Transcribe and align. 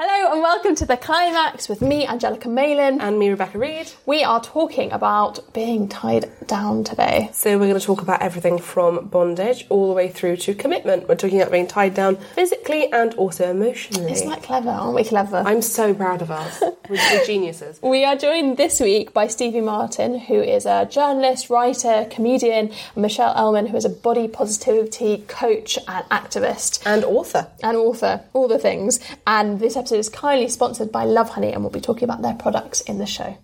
Hello 0.00 0.17
and 0.30 0.42
welcome 0.42 0.74
to 0.74 0.84
the 0.84 0.96
climax 0.96 1.68
with 1.68 1.80
me, 1.80 2.06
Angelica 2.06 2.48
Malin. 2.48 3.00
and 3.00 3.18
me, 3.18 3.30
Rebecca 3.30 3.58
Reid. 3.58 3.90
We 4.04 4.22
are 4.24 4.40
talking 4.42 4.92
about 4.92 5.52
being 5.54 5.88
tied 5.88 6.30
down 6.46 6.84
today. 6.84 7.30
So 7.32 7.52
we're 7.58 7.66
going 7.68 7.80
to 7.80 7.84
talk 7.84 8.02
about 8.02 8.20
everything 8.20 8.58
from 8.58 9.06
bondage 9.08 9.66
all 9.70 9.88
the 9.88 9.94
way 9.94 10.08
through 10.10 10.36
to 10.38 10.54
commitment. 10.54 11.08
We're 11.08 11.14
talking 11.16 11.40
about 11.40 11.50
being 11.52 11.66
tied 11.66 11.94
down 11.94 12.16
physically 12.34 12.92
and 12.92 13.14
also 13.14 13.50
emotionally. 13.50 14.12
Isn't 14.12 14.28
that 14.28 14.42
clever? 14.42 14.68
Aren't 14.70 14.94
we 14.96 15.04
clever? 15.04 15.38
I'm 15.38 15.62
so 15.62 15.94
proud 15.94 16.20
of 16.22 16.30
us. 16.30 16.62
We're, 16.88 16.96
we're 16.96 17.24
geniuses. 17.26 17.78
we 17.82 18.06
are 18.06 18.16
joined 18.16 18.56
this 18.56 18.80
week 18.80 19.12
by 19.12 19.26
Stevie 19.26 19.60
Martin, 19.60 20.18
who 20.18 20.40
is 20.40 20.64
a 20.64 20.86
journalist, 20.90 21.50
writer, 21.50 22.06
comedian, 22.10 22.68
and 22.94 23.02
Michelle 23.02 23.34
Elman, 23.36 23.66
who 23.66 23.76
is 23.76 23.84
a 23.84 23.90
body 23.90 24.26
positivity 24.26 25.18
coach 25.28 25.78
and 25.86 26.06
activist 26.08 26.80
And 26.86 27.04
author. 27.04 27.48
and 27.62 27.76
author, 27.76 28.22
all 28.32 28.48
the 28.48 28.58
things. 28.58 29.00
And 29.26 29.60
this 29.60 29.76
episode 29.76 29.98
is 29.98 30.08
kindly 30.18 30.48
sponsored 30.48 30.90
by 30.90 31.04
Lovehoney, 31.04 31.52
and 31.52 31.62
we'll 31.62 31.70
be 31.70 31.80
talking 31.80 32.02
about 32.02 32.22
their 32.22 32.34
products 32.34 32.80
in 32.80 32.98
the 32.98 33.06
show. 33.06 33.38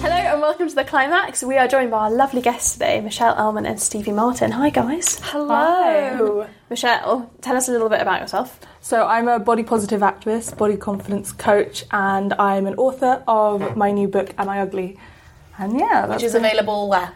Hello 0.00 0.16
and 0.16 0.40
welcome 0.40 0.68
to 0.68 0.74
the 0.74 0.82
climax. 0.82 1.44
We 1.44 1.56
are 1.56 1.68
joined 1.68 1.92
by 1.92 1.98
our 1.98 2.10
lovely 2.10 2.40
guests 2.40 2.72
today, 2.72 3.00
Michelle 3.00 3.36
Elman 3.36 3.66
and 3.66 3.80
Stevie 3.80 4.10
Martin. 4.10 4.50
Hi, 4.50 4.70
guys. 4.70 5.20
Hello. 5.22 6.48
Michelle, 6.72 7.02
oh, 7.04 7.30
tell 7.42 7.54
us 7.54 7.68
a 7.68 7.70
little 7.70 7.90
bit 7.90 8.00
about 8.00 8.22
yourself. 8.22 8.58
So, 8.80 9.06
I'm 9.06 9.28
a 9.28 9.38
body 9.38 9.62
positive 9.62 10.00
activist, 10.00 10.56
body 10.56 10.78
confidence 10.78 11.30
coach, 11.30 11.84
and 11.90 12.32
I'm 12.34 12.66
an 12.66 12.76
author 12.76 13.22
of 13.28 13.76
my 13.76 13.90
new 13.92 14.08
book, 14.08 14.32
Am 14.38 14.48
I 14.48 14.60
Ugly? 14.62 14.98
And 15.58 15.78
yeah, 15.78 16.06
that's 16.06 16.22
Which 16.22 16.28
is 16.28 16.32
been 16.32 16.46
available 16.46 16.88
where? 16.88 17.12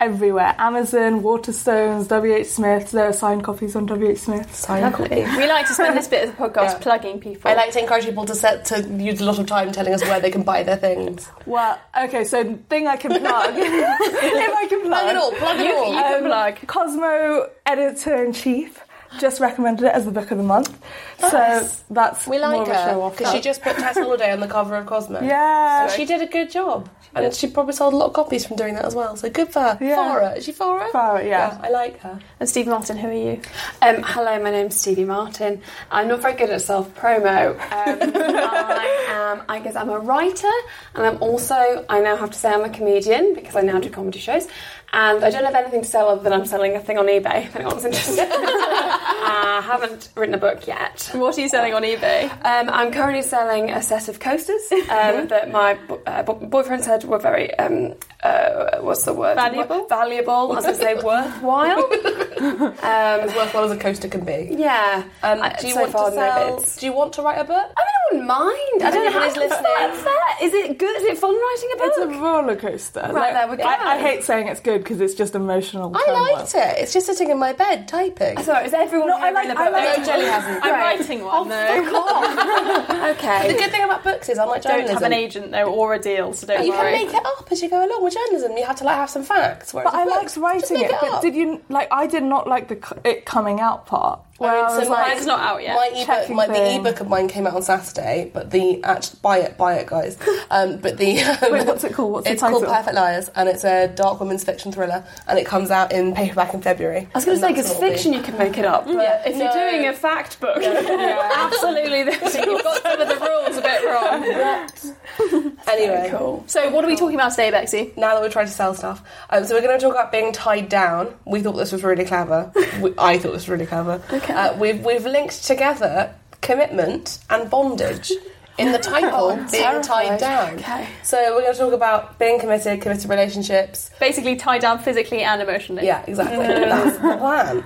everywhere 0.00 0.54
Amazon, 0.58 1.22
Waterstones, 1.22 2.06
WH 2.06 2.46
Smith's. 2.46 2.92
There 2.92 3.06
are 3.08 3.12
signed 3.12 3.42
copies 3.42 3.74
on 3.74 3.86
WH 3.86 4.16
Smith's. 4.18 4.58
Sign 4.58 4.92
copy. 4.92 5.24
We 5.36 5.46
like 5.48 5.66
to 5.66 5.74
spend 5.74 5.96
this 5.96 6.06
bit 6.06 6.28
of 6.28 6.36
the 6.36 6.42
podcast 6.48 6.72
Yeah. 6.74 6.78
plugging 6.78 7.18
people. 7.18 7.50
I 7.50 7.54
like 7.54 7.72
to 7.72 7.80
encourage 7.80 8.04
people 8.04 8.24
to 8.26 8.34
set 8.34 8.64
to 8.66 8.82
use 8.82 9.20
a 9.20 9.24
lot 9.24 9.38
of 9.40 9.46
time 9.46 9.72
telling 9.72 9.94
us 9.94 10.02
where 10.02 10.20
they 10.20 10.30
can 10.30 10.42
buy 10.42 10.62
their 10.62 10.76
things. 10.76 11.28
Well, 11.46 11.80
okay, 12.04 12.24
so 12.24 12.44
thing 12.68 12.86
I 12.86 12.96
can 12.96 13.10
plug. 13.18 13.54
if 13.56 14.54
I 14.54 14.66
can 14.68 14.82
plug. 14.82 15.00
Plug 15.02 15.10
it 15.10 15.16
all, 15.16 15.32
plug 15.32 15.58
it 15.60 15.74
all. 15.74 15.92
you 15.94 16.00
can 16.00 16.24
plug. 16.24 16.54
Cosmo 16.68 17.48
editor 17.66 18.22
in 18.24 18.32
chief 18.34 18.84
just 19.18 19.40
recommended 19.40 19.86
it 19.86 19.92
as 19.92 20.04
the 20.04 20.10
book 20.10 20.30
of 20.30 20.38
the 20.38 20.44
month. 20.44 20.78
So 21.20 21.68
that's 21.90 22.26
We 22.26 22.38
like 22.38 22.68
of 22.68 22.68
her 22.68 23.10
because 23.10 23.32
she 23.32 23.40
just 23.40 23.62
put 23.62 23.76
Tess 23.76 23.96
Holliday 23.98 24.32
on 24.32 24.40
the 24.40 24.46
cover 24.46 24.76
of 24.76 24.86
Cosmo. 24.86 25.20
Yeah. 25.28 25.82
And 25.84 25.92
she 25.92 26.04
did 26.04 26.22
a 26.22 26.26
good 26.26 26.50
job. 26.50 26.88
And 27.14 27.34
she 27.34 27.48
probably 27.48 27.72
sold 27.72 27.94
a 27.94 27.96
lot 27.96 28.06
of 28.06 28.12
copies 28.12 28.46
from 28.46 28.56
doing 28.56 28.74
that 28.74 28.84
as 28.84 28.94
well. 28.94 29.16
So 29.16 29.28
good 29.30 29.48
for 29.52 29.60
her. 29.60 29.78
Yeah. 29.80 29.96
Farrah. 29.96 30.36
Is 30.36 30.44
she 30.44 30.52
Farrah? 30.52 30.90
Farrah, 30.90 31.26
yeah. 31.26 31.58
I 31.62 31.70
like 31.70 31.98
her. 32.00 32.18
And 32.38 32.48
Steve 32.48 32.66
Martin, 32.66 32.96
who 32.96 33.08
are 33.08 33.12
you? 33.12 33.40
Um, 33.82 34.02
hello, 34.04 34.40
my 34.42 34.50
name's 34.50 34.76
Stevie 34.76 35.04
Martin. 35.06 35.62
I'm 35.90 36.06
not 36.08 36.20
very 36.20 36.34
good 36.34 36.50
at 36.50 36.62
self 36.62 36.94
promo. 36.94 37.52
Um, 37.52 37.58
I 38.14 39.06
am, 39.08 39.42
I 39.48 39.58
guess, 39.58 39.74
I'm 39.74 39.88
a 39.88 39.98
writer, 39.98 40.50
and 40.94 41.06
I'm 41.06 41.20
also, 41.22 41.84
I 41.88 42.00
now 42.00 42.16
have 42.16 42.30
to 42.30 42.38
say, 42.38 42.50
I'm 42.52 42.62
a 42.64 42.70
comedian 42.70 43.34
because 43.34 43.56
I 43.56 43.62
now 43.62 43.80
do 43.80 43.90
comedy 43.90 44.18
shows. 44.18 44.46
And 44.92 45.22
I 45.22 45.28
don't 45.30 45.44
have 45.44 45.54
anything 45.54 45.82
to 45.82 45.86
sell 45.88 46.08
other 46.08 46.22
than 46.22 46.32
I'm 46.32 46.46
selling 46.46 46.74
a 46.74 46.80
thing 46.80 46.96
on 46.96 47.06
eBay. 47.06 47.44
If 47.46 47.56
anyone's 47.56 47.84
interested, 47.84 48.26
I 48.30 49.60
haven't 49.62 50.08
written 50.14 50.34
a 50.34 50.38
book 50.38 50.66
yet. 50.66 51.07
What 51.18 51.36
are 51.36 51.40
you 51.40 51.48
selling 51.48 51.74
on 51.74 51.82
eBay? 51.82 52.24
Um, 52.44 52.68
I'm 52.70 52.92
currently 52.92 53.22
selling 53.22 53.70
a 53.70 53.82
set 53.82 54.08
of 54.08 54.20
coasters 54.20 54.70
um, 54.72 55.28
that 55.28 55.50
my 55.50 55.74
bo- 55.74 56.00
uh, 56.06 56.22
bo- 56.22 56.34
boyfriend 56.34 56.84
said 56.84 57.04
were 57.04 57.18
very, 57.18 57.52
um, 57.58 57.94
uh, 58.22 58.78
what's 58.80 59.04
the 59.04 59.14
word? 59.14 59.34
Valuable? 59.36 59.86
Valuable. 59.88 60.56
As 60.56 60.64
I 60.66 60.70
was 60.70 60.78
going 60.78 60.96
to 60.96 61.00
say 61.00 61.06
worthwhile. 61.06 61.78
um, 62.40 62.74
As 62.82 63.34
worthwhile 63.34 63.64
as 63.64 63.70
a 63.72 63.76
coaster 63.76 64.08
can 64.08 64.24
be. 64.24 64.48
yeah. 64.58 65.04
Um, 65.22 65.42
I- 65.42 65.56
do 65.60 65.66
you 65.68 65.74
so 65.74 65.80
want 65.80 65.92
far, 65.92 66.10
to 66.10 66.16
no 66.16 66.22
sell? 66.22 66.56
bids. 66.56 66.76
Do 66.76 66.86
you 66.86 66.92
want 66.92 67.12
to 67.14 67.22
write 67.22 67.38
a 67.38 67.44
book? 67.44 67.56
I 67.56 67.64
mean, 67.64 67.68
I 67.76 68.12
wouldn't 68.12 68.28
mind. 68.28 68.82
I 68.82 68.90
don't 68.90 69.04
know 69.04 69.10
how 69.12 69.24
Anybody's 69.26 69.36
listening. 69.36 69.72
What's 69.78 70.02
that? 70.04 70.38
Is 70.42 70.54
it 70.54 70.78
good? 70.78 70.96
Is 70.98 71.04
it 71.04 71.18
fun 71.18 71.34
writing 71.34 71.70
a 71.74 71.76
book? 71.78 71.92
It's 71.96 71.98
a 72.16 72.20
roller 72.20 72.56
coaster. 72.56 73.10
Right, 73.12 73.32
there 73.32 73.48
we 73.48 73.56
go. 73.56 73.64
I, 73.64 73.94
I 73.94 73.98
hate 74.00 74.22
saying 74.24 74.48
it's 74.48 74.60
good 74.60 74.82
because 74.84 75.00
it's 75.00 75.14
just 75.14 75.34
emotional. 75.34 75.92
I 75.96 76.04
turmoil. 76.06 76.32
liked 76.34 76.54
it. 76.54 76.78
It's 76.82 76.92
just 76.92 77.06
sitting 77.06 77.30
in 77.30 77.38
my 77.38 77.52
bed 77.52 77.88
typing. 77.88 78.38
Sorry, 78.42 78.66
is 78.66 78.74
everyone 78.74 79.08
No, 79.08 79.18
I 79.18 79.30
like- 79.30 79.44
in 79.46 79.56
a 79.56 79.60
I 79.60 79.64
book? 79.64 79.72
like- 79.72 79.98
No, 79.98 80.04
Jelly 80.04 80.24
hasn't. 80.26 80.64
I'm 80.64 80.72
Right. 80.72 80.97
Writing 80.98 81.24
one, 81.24 81.48
though. 81.48 81.84
The 83.08 83.08
Okay. 83.10 83.56
good 83.56 83.70
thing 83.70 83.82
about 83.84 84.04
books 84.04 84.28
is, 84.28 84.38
unlike 84.38 84.62
Don't 84.62 84.88
have 84.88 85.02
an 85.02 85.12
agent, 85.12 85.50
though, 85.50 85.64
or 85.72 85.94
a 85.94 85.98
deal, 85.98 86.32
so 86.32 86.46
don't 86.46 86.64
you 86.64 86.72
can 86.72 86.92
make 86.92 87.08
it 87.14 87.24
up 87.26 87.48
as 87.50 87.62
you 87.62 87.68
go 87.70 87.84
along. 87.86 88.02
With 88.04 88.14
journalism, 88.14 88.56
you 88.56 88.64
have 88.64 88.76
to 88.76 88.84
like 88.84 88.96
have 88.96 89.10
some 89.10 89.24
facts. 89.24 89.72
But 89.72 89.86
I 89.86 90.04
with 90.04 90.14
liked 90.14 90.36
writing 90.36 90.80
make 90.80 90.90
it. 90.90 90.96
But 91.00 91.22
did 91.22 91.34
you 91.34 91.62
like? 91.68 91.88
I 91.90 92.06
did 92.06 92.22
not 92.22 92.46
like 92.46 92.68
the 92.68 92.74
c- 92.76 92.96
it 93.04 93.24
coming 93.24 93.60
out 93.60 93.86
part. 93.86 94.20
Where 94.38 94.64
I, 94.64 94.68
so 94.70 94.78
was 94.78 94.88
like, 94.88 95.14
Mine's 95.14 95.26
not 95.26 95.40
out 95.40 95.62
yet. 95.62 95.74
My 95.74 95.88
ebook, 95.88 96.30
my, 96.30 96.46
the 96.46 96.76
ebook 96.76 97.00
of 97.00 97.08
mine 97.08 97.26
came 97.26 97.46
out 97.46 97.54
on 97.54 97.62
Saturday, 97.62 98.30
but 98.32 98.50
the 98.52 98.82
actually 98.84 99.18
buy 99.20 99.38
it, 99.38 99.58
buy 99.58 99.74
it, 99.74 99.86
guys. 99.86 100.16
Um, 100.50 100.78
but 100.78 100.96
the 100.96 101.16
Wait, 101.52 101.66
what's 101.66 101.84
it 101.84 101.92
called? 101.92 102.12
What's 102.12 102.26
the 102.26 102.32
it's 102.32 102.40
called? 102.40 102.64
Perfect 102.64 102.94
Liars, 102.94 103.28
and 103.34 103.50
it's 103.50 103.64
a 103.64 103.88
dark 103.88 104.18
women's 104.18 104.44
fiction 104.44 104.72
thriller, 104.72 105.04
and 105.26 105.38
it 105.38 105.44
comes 105.44 105.70
out 105.70 105.92
in 105.92 106.14
paperback 106.14 106.54
in 106.54 106.62
February. 106.62 107.06
I 107.14 107.18
was 107.18 107.26
going 107.26 107.36
to 107.36 107.40
say, 107.40 107.48
because 107.48 107.66
that's 107.66 107.78
what 107.78 107.90
fiction 107.90 108.14
you 108.14 108.22
can 108.22 108.38
make 108.38 108.56
it 108.56 108.64
up, 108.64 108.86
but 108.86 109.26
if 109.26 109.36
you're 109.36 109.52
doing 109.52 109.88
a 109.88 109.92
fact 109.92 110.40
book, 110.40 110.56
Absolutely, 110.62 112.04
this. 112.04 112.34
You've 112.46 112.62
got 112.62 112.82
some 112.82 113.00
of 113.00 113.08
the 113.08 113.16
rules 113.16 113.56
a 113.58 113.60
bit 113.60 113.84
wrong. 113.84 115.52
be. 115.52 115.70
Anyway, 115.70 116.08
cool. 116.10 116.44
So, 116.46 116.70
what 116.70 116.82
are 116.82 116.88
we 116.88 116.96
talking 116.96 117.16
about 117.16 117.32
today, 117.32 117.50
Bexy? 117.50 117.92
now 117.96 118.14
that 118.14 118.22
we're 118.22 118.30
trying 118.30 118.46
to 118.46 118.52
sell 118.52 118.74
stuff, 118.74 119.02
um, 119.28 119.44
so 119.44 119.54
we're 119.54 119.60
going 119.60 119.78
to 119.78 119.84
talk 119.84 119.92
about 119.94 120.12
being 120.12 120.32
tied 120.32 120.68
down. 120.70 121.14
We 121.26 121.40
thought 121.42 121.52
this 121.52 121.72
was 121.72 121.82
really 121.82 122.04
clever. 122.06 122.50
we, 122.80 122.94
I 122.96 123.18
thought 123.18 123.32
this 123.32 123.42
was 123.42 123.48
really 123.50 123.66
clever. 123.66 124.00
Okay. 124.12 124.27
Uh, 124.28 124.56
we've 124.58 124.84
we've 124.84 125.04
linked 125.04 125.44
together 125.44 126.14
commitment 126.40 127.18
and 127.30 127.50
bondage. 127.50 128.12
In 128.58 128.72
the 128.72 128.78
title, 128.78 129.36
being 129.52 129.82
tied 129.82 130.18
down. 130.18 130.54
Okay. 130.54 130.88
So 131.04 131.16
we're 131.36 131.42
going 131.42 131.52
to 131.52 131.58
talk 131.60 131.72
about 131.72 132.18
being 132.18 132.40
committed, 132.40 132.80
committed 132.80 133.08
relationships. 133.08 133.88
Basically, 134.00 134.34
tied 134.34 134.62
down 134.62 134.80
physically 134.80 135.22
and 135.22 135.40
emotionally. 135.40 135.86
Yeah, 135.86 136.04
exactly. 136.08 136.38
That's 136.44 136.96
the 136.96 137.16
plan. 137.18 137.64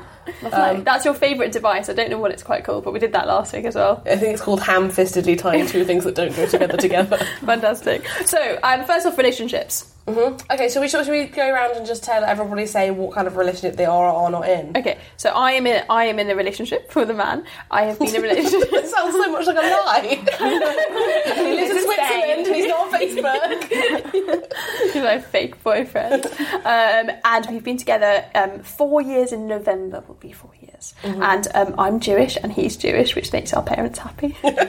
Um, 0.52 0.84
That's 0.84 1.04
your 1.04 1.14
favourite 1.14 1.52
device. 1.52 1.88
I 1.88 1.94
don't 1.94 2.10
know 2.10 2.18
what 2.18 2.30
it's 2.30 2.42
quite 2.42 2.64
called, 2.64 2.84
but 2.84 2.92
we 2.92 2.98
did 2.98 3.12
that 3.12 3.26
last 3.26 3.52
week 3.52 3.64
as 3.64 3.74
well. 3.74 4.02
I 4.06 4.16
think 4.16 4.34
it's 4.34 4.42
called 4.42 4.60
ham-fistedly 4.60 5.38
tying 5.38 5.66
two 5.66 5.84
things 5.84 6.04
that 6.04 6.14
don't 6.14 6.34
go 6.36 6.46
together 6.46 6.76
together. 6.76 7.16
Fantastic. 7.40 8.06
So, 8.26 8.58
um, 8.62 8.84
first 8.84 9.06
off, 9.06 9.16
relationships. 9.18 9.92
Okay, 10.08 10.68
so 10.68 10.80
we 10.80 10.88
should, 10.88 11.04
should 11.04 11.12
we 11.12 11.26
go 11.26 11.48
around 11.48 11.76
and 11.76 11.86
just 11.86 12.02
tell 12.02 12.24
everybody 12.24 12.66
say 12.66 12.90
what 12.90 13.14
kind 13.14 13.28
of 13.28 13.36
relationship 13.36 13.76
they 13.76 13.84
are 13.84 14.06
or 14.06 14.24
are 14.24 14.30
not 14.30 14.48
in? 14.48 14.76
Okay, 14.76 14.98
so 15.16 15.30
I 15.30 15.52
am 15.52 15.66
in. 15.66 15.84
I 15.88 16.04
am 16.06 16.18
in 16.18 16.28
a 16.28 16.34
relationship 16.34 16.94
with 16.96 17.10
a 17.10 17.14
man. 17.14 17.44
I 17.70 17.82
have 17.82 17.98
been 17.98 18.08
in 18.08 18.16
a 18.16 18.20
relationship. 18.22 18.72
It 18.72 18.88
sounds 18.88 19.14
so 19.14 19.30
much 19.30 19.46
like 19.46 19.56
a 19.56 19.60
lie. 19.60 20.02
he 21.36 21.42
lives 21.54 21.70
in 21.70 21.84
Switzerland 21.84 22.46
and 22.46 22.56
he's 22.56 22.66
not 22.66 22.80
on 22.80 23.00
Facebook. 23.00 24.52
He's 24.92 25.02
my 25.02 25.20
fake 25.20 25.62
boyfriend. 25.62 26.26
Um, 26.26 27.16
and 27.24 27.46
we've 27.50 27.64
been 27.64 27.76
together 27.76 28.24
um, 28.34 28.62
four 28.62 29.00
years 29.00 29.32
in 29.32 29.46
November. 29.46 30.02
Will 30.06 30.14
be 30.16 30.32
four 30.32 30.50
years. 30.60 30.71
Parents, 30.90 30.94
and 31.04 31.48
um, 31.54 31.74
I'm 31.78 32.00
Jewish 32.00 32.36
and 32.42 32.52
he's 32.52 32.76
Jewish, 32.76 33.14
which 33.14 33.32
makes 33.32 33.52
our 33.54 33.62
parents 33.62 33.98
happy. 33.98 34.36
You. 34.42 34.52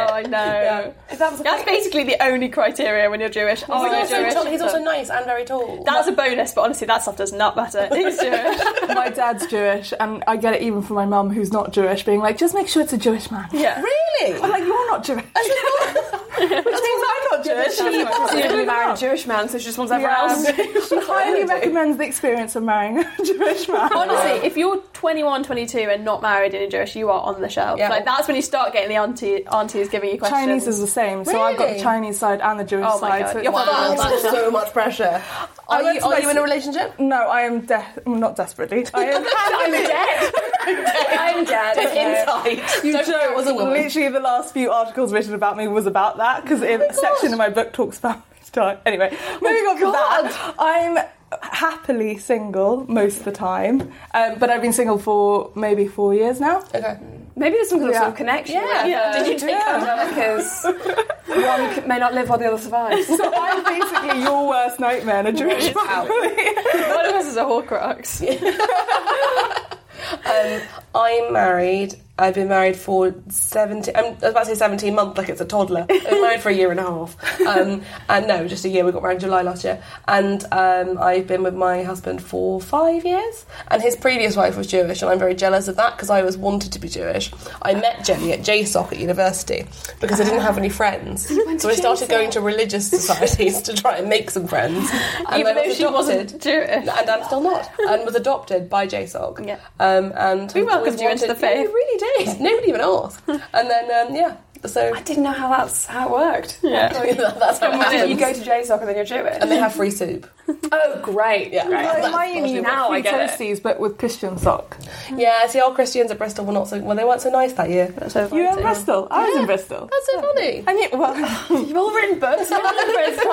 Oh, 0.00 0.06
I 0.12 0.22
know. 0.22 0.94
That's, 1.16 1.40
That's 1.40 1.64
basically 1.64 2.04
the 2.04 2.22
only 2.22 2.48
criteria 2.48 3.08
when 3.10 3.20
you're 3.20 3.28
Jewish. 3.28 3.62
Oh, 3.68 3.82
He's 3.82 3.90
you're 3.90 4.00
also, 4.00 4.16
Jewish. 4.22 4.34
tall- 4.34 4.46
he's 4.46 4.60
also 4.60 4.78
nice 4.78 5.10
and 5.10 5.24
very 5.26 5.44
tall. 5.44 5.82
That's 5.84 6.08
a 6.08 6.12
bonus, 6.12 6.52
but 6.52 6.62
honestly, 6.62 6.86
that 6.86 7.02
stuff 7.02 7.16
does 7.16 7.32
not 7.32 7.56
matter. 7.56 7.88
He's 7.94 8.18
Jewish. 8.18 8.58
My 8.88 9.10
dad's 9.14 9.46
Jewish, 9.46 9.92
and 9.98 10.22
I 10.26 10.36
get 10.36 10.54
it 10.54 10.62
even 10.62 10.82
from 10.82 10.96
my 10.96 11.04
mum, 11.06 11.30
who's 11.30 11.52
not 11.52 11.72
Jewish, 11.72 12.04
being 12.04 12.20
like, 12.20 12.38
just 12.38 12.54
make 12.54 12.68
sure 12.68 12.82
it's 12.82 12.92
a 12.92 12.98
Jewish 12.98 13.30
man. 13.30 13.48
Yeah. 13.52 13.80
really? 13.80 14.34
I'm 14.40 14.50
like, 14.50 14.64
you're 14.64 14.90
not 14.90 15.04
Jewish. 15.04 15.24
Which 15.24 16.48
means 16.48 16.64
I'm 16.64 17.24
not 17.30 17.44
Jewish. 17.44 17.76
She 17.76 18.04
presumably 18.04 18.64
married 18.66 18.94
a 18.94 18.96
Jewish 18.96 19.26
man, 19.26 19.48
so 19.48 19.58
she 19.58 19.64
just 19.66 19.78
wants 19.78 19.92
everyone 19.92 20.14
else 20.14 20.46
She 20.88 20.98
highly 21.00 21.44
recommends 21.44 21.98
the 21.98 22.04
experience 22.04 22.56
of 22.56 22.62
marrying 22.62 22.98
a 22.98 23.04
Jewish 23.24 23.68
man. 23.68 23.90
Honestly, 23.94 24.46
if 24.46 24.56
you're 24.56 24.79
21, 24.94 25.44
22 25.44 25.78
and 25.78 26.04
not 26.04 26.22
married 26.22 26.52
and 26.54 26.60
you're 26.62 26.70
Jewish, 26.70 26.94
you 26.96 27.08
are 27.10 27.20
on 27.20 27.40
the 27.40 27.48
shelf. 27.48 27.78
Yeah. 27.78 27.88
Like 27.88 28.04
that's 28.04 28.26
when 28.26 28.36
you 28.36 28.42
start 28.42 28.72
getting 28.72 28.88
the 28.90 28.96
auntie 28.96 29.44
aunties 29.46 29.88
giving 29.88 30.10
you 30.10 30.18
questions. 30.18 30.40
Chinese 30.46 30.66
is 30.66 30.80
the 30.80 30.86
same, 30.86 31.24
so 31.24 31.40
I've 31.40 31.56
got 31.56 31.74
the 31.76 31.80
Chinese 31.82 32.18
side 32.18 32.40
and 32.40 32.58
the 32.60 32.64
Jewish 32.64 32.84
Oh 32.88 33.00
my 33.00 33.08
side. 33.08 33.20
God, 33.20 33.32
So 33.32 33.38
you're 33.42 33.52
it's- 33.52 34.00
fine. 34.02 34.10
That's 34.10 34.22
so 34.22 34.50
much 34.50 34.72
pressure. 34.72 35.22
Are 35.68 35.82
you, 35.82 36.00
are 36.00 36.10
my 36.10 36.18
you 36.18 36.30
in 36.30 36.36
a 36.36 36.42
relationship? 36.42 36.98
No, 36.98 37.16
I 37.28 37.42
am 37.42 37.60
de- 37.66 37.86
not 38.06 38.34
desperately. 38.36 38.84
I 38.94 39.04
am. 39.04 39.24
I'm 39.26 39.70
dead. 39.72 40.32
I'm 40.66 41.44
dead. 41.44 41.76
Inside. 42.20 42.84
You 42.84 42.92
Don't 42.92 43.04
forget 43.04 43.22
joke. 43.22 43.30
it 43.30 43.36
was 43.36 43.46
a 43.46 43.54
woman. 43.54 43.74
Literally, 43.74 44.08
the 44.08 44.20
last 44.20 44.52
few 44.52 44.70
articles 44.70 45.12
written 45.12 45.34
about 45.34 45.56
me 45.56 45.68
was 45.68 45.86
about 45.86 46.16
that 46.18 46.42
because 46.42 46.62
a 46.62 46.88
oh 46.88 46.92
section 46.92 47.32
in 47.32 47.38
my 47.38 47.48
book 47.48 47.72
talks 47.72 47.98
about 47.98 48.16
my 48.18 48.22
time. 48.50 48.78
Anyway, 48.86 49.10
moving 49.40 49.64
on 49.66 49.78
from 49.78 49.92
that, 49.92 50.54
I'm 50.58 50.98
happily 51.42 52.18
single 52.18 52.84
most 52.90 53.18
of 53.18 53.24
the 53.24 53.32
time, 53.32 53.92
um, 54.14 54.38
but 54.38 54.50
I've 54.50 54.62
been 54.62 54.72
single 54.72 54.98
for 54.98 55.50
maybe 55.54 55.86
four 55.86 56.12
years 56.14 56.40
now. 56.40 56.58
Okay. 56.74 56.98
Maybe 57.36 57.54
there's 57.56 57.68
some 57.70 57.78
kind 57.78 57.90
of, 57.90 57.94
Yeah. 57.94 58.08
of 58.08 58.16
connection. 58.16 58.54
Yeah. 58.56 58.86
Yeah. 58.86 59.12
Did 59.12 59.26
you 59.28 59.38
take 59.38 59.50
Yeah. 59.50 60.08
Because 60.08 60.64
one 61.26 61.88
may 61.88 61.98
not 61.98 62.12
live 62.12 62.28
while 62.28 62.38
the 62.38 62.46
other 62.46 62.58
survives. 62.58 63.06
So 63.06 63.32
I'm 63.34 63.62
basically 63.64 64.20
your 64.22 64.48
worst 64.48 64.80
nightmare 64.80 65.20
in 65.20 65.26
a 65.28 65.32
Jewish 65.32 65.72
family. 65.72 66.44
One 66.88 67.06
of 67.06 67.14
us 67.14 67.26
is 67.28 67.36
a 67.36 67.44
Horcrux. 67.44 68.20
Um, 70.24 70.60
I'm 70.94 71.32
married. 71.32 71.94
I've 72.20 72.34
been 72.34 72.48
married 72.48 72.76
for 72.76 73.14
17, 73.28 73.96
I'm, 73.96 74.14
was 74.14 74.22
about 74.22 74.40
to 74.40 74.46
say 74.46 74.54
17 74.54 74.94
months, 74.94 75.18
like 75.18 75.28
it's 75.28 75.40
a 75.40 75.44
toddler. 75.44 75.86
I've 75.88 76.04
been 76.04 76.20
married 76.22 76.40
for 76.42 76.50
a 76.50 76.54
year 76.54 76.70
and 76.70 76.80
a 76.80 76.84
half. 76.84 77.16
Um, 77.50 77.82
and 78.08 78.28
no, 78.28 78.46
just 78.46 78.64
a 78.64 78.68
year. 78.68 78.84
We 78.84 78.92
got 78.92 79.02
married 79.02 79.14
in 79.14 79.20
July 79.22 79.42
last 79.42 79.64
year. 79.64 79.82
And 80.06 80.44
um, 80.52 80.98
I've 80.98 81.26
been 81.26 81.42
with 81.42 81.54
my 81.54 81.82
husband 81.82 82.22
for 82.22 82.60
five 82.60 83.04
years. 83.04 83.44
And 83.68 83.82
his 83.82 83.96
previous 83.96 84.36
wife 84.36 84.56
was 84.56 84.66
Jewish, 84.68 85.02
and 85.02 85.10
I'm 85.10 85.18
very 85.18 85.34
jealous 85.34 85.66
of 85.66 85.76
that 85.76 85.96
because 85.96 86.10
I 86.10 86.20
always 86.20 86.36
wanted 86.36 86.70
to 86.72 86.78
be 86.78 86.88
Jewish. 86.88 87.32
I 87.62 87.74
met 87.74 88.04
Jenny 88.04 88.32
at 88.32 88.40
JSOC 88.40 88.92
at 88.92 88.98
university 88.98 89.64
because 90.00 90.20
I 90.20 90.24
didn't 90.24 90.42
have 90.42 90.58
any 90.58 90.68
friends. 90.68 91.26
So 91.60 91.68
I 91.70 91.74
started 91.74 92.08
going 92.08 92.30
to 92.32 92.40
religious 92.40 92.88
societies 92.88 93.62
to 93.62 93.74
try 93.74 93.96
and 93.96 94.08
make 94.08 94.30
some 94.30 94.46
friends. 94.46 94.88
And 95.30 95.40
Even 95.40 95.56
I 95.56 95.62
though 95.62 95.68
was 95.68 95.76
she 95.76 95.86
wasn't 95.86 96.20
adopted. 96.20 96.42
Jewish. 96.42 96.68
And 96.70 97.10
I'm 97.10 97.24
still 97.24 97.40
not. 97.40 97.70
And 97.88 98.04
was 98.04 98.14
adopted 98.14 98.68
by 98.68 98.86
JSOC. 98.86 99.46
Yeah. 99.46 99.58
Um, 99.78 100.12
and 100.14 100.52
We 100.54 100.62
welcomed 100.62 101.00
you 101.00 101.08
into 101.10 101.26
the 101.26 101.34
faith. 101.34 101.56
Yeah, 101.56 101.62
we 101.62 101.72
really 101.72 101.98
did. 101.98 102.09
Nobody 102.40 102.68
even 102.68 102.80
asked. 102.80 103.20
And 103.28 103.70
then, 103.70 103.84
um, 104.08 104.14
yeah. 104.14 104.36
So 104.66 104.92
I 104.94 105.00
didn't 105.02 105.22
know 105.22 105.32
how 105.32 105.48
that's 105.48 105.86
how 105.86 106.08
it 106.08 106.12
worked. 106.12 106.60
Yeah. 106.62 106.92
Oh, 106.94 107.38
that's 107.38 107.58
how 107.58 107.70
it 107.72 107.76
happens. 107.76 108.10
You 108.10 108.16
go 108.16 108.32
to 108.32 108.40
JSOC 108.40 108.78
and 108.80 108.88
then 108.88 108.96
you're 108.96 109.04
Jewish. 109.04 109.38
and 109.40 109.50
they 109.50 109.56
have 109.56 109.74
free 109.74 109.90
soup. 109.90 110.30
oh, 110.72 111.00
great. 111.02 111.52
Yeah. 111.52 111.66
Great. 111.66 111.84
Like, 111.84 112.02
That's 112.02 112.12
my 112.12 112.26
uni, 112.26 112.60
Now 112.60 112.90
I 112.90 113.00
got 113.00 113.12
get 113.12 113.36
free 113.38 113.46
toasties, 113.48 113.62
but 113.62 113.80
with 113.80 113.96
Christian 113.98 114.36
sock. 114.36 114.76
Yeah, 115.16 115.46
see, 115.46 115.60
our 115.60 115.72
Christians 115.74 116.10
at 116.10 116.18
Bristol 116.18 116.44
were 116.44 116.52
not 116.52 116.68
so 116.68 116.78
well. 116.80 116.94
They 116.96 117.04
weren't 117.04 117.22
so 117.22 117.30
nice 117.30 117.52
that 117.54 117.70
year. 117.70 117.94
So 118.08 118.28
You 118.34 118.42
were 118.42 118.50
in 118.50 118.62
Bristol. 118.62 119.08
I 119.10 119.28
was 119.28 119.36
in 119.40 119.46
Bristol. 119.46 119.88
That's 119.90 120.06
so 120.06 120.20
funny. 120.20 120.64
And 120.66 120.78
you, 120.78 120.88
well, 120.92 121.16
You've 121.50 121.76
all 121.76 121.92
written 121.94 122.18
books 122.18 122.46
about 122.48 122.74
the 122.74 122.92
Bristol. 122.92 123.30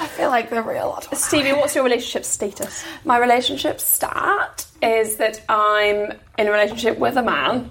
I 0.00 0.08
feel 0.12 0.28
like 0.28 0.50
the 0.50 0.62
real 0.62 1.00
Stevie, 1.12 1.52
what's 1.52 1.74
your 1.74 1.84
relationship 1.84 2.24
status? 2.24 2.84
My 3.04 3.18
relationship 3.18 3.80
stat 3.80 4.66
is 4.82 5.16
that 5.16 5.40
I'm 5.48 6.12
in 6.38 6.46
a 6.46 6.50
relationship 6.52 6.98
with 6.98 7.16
a 7.16 7.22
man. 7.22 7.70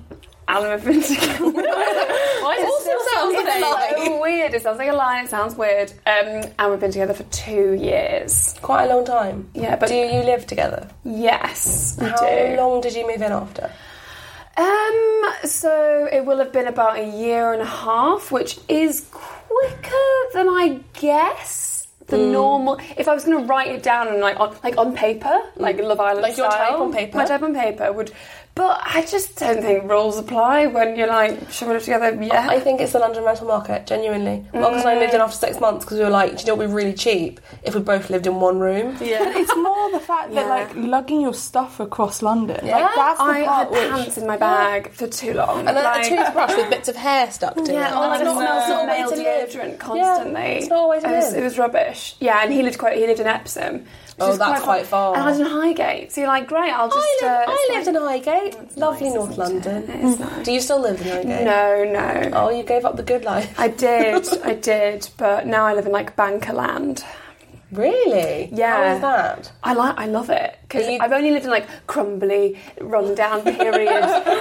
And 0.49 0.65
I've 0.65 0.83
been 0.85 1.01
together. 1.01 1.43
Why 1.51 2.55
It 2.57 2.63
does 2.63 2.81
still 2.81 2.99
sounds 3.13 3.35
like 3.35 3.45
a 3.57 3.59
lie. 3.59 3.93
so 4.05 4.21
weird. 4.21 4.53
It 4.53 4.61
sounds 4.63 4.77
like 4.77 4.87
a 4.89 4.93
lie. 4.93 5.21
It 5.23 5.29
sounds 5.29 5.55
weird. 5.55 5.91
Um, 6.05 6.43
and 6.57 6.71
we've 6.71 6.79
been 6.79 6.91
together 6.91 7.13
for 7.13 7.23
two 7.23 7.73
years. 7.73 8.55
Quite 8.61 8.85
a 8.85 8.95
long 8.95 9.03
time. 9.03 9.49
Yeah, 9.53 9.75
but 9.75 9.89
Do 9.89 9.95
you 9.95 10.21
live 10.23 10.47
together? 10.47 10.89
yes, 11.03 11.97
we 11.99 12.07
How 12.07 12.15
do. 12.17 12.55
long 12.55 12.79
did 12.81 12.93
you 12.95 13.05
move 13.05 13.21
in 13.21 13.31
after? 13.31 13.69
Um, 14.55 15.23
so 15.43 16.07
it 16.11 16.25
will 16.25 16.37
have 16.39 16.51
been 16.53 16.67
about 16.67 16.97
a 16.97 17.05
year 17.07 17.51
and 17.53 17.61
a 17.61 17.65
half, 17.65 18.31
which 18.31 18.57
is 18.69 19.05
quicker 19.11 20.09
than 20.33 20.47
I 20.49 20.79
guess. 20.93 21.66
The 22.07 22.17
Mm. 22.17 22.31
normal. 22.31 22.79
If 22.97 23.07
I 23.09 23.13
was 23.13 23.25
going 23.25 23.37
to 23.41 23.45
write 23.45 23.67
it 23.67 23.83
down 23.83 24.07
and 24.07 24.19
like 24.19 24.39
on 24.39 24.55
like 24.63 24.77
on 24.77 24.93
paper, 24.95 25.41
like 25.57 25.77
Love 25.79 25.99
Island 25.99 26.21
Like 26.21 26.37
your 26.37 26.49
style, 26.49 26.69
type 26.71 26.79
on 26.79 26.93
paper? 26.93 27.17
my 27.17 27.25
type 27.25 27.41
on 27.43 27.53
paper 27.53 27.91
would. 27.91 28.11
But 28.55 28.81
I 28.83 29.03
just 29.03 29.37
don't 29.37 29.61
think 29.61 29.87
rules 29.87 30.17
apply 30.17 30.65
when 30.65 30.95
you're 30.95 31.05
like, 31.07 31.51
should 31.51 31.67
we 31.67 31.75
live 31.75 31.83
together? 31.83 32.17
Yeah. 32.19 32.47
I 32.49 32.59
think 32.59 32.81
it's 32.81 32.91
the 32.93 32.97
London 32.97 33.23
rental 33.23 33.45
market, 33.45 33.85
genuinely. 33.85 34.45
Marcus 34.51 34.81
and 34.81 34.89
I 34.89 34.97
lived 34.97 35.13
in 35.13 35.21
after 35.21 35.37
six 35.37 35.59
months 35.59 35.85
because 35.85 35.99
we 35.99 36.03
were 36.05 36.09
like, 36.09 36.31
do 36.37 36.41
you 36.41 36.47
know 36.47 36.55
what 36.55 36.59
would 36.65 36.69
be 36.69 36.73
really 36.73 36.93
cheap 36.95 37.39
if 37.61 37.75
we 37.75 37.81
both 37.81 38.09
lived 38.09 38.25
in 38.25 38.39
one 38.39 38.57
room? 38.59 38.97
Yeah. 38.99 39.31
it's 39.37 39.55
more 39.55 39.91
the 39.91 39.99
fact 39.99 40.33
that 40.33 40.45
Yeah. 40.47 40.49
like 40.49 40.71
lugging 40.75 41.21
your 41.21 41.35
stuff 41.35 41.79
across 41.79 42.23
London. 42.23 42.65
Yeah. 42.65 42.79
Like 42.79 42.95
that's 42.95 43.19
the 43.19 43.25
I 43.25 43.43
part 43.45 43.57
had 43.59 43.69
which 43.69 43.89
pants 43.91 44.17
in 44.17 44.25
my 44.25 44.37
bag 44.37 44.91
for 44.91 45.05
too 45.05 45.35
long. 45.35 45.59
And 45.67 45.77
then 45.77 45.83
like, 45.83 46.07
a 46.07 46.09
toothbrush 46.09 46.55
with 46.57 46.69
bits 46.71 46.89
of 46.89 46.95
hair 46.95 47.29
stuck 47.29 47.53
to 47.57 47.61
it. 47.61 47.69
Yeah, 47.73 47.91
or 47.95 48.07
like 48.07 48.09
That's 48.09 48.21
it 48.21 48.25
not- 48.25 48.37
smells 48.37 48.57
that's 48.57 48.69
not 48.69 48.81
of 48.81 48.87
a 48.87 48.91
way 48.91 48.97
male 48.97 49.09
to 49.11 49.15
live. 49.17 49.49
deodorant 49.51 49.77
constantly. 49.77 50.41
it's 50.41 50.67
not 50.69 50.83
a 50.83 50.87
way 50.87 50.99
to 50.99 51.07
it 51.07 51.15
was, 51.15 51.25
live. 51.31 51.41
It 51.41 51.43
was 51.43 51.57
Yeah, 52.19 52.41
and 52.43 52.51
he 52.53 52.61
lived 52.63 52.77
quite. 52.77 52.97
He 52.97 53.05
lived 53.07 53.19
in 53.19 53.27
Epsom. 53.27 53.85
Oh, 54.19 54.35
that's 54.35 54.63
quite 54.63 54.85
far. 54.87 55.13
And 55.13 55.23
I 55.23 55.29
was 55.29 55.39
in 55.39 55.45
Highgate, 55.45 56.11
so 56.11 56.21
you're 56.21 56.27
like, 56.27 56.47
great. 56.47 56.71
I'll 56.71 56.89
just. 56.89 56.97
I, 56.97 57.25
live, 57.25 57.31
uh, 57.31 57.51
I 57.51 57.67
lived 57.75 57.87
like- 57.87 58.23
in 58.23 58.31
Highgate, 58.33 58.77
lovely 58.77 59.07
nice, 59.09 59.15
North? 59.15 59.37
London. 59.37 60.17
Nice. 60.19 60.45
Do 60.45 60.51
you 60.51 60.59
still 60.59 60.81
live 60.81 60.99
in 61.01 61.07
Highgate? 61.07 61.45
No, 61.45 61.83
no. 61.83 62.29
Oh, 62.33 62.49
you 62.49 62.63
gave 62.63 62.83
up 62.85 62.95
the 62.97 63.03
good 63.03 63.23
life. 63.23 63.53
I 63.59 63.67
did, 63.67 64.27
I 64.43 64.55
did, 64.55 65.07
but 65.17 65.45
now 65.45 65.65
I 65.65 65.73
live 65.75 65.85
in 65.85 65.91
like 65.91 66.15
Bankerland. 66.15 67.03
Really? 67.71 68.49
Yeah. 68.53 68.75
How 68.75 68.95
is 68.95 69.01
that? 69.01 69.51
I 69.63 69.73
like, 69.73 69.97
I 69.97 70.05
love 70.05 70.29
it 70.29 70.57
because 70.61 70.87
You- 70.87 70.99
I've 71.01 71.11
only 71.11 71.31
lived 71.31 71.45
in 71.45 71.51
like 71.51 71.67
crumbly, 71.87 72.57
run-down 72.79 73.41
period. 73.43 73.89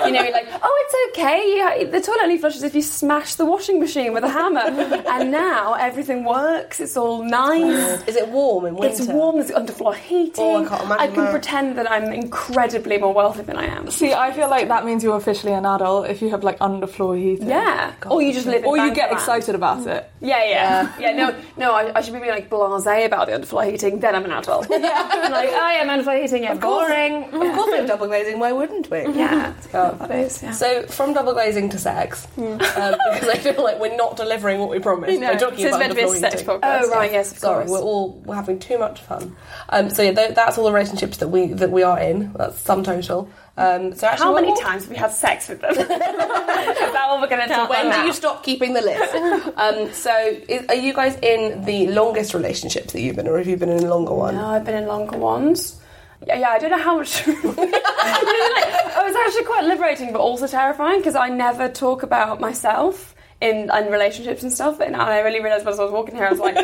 you 0.07 0.13
know, 0.13 0.31
like, 0.33 0.47
oh, 0.63 0.85
it's 0.85 1.19
okay. 1.19 1.55
Yeah, 1.57 1.91
the 1.91 2.01
toilet 2.01 2.21
only 2.23 2.39
flushes 2.39 2.63
if 2.63 2.75
you 2.75 2.83
smash 2.83 3.35
the 3.35 3.45
washing 3.45 3.81
machine 3.81 4.13
with 4.13 4.25
a 4.25 4.29
hammer. 4.29 4.61
and 5.09 5.31
now 5.31 5.75
everything 5.75 6.25
works. 6.25 6.81
It's 6.81 6.97
all 6.97 7.23
nice. 7.25 8.03
Is 8.07 8.17
it 8.17 8.29
warm 8.29 8.67
in 8.67 8.77
winter? 8.77 9.03
It's 9.03 9.11
warm. 9.11 9.37
There's 9.37 9.51
underfloor 9.51 9.95
heating. 9.97 10.33
Oh, 10.39 10.65
I 10.65 10.69
can't 10.69 10.83
imagine 10.85 11.01
I 11.01 11.07
can 11.15 11.25
that. 11.25 11.31
pretend 11.33 11.79
that 11.79 11.91
I'm 11.91 12.13
incredibly 12.13 12.99
more 12.99 13.13
wealthy 13.15 13.43
than 13.43 13.57
I 13.57 13.65
am. 13.67 13.91
See, 13.91 14.13
I 14.13 14.33
feel 14.33 14.49
like 14.49 14.69
that 14.69 14.85
means 14.85 15.03
you're 15.03 15.17
officially 15.17 15.53
an 15.53 15.67
adult 15.67 16.09
if 16.09 16.23
you 16.23 16.31
have 16.31 16.45
like 16.45 16.59
underfloor 16.61 17.19
heating. 17.19 17.49
Yeah. 17.49 17.93
Or 18.09 18.23
you 18.23 18.33
just 18.33 18.47
live 18.47 18.63
in 18.63 18.69
Or 18.69 18.77
you 18.77 18.95
get 18.95 19.11
excited 19.13 19.55
about 19.55 19.87
it. 19.87 20.11
Yeah, 20.21 20.45
yeah, 20.45 20.93
yeah. 20.99 21.13
no, 21.17 21.35
no. 21.57 21.73
I, 21.75 21.93
I 21.99 22.01
should 22.03 22.13
be 22.15 22.21
like 22.29 22.49
blasé 22.51 23.07
about 23.07 23.16
the 23.25 23.33
underfloor 23.33 23.71
heating. 23.71 24.01
Then 24.01 24.15
I'm 24.15 24.25
an 24.25 24.33
adult. 24.33 24.67
yeah, 24.71 25.09
I'm 25.13 25.33
like, 25.39 25.49
oh 25.51 25.53
yeah, 25.53 25.87
underfloor 25.97 26.21
heating. 26.21 26.43
Yeah, 26.43 26.55
boring. 26.55 27.25
Of 27.25 27.31
course 27.55 27.71
we 27.71 27.77
have 27.79 27.87
double 27.87 28.07
glazing, 28.07 28.39
why 28.39 28.53
wouldn't 28.53 28.91
we? 28.91 28.99
Yeah, 29.15 29.55
Oh. 29.75 29.97
that 30.01 30.11
is. 30.11 30.43
Yeah. 30.43 30.51
So, 30.53 30.83
from 30.87 31.15
double 31.15 31.33
glazing 31.33 31.69
to 31.71 31.79
sex, 31.79 32.27
um, 32.37 32.59
because 32.59 33.29
I 33.29 33.39
feel 33.39 33.63
like 33.63 33.79
we're 33.81 33.97
not 33.97 34.17
delivering 34.17 34.61
what 34.61 34.69
we 34.71 34.79
promised. 34.79 35.19
No, 35.21 35.33
we're 35.33 35.39
talking 35.39 35.61
is 35.61 35.67
about 35.69 35.79
meant 35.81 35.91
to 35.93 35.97
be 35.97 36.03
a 36.05 36.09
sex 36.17 36.43
podcast. 36.43 36.61
oh 36.85 36.91
right, 36.91 37.13
yes, 37.13 37.33
of 37.33 37.39
Sorry, 37.39 37.67
course. 37.67 37.71
we're 37.81 37.87
all 37.87 38.13
we're 38.25 38.35
having 38.35 38.59
too 38.59 38.79
much 38.79 39.01
fun. 39.01 39.35
Um, 39.71 39.91
so 39.91 40.03
yeah, 40.03 40.13
th- 40.13 40.35
that's 40.35 40.59
all 40.59 40.65
the 40.65 40.73
relationships 40.73 41.19
that 41.19 41.29
we 41.29 41.47
that 41.55 41.71
we 41.71 41.83
are 41.83 41.99
in. 41.99 42.33
That's 42.35 42.59
sum 42.61 42.83
total. 42.85 43.29
Um, 43.59 43.95
so 43.95 44.07
actually, 44.07 44.25
How 44.27 44.35
many 44.35 44.49
what- 44.49 44.61
times 44.61 44.83
have 44.83 44.91
we 44.91 44.97
had 44.97 45.11
sex 45.13 45.49
with 45.49 45.61
them? 45.63 45.71
is 45.77 45.89
that 45.89 47.05
what 47.09 47.21
we're 47.23 47.29
going 47.29 47.49
to 47.49 47.55
talk 47.55 47.71
When 47.71 47.87
about? 47.87 48.01
do 48.03 48.07
you 48.07 48.13
stop 48.13 48.43
keeping 48.43 48.75
the 48.75 48.83
list? 48.83 49.15
um, 49.57 49.93
so, 49.93 50.13
is, 50.49 50.67
are 50.69 50.75
you 50.75 50.93
guys 50.93 51.17
in 51.23 51.65
the 51.65 51.87
longest 51.89 52.35
relationships 52.35 52.93
that 52.93 53.01
you've 53.01 53.17
been, 53.17 53.27
or 53.27 53.39
have 53.39 53.47
you 53.47 53.57
been 53.57 53.71
in 53.71 53.83
a 53.85 53.89
longer 53.89 54.13
one? 54.13 54.35
No, 54.35 54.47
I've 54.47 54.65
been 54.65 54.75
in 54.83 54.87
longer 54.87 55.17
ones. 55.17 55.81
Yeah, 56.27 56.39
yeah, 56.39 56.49
I 56.51 56.59
don't 56.59 56.71
know 56.71 56.79
how 56.83 56.99
much. 56.99 57.23
it 57.27 57.45
was 57.45 59.17
actually 59.27 59.45
quite 59.45 59.65
liberating, 59.65 60.13
but 60.13 60.21
also 60.21 60.47
terrifying 60.47 60.99
because 60.99 61.15
I 61.15 61.29
never 61.29 61.69
talk 61.69 62.03
about 62.03 62.41
myself 62.41 63.15
in, 63.41 63.71
in 63.71 63.87
relationships 63.93 64.43
and 64.43 64.53
stuff. 64.53 64.81
And 64.81 64.97
I 64.97 65.21
really 65.21 65.41
realised 65.41 65.67
as 65.67 65.79
I 65.79 65.85
was 65.85 65.93
walking 65.93 66.15
here, 66.17 66.27
I 66.27 66.31
was 66.31 66.41
like, 66.41 66.57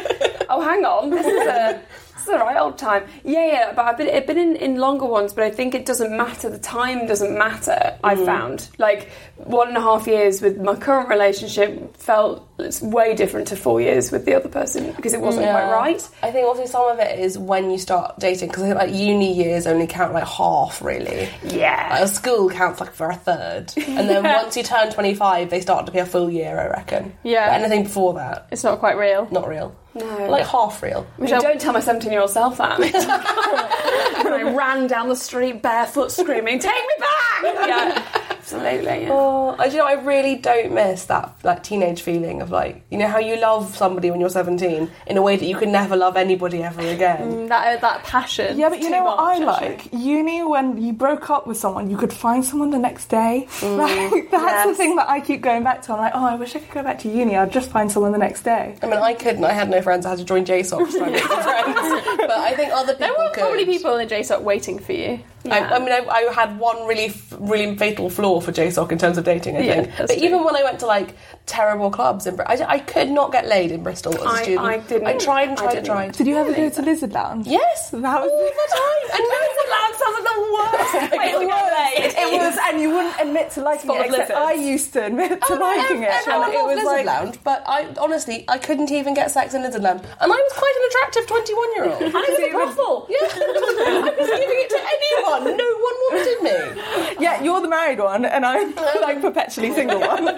oh, 0.48 0.60
hang 0.60 0.84
on, 0.84 1.10
this 1.10 1.26
is 1.26 1.46
a 1.46 1.80
It's 2.22 2.30
the 2.30 2.38
right 2.38 2.56
old 2.56 2.78
time. 2.78 3.04
Yeah, 3.24 3.46
yeah. 3.46 3.72
But 3.74 3.86
I've 3.86 3.98
been, 3.98 4.14
I've 4.14 4.26
been 4.28 4.38
in, 4.38 4.56
in 4.56 4.76
longer 4.76 5.06
ones, 5.06 5.32
but 5.32 5.42
I 5.42 5.50
think 5.50 5.74
it 5.74 5.84
doesn't 5.84 6.16
matter. 6.16 6.48
The 6.48 6.58
time 6.58 7.06
doesn't 7.08 7.36
matter. 7.36 7.98
I've 8.04 8.18
mm. 8.18 8.26
found 8.26 8.68
like 8.78 9.10
one 9.36 9.66
and 9.68 9.76
a 9.76 9.80
half 9.80 10.06
years 10.06 10.40
with 10.40 10.60
my 10.60 10.76
current 10.76 11.08
relationship 11.08 11.96
felt 11.96 12.48
it's 12.60 12.80
way 12.80 13.16
different 13.16 13.48
to 13.48 13.56
four 13.56 13.80
years 13.80 14.12
with 14.12 14.24
the 14.24 14.34
other 14.34 14.48
person 14.48 14.92
because 14.92 15.14
it 15.14 15.20
wasn't 15.20 15.46
quite 15.46 15.72
right. 15.72 16.08
I 16.22 16.30
think 16.30 16.46
also 16.46 16.64
some 16.64 16.88
of 16.88 17.00
it 17.00 17.18
is 17.18 17.36
when 17.36 17.72
you 17.72 17.78
start 17.78 18.20
dating 18.20 18.48
because 18.50 18.62
I 18.62 18.66
think 18.68 18.78
like 18.78 18.94
uni 18.94 19.32
years 19.32 19.66
only 19.66 19.88
count 19.88 20.12
like 20.12 20.28
half 20.28 20.80
really. 20.80 21.28
Yeah. 21.42 21.98
Like, 21.98 22.08
school 22.08 22.50
counts 22.50 22.80
like 22.80 22.92
for 22.92 23.10
a 23.10 23.16
third, 23.16 23.72
and 23.76 24.08
then 24.08 24.22
once 24.22 24.56
you 24.56 24.62
turn 24.62 24.92
twenty 24.92 25.14
five, 25.14 25.50
they 25.50 25.60
start 25.60 25.86
to 25.86 25.92
be 25.92 25.98
a 25.98 26.06
full 26.06 26.30
year. 26.30 26.58
I 26.60 26.68
reckon. 26.68 27.14
Yeah. 27.24 27.48
But 27.48 27.62
anything 27.62 27.82
before 27.82 28.14
that, 28.14 28.46
It's 28.52 28.62
not 28.62 28.78
quite 28.78 28.96
real. 28.96 29.26
not 29.32 29.48
real. 29.48 29.74
No. 29.94 30.30
Like 30.30 30.46
half 30.46 30.82
real. 30.82 31.06
I 31.18 31.20
mean, 31.20 31.30
don't 31.30 31.60
tell 31.60 31.72
my 31.72 31.80
17 31.80 32.10
year 32.10 32.22
old 32.22 32.30
self 32.30 32.56
that. 32.58 32.78
I 34.26 34.42
ran 34.54 34.86
down 34.86 35.08
the 35.08 35.16
street 35.16 35.60
barefoot 35.62 36.10
screaming, 36.10 36.58
Take 36.58 36.72
me 36.72 36.94
back! 36.98 37.42
Yeah, 37.42 38.21
absolutely. 38.54 39.04
Yeah. 39.04 39.08
Oh, 39.12 39.56
I 39.58 39.66
do 39.68 39.72
you 39.72 39.78
know. 39.78 39.86
I 39.86 39.94
really 39.94 40.36
don't 40.36 40.72
miss 40.72 41.04
that 41.06 41.34
like 41.42 41.62
teenage 41.62 42.02
feeling 42.02 42.42
of 42.42 42.50
like 42.50 42.82
you 42.90 42.98
know 42.98 43.08
how 43.08 43.18
you 43.18 43.36
love 43.40 43.76
somebody 43.76 44.10
when 44.10 44.20
you're 44.20 44.28
17 44.30 44.90
in 45.06 45.16
a 45.16 45.22
way 45.22 45.36
that 45.36 45.46
you 45.46 45.56
can 45.56 45.72
never 45.72 45.96
love 45.96 46.16
anybody 46.16 46.62
ever 46.62 46.80
again. 46.80 47.32
Mm, 47.32 47.48
that 47.48 47.76
uh, 47.76 47.80
that 47.80 48.04
passion. 48.04 48.58
Yeah, 48.58 48.68
but 48.68 48.80
you 48.80 48.90
know 48.90 49.04
what 49.04 49.18
I 49.18 49.38
much, 49.38 49.60
like? 49.62 49.88
Uni, 49.92 50.42
when 50.42 50.80
you 50.82 50.92
broke 50.92 51.30
up 51.30 51.46
with 51.46 51.56
someone, 51.56 51.90
you 51.90 51.96
could 51.96 52.12
find 52.12 52.44
someone 52.44 52.70
the 52.70 52.78
next 52.78 53.06
day. 53.06 53.48
Mm, 53.62 53.78
like, 53.78 54.30
that's 54.30 54.68
the 54.70 54.74
thing 54.74 54.96
that 54.96 55.08
I 55.08 55.20
keep 55.20 55.40
going 55.40 55.62
back 55.62 55.82
to. 55.82 55.92
I'm 55.92 55.98
like, 55.98 56.12
oh, 56.14 56.24
I 56.26 56.34
wish 56.34 56.54
I 56.56 56.58
could 56.58 56.70
go 56.72 56.82
back 56.82 56.98
to 57.00 57.08
uni. 57.08 57.36
I'd 57.36 57.52
just 57.52 57.70
find 57.70 57.90
someone 57.90 58.12
the 58.12 58.18
next 58.18 58.42
day. 58.42 58.76
I 58.82 58.86
mean, 58.86 58.98
I 58.98 59.14
couldn't. 59.14 59.44
I 59.44 59.52
had 59.52 59.70
no 59.70 59.80
friends. 59.80 60.04
I 60.04 60.10
had 60.10 60.18
to 60.18 60.24
join 60.24 60.44
JSOC 60.44 60.90
to 60.90 60.98
try 60.98 61.06
and 61.06 61.12
make 61.12 61.22
some 61.24 61.42
friends. 61.42 62.16
But 62.18 62.30
I 62.30 62.54
think 62.56 62.72
other 62.72 62.94
people 62.94 63.06
There 63.06 63.12
were 63.16 63.30
could. 63.32 63.40
probably 63.40 63.64
people 63.64 63.96
in 63.96 64.08
JSOC 64.08 64.42
waiting 64.42 64.78
for 64.78 64.92
you. 64.92 65.20
I, 65.50 65.60
I 65.60 65.78
mean, 65.78 65.90
I, 65.92 66.04
I 66.08 66.32
had 66.32 66.58
one 66.58 66.86
really, 66.86 67.12
really 67.38 67.76
fatal 67.76 68.08
flaw 68.10 68.40
for 68.40 68.52
JSOC 68.52 68.92
in 68.92 68.98
terms 68.98 69.18
of 69.18 69.24
dating. 69.24 69.56
I 69.56 69.60
Yeah, 69.60 69.74
think, 69.82 69.96
that's 69.96 70.12
but 70.12 70.18
true. 70.18 70.26
even 70.28 70.44
when 70.44 70.56
I 70.56 70.62
went 70.62 70.78
to 70.80 70.86
like 70.86 71.16
terrible 71.46 71.90
clubs 71.90 72.26
in 72.26 72.36
Bristol, 72.36 72.66
I, 72.68 72.74
I 72.74 72.78
could 72.78 73.10
not 73.10 73.32
get 73.32 73.46
laid 73.46 73.70
in 73.72 73.82
Bristol 73.82 74.14
as 74.14 74.22
a 74.22 74.42
student. 74.44 74.60
I 74.66 74.78
didn't- 74.78 75.06
I 75.06 75.16
tried 75.18 75.48
and 75.48 75.58
tried 75.58 75.76
and 75.76 75.84
didn't. 75.84 75.86
tried. 75.86 76.12
Did 76.12 76.26
you 76.26 76.36
ever 76.36 76.52
go 76.52 76.68
to 76.68 76.82
Lizard 76.82 77.12
Lounge? 77.12 77.46
Yes, 77.46 77.90
That 77.90 78.00
was 78.22 78.30
all 78.30 78.38
the 78.38 78.68
time. 78.72 79.04
And 79.14 79.22
Lizard 79.36 79.70
Lounge 79.74 79.96
sounds 80.00 80.14
like 80.16 80.28
the 80.32 80.40
worst. 80.54 81.12
Wait, 81.18 81.32
it 81.32 81.46
was. 81.46 81.62
It 81.94 82.32
was, 82.40 82.58
and 82.68 82.80
you 82.80 82.90
wouldn't 82.90 83.20
admit 83.20 83.50
to 83.52 83.60
liking 83.62 83.86
Full 83.86 83.96
it. 83.96 84.06
Except 84.06 84.30
lizards. 84.30 84.38
I 84.38 84.52
used 84.52 84.92
to 84.94 85.06
admit 85.06 85.40
to 85.42 85.54
oh, 85.54 85.56
liking 85.58 86.02
it, 86.02 86.08
Everyone 86.10 86.44
and 86.44 86.54
it 86.54 86.64
was 86.64 86.76
Lizard 86.76 86.86
like 86.86 87.06
Lounge, 87.06 87.38
but 87.44 87.62
I 87.66 87.86
honestly 88.00 88.44
I 88.48 88.58
couldn't 88.58 88.90
even 88.90 89.14
get 89.14 89.30
sex 89.30 89.54
in 89.54 89.62
Lizard 89.62 89.82
Lounge, 89.82 90.02
and 90.02 90.32
I 90.32 90.36
was 90.36 90.52
quite 90.54 90.74
an 90.78 90.84
attractive 90.88 91.26
twenty-one-year-old. 91.26 92.02
And 92.12 92.24
it 92.24 92.30
was 92.30 92.48
a 92.48 92.50
brothel. 92.52 93.06
Yeah, 93.10 93.18
I 93.20 94.14
was 94.18 94.30
giving 94.30 94.60
it 94.64 94.70
to 94.70 94.80
anyone. 94.94 95.56
No 95.56 95.68
one 95.88 95.96
wanted 96.08 96.42
me. 96.42 97.22
yeah, 97.22 97.42
you're 97.42 97.60
the 97.60 97.68
married 97.68 97.98
one, 97.98 98.24
and 98.24 98.44
I'm 98.46 98.76
um, 98.78 98.84
like 99.02 99.20
perpetually 99.20 99.72
single 99.74 100.00
one. 100.00 100.28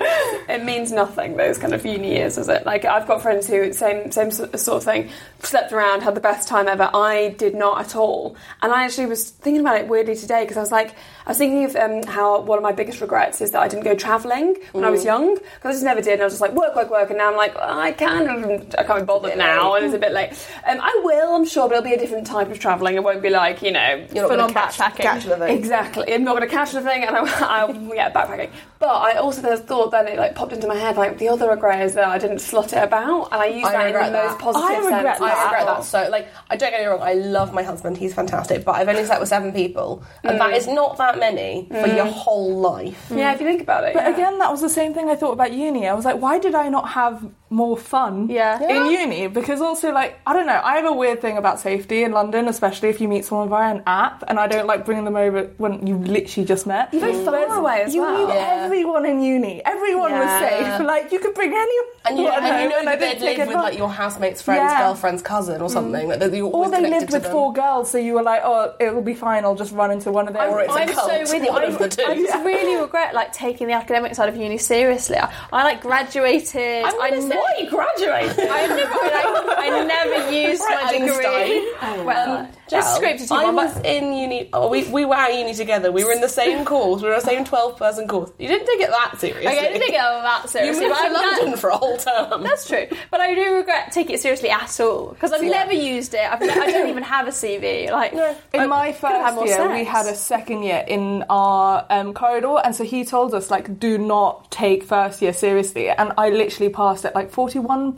It 0.48 0.64
means 0.64 0.92
nothing, 0.94 1.36
those 1.36 1.58
kind 1.58 1.74
of 1.74 1.84
uni 1.84 2.14
years, 2.14 2.38
is 2.38 2.48
it? 2.48 2.64
Like, 2.64 2.84
I've 2.84 3.06
got 3.06 3.22
friends 3.22 3.46
who, 3.46 3.72
same 3.72 4.10
same 4.12 4.30
sort 4.30 4.54
of 4.54 4.82
thing, 4.84 5.10
slept 5.40 5.72
around, 5.72 6.02
had 6.02 6.14
the 6.14 6.20
best 6.20 6.48
time 6.48 6.68
ever. 6.68 6.90
I 6.94 7.34
did 7.38 7.54
not 7.54 7.80
at 7.80 7.96
all. 7.96 8.36
And 8.62 8.72
I 8.72 8.84
actually 8.84 9.06
was 9.06 9.30
thinking 9.30 9.60
about 9.60 9.76
it 9.80 9.88
weirdly 9.88 10.16
today 10.16 10.42
because 10.42 10.56
I 10.56 10.60
was 10.60 10.72
like, 10.72 10.94
I 11.26 11.30
was 11.30 11.38
thinking 11.38 11.64
of 11.64 11.74
um, 11.76 12.02
how 12.02 12.40
one 12.42 12.58
of 12.58 12.62
my 12.62 12.72
biggest 12.72 13.00
regrets 13.00 13.40
is 13.40 13.52
that 13.52 13.62
I 13.62 13.68
didn't 13.68 13.84
go 13.84 13.94
travelling 13.94 14.56
when 14.72 14.84
I 14.84 14.90
was 14.90 15.04
young 15.04 15.34
because 15.36 15.64
I 15.64 15.72
just 15.72 15.84
never 15.84 16.02
did. 16.02 16.14
And 16.14 16.22
I 16.22 16.24
was 16.24 16.34
just 16.34 16.42
like, 16.42 16.52
work, 16.52 16.76
work, 16.76 16.90
work. 16.90 17.08
And 17.08 17.16
now 17.18 17.30
I'm 17.30 17.36
like, 17.36 17.54
oh, 17.56 17.78
I 17.78 17.92
can, 17.92 18.66
I 18.76 18.82
can't 18.82 19.00
be 19.00 19.04
bothered 19.06 19.38
now, 19.38 19.74
and 19.74 19.86
it's 19.86 19.94
a 19.94 19.98
bit 19.98 20.12
late. 20.12 20.30
Um, 20.68 20.78
I 20.82 21.00
will, 21.02 21.34
I'm 21.34 21.46
sure, 21.46 21.66
but 21.68 21.76
it'll 21.76 21.84
be 21.84 21.94
a 21.94 21.98
different 21.98 22.26
type 22.26 22.50
of 22.50 22.58
travelling. 22.58 22.96
It 22.96 23.02
won't 23.02 23.22
be 23.22 23.30
like, 23.30 23.62
you 23.62 23.72
know, 23.72 24.06
You're 24.14 24.28
Full 24.28 24.40
on 24.40 24.52
catch, 24.52 24.76
backpacking. 24.76 24.96
catch 25.00 25.24
the 25.24 25.36
thing. 25.36 25.56
Exactly. 25.56 26.12
I'm 26.12 26.24
not 26.24 26.36
going 26.36 26.46
to 26.48 26.54
catch 26.54 26.72
the 26.72 26.82
thing, 26.82 27.04
and 27.04 27.16
I, 27.16 27.20
I 27.22 27.70
yeah, 27.94 28.10
backpacking. 28.12 28.50
But 28.78 28.88
I 28.90 29.16
also 29.16 29.40
there's 29.40 29.60
thought 29.60 29.92
then 29.92 30.06
it 30.08 30.18
like 30.18 30.34
popped 30.34 30.52
into 30.52 30.66
my 30.66 30.74
head 30.74 30.96
like 30.96 31.16
the 31.16 31.28
other 31.28 31.48
regret 31.48 31.80
is 31.86 31.94
that 31.94 32.06
I 32.06 32.18
didn't 32.18 32.40
slot 32.40 32.74
it 32.74 32.82
about, 32.82 33.32
and 33.32 33.40
I 33.40 33.46
use 33.46 33.64
I 33.64 33.72
that 33.72 33.86
in 33.86 33.92
the 33.94 33.98
that. 34.18 34.26
most 34.26 34.38
positive 34.40 34.68
I 34.68 34.76
regret 34.78 35.16
sense. 35.16 35.18
that. 35.20 35.38
I 35.38 35.44
regret 35.44 35.66
that 35.66 35.84
so. 35.84 36.08
Like, 36.10 36.28
I 36.50 36.56
don't 36.56 36.70
get 36.70 36.80
me 36.82 36.86
wrong. 36.86 37.00
I 37.00 37.14
love 37.14 37.54
my 37.54 37.62
husband. 37.62 37.96
He's 37.96 38.12
fantastic. 38.12 38.62
But 38.62 38.72
I've 38.72 38.88
only 38.88 39.04
slept 39.06 39.20
with 39.20 39.30
seven 39.30 39.52
people, 39.52 40.02
and 40.22 40.38
that 40.38 40.52
is 40.52 40.66
not 40.66 40.98
that 40.98 41.13
many 41.18 41.66
for 41.70 41.86
your 41.86 42.06
mm. 42.06 42.12
whole 42.12 42.60
life. 42.60 43.10
Yeah, 43.14 43.32
if 43.34 43.40
you 43.40 43.46
think 43.46 43.62
about 43.62 43.84
it. 43.84 43.94
But 43.94 44.04
yeah. 44.04 44.14
again, 44.14 44.38
that 44.38 44.50
was 44.50 44.60
the 44.60 44.68
same 44.68 44.94
thing 44.94 45.08
I 45.08 45.16
thought 45.16 45.32
about 45.32 45.52
uni. 45.52 45.86
I 45.86 45.94
was 45.94 46.04
like, 46.04 46.20
why 46.20 46.38
did 46.38 46.54
I 46.54 46.68
not 46.68 46.90
have 46.90 47.30
more 47.54 47.76
fun 47.76 48.28
Yeah. 48.28 48.60
in 48.74 48.86
uni? 48.90 49.26
Because 49.28 49.60
also, 49.60 49.92
like, 49.92 50.18
I 50.26 50.32
don't 50.32 50.46
know, 50.46 50.60
I 50.62 50.76
have 50.76 50.84
a 50.86 50.92
weird 50.92 51.20
thing 51.20 51.36
about 51.38 51.60
safety 51.60 52.02
in 52.02 52.12
London, 52.12 52.48
especially 52.48 52.88
if 52.88 53.00
you 53.00 53.08
meet 53.08 53.24
someone 53.24 53.48
via 53.48 53.70
an 53.74 53.82
app, 53.86 54.24
and 54.28 54.38
I 54.38 54.46
don't 54.48 54.66
like 54.66 54.84
bringing 54.84 55.04
them 55.04 55.16
over 55.16 55.50
when 55.58 55.86
you 55.86 55.96
literally 55.98 56.46
just 56.46 56.66
met. 56.66 56.92
You're 56.92 57.00
very 57.00 57.12
mm. 57.14 57.24
far 57.24 57.34
Whereas 57.34 57.58
away 57.58 57.82
as 57.82 57.94
you 57.94 58.02
well. 58.02 58.26
knew 58.26 58.34
Yeah. 58.34 58.64
everyone 58.64 59.06
in 59.06 59.22
uni. 59.22 59.62
Everyone 59.64 60.12
was 60.12 60.30
safe. 60.40 60.80
Like, 60.94 61.12
you 61.12 61.18
could 61.20 61.34
bring 61.34 61.52
anyone. 61.52 61.86
And 62.06 62.18
you, 62.18 62.28
and 62.28 62.44
you 62.62 62.68
know 62.68 62.78
and 62.80 62.88
I 62.88 62.96
that 62.96 63.18
they'd 63.18 63.38
live 63.38 63.48
with 63.48 63.56
like 63.56 63.78
your 63.78 63.88
housemate's 63.88 64.42
friend's 64.42 64.72
Yeah. 64.72 64.82
girlfriend's 64.82 65.22
cousin 65.22 65.62
or 65.62 65.68
mm. 65.68 65.72
something. 65.72 66.08
Like, 66.08 66.20
you're 66.32 66.46
Or 66.48 66.54
always 66.66 66.70
they 66.72 66.90
lived 66.90 67.12
with 67.12 67.22
them. 67.22 67.32
four 67.32 67.52
girls, 67.52 67.90
so 67.90 67.98
you 67.98 68.14
were 68.14 68.22
like, 68.22 68.42
oh, 68.44 68.74
it 68.80 68.94
will 68.94 69.02
be 69.02 69.14
fine, 69.14 69.44
I'll 69.44 69.54
just 69.54 69.72
run 69.72 69.90
into 69.90 70.10
one 70.10 70.26
of 70.28 70.34
them. 70.34 70.50
Or 70.50 70.60
it's 70.60 70.74
a 70.74 70.80
I'm 70.80 70.88
cult, 70.88 71.10
so 71.10 71.20
with 71.34 71.44
you. 71.44 71.50
I, 71.50 71.62
of 71.64 71.78
the 71.78 71.88
two. 71.88 72.02
I 72.02 72.14
just 72.16 72.34
really 72.44 72.76
regret 72.80 73.14
like 73.14 73.32
taking 73.32 73.68
the 73.68 73.74
academic 73.74 74.14
side 74.14 74.28
of 74.28 74.36
uni 74.36 74.58
seriously. 74.58 75.16
I, 75.16 75.30
I 75.52 75.62
like 75.64 75.80
graduated. 75.80 76.84
I'm 76.84 77.00
I 77.00 77.10
gonna 77.44 77.60
say, 77.60 77.64
ne- 77.64 77.64
why 77.64 77.64
you 77.64 77.70
graduated? 77.70 78.48
I 78.50 78.66
never, 78.66 78.92
I, 78.92 79.68
I 79.68 79.84
never 79.84 80.32
used 80.32 80.62
my 80.62 80.92
degree. 80.92 82.04
Well, 82.04 82.48
Just 82.68 82.96
scraped 82.96 83.20
it 83.20 83.30
I 83.30 83.50
was 83.50 83.74
but- 83.74 83.84
in 83.86 84.12
uni. 84.14 84.48
Oh, 84.52 84.68
we, 84.68 84.84
we 84.88 85.04
were 85.04 85.14
at 85.14 85.34
uni 85.34 85.54
together. 85.54 85.92
We 85.92 86.04
were 86.04 86.12
in 86.12 86.20
the 86.20 86.28
same 86.28 86.64
course. 86.72 87.02
We 87.02 87.08
were 87.08 87.14
in 87.14 87.20
the 87.20 87.26
same 87.26 87.44
twelve 87.44 87.76
person 87.76 88.08
course. 88.08 88.30
You 88.38 88.48
didn't 88.48 88.66
take 88.66 88.80
it 88.80 88.90
that 88.90 89.16
seriously. 89.18 89.46
Okay, 89.46 89.58
I 89.58 89.62
didn't 89.62 89.80
take 89.80 89.90
it 89.90 89.98
that 89.98 90.42
You 90.44 90.48
seriously. 90.50 90.86
moved 90.88 90.98
but 91.00 91.08
to 91.08 91.12
London 91.14 91.56
for 91.58 91.70
a 91.70 91.76
whole 91.76 91.96
term. 91.98 92.42
That's 92.42 92.66
true, 92.66 92.86
but 93.10 93.20
I 93.20 93.34
do 93.34 93.54
regret 93.56 93.92
taking 93.92 94.14
it 94.14 94.20
seriously 94.20 94.50
at 94.50 94.80
all 94.80 95.08
because 95.10 95.32
I've 95.32 95.42
Yeah. 95.42 95.50
never 95.50 95.72
used 95.74 96.14
it. 96.14 96.20
I've 96.20 96.40
ne- 96.40 96.48
I 96.48 96.70
don't 96.70 96.88
even 96.88 97.02
have 97.02 97.28
a 97.28 97.32
CV. 97.32 97.90
Like, 97.90 98.12
In 98.52 98.68
my 98.68 98.92
could've 98.92 99.34
first 99.34 99.46
year, 99.46 99.70
we 99.72 99.84
had 99.84 100.06
a 100.06 100.14
second 100.14 100.62
year 100.62 100.84
in 100.88 101.24
our 101.28 101.84
um, 101.90 102.14
corridor, 102.14 102.56
and 102.64 102.74
so 102.74 102.84
he 102.84 103.04
told 103.04 103.34
us 103.34 103.50
like, 103.50 103.78
do 103.78 103.98
not 103.98 104.50
take 104.50 104.84
first 104.84 105.20
year 105.22 105.32
seriously. 105.32 105.88
And 105.90 106.12
I 106.16 106.30
literally 106.30 106.72
passed 106.72 107.04
at 107.04 107.14
like 107.14 107.30
41 107.30 107.92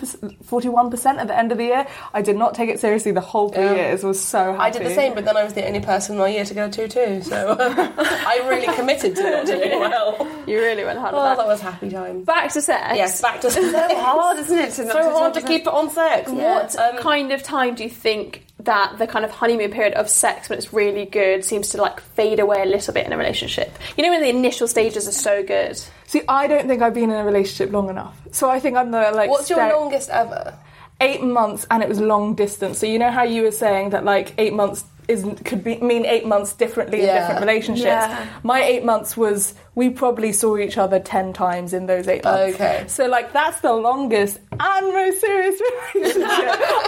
percent 0.90 1.18
at 1.18 1.26
the 1.28 1.37
end 1.38 1.52
of 1.52 1.58
the 1.58 1.64
year. 1.64 1.87
I 2.12 2.23
did 2.23 2.37
not 2.37 2.54
take 2.54 2.68
it 2.70 2.80
seriously 2.80 3.12
the 3.12 3.20
whole 3.20 3.49
three 3.50 3.64
Yeah. 3.64 3.75
years. 3.75 4.02
Was 4.02 4.20
so. 4.23 4.54
I 4.66 4.70
did 4.70 4.85
the 4.87 4.94
same, 4.94 5.14
but 5.14 5.25
then 5.25 5.37
I 5.37 5.44
was 5.44 5.54
the 5.54 5.66
only 5.66 5.80
person 5.80 6.14
in 6.14 6.20
my 6.20 6.28
year 6.28 6.44
to 6.44 6.54
go 6.54 6.70
two 6.70 6.88
two. 6.88 7.23
So 7.23 7.56
I 7.61 8.46
really 8.49 8.66
committed 8.75 9.16
to 9.16 9.23
not 9.23 9.46
doing 9.46 9.80
well. 9.80 10.28
you 10.46 10.58
really 10.58 10.85
went 10.85 10.99
hard 10.99 11.14
Oh, 11.14 11.23
that 11.23 11.37
that. 11.38 11.46
was 11.46 11.61
happy 11.61 11.90
time. 11.90 12.25
Back 12.25 12.52
to 12.52 12.61
sex. 12.62 12.96
Yes, 12.96 13.20
back 13.20 13.40
to 13.42 13.50
so 13.50 13.62
hard, 13.96 14.38
isn't 14.38 14.58
it? 14.58 14.66
To 14.73 14.87
so 14.87 15.11
hard 15.11 15.35
to 15.35 15.40
not- 15.40 15.49
keep 15.49 15.62
it 15.62 15.68
on 15.68 15.90
sex. 15.90 16.30
What 16.30 16.76
Um, 16.78 16.99
kind 16.99 17.32
of 17.32 17.42
time 17.42 17.75
do 17.75 17.85
you 17.85 17.90
think 17.90 18.44
that 18.61 18.99
the 18.99 19.06
kind 19.06 19.25
of 19.25 19.30
honeymoon 19.30 19.70
period 19.70 19.94
of 19.94 20.08
sex, 20.08 20.49
when 20.49 20.58
it's 20.58 20.73
really 20.73 21.04
good, 21.04 21.44
seems 21.44 21.68
to 21.70 21.80
like 21.80 22.00
fade 22.00 22.40
away 22.40 22.62
a 22.62 22.66
little 22.66 22.92
bit 22.92 23.06
in 23.06 23.12
a 23.12 23.16
relationship? 23.16 23.70
You 23.96 24.02
know, 24.02 24.11
when 24.11 24.23
the 24.23 24.28
initial 24.30 24.66
stages 24.66 25.06
are 25.06 25.12
so 25.12 25.42
good. 25.44 25.80
See, 26.06 26.23
I 26.28 26.46
don't 26.49 26.66
think 26.66 26.82
I've 26.82 26.94
been 26.94 27.11
in 27.11 27.16
a 27.16 27.25
relationship 27.25 27.73
long 27.73 27.88
enough. 27.90 28.16
So 28.32 28.50
I 28.50 28.58
think 28.61 28.76
I'm 28.76 28.90
the 28.90 29.11
like. 29.12 29.30
What's 29.30 29.50
your 29.50 29.58
step- 29.61 29.73
longest 29.75 30.11
ever? 30.11 30.56
Eight 31.00 31.22
months, 31.22 31.66
and 31.70 31.82
it 31.82 31.88
was 31.88 32.00
long 32.00 32.34
distance. 32.34 32.78
So 32.78 32.86
you 32.86 32.98
know 32.98 33.10
how 33.10 33.24
you 33.24 33.42
were 33.42 33.52
saying 33.52 33.90
that 33.90 34.04
like 34.04 34.34
eight 34.38 34.54
months 34.54 34.84
is 35.08 35.24
could 35.44 35.62
be 35.62 35.76
mean 35.78 36.04
eight 36.04 36.26
months 36.26 36.52
differently 36.52 37.00
in 37.00 37.06
different 37.06 37.40
relationships. 37.40 37.86
Yeah. 37.86 38.26
My 38.42 38.62
eight 38.62 38.84
months 38.84 39.16
was 39.16 39.54
we 39.74 39.90
probably 39.90 40.32
saw 40.32 40.56
each 40.56 40.78
other 40.78 40.98
ten 40.98 41.32
times 41.32 41.72
in 41.72 41.86
those 41.86 42.08
eight 42.08 42.24
months. 42.24 42.54
Okay. 42.54 42.84
So 42.88 43.06
like 43.06 43.32
that's 43.32 43.60
the 43.60 43.72
longest 43.72 44.38
and 44.58 44.86
most 44.92 45.20
serious 45.20 45.60
relationship 45.94 46.26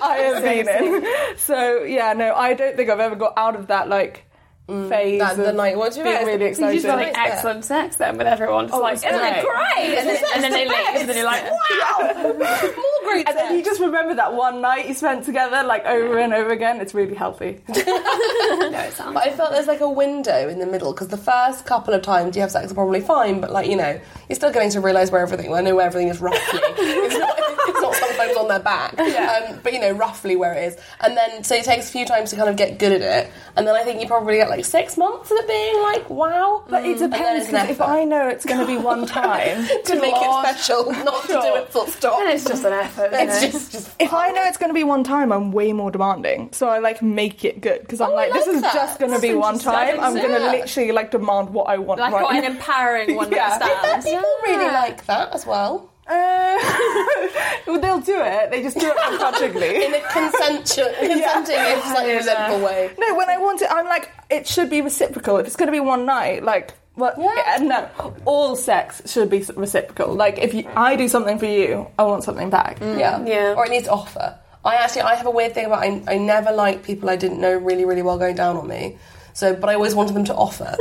I 0.03 0.33
have 0.33 0.43
been 0.43 0.69
in. 0.69 1.39
So 1.39 1.83
yeah, 1.85 2.13
no, 2.13 2.35
I 2.35 2.55
don't 2.55 2.77
think 2.77 2.91
I've 2.91 3.01
ever 3.01 3.17
got 3.17 3.35
out 3.37 3.57
of 3.57 3.69
that 3.69 3.89
like 3.89 4.25
phase. 4.69 5.19
That, 5.19 5.37
the 5.37 5.49
of 5.51 5.55
night. 5.57 5.77
What's 5.77 5.97
your 5.97 6.05
being 6.05 6.17
best? 6.17 6.27
really 6.27 6.41
You 6.45 6.47
excited. 6.51 6.75
just 6.75 6.87
got 6.87 6.97
like 6.99 7.07
Nice 7.13 7.15
there. 7.25 7.33
excellent 7.33 7.65
sex 7.65 7.97
then 7.97 8.19
with 8.19 8.27
everyone. 8.27 8.67
Just 8.67 8.75
Oh, 8.79 8.81
like, 8.83 8.95
it's 8.97 9.05
isn't 9.05 9.15
it 9.19 9.45
great. 9.45 9.45
great? 9.45 9.99
And 9.99 10.09
then, 10.09 10.23
and 10.35 10.45
then 10.45 10.53
they 10.53 10.69
leave, 10.69 11.01
and 11.01 11.09
then 11.09 11.17
you're 11.17 11.25
like, 11.25 11.45
wow. 11.45 12.33
More 12.77 13.13
great 13.15 13.27
and 13.29 13.37
then 13.39 13.57
you 13.57 13.65
just 13.65 13.81
remember 13.81 14.15
that 14.15 14.35
one 14.35 14.61
night 14.61 14.87
you 14.87 14.93
spent 14.95 15.25
together, 15.25 15.63
like 15.65 15.87
over 15.87 16.19
and 16.19 16.35
over 16.35 16.51
again. 16.51 16.81
It's 16.81 16.93
really 16.95 17.15
healthy. 17.15 17.61
no, 17.69 17.75
it 17.77 18.93
sounds. 18.93 19.15
But 19.15 19.27
I 19.27 19.33
felt 19.33 19.53
there's 19.53 19.67
like 19.67 19.81
a 19.81 19.89
window 19.89 20.49
in 20.49 20.59
the 20.59 20.67
middle 20.67 20.93
because 20.93 21.09
the 21.09 21.17
first 21.17 21.65
couple 21.65 21.95
of 21.95 22.03
times 22.03 22.37
you 22.37 22.43
have 22.43 22.51
sex 22.51 22.71
are 22.71 22.75
probably 22.75 23.01
fine, 23.01 23.41
but 23.41 23.51
like 23.51 23.69
you 23.69 23.77
know, 23.77 23.99
you're 24.29 24.37
still 24.37 24.53
getting 24.53 24.71
to 24.73 24.81
realise 24.81 25.11
where 25.11 25.23
everything. 25.23 25.51
Well, 25.51 25.59
I 25.59 25.63
know 25.63 25.75
where 25.77 25.87
everything 25.87 26.09
is 26.09 26.21
roughly. 26.21 26.61
it's, 26.63 27.19
not, 27.19 27.39
it's 27.69 27.81
not 27.81 27.95
sometimes 27.95 28.37
on 28.37 28.49
their 28.49 28.61
back, 28.61 28.99
um, 28.99 29.61
but 29.63 29.73
you 29.73 29.81
know 29.81 29.93
roughly 29.93 30.37
where 30.37 30.53
it 30.55 30.65
is. 30.73 30.77
And 31.01 31.17
then 31.17 31.43
so 31.45 31.55
it 31.55 31.65
takes 31.65 31.89
a 31.89 31.93
few 31.93 32.05
times 32.05 32.31
to 32.31 32.37
kind 32.37 32.49
of 32.51 32.57
get 32.57 32.79
good 32.79 32.93
at 32.93 33.01
it, 33.27 33.33
and 33.57 33.67
then 33.67 33.75
I 33.75 33.83
think 33.85 34.01
you 34.03 34.07
probably 34.07 34.37
get 34.37 34.51
like 34.51 34.58
six 34.63 34.97
months 34.97 35.31
of 35.31 35.39
it 35.39 35.49
being 35.49 35.83
like 35.83 36.09
wow. 36.11 36.65
But 36.69 36.85
it 36.85 36.97
mm, 36.99 37.11
depends 37.11 37.47
because 37.47 37.71
if. 37.71 37.81
I 37.81 38.05
know 38.05 38.29
it's 38.29 38.45
going 38.45 38.61
to 38.61 38.67
be 38.67 38.77
one 38.77 39.07
time, 39.21 39.67
to 39.85 40.01
make 40.01 40.15
it 40.17 40.33
special, 40.55 40.91
not 41.05 41.23
to 41.23 41.33
do 41.33 41.55
it 41.57 41.69
full 41.71 41.87
stop. 41.87 42.21
And 42.21 42.31
it's 42.31 42.45
just 42.45 42.65
an 42.65 42.73
effort. 42.73 43.11
It's 43.13 43.43
it? 43.43 43.53
just, 43.53 43.73
just 43.73 43.91
if 43.99 44.13
I 44.13 44.31
know 44.31 44.43
it's 44.45 44.57
going 44.59 44.71
to 44.71 44.75
be 44.75 44.85
one 44.85 45.05
time, 45.05 45.33
I'm 45.33 45.53
way 45.53 45.73
more 45.73 45.91
demanding. 45.91 46.51
So 46.53 46.69
I 46.69 46.79
like 46.79 47.03
make 47.03 47.45
it 47.45 47.61
good 47.61 47.81
because 47.83 48.01
I'm 48.01 48.11
Oh, 48.11 48.15
I 48.15 48.27
like, 48.29 48.33
this 48.33 48.47
like 48.47 48.57
is 48.57 48.63
that. 48.63 48.75
just 48.75 48.99
going 48.99 49.11
to 49.11 49.17
That's 49.19 49.23
be 49.23 49.35
one 49.35 49.55
interesting. 49.55 49.73
time. 49.73 50.01
I'm 50.01 50.15
going 50.15 50.29
to 50.33 50.41
Yeah. 50.41 50.51
literally 50.53 50.93
like 50.93 51.11
demand 51.11 51.51
what 51.51 51.65
I 51.69 51.79
want 51.79 52.01
Like 52.01 52.13
right 52.13 52.25
quite 52.25 52.33
now. 52.43 52.47
an 52.49 52.53
empowering 52.57 53.17
one 53.17 53.31
Yeah. 53.33 53.59
night 53.61 53.81
stand. 53.83 54.05
people 54.05 54.25
really 54.45 54.67
like 54.73 55.05
that 55.07 55.33
as 55.35 55.47
well. 55.47 55.91
Uh, 56.09 56.59
well, 57.67 57.81
they'll 57.81 58.01
do 58.01 58.17
it. 58.23 58.51
They 58.51 58.63
just 58.63 58.79
do 58.79 58.91
it 58.91 59.11
begrudgingly. 59.11 59.85
In 59.85 59.95
a 59.95 60.01
consensual, 60.11 60.87
consenting 60.99 61.57
in 61.57 61.81
slightly 61.83 62.15
resentful 62.15 62.61
way. 62.65 62.91
No, 62.99 63.15
when 63.15 63.29
I 63.29 63.37
want 63.39 63.61
it, 63.63 63.69
I'm 63.71 63.87
like, 63.87 64.11
it 64.31 64.47
should 64.47 64.71
be 64.71 64.81
reciprocal. 64.81 65.37
If 65.37 65.47
it's 65.47 65.57
going 65.57 65.67
to 65.67 65.73
be 65.73 65.81
one 65.81 66.07
night, 66.07 66.43
like, 66.43 66.73
well, 66.97 67.13
Yeah. 67.19 67.59
yeah, 67.59 67.65
no, 67.65 68.15
all 68.25 68.57
sex 68.57 69.03
should 69.07 69.29
be 69.31 69.45
reciprocal. 69.55 70.15
Like, 70.15 70.39
if 70.39 70.55
you, 70.55 70.67
I 70.75 70.97
do 70.97 71.09
something 71.09 71.39
for 71.39 71.47
you, 71.47 71.87
I 71.99 72.05
want 72.05 72.25
something 72.25 72.51
back. 72.51 72.81
Yeah. 72.81 73.25
Yeah. 73.25 73.55
Or 73.57 73.67
it 73.67 73.71
needs 73.71 73.87
offer. 73.87 74.39
I 74.65 74.75
actually 74.77 75.03
I 75.03 75.15
have 75.15 75.27
a 75.27 75.31
weird 75.31 75.55
thing 75.55 75.67
about 75.67 75.79
I, 75.85 76.03
I 76.09 76.19
never 76.19 76.53
like 76.53 76.83
people 76.83 77.09
I 77.09 77.17
didn't 77.17 77.41
know 77.41 77.57
really 77.57 77.85
really 77.85 78.03
well 78.03 78.19
going 78.19 78.35
down 78.35 78.57
on 78.57 78.67
me. 78.67 78.99
So, 79.33 79.55
but 79.55 79.71
I 79.71 79.75
always 79.75 79.95
wanted 79.95 80.15
them 80.15 80.25
to 80.25 80.35
offer. 80.35 80.77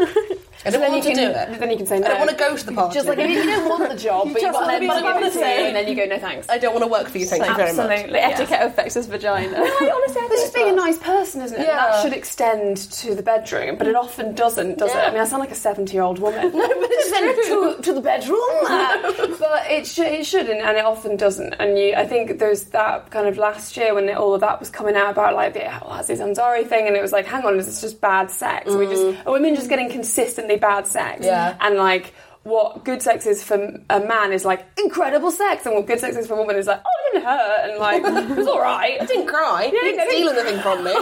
I 0.66 0.70
don't 0.70 0.82
then 0.82 0.92
want 0.92 1.04
you 1.04 1.10
to 1.12 1.16
can, 1.16 1.32
do 1.32 1.38
it. 1.38 1.60
Then 1.60 1.72
you 1.72 1.78
can 1.78 1.86
say 1.86 2.00
no. 2.00 2.08
I 2.08 2.10
don't 2.10 2.20
want 2.20 2.32
to 2.32 2.36
go 2.38 2.58
to 2.58 2.66
the 2.66 2.72
party. 2.72 2.94
Just 2.94 3.08
like 3.08 3.20
you 3.20 3.44
don't 3.44 3.70
want 3.70 3.90
the 3.90 3.96
job, 4.08 4.34
but 4.34 4.42
you 4.42 4.48
just 4.48 4.54
want 4.54 4.68
wanna 4.68 4.74
to 4.74 4.80
be 4.80 4.88
but 4.88 4.98
you 4.98 5.04
want 5.04 5.20
to 5.20 5.26
invited. 5.26 5.40
say, 5.40 5.68
and 5.68 5.76
then 5.76 5.88
you 5.88 5.96
go 5.96 6.06
no 6.06 6.20
thanks. 6.20 6.50
I 6.50 6.58
don't 6.58 6.74
want 6.74 6.84
to 6.84 6.92
work 6.92 7.08
for 7.10 7.18
you. 7.18 7.26
Thank 7.26 7.46
you 7.46 7.56
very 7.56 7.74
much. 7.74 7.90
Absolutely. 7.90 8.20
Etiquette 8.20 8.62
affects 8.62 8.94
his 8.96 9.06
vagina. 9.06 9.58
honestly, 9.58 9.88
I 9.88 10.10
think 10.14 10.32
just 10.32 10.56
being 10.56 10.70
a 10.70 10.76
nice 10.76 10.98
person, 10.98 11.42
isn't 11.42 11.60
it? 11.60 11.68
Yeah. 11.68 11.76
That 11.76 12.02
should 12.02 12.14
extend 12.14 12.78
to 12.78 13.16
the 13.16 13.24
bedroom, 13.24 13.78
but 13.78 13.88
it 13.88 13.96
mm. 13.96 14.00
often 14.00 14.34
doesn't, 14.36 14.80
does 14.80 14.92
it? 14.92 14.98
I 14.98 15.12
mean, 15.12 15.20
I 15.20 15.26
sound 15.26 15.42
like 15.42 15.52
a 15.52 15.56
seventy-year-old 15.56 16.20
woman. 16.20 16.52
no, 16.54 16.68
but 16.68 16.90
it's 16.92 17.48
to, 17.48 17.82
to 17.82 17.94
the 17.94 18.02
bedroom. 18.02 18.40
but 19.40 19.72
it, 19.72 19.88
sh- 19.88 20.00
it 20.00 20.26
shouldn't, 20.26 20.62
and 20.62 20.78
it 20.78 20.86
often 20.86 21.16
doesn't. 21.18 21.54
And 21.54 21.78
you, 21.78 21.94
I 21.94 22.06
think 22.06 22.40
there's 22.40 22.66
that 22.66 23.12
kind 23.12 23.28
of 23.28 23.38
last 23.38 23.78
year 23.78 23.94
when 23.94 24.10
all 24.16 24.34
of 24.34 24.42
that 24.42 24.60
was 24.60 24.70
coming 24.70 24.96
out 24.96 25.12
about 25.12 25.36
like 25.36 25.54
the 25.54 25.66
oh, 25.86 26.00
Aziz 26.00 26.20
Ansari 26.20 26.68
thing, 26.68 26.88
and 26.88 26.96
it 26.96 27.02
was 27.02 27.12
like, 27.12 27.26
hang 27.26 27.46
on, 27.46 27.58
is 27.60 27.66
this 27.66 27.82
just 27.82 28.02
bad 28.02 28.32
sex? 28.32 28.72
Are 28.72 28.78
we 28.78 28.88
just 28.88 29.04
mm. 29.04 29.26
are 29.26 29.32
women 29.32 29.56
just 29.56 29.70
getting 29.70 29.90
consistently 29.90 30.57
bad 30.58 30.88
sex? 30.88 31.26
Yeah. 31.26 31.58
and 31.60 31.76
like. 31.76 32.14
What 32.44 32.86
good 32.86 33.02
sex 33.02 33.26
is 33.26 33.44
for 33.44 33.56
a 33.90 34.00
man 34.00 34.32
is 34.32 34.46
like 34.46 34.66
incredible 34.78 35.32
sex, 35.32 35.66
and 35.66 35.76
what 35.76 35.86
good 35.86 36.00
sex 36.00 36.16
is 36.16 36.28
for 36.28 36.36
a 36.36 36.38
woman 36.38 36.56
is 36.56 36.66
like, 36.66 36.80
oh, 36.80 37.07
it 37.08 37.14
didn't 37.14 37.26
hurt, 37.26 37.70
and 37.70 37.80
like 37.80 38.04
it 38.30 38.38
was 38.38 38.48
all 38.48 38.60
right. 38.60 39.02
I 39.02 39.06
didn't 39.06 39.28
cry. 39.28 39.66
you 39.72 39.80
I 39.80 39.84
didn't 39.84 39.98
didn't 39.98 40.12
steal 40.12 40.30
anything 40.30 40.62
from 40.62 40.84
me. 40.84 40.94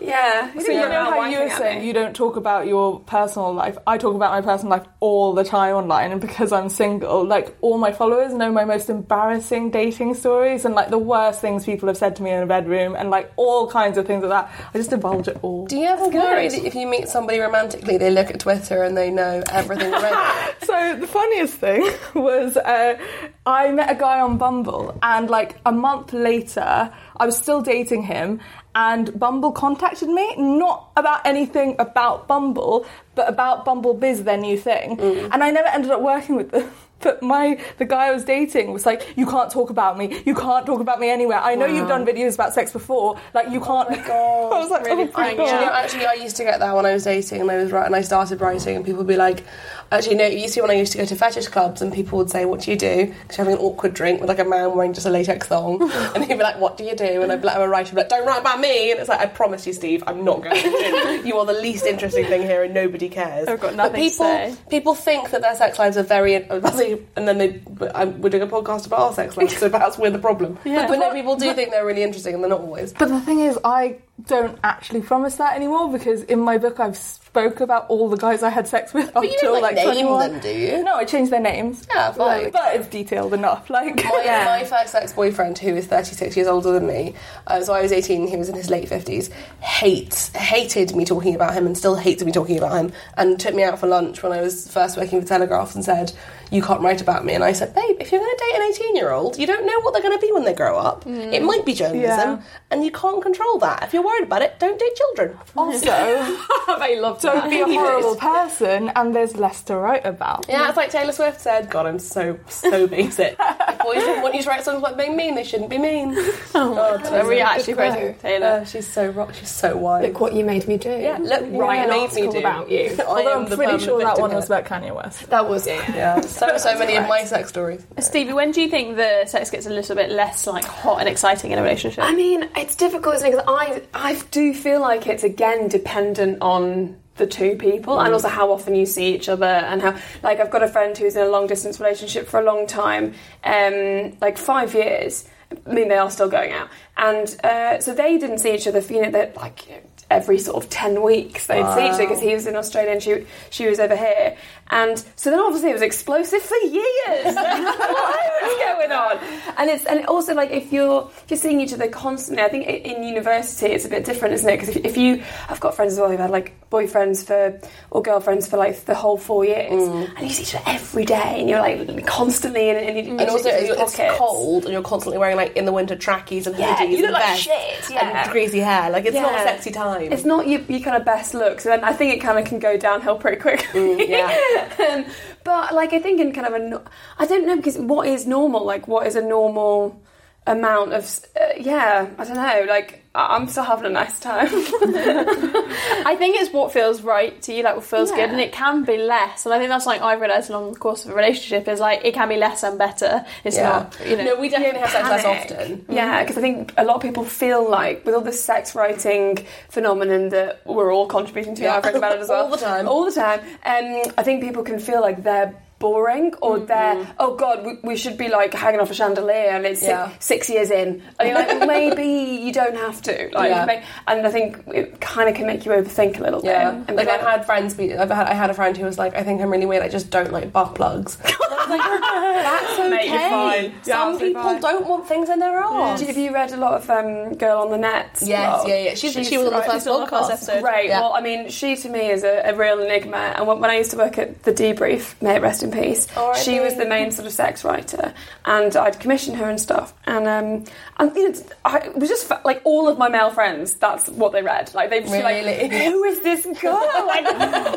yeah. 0.06 0.52
So 0.58 0.72
you 0.72 0.80
know 0.80 1.04
how 1.10 1.28
you 1.28 1.40
were 1.40 1.50
saying 1.50 1.84
you 1.84 1.92
don't 1.92 2.14
talk 2.14 2.36
about 2.36 2.66
your 2.66 3.00
personal 3.00 3.52
life. 3.52 3.76
I 3.86 3.98
talk 3.98 4.14
about 4.14 4.32
my 4.32 4.40
personal 4.40 4.78
life 4.78 4.86
all 5.00 5.34
the 5.34 5.44
time 5.44 5.74
online, 5.74 6.12
and 6.12 6.20
because 6.30 6.52
I'm 6.52 6.68
single, 6.68 7.24
like 7.24 7.56
all 7.60 7.78
my 7.78 7.92
followers 7.92 8.32
know 8.32 8.52
my 8.52 8.64
most 8.64 8.90
embarrassing 8.90 9.70
dating 9.70 10.14
stories 10.14 10.64
and 10.64 10.74
like 10.74 10.90
the 10.90 10.98
worst 10.98 11.40
things 11.40 11.64
people 11.64 11.88
have 11.88 11.96
said 11.96 12.16
to 12.16 12.22
me 12.22 12.30
in 12.30 12.42
a 12.42 12.46
bedroom, 12.46 12.94
and 12.96 13.10
like 13.10 13.32
all 13.36 13.70
kinds 13.70 13.98
of 13.98 14.06
things 14.06 14.22
like 14.22 14.30
that. 14.30 14.70
I 14.74 14.78
just 14.78 14.90
divulge 14.90 15.28
it 15.28 15.38
all. 15.42 15.66
Do 15.66 15.76
you 15.76 15.86
ever 15.86 16.08
worry 16.08 16.48
that 16.48 16.64
if 16.64 16.74
you 16.74 16.86
meet 16.86 17.08
somebody 17.08 17.38
romantically, 17.38 17.98
they 17.98 18.10
look 18.10 18.30
at 18.30 18.40
Twitter 18.40 18.82
and 18.82 18.96
they 18.96 19.10
know 19.10 19.42
everything 19.50 19.92
already? 19.92 20.16
So 20.62 20.96
the 20.96 21.06
funniest 21.06 21.54
thing 21.54 21.90
was 22.14 22.56
uh, 22.56 22.98
I 23.46 23.72
met 23.72 23.90
a 23.90 23.94
guy 23.94 24.20
on 24.20 24.38
Bumble, 24.38 24.98
and 25.02 25.30
like 25.30 25.58
a 25.66 25.72
month 25.72 26.12
later, 26.12 26.92
I 27.16 27.26
was 27.26 27.36
still 27.36 27.62
dating 27.62 28.02
him, 28.04 28.40
and 28.74 29.18
Bumble 29.18 29.52
contacted 29.52 30.08
me, 30.08 30.34
not 30.36 30.90
about 30.96 31.26
anything 31.26 31.76
about 31.78 32.28
Bumble, 32.28 32.86
but 33.14 33.28
about 33.28 33.64
Bumble 33.64 33.94
Biz, 33.94 34.24
their 34.24 34.36
new 34.36 34.56
thing, 34.56 34.96
mm. 34.96 35.28
and 35.32 35.42
I 35.42 35.50
never 35.50 35.68
ended 35.68 35.90
up 35.90 36.02
working 36.02 36.36
with 36.36 36.50
them. 36.50 36.70
But 37.00 37.22
my 37.22 37.58
the 37.78 37.86
guy 37.86 38.08
I 38.08 38.12
was 38.12 38.24
dating 38.24 38.72
was 38.72 38.84
like, 38.84 39.14
you 39.16 39.24
can't 39.26 39.50
talk 39.50 39.70
about 39.70 39.96
me. 39.96 40.22
You 40.26 40.34
can't 40.34 40.66
talk 40.66 40.80
about 40.80 41.00
me 41.00 41.08
anywhere. 41.08 41.38
I 41.38 41.54
know 41.54 41.64
you've 41.64 41.88
done 41.88 42.04
videos 42.04 42.34
about 42.34 42.52
sex 42.52 42.72
before. 42.72 43.18
Like 43.32 43.48
you 43.50 43.58
oh 43.62 43.64
can't. 43.64 43.88
I 44.06 44.58
was 44.58 44.70
like, 44.70 44.82
oh 44.82 44.96
Really 44.96 45.10
oh 45.10 45.18
my 45.18 45.34
god. 45.34 45.72
Actually, 45.72 46.04
I 46.04 46.12
used 46.12 46.36
to 46.36 46.44
get 46.44 46.60
that 46.60 46.76
when 46.76 46.84
I 46.84 46.92
was 46.92 47.04
dating 47.04 47.40
and 47.40 47.50
I 47.50 47.56
was 47.56 47.72
writing. 47.72 47.94
I 47.94 48.02
started 48.02 48.42
writing, 48.42 48.76
and 48.76 48.84
people 48.84 48.98
would 48.98 49.06
be 49.06 49.16
like, 49.16 49.44
"Actually, 49.92 50.16
no." 50.16 50.26
You 50.26 50.48
see, 50.48 50.60
when 50.60 50.70
I 50.70 50.74
used 50.74 50.92
to 50.92 50.98
go 50.98 51.04
to 51.04 51.16
fetish 51.16 51.48
clubs, 51.48 51.82
and 51.82 51.92
people 51.92 52.18
would 52.18 52.30
say, 52.30 52.44
"What 52.44 52.60
do 52.60 52.70
you 52.70 52.76
do?" 52.76 53.06
Because 53.22 53.38
you're 53.38 53.44
having 53.46 53.54
an 53.54 53.64
awkward 53.64 53.94
drink 53.94 54.20
with 54.20 54.28
like 54.28 54.38
a 54.38 54.44
man 54.44 54.74
wearing 54.74 54.92
just 54.92 55.06
a 55.06 55.10
latex 55.10 55.46
thong, 55.46 55.82
and 56.14 56.24
he'd 56.24 56.36
be 56.38 56.42
like, 56.42 56.58
"What 56.60 56.76
do 56.76 56.84
you 56.84 56.94
do?" 56.96 57.22
And 57.22 57.30
I'd 57.32 57.40
be 57.40 57.46
like, 57.46 57.56
"I'm 57.56 57.62
a 57.62 57.68
writer." 57.68 57.90
I'd 57.92 57.96
like, 57.96 58.08
"Don't 58.08 58.26
write 58.26 58.40
about 58.40 58.60
me." 58.60 58.90
And 58.90 59.00
it's 59.00 59.08
like, 59.08 59.20
"I 59.20 59.26
promise 59.26 59.66
you, 59.66 59.72
Steve, 59.72 60.02
I'm 60.06 60.24
not 60.24 60.42
going 60.42 60.54
to. 60.60 61.22
you 61.26 61.36
are 61.38 61.46
the 61.46 61.52
least 61.60 61.84
interesting 61.86 62.26
thing 62.26 62.42
here, 62.42 62.62
and 62.62 62.72
nobody 62.74 63.08
cares." 63.08 63.48
I've 63.48 63.60
got 63.60 63.70
But 63.70 63.76
nothing 63.76 63.94
to 63.94 64.10
people, 64.10 64.24
say. 64.26 64.56
people 64.68 64.94
think 64.94 65.30
that 65.30 65.40
their 65.42 65.54
sex 65.56 65.78
lives 65.78 65.96
are 65.96 66.02
very, 66.02 66.34
and 66.34 67.28
then 67.28 67.38
they. 67.38 67.60
We're 67.66 68.30
doing 68.30 68.42
a 68.42 68.46
podcast 68.46 68.86
about 68.86 69.00
our 69.00 69.12
sex 69.12 69.36
lives, 69.36 69.56
so 69.56 69.68
perhaps 69.76 69.98
we're 69.98 70.10
the 70.10 70.18
problem. 70.18 70.58
Yeah. 70.64 70.86
But 70.88 70.98
no, 70.98 71.12
people 71.12 71.36
do 71.36 71.52
think 71.54 71.70
they're 71.70 71.86
really 71.86 72.02
interesting, 72.02 72.34
and 72.34 72.42
they're 72.42 72.50
not 72.50 72.60
always. 72.60 72.92
But 72.92 73.08
the 73.08 73.20
thing 73.20 73.40
is, 73.40 73.58
I 73.64 73.96
don't 74.26 74.58
actually 74.64 75.00
promise 75.02 75.36
that 75.36 75.54
anymore 75.54 75.90
because 75.90 76.22
in 76.24 76.40
my 76.40 76.58
book 76.58 76.80
I've 76.80 76.96
spoke 76.96 77.60
about 77.60 77.86
all 77.88 78.08
the 78.08 78.16
guys 78.16 78.42
I 78.42 78.48
had 78.48 78.66
sex 78.66 78.92
with 78.92 79.12
till 79.12 79.22
don't, 79.22 79.62
like, 79.62 79.76
like 79.76 79.86
name 79.86 80.06
21. 80.06 80.32
them, 80.32 80.40
do 80.40 80.48
you? 80.48 80.82
No, 80.82 80.96
I 80.96 81.04
changed 81.04 81.30
their 81.30 81.40
names. 81.40 81.86
Yeah, 81.94 82.12
fine. 82.12 82.44
Like, 82.44 82.52
but 82.52 82.74
it's 82.74 82.88
detailed 82.88 83.34
enough. 83.34 83.70
Like, 83.70 83.96
my, 83.96 84.02
my 84.60 84.64
first 84.64 84.94
ex 84.94 85.12
boyfriend, 85.12 85.58
who 85.58 85.76
is 85.76 85.86
36 85.86 86.36
years 86.36 86.48
older 86.48 86.72
than 86.72 86.86
me, 86.86 87.14
uh, 87.46 87.60
so 87.62 87.72
I 87.72 87.82
was 87.82 87.92
18, 87.92 88.26
he 88.26 88.36
was 88.36 88.48
in 88.48 88.56
his 88.56 88.68
late 88.68 88.88
50s, 88.88 89.30
hates, 89.60 90.28
hated 90.30 90.96
me 90.96 91.04
talking 91.04 91.34
about 91.34 91.54
him 91.54 91.66
and 91.66 91.78
still 91.78 91.94
hates 91.94 92.24
me 92.24 92.32
talking 92.32 92.58
about 92.58 92.72
him, 92.72 92.92
and 93.16 93.38
took 93.38 93.54
me 93.54 93.62
out 93.62 93.78
for 93.78 93.86
lunch 93.86 94.22
when 94.22 94.32
I 94.32 94.40
was 94.40 94.70
first 94.70 94.96
working 94.96 95.20
for 95.20 95.26
Telegraph 95.26 95.74
and 95.74 95.84
said, 95.84 96.12
You 96.50 96.62
can't 96.62 96.80
write 96.80 97.00
about 97.00 97.24
me. 97.24 97.34
And 97.34 97.44
I 97.44 97.52
said, 97.52 97.74
Babe, 97.74 97.96
if 98.00 98.10
you're 98.10 98.20
going 98.20 98.36
to 98.36 98.44
date 98.44 98.56
an 98.60 98.62
18 98.70 98.96
year 98.96 99.10
old, 99.12 99.38
you 99.38 99.46
don't 99.46 99.64
know 99.66 99.80
what 99.82 99.92
they're 99.92 100.02
going 100.02 100.18
to 100.18 100.24
be 100.26 100.32
when 100.32 100.44
they 100.44 100.52
grow 100.52 100.76
up. 100.78 101.06
It 101.06 101.42
might 101.42 101.64
be 101.64 101.74
journalism, 101.74 102.02
Yeah. 102.38 102.42
and 102.70 102.84
you 102.84 102.90
can't 102.90 103.22
control 103.22 103.58
that. 103.58 103.84
If 103.84 103.92
you're 103.94 104.04
worried 104.04 104.24
about 104.24 104.42
it, 104.42 104.58
don't 104.58 104.78
date 104.78 104.94
children. 104.96 105.38
also, 105.56 105.86
I 105.90 106.96
love 107.00 107.20
don't 107.20 107.48
be 107.50 107.60
a 107.60 107.66
horrible 107.66 108.16
person, 108.16 108.90
and 108.96 109.14
there's 109.14 109.36
less 109.36 109.62
to 109.64 109.76
write 109.76 110.04
about. 110.04 110.46
Yeah, 110.48 110.68
it's 110.68 110.76
like 110.76 110.90
Taylor 110.90 111.12
Swift 111.12 111.40
said. 111.40 111.70
God, 111.70 111.86
I'm 111.86 111.98
so, 111.98 112.38
so 112.48 112.86
basic. 112.88 113.36
if 113.38 113.78
boys 113.78 113.96
didn't 113.98 114.22
want 114.22 114.34
you 114.34 114.42
to 114.42 114.48
write 114.48 114.64
songs 114.64 114.78
about 114.78 114.96
being 114.98 115.16
mean, 115.16 115.34
they 115.34 115.44
shouldn't 115.44 115.70
be 115.70 115.78
mean. 115.78 116.16
Oh, 116.52 116.74
God, 116.98 117.26
we 117.28 117.40
actually 117.40 117.74
quoting. 117.74 118.14
Taylor? 118.16 118.46
Uh, 118.46 118.64
she's 118.64 118.86
so 118.86 119.08
rock. 119.10 119.32
She's 119.34 119.48
so 119.50 119.76
wise. 119.76 120.04
Look 120.06 120.20
what 120.20 120.34
you 120.34 120.44
made 120.44 120.66
me 120.68 120.76
do. 120.76 120.90
Yeah, 120.90 121.16
look, 121.20 121.42
Write 121.52 121.84
an 121.84 121.88
made 121.90 122.12
me 122.12 122.22
article 122.22 122.32
do. 122.32 122.38
about 122.38 122.70
you. 122.70 122.96
Although 123.06 123.40
I'm 123.40 123.46
pretty 123.46 123.78
sure 123.82 124.00
that 124.02 124.18
one 124.18 124.34
was 124.34 124.46
about 124.46 124.64
Kanye 124.64 124.94
West. 124.94 125.28
That 125.30 125.48
was 125.48 125.66
it. 125.66 125.80
Yeah, 125.90 126.20
so 126.40 126.56
so 126.56 126.78
many 126.78 126.96
of 126.96 127.06
my 127.06 127.24
sex 127.24 127.50
stories. 127.50 127.86
Stevie, 127.98 128.32
when 128.32 128.50
do 128.50 128.62
you 128.62 128.68
think 128.68 128.96
the 128.96 129.26
sex 129.26 129.50
gets 129.50 129.66
a 129.66 129.70
little 129.70 129.94
bit 129.94 130.10
less 130.10 130.46
like 130.46 130.64
hot 130.64 131.00
and 131.00 131.08
exciting 131.08 131.52
in 131.52 131.58
a 131.58 131.62
relationship? 131.62 132.02
I 132.02 132.14
mean, 132.14 132.48
it's 132.56 132.76
difficult, 132.76 133.16
isn't 133.16 133.28
it? 133.28 133.30
Because 133.32 133.44
I, 133.46 133.82
I 133.92 134.20
do 134.30 134.54
feel 134.54 134.80
like 134.80 135.06
it's 135.06 135.22
again 135.22 135.68
dependent 135.68 136.38
on 136.40 136.96
the 137.16 137.26
two 137.26 137.54
people 137.56 138.00
and 138.00 138.14
also 138.14 138.28
how 138.28 138.50
often 138.50 138.74
you 138.74 138.86
see 138.86 139.14
each 139.14 139.28
other 139.28 139.44
and 139.44 139.82
how 139.82 139.94
like 140.22 140.40
I've 140.40 140.50
got 140.50 140.62
a 140.62 140.68
friend 140.68 140.96
who's 140.96 141.16
in 141.16 141.22
a 141.22 141.28
long 141.28 141.46
distance 141.46 141.78
relationship 141.78 142.26
for 142.26 142.40
a 142.40 142.44
long 142.44 142.66
time, 142.66 143.14
um, 143.44 144.16
like 144.20 144.38
five 144.38 144.74
years. 144.74 145.26
I 145.66 145.72
mean, 145.72 145.88
they 145.88 145.96
are 145.96 146.10
still 146.10 146.28
going 146.28 146.52
out, 146.52 146.68
and 146.96 147.36
uh, 147.44 147.80
so 147.80 147.92
they 147.92 148.18
didn't 148.18 148.38
see 148.38 148.54
each 148.54 148.66
other 148.66 148.80
for 148.80 148.92
you 148.92 149.02
know 149.02 149.10
that 149.10 149.36
like 149.36 149.68
you 149.68 149.74
know, 149.74 149.80
every 150.10 150.38
sort 150.38 150.62
of 150.62 150.70
ten 150.70 151.02
weeks 151.02 151.46
they'd 151.46 151.66
see 151.74 151.86
each 151.86 151.92
other 151.92 152.04
because 152.04 152.20
he 152.20 152.34
was 152.34 152.46
in 152.46 152.56
Australia 152.56 152.92
and 152.92 153.02
she 153.02 153.26
she 153.50 153.66
was 153.66 153.80
over 153.80 153.96
here, 153.96 154.36
and 154.70 155.04
so 155.16 155.30
then 155.30 155.40
obviously 155.40 155.70
it 155.70 155.74
was 155.74 155.82
explosive 155.82 156.42
for 156.42 156.56
years. 156.56 156.84
what 157.34 158.42
was 158.42 158.58
going 158.58 158.92
on? 158.92 159.18
And 159.56 159.70
it's 159.70 159.84
and 159.84 160.06
also 160.06 160.34
like 160.34 160.50
if 160.50 160.72
you're 160.72 161.10
if 161.24 161.30
you're 161.30 161.38
seeing 161.38 161.60
each 161.60 161.72
other 161.72 161.88
constantly, 161.88 162.42
I 162.42 162.48
think 162.48 162.66
in 162.66 163.02
university 163.02 163.66
it's 163.66 163.84
a 163.84 163.88
bit 163.88 164.04
different, 164.04 164.34
isn't 164.34 164.48
it? 164.48 164.60
Because 164.60 164.76
if, 164.76 164.84
if 164.84 164.96
you, 164.96 165.22
I've 165.48 165.60
got 165.60 165.74
friends 165.74 165.94
as 165.94 165.98
well 165.98 166.10
who've 166.10 166.20
had 166.20 166.30
like 166.30 166.54
boyfriends 166.70 167.24
for 167.24 167.60
or 167.90 168.02
girlfriends 168.02 168.46
for 168.46 168.56
like 168.56 168.84
the 168.84 168.94
whole 168.94 169.16
four 169.16 169.44
years, 169.44 169.82
mm. 169.82 170.08
and 170.16 170.26
you 170.26 170.32
see 170.32 170.42
each 170.42 170.54
other 170.54 170.64
every 170.68 171.04
day, 171.04 171.40
and 171.40 171.48
you're 171.48 171.60
like 171.60 172.06
constantly 172.06 172.70
in, 172.70 172.76
in, 172.76 172.96
in 172.96 173.20
And 173.20 173.30
also, 173.30 173.48
each 173.48 173.70
it's 173.70 174.18
cold, 174.18 174.64
and 174.64 174.72
you're 174.72 174.82
constantly 174.82 175.18
wearing 175.18 175.36
like 175.36 175.56
in 175.56 175.64
the 175.64 175.72
winter 175.72 175.96
trackies 175.96 176.46
and 176.46 176.56
Yeah, 176.56 176.76
hoodies 176.76 176.90
you 176.90 177.06
look 177.06 177.06
and 177.06 177.12
like 177.14 177.38
shit, 177.38 177.90
yeah. 177.90 178.22
and 178.22 178.32
greasy 178.32 178.60
hair. 178.60 178.90
Like 178.90 179.04
it's 179.04 179.16
not 179.16 179.34
a 179.34 179.42
sexy 179.42 179.70
time. 179.70 180.12
It's 180.12 180.24
not 180.24 180.46
your, 180.46 180.60
your 180.62 180.80
kind 180.80 180.96
of 180.96 181.04
best 181.04 181.34
look, 181.34 181.60
so 181.60 181.70
then 181.70 181.82
I 181.82 181.92
think 181.92 182.14
it 182.14 182.20
kind 182.20 182.38
of 182.38 182.44
can 182.44 182.58
go 182.58 182.76
downhill 182.76 183.16
pretty 183.16 183.40
quickly. 183.40 183.80
Mm, 183.80 184.08
yeah. 184.08 184.38
um, 184.90 185.04
but 185.44 185.74
like 185.74 185.92
I 185.92 185.98
think 185.98 186.20
in 186.20 186.32
kind 186.32 186.46
of 186.46 186.54
a, 186.54 186.82
I 187.18 187.26
don't 187.26 187.46
know 187.46 187.56
because 187.56 187.78
what 187.78 188.06
is 188.06 188.26
normal? 188.26 188.64
Like 188.64 188.88
what 188.88 189.06
is 189.06 189.16
a 189.16 189.22
normal 189.22 190.00
amount 190.46 190.92
of 190.92 191.04
uh, 191.40 191.54
yeah. 191.58 192.08
I 192.18 192.24
don't 192.24 192.36
know. 192.36 192.64
Like 192.68 192.99
I'm 193.12 193.48
still 193.48 193.64
having 193.64 193.86
a 193.86 193.90
nice 193.90 194.20
time. 194.20 194.46
I 194.52 196.14
think 196.16 196.36
it's 196.40 196.52
what 196.52 196.72
feels 196.72 197.02
right 197.02 197.40
to 197.42 197.52
you, 197.52 197.62
like 197.64 197.74
what 197.74 197.84
feels 197.84 198.10
Yeah. 198.10 198.16
good, 198.18 198.30
and 198.30 198.40
it 198.40 198.52
can 198.52 198.84
be 198.84 198.98
less. 198.98 199.44
And 199.44 199.52
I 199.54 199.58
think 199.58 199.68
that's 199.70 199.84
like 199.86 200.00
I've 200.00 200.20
realised 200.20 200.48
along 200.50 200.72
the 200.74 200.78
course 200.78 201.04
of 201.04 201.10
a 201.10 201.14
relationship 201.14 201.66
is 201.68 201.80
like 201.80 202.04
it 202.04 202.14
can 202.14 202.28
be 202.28 202.36
less 202.36 202.62
and 202.62 202.78
better. 202.78 203.24
It's 203.42 203.56
Yeah. 203.56 203.68
not, 203.68 203.96
you 204.06 204.16
know. 204.16 204.24
No, 204.24 204.36
we 204.40 204.48
definitely 204.48 204.80
have 204.80 204.90
sex 204.90 205.08
less 205.08 205.22
panic. 205.24 205.50
often. 205.50 205.84
Yeah, 205.88 206.22
because 206.22 206.38
I 206.38 206.40
think 206.40 206.72
a 206.78 206.84
lot 206.84 206.96
of 206.96 207.02
people 207.02 207.24
feel 207.24 207.68
like 207.68 208.04
with 208.06 208.14
all 208.14 208.20
this 208.20 208.42
sex 208.42 208.74
writing 208.76 209.44
phenomenon 209.70 210.28
that 210.28 210.60
we're 210.64 210.92
all 210.94 211.06
contributing 211.06 211.56
to, 211.56 211.62
Yeah. 211.62 211.76
I've 211.78 211.84
read 211.84 211.96
about 211.96 212.12
it 212.12 212.20
as 212.20 212.28
well. 212.28 212.44
All 212.44 212.50
the 212.50 212.56
time. 212.58 212.88
All 212.88 213.04
the 213.04 213.12
time. 213.12 213.40
Um, 213.64 214.12
I 214.18 214.22
think 214.22 214.40
people 214.42 214.62
can 214.62 214.78
feel 214.78 215.00
like 215.00 215.22
they're 215.24 215.54
boring 215.80 216.32
or 216.40 216.60
they're, 216.60 217.12
oh 217.18 217.34
God, 217.34 217.64
we, 217.66 217.78
we 217.82 217.96
should 217.96 218.16
be 218.16 218.28
like 218.28 218.54
hanging 218.54 218.78
off 218.80 218.90
a 218.90 218.94
chandelier 218.94 219.50
and 219.50 219.66
it's 219.66 219.82
Yeah. 219.82 220.10
six, 220.18 220.26
six 220.26 220.50
years 220.50 220.70
in. 220.70 221.02
And 221.18 221.28
you're 221.28 221.36
like, 221.36 221.66
maybe 221.66 222.04
you 222.44 222.52
don't 222.52 222.76
have 222.76 223.02
to. 223.02 223.30
Like, 223.32 223.50
Yeah. 223.50 223.84
And 224.06 224.24
I 224.26 224.30
think 224.30 224.58
it 224.68 225.00
kind 225.00 225.28
of 225.28 225.34
can 225.34 225.46
make 225.46 225.64
you 225.66 225.72
overthink 225.72 226.18
a 226.18 226.22
little 226.22 226.40
bit. 226.40 226.50
Yeah, 226.52 226.72
be 226.86 226.92
like 226.94 227.08
I've 227.08 227.20
had 227.22 227.44
friends 227.46 227.74
be. 227.74 227.96
I've 227.96 228.10
had. 228.10 228.26
I 228.28 228.34
had 228.34 228.50
a 228.50 228.54
friend 228.54 228.76
who 228.76 228.84
was 228.84 228.98
like, 228.98 229.14
"I 229.16 229.22
think 229.22 229.40
I'm 229.40 229.50
really 229.50 229.66
weird. 229.66 229.82
I 229.82 229.88
just 229.88 230.10
don't 230.10 230.30
like 230.32 230.52
butt 230.52 230.74
plugs." 230.74 231.16
I 231.24 231.66
like, 231.68 232.44
"That's 232.44 232.72
okay. 232.78 232.88
Mate, 232.90 233.08
you're 233.10 233.18
fine. 233.30 233.62
You're 233.72 233.82
Some 233.84 234.18
people 234.18 234.42
fine. 234.42 234.60
don't 234.60 234.86
want 234.86 235.08
things 235.08 235.28
in 235.30 235.38
their 235.38 235.58
arse." 235.58 236.00
Have 236.00 236.16
you 236.16 236.32
read 236.34 236.52
a 236.52 236.56
lot 236.56 236.74
of 236.74 236.90
um, 236.90 237.34
Girl 237.34 237.58
on 237.60 237.70
the 237.70 237.78
Net? 237.78 238.18
Yes, 238.22 238.64
yeah, 238.66 238.76
yeah. 238.76 238.94
She's, 238.94 239.12
she 239.26 239.38
was 239.38 239.46
on 239.46 239.52
the 239.54 239.58
right, 239.58 239.68
on 239.68 239.78
the 239.78 239.80
first 239.80 240.12
podcast. 240.12 240.30
episode. 240.32 240.62
Right. 240.62 240.86
Yeah. 240.88 241.00
Well, 241.00 241.12
I 241.14 241.20
mean, 241.20 241.48
she 241.48 241.76
to 241.76 241.88
me 241.88 242.10
is 242.10 242.22
a, 242.24 242.42
a 242.50 242.54
real 242.54 242.80
enigma. 242.80 243.16
And 243.36 243.46
when, 243.46 243.60
when 243.60 243.70
I 243.70 243.78
used 243.78 243.92
to 243.92 243.96
work 243.96 244.18
at 244.18 244.42
the 244.42 244.52
Debrief, 244.52 245.20
may 245.22 245.36
it 245.36 245.42
rest 245.42 245.62
in 245.62 245.69
peace, 245.70 246.06
R.I.P. 246.16 246.40
she 246.42 246.60
was 246.60 246.76
the 246.76 246.86
main 246.86 247.10
sort 247.10 247.26
of 247.26 247.32
sex 247.32 247.64
writer, 247.64 248.12
and 248.44 248.74
I'd 248.76 249.00
commission 249.00 249.34
her 249.34 249.48
and 249.48 249.60
stuff. 249.60 249.92
And 250.06 250.26
um, 250.26 250.64
and 250.98 251.14
you 251.16 251.30
know, 251.30 251.38
I 251.64 251.88
was 251.96 252.08
just 252.08 252.30
like 252.44 252.60
all 252.64 252.88
of 252.88 252.98
my 252.98 253.08
male 253.08 253.30
friends. 253.30 253.74
That's 253.74 254.08
what 254.08 254.32
they 254.32 254.42
read. 254.42 254.72
Like 254.74 254.90
they'd 254.90 255.04
Really? 255.04 255.42
like, 255.42 255.72
"Who 255.72 256.04
is 256.04 256.22
this 256.22 256.44
girl?" 256.60 256.74
Like, 257.10 257.24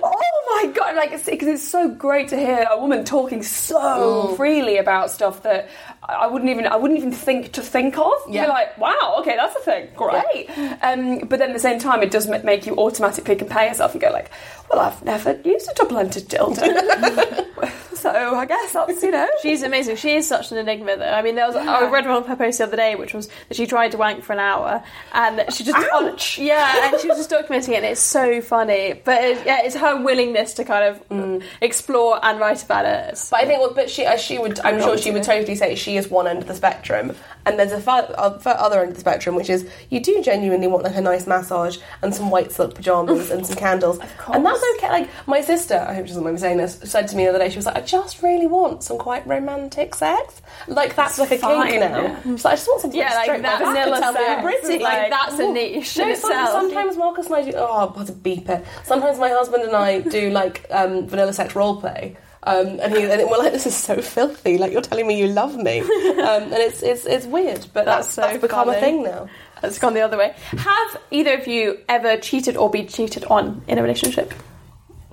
oh 0.04 0.62
my 0.64 0.72
god! 0.74 0.96
Like, 0.96 1.12
it's 1.12 1.26
because 1.26 1.48
it's 1.48 1.64
so 1.68 1.90
great 1.90 2.28
to 2.30 2.38
hear 2.38 2.66
a 2.70 2.80
woman 2.80 3.04
talking 3.06 3.42
so 3.44 4.34
freely 4.36 4.78
about 4.78 5.12
stuff 5.12 5.44
that. 5.44 5.70
I 6.06 6.28
wouldn't 6.28 6.52
even 6.52 6.68
I 6.68 6.76
wouldn't 6.76 6.98
even 7.00 7.14
think 7.14 7.54
to 7.54 7.62
think 7.62 7.98
of. 7.98 8.12
Yeah. 8.28 8.42
You're 8.42 8.50
like, 8.50 8.78
wow, 8.78 9.16
okay, 9.20 9.38
that's 9.38 9.56
a 9.56 9.60
thing, 9.60 9.88
great. 9.96 10.50
Um, 10.82 11.20
but 11.20 11.40
then 11.40 11.52
at 11.52 11.54
the 11.54 11.60
same 11.62 11.80
time, 11.80 12.04
it 12.04 12.12
does 12.12 12.28
make 12.28 12.66
you 12.66 12.76
automatically 12.76 13.38
compare 13.38 13.68
yourself 13.70 13.94
and 13.94 14.02
go 14.02 14.10
like, 14.10 14.30
well, 14.70 14.80
I've 14.80 15.04
never 15.04 15.40
used 15.44 15.70
a 15.70 15.74
double-ended 15.76 16.28
dildo, 16.30 17.94
so 17.94 18.10
I 18.12 18.46
guess 18.46 18.74
that's 18.74 19.02
you 19.04 19.12
know. 19.12 19.28
She's 19.42 19.62
amazing. 19.64 19.96
She 19.98 20.16
is 20.16 20.28
such 20.28 20.52
an 20.52 20.58
enigma, 20.58 20.98
though. 20.98 21.06
I 21.10 21.22
mean, 21.22 21.36
there 21.36 21.46
was 21.48 21.56
I 21.56 21.90
read 21.90 22.06
one 22.06 22.18
of 22.18 22.28
her 22.28 22.36
posts 22.36 22.58
the 22.58 22.66
other 22.66 22.76
day, 22.76 22.96
which 22.96 23.14
was 23.14 23.30
that 23.48 23.56
she 23.56 23.66
tried 23.68 23.92
to 23.92 23.98
wank 23.98 24.24
for 24.24 24.34
an 24.34 24.40
hour, 24.40 24.84
and 25.14 25.44
she 25.54 25.64
just 25.64 25.78
Ouch! 25.94 26.38
yeah, 26.40 26.90
and 26.92 27.00
she 27.02 27.08
was 27.08 27.18
just 27.18 27.30
documenting 27.30 27.70
it. 27.70 27.76
and 27.78 27.86
It's 27.86 28.02
so 28.02 28.42
funny, 28.42 29.00
but 29.06 29.24
it, 29.24 29.46
yeah, 29.46 29.62
it's 29.64 29.76
her 29.76 30.02
willingness 30.04 30.54
to 30.56 30.64
kind 30.66 30.84
of 30.86 31.10
mm, 31.10 31.24
mm. 31.40 31.44
explore 31.62 32.20
and 32.26 32.40
write 32.40 32.64
about 32.64 32.86
it. 32.86 33.00
It's- 33.10 33.30
But 33.30 33.42
I 33.42 33.46
think, 33.46 33.60
well, 33.62 33.74
but 33.74 33.90
she, 33.90 34.06
as 34.06 34.22
she 34.22 34.38
would, 34.40 34.60
I'm 34.62 34.82
sure 34.82 34.98
she 34.98 35.12
would 35.12 35.24
totally 35.24 35.56
say 35.56 35.76
she 35.76 35.98
is 35.98 36.10
one 36.10 36.28
end 36.28 36.40
of 36.42 36.48
the 36.48 36.56
spectrum, 36.56 37.16
and 37.46 37.60
there's 37.60 37.72
a 37.72 37.80
fa- 37.80 38.14
a 38.18 38.40
fa- 38.40 38.60
other 38.62 38.80
end 38.82 38.90
of 38.90 38.96
the 38.96 39.02
spectrum, 39.02 39.36
which 39.36 39.50
is 39.50 39.70
you 39.90 40.00
do 40.02 40.22
genuinely 40.24 40.68
want 40.68 40.84
like 40.84 40.96
a 40.96 41.02
nice 41.02 41.28
massage 41.28 41.78
and 42.02 42.14
some 42.14 42.30
white 42.30 42.52
silk 42.52 42.76
pajamas 42.76 43.32
and 43.32 43.46
some 43.46 43.56
candles, 43.58 44.00
and 44.32 44.44
that's 44.54 44.78
okay. 44.78 44.90
Like 44.90 45.10
my 45.28 45.42
sister, 45.42 45.76
I 45.88 45.94
hope 45.94 46.06
she 46.06 46.10
doesn't 46.10 46.24
mind 46.24 46.36
me 46.36 46.40
saying 46.40 46.58
this, 46.58 46.80
said 46.84 47.08
to 47.10 47.16
me 47.16 47.24
the 47.24 47.30
other 47.30 47.40
day, 47.40 47.50
she 47.50 47.58
was 47.58 47.66
like, 47.66 47.76
I 47.76 47.82
just 47.82 48.22
really 48.22 48.48
want 48.48 48.84
some 48.84 48.98
quite 48.98 49.26
romantic 49.28 49.96
sex. 49.96 50.42
Like 50.68 50.96
that's 50.96 51.20
like 51.20 51.32
a 51.32 51.38
fine, 51.38 51.68
kink 51.68 51.80
now. 51.82 52.02
yeah. 52.02 52.22
She's 52.24 52.46
like, 52.46 52.54
I 52.54 52.56
just 52.56 52.68
want 52.68 52.82
something 52.82 53.00
yeah, 53.00 53.10
to 53.10 53.16
like 53.32 53.42
that 53.42 53.60
vanilla 53.60 54.00
tell 54.00 54.14
me 54.14 54.20
I'm 54.20 54.44
sex. 54.44 54.62
pretty. 54.62 54.84
Like 54.84 55.10
that's 55.10 55.40
a 55.40 55.52
niche 55.52 55.98
No, 55.98 56.08
itself. 56.10 56.50
sometimes 56.52 56.98
Marcus 56.98 57.26
and 57.28 57.36
I 57.36 57.44
do. 57.52 57.58
Oh, 57.58 57.88
I've 57.88 57.96
got 57.96 58.08
to 58.08 58.14
beep 58.14 58.50
it. 58.50 58.66
Sometimes 58.84 59.20
my 59.20 59.30
husband 59.30 59.64
and 59.64 59.76
I 59.76 60.00
do 60.02 60.30
like 60.32 60.66
um, 60.72 61.08
vanilla 61.08 61.34
sex 61.34 61.56
role 61.56 61.80
play. 61.80 62.18
Um, 62.46 62.80
and 62.82 62.94
he 62.94 63.04
and 63.04 63.22
it, 63.22 63.30
we're 63.30 63.38
like, 63.38 63.54
this 63.58 63.66
is 63.66 63.76
so 63.76 64.02
filthy. 64.02 64.58
Like 64.58 64.72
you're 64.72 64.82
telling 64.82 65.08
me 65.08 65.20
you 65.20 65.28
love 65.28 65.56
me, 65.56 65.80
um, 65.82 65.88
and 65.88 66.54
it's 66.54 66.84
it's 66.84 67.06
it's 67.06 67.26
weird, 67.26 67.66
but 67.74 67.86
that's, 67.86 68.08
That's 68.08 68.10
so 68.10 68.22
that's 68.22 68.42
become 68.42 68.70
a 68.70 68.80
thing 68.80 69.04
now. 69.04 69.30
It's 69.64 69.80
gone 69.80 69.94
the 69.94 70.02
other 70.02 70.18
way. 70.18 70.36
Have 70.58 71.02
either 71.10 71.36
of 71.36 71.48
you 71.48 71.80
ever 71.88 72.18
cheated 72.18 72.58
or 72.58 72.70
been 72.70 72.88
cheated 72.88 73.24
on 73.26 73.64
in 73.68 73.78
a 73.78 73.82
relationship? 73.82 74.34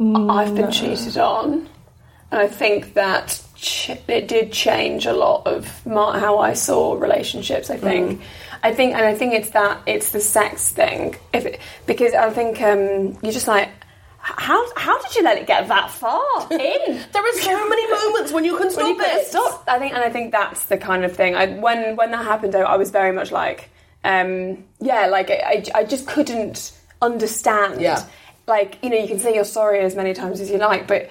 I've 0.00 0.54
been 0.54 0.72
cheated 0.72 1.18
on, 1.18 1.68
and 2.32 2.40
I 2.40 2.48
think 2.48 2.94
that 2.94 3.40
ch- 3.54 3.90
it 3.90 4.26
did 4.26 4.50
change 4.52 5.06
a 5.06 5.12
lot 5.12 5.46
of 5.46 5.86
my, 5.86 6.18
how 6.18 6.38
I 6.38 6.54
saw 6.54 6.94
relationships. 6.94 7.70
I 7.70 7.76
think, 7.76 8.22
I 8.64 8.74
think, 8.74 8.94
and 8.94 9.04
I 9.04 9.14
think 9.14 9.34
it's 9.34 9.50
that 9.50 9.82
it's 9.86 10.10
the 10.10 10.20
sex 10.20 10.70
thing. 10.72 11.16
If 11.32 11.46
it, 11.46 11.60
because 11.86 12.12
I 12.14 12.30
think 12.30 12.60
um, 12.60 13.18
you're 13.22 13.32
just 13.32 13.46
like. 13.46 13.68
How, 14.22 14.62
how 14.76 15.00
did 15.00 15.14
you 15.16 15.22
let 15.22 15.38
it 15.38 15.46
get 15.46 15.68
that 15.68 15.90
far 15.90 16.22
in? 16.50 16.59
There 16.59 17.22
are 17.22 17.40
so 17.40 17.68
many 17.68 17.90
moments 17.90 18.33
when 18.33 18.44
you 18.44 18.56
can 18.56 18.70
stop 18.70 18.87
you 18.87 19.00
it. 19.00 19.26
stop, 19.26 19.64
I 19.66 19.78
think, 19.78 19.94
and 19.94 20.02
I 20.02 20.11
think 20.11 20.30
that's 20.33 20.66
the 20.66 20.76
kind 20.76 21.04
of 21.04 21.16
thing. 21.16 21.35
I, 21.35 21.46
when 21.46 21.96
when 21.96 22.11
that 22.11 22.24
happened, 22.24 22.54
I, 22.54 22.61
I 22.61 22.76
was 22.76 22.90
very 22.90 23.12
much 23.12 23.33
like, 23.33 23.70
um, 24.04 24.64
yeah, 24.78 25.06
like 25.06 25.30
I, 25.30 25.64
I, 25.74 25.80
I 25.80 25.85
just 25.85 26.06
couldn't 26.06 26.72
understand. 27.00 27.80
Yeah. 27.80 28.04
Like 28.46 28.78
you 28.83 28.90
know, 28.90 28.98
you 28.98 29.09
can 29.09 29.18
say 29.18 29.35
you're 29.35 29.44
sorry 29.44 29.80
as 29.80 29.94
many 29.96 30.12
times 30.12 30.40
as 30.40 30.50
you 30.50 30.59
like, 30.59 30.87
but 30.87 31.09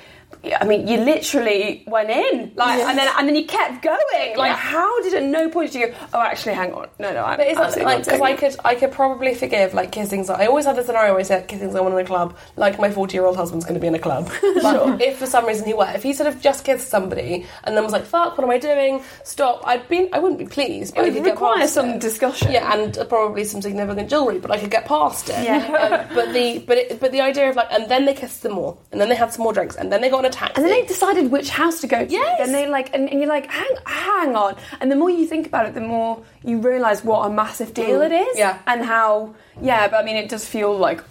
I 0.61 0.63
mean, 0.63 0.87
you 0.87 0.97
literally 0.99 1.83
went 1.85 2.09
in, 2.09 2.53
like, 2.55 2.79
and 2.79 2.97
then 2.97 3.09
and 3.17 3.27
then 3.27 3.35
you 3.35 3.43
kept 3.45 3.81
going. 3.81 4.37
Like, 4.37 4.51
Yeah. 4.51 4.55
how 4.55 5.01
did 5.03 5.13
at 5.13 5.23
no 5.23 5.49
point 5.49 5.73
did 5.73 5.79
you 5.81 5.87
go? 5.87 5.93
Oh, 6.13 6.21
actually, 6.21 6.53
hang 6.53 6.71
on, 6.73 6.87
no, 6.97 7.11
no, 7.13 7.23
I'm 7.25 7.37
But 7.37 7.47
it's 7.47 7.59
like 7.59 7.77
not 7.83 7.97
because 8.05 8.21
I 8.21 8.35
could 8.35 8.55
I 8.63 8.75
could 8.75 8.91
probably 8.93 9.33
forgive 9.35 9.73
like 9.73 9.91
kissing. 9.91 10.29
I 10.29 10.45
always 10.45 10.63
had 10.65 10.77
the 10.77 10.83
scenario 10.83 11.11
where 11.11 11.19
I 11.19 11.23
said 11.23 11.47
kissing 11.49 11.71
someone 11.73 11.91
in 11.93 11.99
a 11.99 12.05
club, 12.05 12.37
like 12.55 12.79
my 12.79 12.89
forty 12.89 13.15
year 13.17 13.25
old 13.25 13.35
husband's 13.35 13.65
going 13.65 13.73
to 13.75 13.81
be 13.81 13.87
in 13.87 13.95
a 13.95 13.99
club. 13.99 14.31
But 14.61 15.01
if 15.01 15.17
for 15.17 15.25
some 15.25 15.45
reason 15.45 15.65
he 15.67 15.73
were, 15.73 15.89
if 15.93 16.03
he 16.03 16.13
sort 16.13 16.27
of 16.33 16.39
just 16.41 16.63
kissed 16.63 16.87
somebody 16.89 17.45
and 17.65 17.75
then 17.75 17.83
was 17.83 17.91
like, 17.93 18.05
"Fuck, 18.05 18.37
what 18.37 18.43
am 18.45 18.49
I 18.51 18.59
doing? 18.59 19.03
Stop!" 19.25 19.63
I'd 19.67 19.89
be 19.89 20.09
I 20.13 20.19
wouldn't 20.19 20.39
be 20.39 20.45
pleased, 20.45 20.95
but 20.95 21.05
It 21.05 21.15
would 21.15 21.25
require 21.25 21.67
some 21.67 21.89
it. 21.89 21.99
discussion. 22.01 22.51
Yeah, 22.51 22.71
and 22.73 22.97
uh, 22.97 23.03
probably 23.05 23.43
some 23.43 23.61
significant 23.61 24.09
jewelry, 24.09 24.39
but 24.39 24.51
I 24.51 24.57
could 24.57 24.71
get 24.71 24.85
past 24.85 25.29
it. 25.29 25.43
Yeah. 25.43 25.57
Um, 26.09 26.15
but 26.15 26.33
the 26.33 26.59
but 26.59 26.77
it, 26.77 26.99
but 27.01 27.11
the 27.11 27.21
idea 27.21 27.49
of 27.49 27.55
like, 27.57 27.67
and 27.71 27.89
then 27.89 28.05
they 28.05 28.13
kissed 28.13 28.41
some 28.41 28.53
more, 28.53 28.77
and 28.91 29.01
then 29.01 29.09
they 29.09 29.15
had 29.15 29.33
some 29.33 29.43
more 29.43 29.53
drinks, 29.53 29.75
and 29.75 29.91
then 29.91 29.99
they 30.01 30.09
got 30.09 30.18
a 30.25 30.29
taxi. 30.29 30.53
And 30.55 30.65
then 30.65 30.71
they 30.71 30.85
decided 30.85 31.31
which 31.31 31.49
house 31.49 31.81
to 31.81 31.87
go 31.87 32.05
to. 32.05 32.11
Yes. 32.11 32.37
Then 32.39 32.51
they 32.51 32.67
like, 32.67 32.93
and, 32.93 33.09
and 33.09 33.19
you're 33.19 33.29
like, 33.29 33.49
hang, 33.49 33.75
hang 33.85 34.35
on. 34.35 34.55
And 34.79 34.91
the 34.91 34.95
more 34.95 35.09
you 35.09 35.25
think 35.25 35.47
about 35.47 35.65
it, 35.65 35.73
the 35.73 35.81
more 35.81 36.23
you 36.43 36.59
realise 36.59 37.03
what 37.03 37.25
a 37.25 37.29
massive 37.29 37.73
deal 37.73 38.01
it 38.01 38.13
is. 38.13 38.37
Yeah. 38.37 38.59
And 38.65 38.83
how, 38.83 39.35
yeah, 39.61 39.89
but 39.89 39.97
I 39.97 40.03
mean, 40.03 40.15
it 40.15 40.29
does 40.29 40.45
feel 40.45 40.77
like 40.77 41.03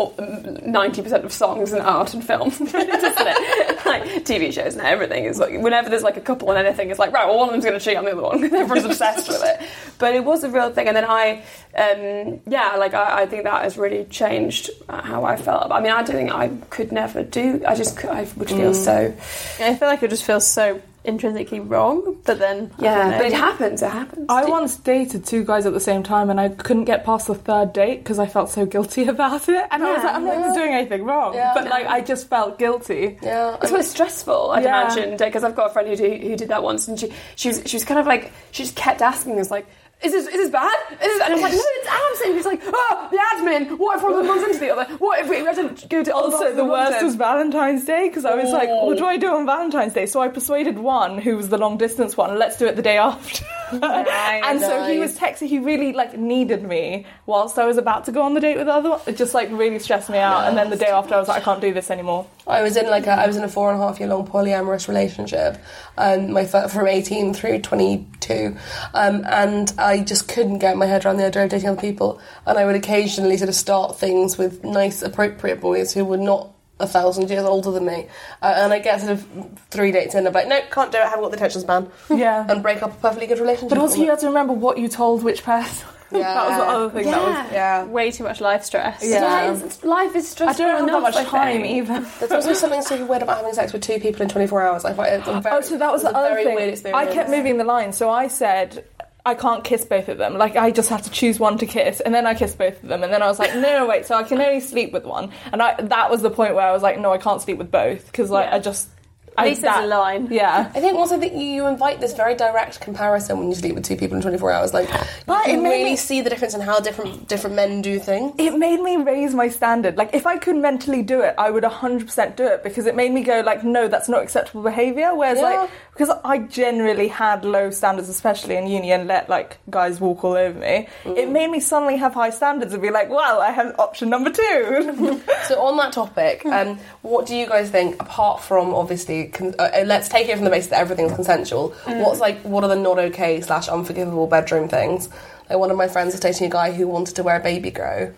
ninety 0.64 1.02
percent 1.02 1.24
of 1.24 1.32
songs 1.32 1.72
and 1.72 1.82
art 1.82 2.14
and 2.14 2.24
film, 2.24 2.48
doesn't 2.50 2.70
it? 2.74 3.68
like 3.86 4.04
TV 4.24 4.52
shows 4.52 4.74
and 4.74 4.86
everything 4.86 5.24
is 5.24 5.38
like, 5.38 5.60
whenever 5.60 5.90
there's 5.90 6.02
like 6.02 6.16
a 6.16 6.20
couple 6.22 6.50
and 6.50 6.66
anything, 6.66 6.88
it's 6.90 6.98
like, 6.98 7.12
right, 7.12 7.26
well, 7.26 7.38
one 7.38 7.48
of 7.48 7.52
them's 7.52 7.64
going 7.64 7.78
to 7.78 7.84
cheat 7.84 7.96
on 7.96 8.06
the 8.06 8.12
other 8.12 8.22
one 8.22 8.42
everyone's 8.54 8.84
obsessed 8.84 9.28
with 9.28 9.42
it. 9.44 9.68
But 9.98 10.14
it 10.14 10.24
was 10.24 10.44
a 10.44 10.50
real 10.50 10.72
thing. 10.72 10.88
And 10.88 10.96
then 10.96 11.04
I, 11.04 11.42
um, 11.76 12.40
yeah, 12.46 12.76
like 12.76 12.94
I, 12.94 13.22
I 13.22 13.26
think 13.26 13.44
that 13.44 13.64
has 13.64 13.76
really 13.76 14.04
changed 14.04 14.70
uh, 14.88 15.02
how 15.02 15.24
I 15.24 15.36
felt. 15.36 15.70
I 15.70 15.80
mean, 15.80 15.92
I 15.92 16.02
don't 16.02 16.16
think 16.16 16.32
I 16.32 16.48
could 16.70 16.90
never 16.90 17.22
do. 17.22 17.62
I 17.66 17.74
just, 17.74 18.02
I 18.06 18.26
would 18.36 18.48
feel 18.48 18.72
so. 18.72 19.14
I 19.60 19.74
feel 19.74 19.88
like 19.88 20.02
it 20.02 20.08
just 20.08 20.24
feels 20.24 20.46
so 20.46 20.80
intrinsically 21.04 21.60
wrong, 21.60 22.16
but 22.24 22.38
then 22.38 22.70
Yeah, 22.78 23.16
but 23.18 23.26
it 23.26 23.32
happens. 23.32 23.82
It 23.82 23.90
happens. 23.90 24.26
I 24.28 24.44
once 24.44 24.76
dated 24.76 25.24
two 25.24 25.44
guys 25.44 25.64
at 25.64 25.72
the 25.72 25.80
same 25.80 26.02
time 26.02 26.28
and 26.28 26.38
I 26.40 26.48
couldn't 26.50 26.84
get 26.84 27.04
past 27.04 27.28
the 27.28 27.34
third 27.34 27.72
date 27.72 27.98
because 27.98 28.18
I 28.18 28.26
felt 28.26 28.50
so 28.50 28.66
guilty 28.66 29.04
about 29.08 29.48
it. 29.48 29.66
And 29.70 29.82
I 29.82 29.92
was 29.94 30.02
like, 30.04 30.14
I'm 30.14 30.24
not 30.24 30.38
even 30.38 30.54
doing 30.54 30.72
anything 30.74 31.04
wrong. 31.04 31.34
Yeah. 31.34 31.52
But 31.54 31.64
like, 31.68 31.86
I 31.86 32.00
just 32.02 32.28
felt 32.28 32.58
guilty. 32.58 33.18
yeah, 33.22 33.56
It's 33.62 33.70
quite 33.70 33.84
stressful, 33.84 34.50
I'd 34.50 34.64
Yeah. 34.64 34.82
imagine, 34.92 35.16
because 35.16 35.44
I've 35.44 35.56
got 35.56 35.70
a 35.70 35.72
friend 35.72 35.88
who 35.88 35.96
did, 35.96 36.22
who 36.22 36.36
did 36.36 36.48
that 36.48 36.62
once, 36.62 36.88
and 36.88 36.98
she 36.98 37.12
she 37.36 37.48
was 37.48 37.62
she 37.64 37.76
was 37.76 37.84
kind 37.84 38.00
of 38.00 38.06
like 38.06 38.32
she 38.50 38.64
just 38.64 38.76
kept 38.76 39.00
asking 39.02 39.38
us 39.40 39.50
like. 39.50 39.66
Is 40.00 40.12
this, 40.12 40.26
is 40.28 40.32
this 40.32 40.50
bad? 40.50 40.72
Is 40.92 40.98
this, 41.00 41.22
and 41.22 41.34
I'm 41.34 41.40
like, 41.40 41.52
no, 41.52 41.60
it's 41.60 41.88
absolutely. 41.88 42.36
He's 42.36 42.46
like, 42.46 42.60
oh, 42.64 43.08
the 43.10 43.18
admin. 43.18 43.78
What 43.78 43.96
if 43.96 44.02
one 44.04 44.12
of 44.12 44.18
them 44.18 44.28
runs 44.28 44.46
into 44.46 44.60
the 44.60 44.70
other? 44.70 44.84
What 44.96 45.18
if 45.18 45.28
we 45.28 45.38
have 45.38 45.56
to 45.56 45.88
go 45.88 46.04
to 46.04 46.14
other 46.14 46.30
parts 46.30 46.34
Also, 46.36 46.50
of 46.50 46.56
the 46.56 46.64
worst 46.64 47.02
was 47.02 47.16
Valentine's 47.16 47.84
Day 47.84 48.08
because 48.08 48.24
I 48.24 48.34
was 48.36 48.52
like, 48.52 48.68
what 48.68 48.96
do 48.96 49.06
I 49.06 49.16
do 49.16 49.34
on 49.34 49.44
Valentine's 49.44 49.94
Day? 49.94 50.06
So 50.06 50.20
I 50.20 50.28
persuaded 50.28 50.78
one 50.78 51.18
who 51.18 51.36
was 51.36 51.48
the 51.48 51.58
long 51.58 51.78
distance 51.78 52.16
one, 52.16 52.38
let's 52.38 52.56
do 52.56 52.66
it 52.66 52.76
the 52.76 52.82
day 52.82 52.96
after. 52.96 53.44
and 53.72 54.60
so 54.60 54.84
he 54.84 54.98
was 54.98 55.18
texting, 55.18 55.48
he 55.48 55.58
really 55.58 55.92
like 55.92 56.16
needed 56.16 56.62
me 56.62 57.04
whilst 57.26 57.58
I 57.58 57.66
was 57.66 57.76
about 57.76 58.04
to 58.04 58.12
go 58.12 58.22
on 58.22 58.34
the 58.34 58.40
date 58.40 58.56
with 58.56 58.66
the 58.66 58.72
other 58.72 58.90
one. 58.90 59.00
It 59.06 59.16
just 59.16 59.34
like 59.34 59.50
really 59.50 59.78
stressed 59.78 60.08
me 60.08 60.18
out. 60.18 60.46
And 60.46 60.56
then 60.56 60.70
the 60.70 60.76
day 60.76 60.86
after, 60.86 61.14
I 61.14 61.18
was 61.18 61.28
like, 61.28 61.42
I 61.42 61.44
can't 61.44 61.60
do 61.60 61.74
this 61.74 61.90
anymore. 61.90 62.26
I 62.46 62.62
was 62.62 62.76
in 62.76 62.88
like 62.88 63.06
a, 63.06 63.10
I 63.12 63.26
was 63.26 63.36
in 63.36 63.44
a 63.44 63.48
four 63.48 63.70
and 63.70 63.80
a 63.80 63.86
half 63.86 64.00
year 64.00 64.08
long 64.08 64.26
polyamorous 64.26 64.88
relationship, 64.88 65.58
um, 65.98 66.32
my 66.32 66.46
from 66.46 66.86
eighteen 66.86 67.34
through 67.34 67.60
twenty 67.60 68.06
two, 68.20 68.56
um, 68.94 69.22
and 69.26 69.72
I 69.88 70.02
just 70.02 70.28
couldn't 70.28 70.58
get 70.58 70.76
my 70.76 70.86
head 70.86 71.04
around 71.04 71.16
the 71.16 71.26
idea 71.26 71.44
of 71.44 71.50
dating 71.50 71.68
other 71.70 71.80
people. 71.80 72.20
And 72.46 72.58
I 72.58 72.64
would 72.66 72.76
occasionally 72.76 73.36
sort 73.38 73.48
of 73.48 73.54
start 73.54 73.98
things 73.98 74.36
with 74.38 74.62
nice, 74.64 75.02
appropriate 75.02 75.60
boys 75.60 75.92
who 75.94 76.04
were 76.04 76.16
not 76.18 76.50
a 76.80 76.86
thousand 76.86 77.28
years 77.28 77.42
older 77.44 77.72
than 77.72 77.84
me, 77.86 78.06
uh, 78.40 78.54
and 78.58 78.72
I 78.72 78.78
get 78.78 79.00
sort 79.00 79.10
of 79.14 79.26
three 79.68 79.90
dates 79.90 80.14
in, 80.14 80.24
I'm 80.28 80.32
like, 80.32 80.46
no, 80.46 80.60
can't 80.70 80.92
do 80.92 80.98
it. 80.98 81.02
I 81.02 81.08
Haven't 81.08 81.22
got 81.24 81.30
the 81.32 81.36
attention 81.36 81.60
span, 81.62 81.90
Yeah. 82.08 82.46
and 82.48 82.62
break 82.62 82.84
up 82.84 82.92
a 82.92 83.00
perfectly 83.00 83.26
good 83.26 83.40
relationship. 83.40 83.70
But 83.70 83.78
also, 83.78 83.96
you 83.96 84.04
it. 84.04 84.10
have 84.10 84.20
to 84.20 84.26
remember 84.28 84.52
what 84.52 84.78
you 84.78 84.86
told 84.86 85.24
which 85.24 85.42
person. 85.42 85.88
Yeah. 86.12 86.18
that 86.34 86.46
was 86.48 86.56
the 86.56 86.64
other 86.64 86.90
thing. 86.90 87.10
That 87.10 87.20
was 87.20 87.52
yeah. 87.52 87.84
Way 87.84 88.12
too 88.12 88.22
much 88.22 88.40
life 88.40 88.62
stress. 88.62 89.02
Yeah. 89.02 89.22
Yeah, 89.48 89.54
it's- 89.54 89.82
life 89.82 90.14
is 90.14 90.28
stressful. 90.28 90.64
I 90.64 90.68
don't 90.68 90.78
have 90.88 91.02
that 91.02 91.02
much 91.02 91.26
time 91.26 91.62
think. 91.62 91.88
either. 91.90 92.06
There's 92.20 92.30
also 92.30 92.52
something 92.54 92.82
super 92.82 93.06
weird 93.06 93.22
about 93.22 93.38
having 93.38 93.54
sex 93.54 93.72
with 93.72 93.82
two 93.82 93.98
people 93.98 94.22
in 94.22 94.28
24 94.28 94.62
hours. 94.62 94.84
I 94.84 94.92
find 94.92 95.14
it's 95.16 95.26
a 95.26 95.40
very, 95.40 95.56
Oh, 95.56 95.60
so 95.60 95.78
that 95.78 95.90
was 95.90 96.02
it's 96.04 96.12
the 96.12 96.16
a 96.16 96.20
other 96.20 96.28
very 96.34 96.44
thing. 96.44 96.54
weird 96.54 96.94
I 96.94 97.12
kept 97.12 97.28
moving 97.28 97.58
the 97.58 97.64
line, 97.64 97.92
so 97.92 98.08
I 98.08 98.28
said 98.28 98.84
I 99.26 99.34
can't 99.34 99.62
kiss 99.64 99.84
both 99.84 100.08
of 100.08 100.18
them. 100.18 100.38
Like 100.38 100.56
I 100.56 100.70
just 100.70 100.88
have 100.88 101.02
to 101.02 101.10
choose 101.10 101.38
one 101.38 101.58
to 101.58 101.66
kiss, 101.66 102.00
and 102.00 102.14
then 102.14 102.26
I 102.26 102.34
kissed 102.34 102.56
both 102.58 102.82
of 102.82 102.88
them, 102.88 103.02
and 103.02 103.12
then 103.12 103.22
I 103.22 103.26
was 103.26 103.38
like, 103.38 103.54
no, 103.54 103.60
no, 103.60 103.86
wait. 103.86 104.06
So 104.06 104.14
I 104.14 104.22
can 104.22 104.40
only 104.40 104.60
sleep 104.60 104.92
with 104.92 105.04
one, 105.04 105.30
and 105.52 105.62
I 105.62 105.74
that 105.80 106.10
was 106.10 106.22
the 106.22 106.30
point 106.30 106.54
where 106.54 106.66
I 106.66 106.72
was 106.72 106.82
like, 106.82 106.98
no, 106.98 107.12
I 107.12 107.18
can't 107.18 107.42
sleep 107.42 107.58
with 107.58 107.70
both 107.70 108.06
because 108.06 108.30
like 108.30 108.46
Yeah. 108.46 108.56
I 108.56 108.58
just. 108.58 108.88
At 109.38 109.44
I, 109.44 109.48
least 109.48 109.62
there's 109.62 109.76
a 109.84 109.86
line. 109.86 110.28
Yeah. 110.30 110.70
I 110.74 110.80
think 110.80 110.98
also 110.98 111.16
that 111.18 111.32
you 111.32 111.66
invite 111.66 112.00
this 112.00 112.12
very 112.14 112.34
direct 112.34 112.80
comparison 112.80 113.38
when 113.38 113.48
you 113.48 113.54
sleep 113.54 113.74
with 113.76 113.84
two 113.84 113.96
people 113.96 114.16
in 114.16 114.22
24 114.22 114.50
hours. 114.52 114.74
Like, 114.74 114.90
But 115.26 115.46
you 115.46 115.54
it 115.54 115.62
made 115.62 115.70
really 115.70 115.84
me- 115.90 115.96
see 115.96 116.20
the 116.22 116.28
difference 116.30 116.54
in 116.54 116.60
how 116.60 116.80
different 116.80 117.28
different 117.28 117.54
men 117.56 117.80
do 117.82 117.98
things. 118.00 118.34
It 118.38 118.58
made 118.58 118.80
me 118.80 118.96
raise 118.96 119.34
my 119.34 119.48
standard. 119.48 119.96
Like, 119.96 120.12
if 120.12 120.26
I 120.26 120.38
could 120.38 120.56
mentally 120.56 121.02
do 121.02 121.20
it, 121.20 121.34
I 121.38 121.50
would 121.50 121.64
100% 121.64 122.36
do 122.36 122.46
it 122.46 122.62
because 122.64 122.86
it 122.86 122.96
made 122.96 123.12
me 123.12 123.22
go, 123.22 123.40
like, 123.40 123.62
no, 123.64 123.86
that's 123.88 124.08
not 124.08 124.22
acceptable 124.22 124.62
behaviour. 124.62 125.14
Whereas, 125.14 125.38
Yeah. 125.38 125.44
like, 125.62 125.70
because 125.92 126.10
I 126.24 126.38
generally 126.38 127.08
had 127.08 127.44
low 127.44 127.70
standards, 127.70 128.08
especially 128.08 128.56
in 128.56 128.66
uni, 128.66 128.90
and 128.92 129.06
let, 129.06 129.28
like, 129.28 129.58
guys 129.70 130.00
walk 130.00 130.24
all 130.24 130.34
over 130.36 130.58
me, 130.58 130.88
it 131.04 131.28
made 131.28 131.50
me 131.50 131.60
suddenly 131.60 131.96
have 131.96 132.14
high 132.14 132.30
standards 132.30 132.72
and 132.72 132.82
be 132.82 132.90
like, 132.90 133.08
well, 133.10 133.40
I 133.40 133.50
have 133.50 133.74
option 133.78 134.10
number 134.10 134.30
two. 134.30 135.22
So 135.48 135.60
on 135.62 135.76
that 135.78 135.92
topic, 135.92 136.44
um, 136.46 136.78
what 137.02 137.26
do 137.26 137.34
you 137.34 137.46
guys 137.46 137.70
think? 137.70 138.00
Apart 138.02 138.42
from 138.42 138.74
obviously, 138.74 139.27
con- 139.28 139.54
uh, 139.58 139.70
uh, 139.74 139.82
let's 139.86 140.08
take 140.08 140.28
it 140.28 140.34
from 140.36 140.44
the 140.44 140.50
basis 140.50 140.70
that 140.70 140.80
everything's 140.80 141.12
consensual. 141.14 141.70
What's 141.86 142.20
like, 142.20 142.40
what 142.42 142.64
are 142.64 142.68
the 142.68 142.76
not 142.76 142.98
okay 142.98 143.40
slash 143.40 143.68
unforgivable 143.68 144.26
bedroom 144.26 144.68
things? 144.68 145.08
Like 145.48 145.58
one 145.58 145.70
of 145.70 145.76
my 145.76 145.88
friends 145.88 146.12
was 146.14 146.20
dating 146.20 146.46
a 146.48 146.50
guy 146.50 146.72
who 146.72 146.86
wanted 146.88 147.16
to 147.16 147.22
wear 147.22 147.36
a 147.36 147.40
baby 147.42 147.70
grow, 147.70 148.12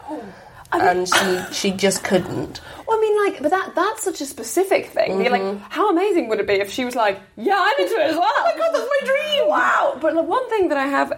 and 0.73 1.09
she 1.09 1.40
she 1.53 1.70
just 1.70 2.03
couldn't. 2.05 2.61
Well, 2.87 2.99
I 2.99 3.01
mean, 3.01 3.33
like, 3.33 3.42
but 3.42 3.51
that 3.51 3.75
that's 3.75 4.03
such 4.03 4.20
a 4.20 4.27
specific 4.27 4.87
thing. 4.87 5.20
You're 5.23 5.31
like, 5.31 5.61
how 5.70 5.90
amazing 5.90 6.29
would 6.29 6.40
it 6.40 6.46
be 6.46 6.55
if 6.55 6.70
she 6.70 6.85
was 6.85 6.96
like, 6.96 7.20
yeah, 7.37 7.57
I'm 7.57 7.81
into 7.85 7.94
it 7.96 8.11
as 8.11 8.16
well. 8.16 8.25
oh 8.37 8.53
my 8.53 8.59
god, 8.59 8.70
that's 8.75 8.88
my 8.88 9.07
dream! 9.07 9.49
Wow. 9.49 9.99
But 10.01 10.14
like, 10.14 10.27
one 10.27 10.49
thing 10.51 10.68
that 10.70 10.79
I 10.79 10.87
have, 10.87 11.12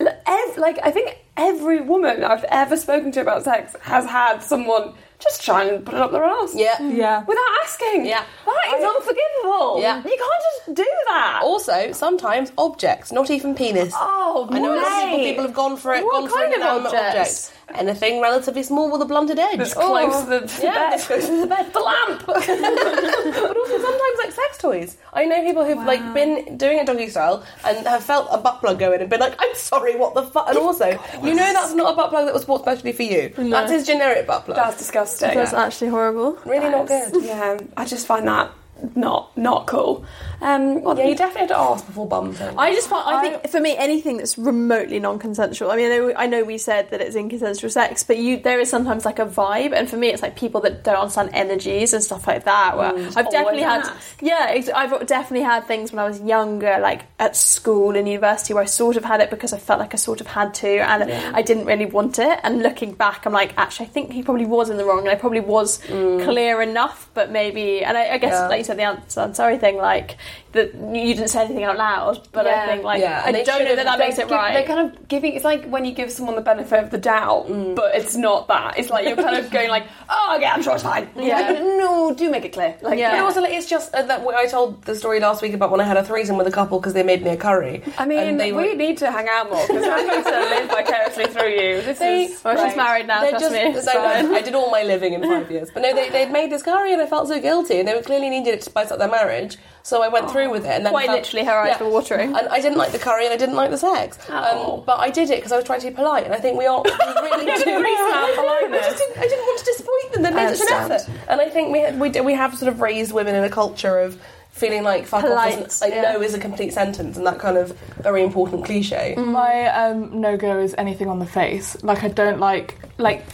ev- 0.00 0.56
like, 0.58 0.78
I 0.82 0.90
think 0.90 1.18
every 1.36 1.80
woman 1.80 2.24
I've 2.24 2.44
ever 2.44 2.76
spoken 2.76 3.12
to 3.12 3.20
about 3.20 3.44
sex 3.44 3.76
has 3.82 4.06
had 4.06 4.38
someone 4.40 4.94
just 5.18 5.44
try 5.44 5.64
and 5.64 5.84
put 5.84 5.94
it 5.94 6.00
up 6.00 6.12
their 6.12 6.24
ass. 6.24 6.54
Yeah. 6.54 6.76
Hmm. 6.76 6.94
yeah. 6.94 7.24
Without 7.24 7.44
asking. 7.64 8.06
Yeah. 8.06 8.24
That 8.46 8.78
is 8.78 8.84
unforgivable. 8.84 9.80
Yeah. 9.80 9.98
You 9.98 10.16
can't 10.16 10.42
just 10.66 10.74
do 10.74 10.86
that. 11.08 11.40
Also, 11.42 11.92
sometimes 11.92 12.52
objects, 12.56 13.12
not 13.12 13.30
even 13.30 13.54
penis. 13.54 13.92
Oh, 13.96 14.48
I 14.50 14.58
know 14.58 14.74
a 14.74 14.80
lot 14.80 15.04
of 15.04 15.08
people, 15.10 15.18
people 15.18 15.44
have 15.44 15.54
gone 15.54 15.76
for 15.76 15.94
it, 15.94 16.04
What 16.04 16.20
gone 16.20 16.28
for 16.28 16.36
kind 16.36 16.52
of 16.54 16.60
inanimate 16.60 16.94
objects? 16.94 17.52
Anything 17.74 18.20
relatively 18.20 18.62
small 18.62 18.90
with 18.90 19.02
a 19.02 19.04
blunted 19.04 19.38
edge. 19.38 19.60
It's 19.60 19.74
oh, 19.76 19.88
close 19.88 20.24
to 20.24 20.30
the, 20.30 20.40
to 20.40 20.56
the 20.56 20.62
Yeah, 20.62 20.74
bed. 20.74 20.94
it's 20.94 21.06
close 21.06 21.26
to 21.26 21.40
the 21.40 21.46
bed. 21.46 21.72
The 21.72 21.80
lamp. 21.80 22.26
but 22.26 23.56
also 23.56 23.78
sometimes 23.78 24.18
like 24.18 24.32
sex 24.32 24.58
toys. 24.58 24.96
I 25.12 25.24
know 25.26 25.42
people 25.44 25.64
who've 25.64 25.84
like 25.84 26.14
been 26.14 26.56
doing 26.56 26.78
it 26.78 26.86
doggy 26.86 27.08
style 27.08 27.44
and 27.64 27.86
have 27.86 28.02
felt 28.02 28.28
a 28.30 28.38
butt 28.38 28.60
plug 28.60 28.78
go 28.78 28.92
in 28.92 29.00
and 29.00 29.10
been 29.10 29.20
like, 29.20 29.34
I'm 29.38 29.54
sorry, 29.54 29.96
what 29.96 30.14
the 30.14 30.22
fuck? 30.22 30.48
And 30.48 30.58
also, 30.58 30.86
you 31.22 31.34
know 31.34 31.52
that's 31.52 31.74
not 31.74 31.92
a 31.92 31.96
butt 31.96 32.10
plug 32.10 32.24
that 32.26 32.34
was 32.34 32.44
bought 32.44 32.62
specially 32.62 32.92
for 32.92 33.02
you. 33.02 33.32
That's 33.36 33.70
his 33.70 33.86
generic 33.86 34.26
butt 34.26 34.46
plug. 34.46 34.56
That's 34.56 34.78
disgusting. 34.78 35.34
That's 35.34 35.52
actually 35.52 35.90
horrible. 35.90 36.38
really 36.44 36.70
not 36.70 36.86
good. 36.86 37.12
Yeah, 37.28 37.58
I 37.76 37.84
just 37.84 38.06
find 38.06 38.26
that 38.26 38.50
not 38.94 39.36
not 39.36 39.66
cool. 39.66 40.04
Um, 40.40 40.82
well, 40.82 40.96
Yeah, 40.96 41.08
you 41.08 41.14
definitely 41.16 41.40
had 41.42 41.48
to 41.48 41.58
ask 41.58 41.84
before 41.86 42.06
bumping. 42.06 42.56
I 42.56 42.72
just 42.72 42.88
find, 42.88 43.02
I 43.08 43.20
think 43.20 43.48
for 43.48 43.58
me 43.60 43.76
anything 43.76 44.18
that's 44.18 44.38
remotely 44.38 45.00
non-consensual. 45.00 45.70
I 45.72 45.76
mean, 45.76 45.90
I 45.90 45.96
know, 45.96 46.12
I 46.16 46.26
know 46.26 46.44
we 46.44 46.58
said 46.58 46.90
that 46.90 47.00
it's 47.00 47.16
inconsensual 47.16 47.70
sex, 47.72 48.04
but 48.04 48.18
you 48.18 48.38
there 48.38 48.60
is 48.60 48.70
sometimes 48.70 49.04
like 49.04 49.18
a 49.18 49.26
vibe, 49.26 49.72
and 49.72 49.90
for 49.90 49.96
me, 49.96 50.08
it's 50.08 50.22
like 50.22 50.36
people 50.36 50.60
that 50.62 50.84
don't 50.84 50.96
understand 50.96 51.30
energies 51.32 51.92
and 51.92 52.02
stuff 52.04 52.26
like 52.28 52.44
that. 52.44 52.76
Where 52.76 52.92
I've 53.16 53.30
definitely 53.30 53.62
had, 53.62 53.80
ask. 53.80 54.18
yeah, 54.20 54.60
I've 54.74 55.06
definitely 55.06 55.44
had 55.44 55.64
things 55.66 55.90
when 55.92 55.98
I 55.98 56.06
was 56.06 56.20
younger, 56.20 56.78
like 56.80 57.02
at 57.18 57.34
school 57.36 57.96
and 57.96 58.06
university, 58.08 58.54
where 58.54 58.62
I 58.62 58.66
sort 58.66 58.96
of 58.96 59.04
had 59.04 59.20
it 59.20 59.30
because 59.30 59.52
I 59.52 59.58
felt 59.58 59.80
like 59.80 59.92
I 59.92 59.96
sort 59.96 60.20
of 60.20 60.28
had 60.28 60.54
to, 60.54 60.68
and 60.68 61.10
I 61.34 61.42
didn't 61.42 61.64
really 61.66 61.86
want 61.86 62.18
it. 62.20 62.38
And 62.44 62.62
looking 62.62 62.92
back, 62.92 63.26
I'm 63.26 63.32
like, 63.32 63.54
actually, 63.58 63.86
I 63.86 63.88
think 63.90 64.12
he 64.12 64.22
probably 64.22 64.46
was 64.46 64.70
in 64.70 64.76
the 64.76 64.84
wrong, 64.84 65.00
and 65.00 65.08
I 65.08 65.16
probably 65.16 65.40
was 65.40 65.78
clear 65.78 66.62
enough, 66.62 67.10
but 67.14 67.30
maybe, 67.32 67.82
and 67.82 67.96
I, 67.98 68.10
I 68.14 68.18
guess 68.18 68.32
Yeah. 68.34 68.48
like 68.48 68.67
said, 68.68 68.78
the 68.78 68.82
answer, 68.84 69.20
I'm 69.20 69.34
sorry 69.34 69.58
thing, 69.58 69.76
like 69.76 70.16
that 70.52 70.74
you 70.74 71.14
didn't 71.14 71.28
say 71.28 71.44
anything 71.44 71.64
out 71.64 71.76
loud, 71.76 72.26
but 72.32 72.46
I 72.46 72.66
think 72.66 72.82
like 72.82 73.00
Yeah, 73.02 73.22
I 73.22 73.26
and 73.28 73.36
they 73.36 73.44
don't 73.44 73.64
know 73.64 73.76
that 73.76 73.84
that 73.84 73.98
makes 73.98 74.16
it 74.18 74.22
give- 74.28 74.30
right. 74.30 74.54
They're 74.54 74.66
kind 74.76 74.90
of 74.92 75.06
giving. 75.08 75.34
It's 75.34 75.44
like 75.44 75.66
when 75.68 75.84
you 75.84 75.92
give 75.92 76.10
someone 76.10 76.36
the 76.36 76.40
benefit 76.42 76.82
of 76.82 76.90
the 76.90 76.96
doubt, 76.98 77.48
but 77.76 77.94
it's 77.94 78.16
not 78.16 78.48
that. 78.48 78.78
It's 78.78 78.88
like 78.88 79.06
you're 79.06 79.16
kind 79.16 79.36
of 79.36 79.50
going 79.50 79.68
like, 79.68 79.84
"Oh, 80.08 80.38
yeah, 80.40 80.52
I'm 80.54 80.62
sure 80.62 80.74
it's 80.74 80.82
fine." 80.82 81.08
Yeah. 81.16 81.40
Like, 81.50 81.60
no, 81.60 82.14
do 82.14 82.30
make 82.30 82.44
it 82.46 82.54
clear. 82.54 82.76
Like, 82.80 82.98
Yeah. 82.98 83.10
But 83.12 83.24
also, 83.24 83.40
like, 83.42 83.52
it's 83.52 83.68
just 83.68 83.94
uh, 83.94 84.02
that 84.02 84.20
I 84.26 84.46
told 84.46 84.82
the 84.84 84.94
story 84.94 85.20
last 85.20 85.42
week 85.42 85.52
about 85.52 85.70
when 85.70 85.80
I 85.80 85.84
had 85.84 85.96
a 85.98 86.04
threesome 86.04 86.36
with 86.38 86.46
a 86.46 86.50
couple 86.50 86.80
because 86.80 86.94
they 86.94 87.02
made 87.02 87.22
me 87.22 87.30
a 87.30 87.36
curry. 87.36 87.82
I 87.98 88.06
mean, 88.06 88.38
they 88.38 88.52
we 88.52 88.68
were- 88.70 88.74
need 88.74 88.96
to 88.98 89.10
hang 89.10 89.28
out 89.28 89.50
more 89.50 89.66
because 89.66 89.84
I'm 89.86 90.06
going 90.06 90.24
to 90.24 90.30
live 90.30 90.68
vicariously 90.70 91.26
through 91.26 91.50
you. 91.50 91.82
This 91.82 91.98
They- 91.98 92.24
is. 92.24 92.42
well, 92.42 92.54
she's 92.56 92.64
great. 92.74 92.76
married 92.76 93.06
now, 93.06 93.20
They 93.20 93.30
trust 93.30 93.44
just, 93.44 93.54
me. 93.54 93.60
it's 93.60 93.86
no, 93.86 93.92
no. 94.22 94.34
I 94.34 94.40
did 94.40 94.54
all 94.54 94.70
my 94.70 94.82
living 94.82 95.12
in 95.12 95.22
five 95.22 95.50
years. 95.50 95.70
But 95.72 95.82
no, 95.82 95.94
they, 95.94 96.08
they'd 96.08 96.30
made 96.32 96.50
this 96.50 96.62
curry 96.62 96.92
and 96.94 97.02
I 97.02 97.06
felt 97.06 97.28
so 97.28 97.38
guilty 97.40 97.78
and 97.80 97.86
they 97.86 97.94
were 97.94 98.02
clearly 98.02 98.30
needed 98.30 98.54
it 98.54 98.58
to 98.60 98.62
spice 98.70 98.90
up 98.90 98.98
their 98.98 99.08
marriage. 99.10 99.58
So 99.82 100.02
I 100.02 100.08
went 100.08 100.30
through 100.30 100.47
with 100.50 100.64
it. 100.64 100.70
and 100.70 100.84
then 100.86 100.92
Quite 100.92 101.06
felt- 101.06 101.18
literally, 101.20 101.44
her 101.46 101.52
eyes 101.58 101.78
were 101.80 101.88
watering. 101.88 102.36
And 102.36 102.48
I 102.48 102.60
didn't 102.60 102.78
like 102.78 102.92
the 102.92 102.98
curry 102.98 103.24
and 103.24 103.32
I 103.32 103.36
didn't 103.36 103.54
like 103.56 103.70
the 103.70 103.78
sex. 103.78 104.18
Oh. 104.28 104.78
Um, 104.78 104.84
but 104.86 104.98
I 104.98 105.10
did 105.10 105.30
it 105.30 105.36
because 105.36 105.52
I 105.52 105.56
was 105.56 105.64
trying 105.64 105.80
to 105.80 105.88
be 105.90 105.94
polite 105.94 106.24
and 106.24 106.34
I 106.34 106.38
think 106.38 106.58
we 106.58 106.66
all 106.66 106.82
we 106.82 106.90
really 107.22 107.44
do. 107.44 107.50
have 107.70 108.34
politeness. 108.36 108.84
I, 108.84 108.88
just 108.90 108.98
didn't, 108.98 109.18
I 109.18 109.22
didn't 109.28 109.44
want 109.46 109.58
to 109.58 109.64
disappoint 109.64 110.12
them. 110.12 110.22
They 110.22 110.30
made 110.30 110.56
such 110.56 110.70
an 110.70 110.90
effort. 110.92 111.10
And 111.28 111.40
I 111.40 111.48
think 111.50 111.72
we, 111.72 111.98
we, 111.98 112.08
do- 112.10 112.22
we 112.22 112.34
have 112.34 112.56
sort 112.56 112.72
of 112.72 112.80
raised 112.80 113.12
women 113.12 113.34
in 113.34 113.44
a 113.44 113.50
culture 113.50 113.98
of 113.98 114.20
feeling 114.50 114.82
like 114.82 115.06
fuck 115.06 115.20
Polite, 115.20 115.54
off 115.60 115.66
isn't, 115.68 115.80
like 115.86 115.94
yeah. 115.94 116.12
no 116.12 116.20
is 116.20 116.34
a 116.34 116.38
complete 116.40 116.72
sentence 116.72 117.16
and 117.16 117.24
that 117.24 117.38
kind 117.38 117.56
of 117.56 117.70
very 118.02 118.24
important 118.24 118.64
cliche. 118.64 119.14
My 119.16 119.66
um, 119.68 120.20
no 120.20 120.36
go 120.36 120.58
is 120.58 120.74
anything 120.76 121.08
on 121.08 121.20
the 121.20 121.26
face. 121.26 121.80
Like 121.84 122.02
I 122.02 122.08
don't 122.08 122.40
like 122.40 122.76
like 122.98 123.24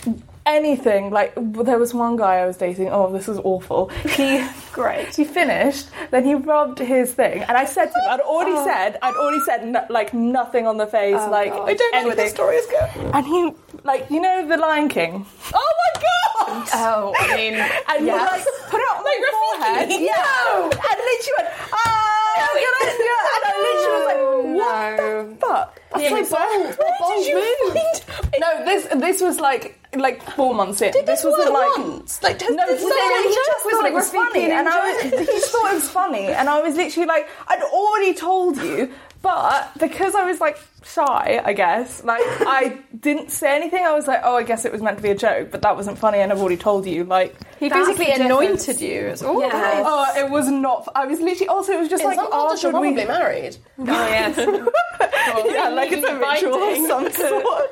anything. 0.46 1.10
Like 1.10 1.34
there 1.36 1.78
was 1.78 1.94
one 1.94 2.16
guy 2.16 2.36
I 2.36 2.46
was 2.46 2.56
dating. 2.56 2.88
Oh, 2.90 3.12
this 3.12 3.28
is 3.28 3.38
awful. 3.38 3.88
He 3.88 4.44
Great. 4.72 5.14
He 5.14 5.24
finished. 5.24 5.88
Then 6.10 6.24
he 6.24 6.34
rubbed 6.34 6.80
his 6.80 7.14
thing, 7.14 7.42
and 7.44 7.56
I 7.56 7.64
said 7.64 7.86
to 7.86 7.98
him, 8.00 8.10
I'd 8.10 8.20
already 8.20 8.56
said, 8.64 8.98
I'd 9.02 9.14
already 9.14 9.40
said 9.40 9.66
no, 9.66 9.86
like 9.88 10.12
nothing 10.12 10.66
on 10.66 10.76
the 10.78 10.86
face. 10.86 11.14
like 11.30 11.50
God. 11.52 11.68
I 11.68 11.74
don't 11.74 11.94
know 11.94 12.06
where 12.06 12.16
this 12.16 12.32
story 12.32 12.56
is 12.56 12.66
going. 12.66 13.10
And 13.14 13.24
he 13.26 13.50
like 13.84 14.10
you 14.10 14.20
know 14.20 14.46
the 14.48 14.56
Lion 14.56 14.88
King. 14.88 15.24
Oh 15.54 15.72
my 15.82 16.00
god! 16.02 16.68
Oh, 16.74 17.14
I 17.18 17.36
mean, 17.36 17.54
And 17.88 18.06
yes. 18.06 18.18
he 18.20 18.36
like 18.36 18.44
put 18.70 18.80
it 18.80 18.88
on 18.96 19.04
my 19.04 19.16
forehead. 19.32 19.88
Rafiki. 19.90 20.06
Yeah. 20.06 20.62
And 20.64 20.72
literally 20.72 21.34
went, 21.38 21.48
ah, 21.72 21.76
yeah. 21.76 22.23
And 22.36 23.42
I 23.44 23.52
literally 23.64 23.96
was 23.96 24.06
like, 24.06 24.22
what 24.56 24.96
No. 24.96 25.28
the 25.28 25.36
fuck? 25.36 25.80
That's 25.94 26.28
so 26.30 26.36
bold. 26.36 26.76
What 26.78 26.98
bold 27.00 27.26
move? 27.34 28.30
No, 28.40 28.64
this 28.64 28.86
this 28.96 29.20
was 29.22 29.38
like 29.40 29.78
like 29.96 30.22
four 30.32 30.54
months 30.54 30.82
in. 30.82 30.92
Did 30.92 31.06
this 31.06 31.22
this 31.22 31.30
wasn't 31.30 31.54
work 31.54 31.68
like 31.76 31.78
once? 31.86 32.22
Like, 32.22 32.38
does, 32.38 32.50
no, 32.50 32.66
does 32.66 32.80
he 32.80 32.88
someone 32.88 33.22
just 33.24 33.34
just- 33.34 33.62
thought 33.62 33.82
like 33.82 33.92
it 33.92 33.94
was 33.94 34.10
funny, 34.10 34.50
and 34.50 34.68
I 34.68 34.92
was, 34.92 35.02
he 35.20 35.24
just 35.26 35.52
thought 35.52 35.70
it 35.70 35.74
was 35.74 35.88
funny, 35.88 36.26
and 36.26 36.48
I 36.48 36.60
was 36.60 36.74
literally 36.76 37.06
like, 37.06 37.28
I'd 37.46 37.62
already 37.62 38.12
told 38.14 38.56
you, 38.56 38.90
but 39.22 39.70
because 39.78 40.14
I 40.16 40.24
was 40.24 40.40
like 40.40 40.58
shy, 40.84 41.40
I 41.44 41.52
guess, 41.52 42.04
like 42.04 42.20
I 42.24 42.78
didn't 43.00 43.30
say 43.30 43.54
anything. 43.56 43.84
I 43.84 43.92
was 43.92 44.06
like, 44.06 44.20
oh, 44.24 44.36
I 44.36 44.42
guess 44.42 44.64
it 44.64 44.72
was 44.72 44.82
meant 44.82 44.96
to 44.98 45.02
be 45.02 45.10
a 45.10 45.14
joke, 45.14 45.50
but 45.50 45.62
that 45.62 45.76
wasn't 45.76 45.98
funny, 45.98 46.18
and 46.18 46.30
I've 46.32 46.40
already 46.40 46.56
told 46.56 46.86
you, 46.86 47.04
like. 47.04 47.34
He 47.58 47.68
That's 47.68 47.86
basically 47.88 48.12
anointed 48.12 48.80
you. 48.80 49.00
It's 49.06 49.22
all 49.22 49.40
Yeah. 49.40 49.82
Oh, 49.86 50.12
it 50.18 50.28
was 50.28 50.48
not. 50.48 50.88
I 50.94 51.06
was 51.06 51.20
literally. 51.20 51.48
Also, 51.48 51.72
it 51.72 51.78
was 51.80 51.88
just 51.88 52.02
In 52.02 52.08
like 52.08 52.16
some 52.18 52.30
cultures, 52.30 52.62
you're 52.64 52.72
we. 52.72 52.92
probably 52.94 53.04
married. 53.06 53.56
Oh, 53.78 53.84
yes. 53.84 54.36
yeah, 55.46 55.68
like 55.70 55.90
it's 55.92 56.06
a 56.06 56.18
ritual 56.18 56.62
of 56.62 56.76
some 56.86 57.10
sort. 57.12 57.70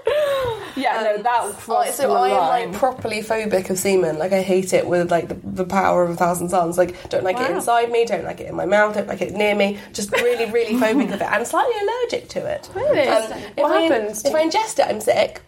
Yeah, 0.76 1.02
no, 1.02 1.14
um, 1.16 1.22
that 1.22 1.40
Oh, 1.42 1.52
crossed 1.58 1.96
so 1.96 2.12
I 2.14 2.28
am 2.28 2.36
line. 2.36 2.70
like 2.70 2.78
properly 2.78 3.20
phobic 3.20 3.68
of 3.70 3.78
semen. 3.78 4.18
Like 4.18 4.32
I 4.32 4.40
hate 4.42 4.72
it 4.72 4.86
with 4.86 5.10
like 5.10 5.28
the, 5.28 5.34
the 5.34 5.64
power 5.64 6.02
of 6.02 6.10
a 6.10 6.16
thousand 6.16 6.48
suns. 6.48 6.78
Like 6.78 7.08
don't 7.10 7.24
like 7.24 7.38
it 7.38 7.50
inside 7.50 7.90
me, 7.90 8.04
don't 8.04 8.24
like 8.24 8.40
it 8.40 8.48
in 8.48 8.54
my 8.54 8.64
mouth, 8.66 8.94
don't 8.94 9.06
like 9.06 9.20
it 9.20 9.32
near 9.34 9.54
me. 9.54 9.78
Just 9.92 10.10
really, 10.12 10.50
really 10.50 10.74
phobic 10.74 11.12
of 11.12 11.20
it 11.20 11.22
and 11.30 11.46
slightly 11.46 11.74
allergic 11.82 12.28
to 12.30 12.46
it. 12.46 12.70
Really? 12.74 13.01
Um, 13.08 13.32
if 13.32 13.56
What 13.56 13.72
I, 13.76 13.80
happens 13.82 14.24
If 14.24 14.34
I 14.34 14.44
ingest 14.46 14.78
it, 14.78 14.86
I'm 14.88 15.00
sick. 15.00 15.40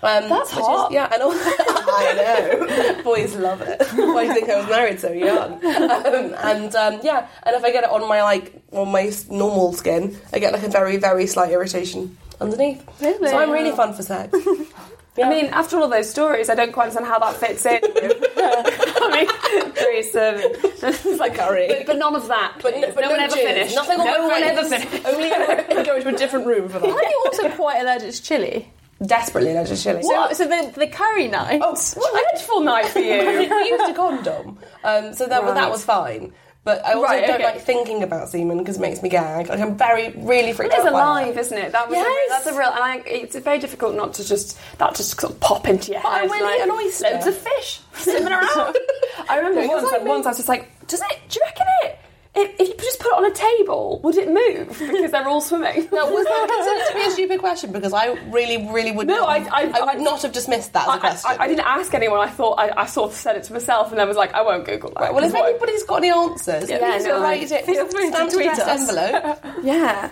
Um, 0.00 0.28
That's 0.28 0.50
which 0.52 0.60
is- 0.60 0.66
hot. 0.66 0.92
yeah, 0.92 1.08
and 1.12 1.22
also, 1.22 1.38
I 1.58 2.94
know 2.96 3.02
boys 3.02 3.34
love 3.34 3.60
it. 3.62 3.82
Why 3.94 4.22
do 4.22 4.28
you 4.28 4.34
think 4.34 4.48
I 4.48 4.58
was 4.60 4.68
married 4.68 5.00
so 5.00 5.10
young? 5.10 5.54
Um, 5.54 6.34
and 6.38 6.74
um, 6.76 7.00
yeah, 7.02 7.26
and 7.42 7.56
if 7.56 7.64
I 7.64 7.72
get 7.72 7.82
it 7.82 7.90
on 7.90 8.06
my 8.08 8.22
like 8.22 8.62
on 8.72 8.92
my 8.92 9.10
normal 9.28 9.72
skin, 9.72 10.16
I 10.32 10.38
get 10.38 10.52
like 10.52 10.62
a 10.62 10.68
very, 10.68 10.98
very 10.98 11.26
slight 11.26 11.50
irritation 11.50 12.16
underneath. 12.40 12.84
Really? 13.00 13.28
So 13.28 13.38
I'm 13.38 13.50
really 13.50 13.72
fun 13.72 13.92
for 13.92 14.02
sex. 14.04 14.36
I 15.22 15.28
mean, 15.28 15.46
after 15.46 15.78
all 15.78 15.88
those 15.88 16.08
stories, 16.08 16.48
I 16.50 16.54
don't 16.54 16.72
quite 16.72 16.84
understand 16.84 17.06
how 17.06 17.18
that 17.18 17.36
fits 17.36 17.64
in. 17.66 17.80
with 17.82 18.18
Mummy, 19.00 19.26
threesome. 19.72 20.36
it's 20.82 21.20
like 21.20 21.34
Curry. 21.34 21.66
But, 21.68 21.86
but 21.86 21.96
none 21.98 22.14
of 22.14 22.28
that. 22.28 22.58
But, 22.62 22.74
no, 22.76 22.92
but 22.92 23.00
no 23.00 23.08
no 23.08 23.10
one 23.12 23.20
ever 23.20 23.34
finished. 23.34 23.74
Nothing 23.74 24.00
on 24.00 24.06
no 24.06 24.28
one 24.28 24.42
ever 24.42 24.68
finished. 24.68 25.06
Only 25.06 25.30
ever 25.30 25.84
go 25.84 25.96
into 25.96 26.08
a 26.08 26.12
different 26.12 26.46
room 26.46 26.68
for 26.68 26.78
that. 26.78 26.88
Are 26.88 27.02
you 27.02 27.22
also 27.26 27.48
quite 27.50 27.80
allergic 27.80 28.12
to 28.14 28.22
chili? 28.22 28.70
Desperately 29.04 29.52
allergic 29.52 29.76
to 29.76 29.82
chili. 29.82 30.02
So, 30.02 30.32
so 30.32 30.44
the, 30.46 30.72
the 30.76 30.86
curry 30.88 31.28
night. 31.28 31.60
Oh, 31.62 31.70
What 31.94 32.14
a 32.14 32.28
dreadful 32.30 32.60
night 32.60 32.86
for 32.86 32.98
you. 33.00 33.18
we 33.50 33.68
used 33.68 33.90
a 33.90 33.94
condom, 33.94 34.58
um, 34.84 35.14
so 35.14 35.26
that, 35.26 35.42
well, 35.44 35.54
that 35.54 35.70
was 35.70 35.84
fine. 35.84 36.32
But 36.64 36.84
I 36.84 36.92
also 36.92 37.04
Right, 37.06 37.26
don't 37.26 37.36
okay. 37.36 37.44
like 37.44 37.60
thinking 37.62 38.02
about 38.02 38.28
semen 38.28 38.58
because 38.58 38.76
it 38.76 38.80
makes 38.80 39.02
me 39.02 39.08
gag. 39.08 39.48
Like 39.48 39.60
I'm 39.60 39.76
very, 39.78 40.10
really 40.16 40.52
freaked 40.52 40.74
out. 40.74 40.80
It 40.80 40.82
is 40.86 40.88
alive, 40.92 41.38
isn't 41.38 41.56
it? 41.56 41.72
That 41.72 41.88
was 41.88 41.96
a, 41.96 42.00
Yes. 42.00 42.28
that's 42.30 42.46
a 42.46 42.58
real, 42.58 42.68
and 42.68 42.84
I, 42.84 42.96
it's 43.06 43.36
very 43.36 43.58
difficult 43.58 43.94
not 43.94 44.12
to 44.14 44.24
just 44.26 44.58
that 44.78 44.94
just 44.94 45.18
sort 45.18 45.32
of 45.32 45.40
pop 45.40 45.66
into 45.66 45.92
your 45.92 46.02
But 46.02 46.12
I 46.12 46.22
will 46.24 46.30
like, 46.44 46.58
eat 46.58 46.62
an 46.64 46.70
oyster. 46.70 47.10
Loads 47.10 47.26
of 47.26 47.38
fish 47.38 47.80
swimming 47.94 48.32
around. 48.32 48.76
I 49.30 49.38
remember 49.38 49.66
once, 49.66 49.90
like 49.90 50.04
once 50.04 50.26
I 50.26 50.30
was 50.30 50.36
just 50.38 50.48
like, 50.48 50.68
does 50.88 51.00
it? 51.00 51.18
Do 51.28 51.38
you 51.40 51.46
reckon 51.46 51.66
it? 51.84 51.98
If, 52.40 52.60
if 52.60 52.68
you 52.68 52.74
just 52.76 53.00
put 53.00 53.08
it 53.08 53.14
on 53.18 53.24
a 53.26 53.34
table, 53.34 54.00
would 54.04 54.16
it 54.16 54.28
move 54.28 54.68
because 54.78 55.10
they're 55.10 55.26
all 55.26 55.40
swimming? 55.40 55.88
Now, 55.92 56.10
was 56.10 56.24
that 56.24 56.48
considered 56.48 56.88
to 56.88 56.94
be 56.94 57.02
a 57.06 57.10
stupid 57.10 57.40
question? 57.40 57.72
Because 57.72 57.92
I 57.92 58.06
really, 58.30 58.66
really 58.70 58.92
would 58.92 59.06
No, 59.08 59.16
not. 59.20 59.28
I- 59.28 59.62
I- 59.64 59.94
would 59.94 60.02
not 60.04 60.22
have 60.22 60.32
dismissed 60.32 60.72
that 60.74 60.82
as 60.82 60.88
a 60.88 60.90
I, 60.92 60.98
question. 60.98 61.30
I, 61.32 61.44
I 61.44 61.48
didn't 61.48 61.66
ask 61.66 61.92
anyone. 61.94 62.20
I 62.20 62.30
thought 62.30 62.54
I, 62.54 62.82
I 62.82 62.86
sort 62.86 63.10
of 63.10 63.16
said 63.16 63.36
it 63.36 63.42
to 63.44 63.52
myself, 63.52 63.90
and 63.90 63.98
then 63.98 64.06
was 64.06 64.16
like, 64.16 64.34
I 64.34 64.42
won't 64.42 64.64
Google 64.64 64.90
that. 64.90 65.00
Right, 65.00 65.14
well, 65.14 65.24
if 65.24 65.32
What- 65.32 65.48
anybody's 65.48 65.82
got 65.84 65.96
any 65.96 66.10
answers, 66.10 66.70
Yeah, 66.70 66.78
please 66.78 67.04
no, 67.06 67.20
write 67.20 67.50
it. 67.50 67.64
feel 67.66 67.86
free 67.86 68.06
to 68.10 68.14
Stamped 68.14 68.32
tweet 68.34 68.50
us. 68.50 68.88
envelope. 68.90 69.44
yeah. 69.62 70.10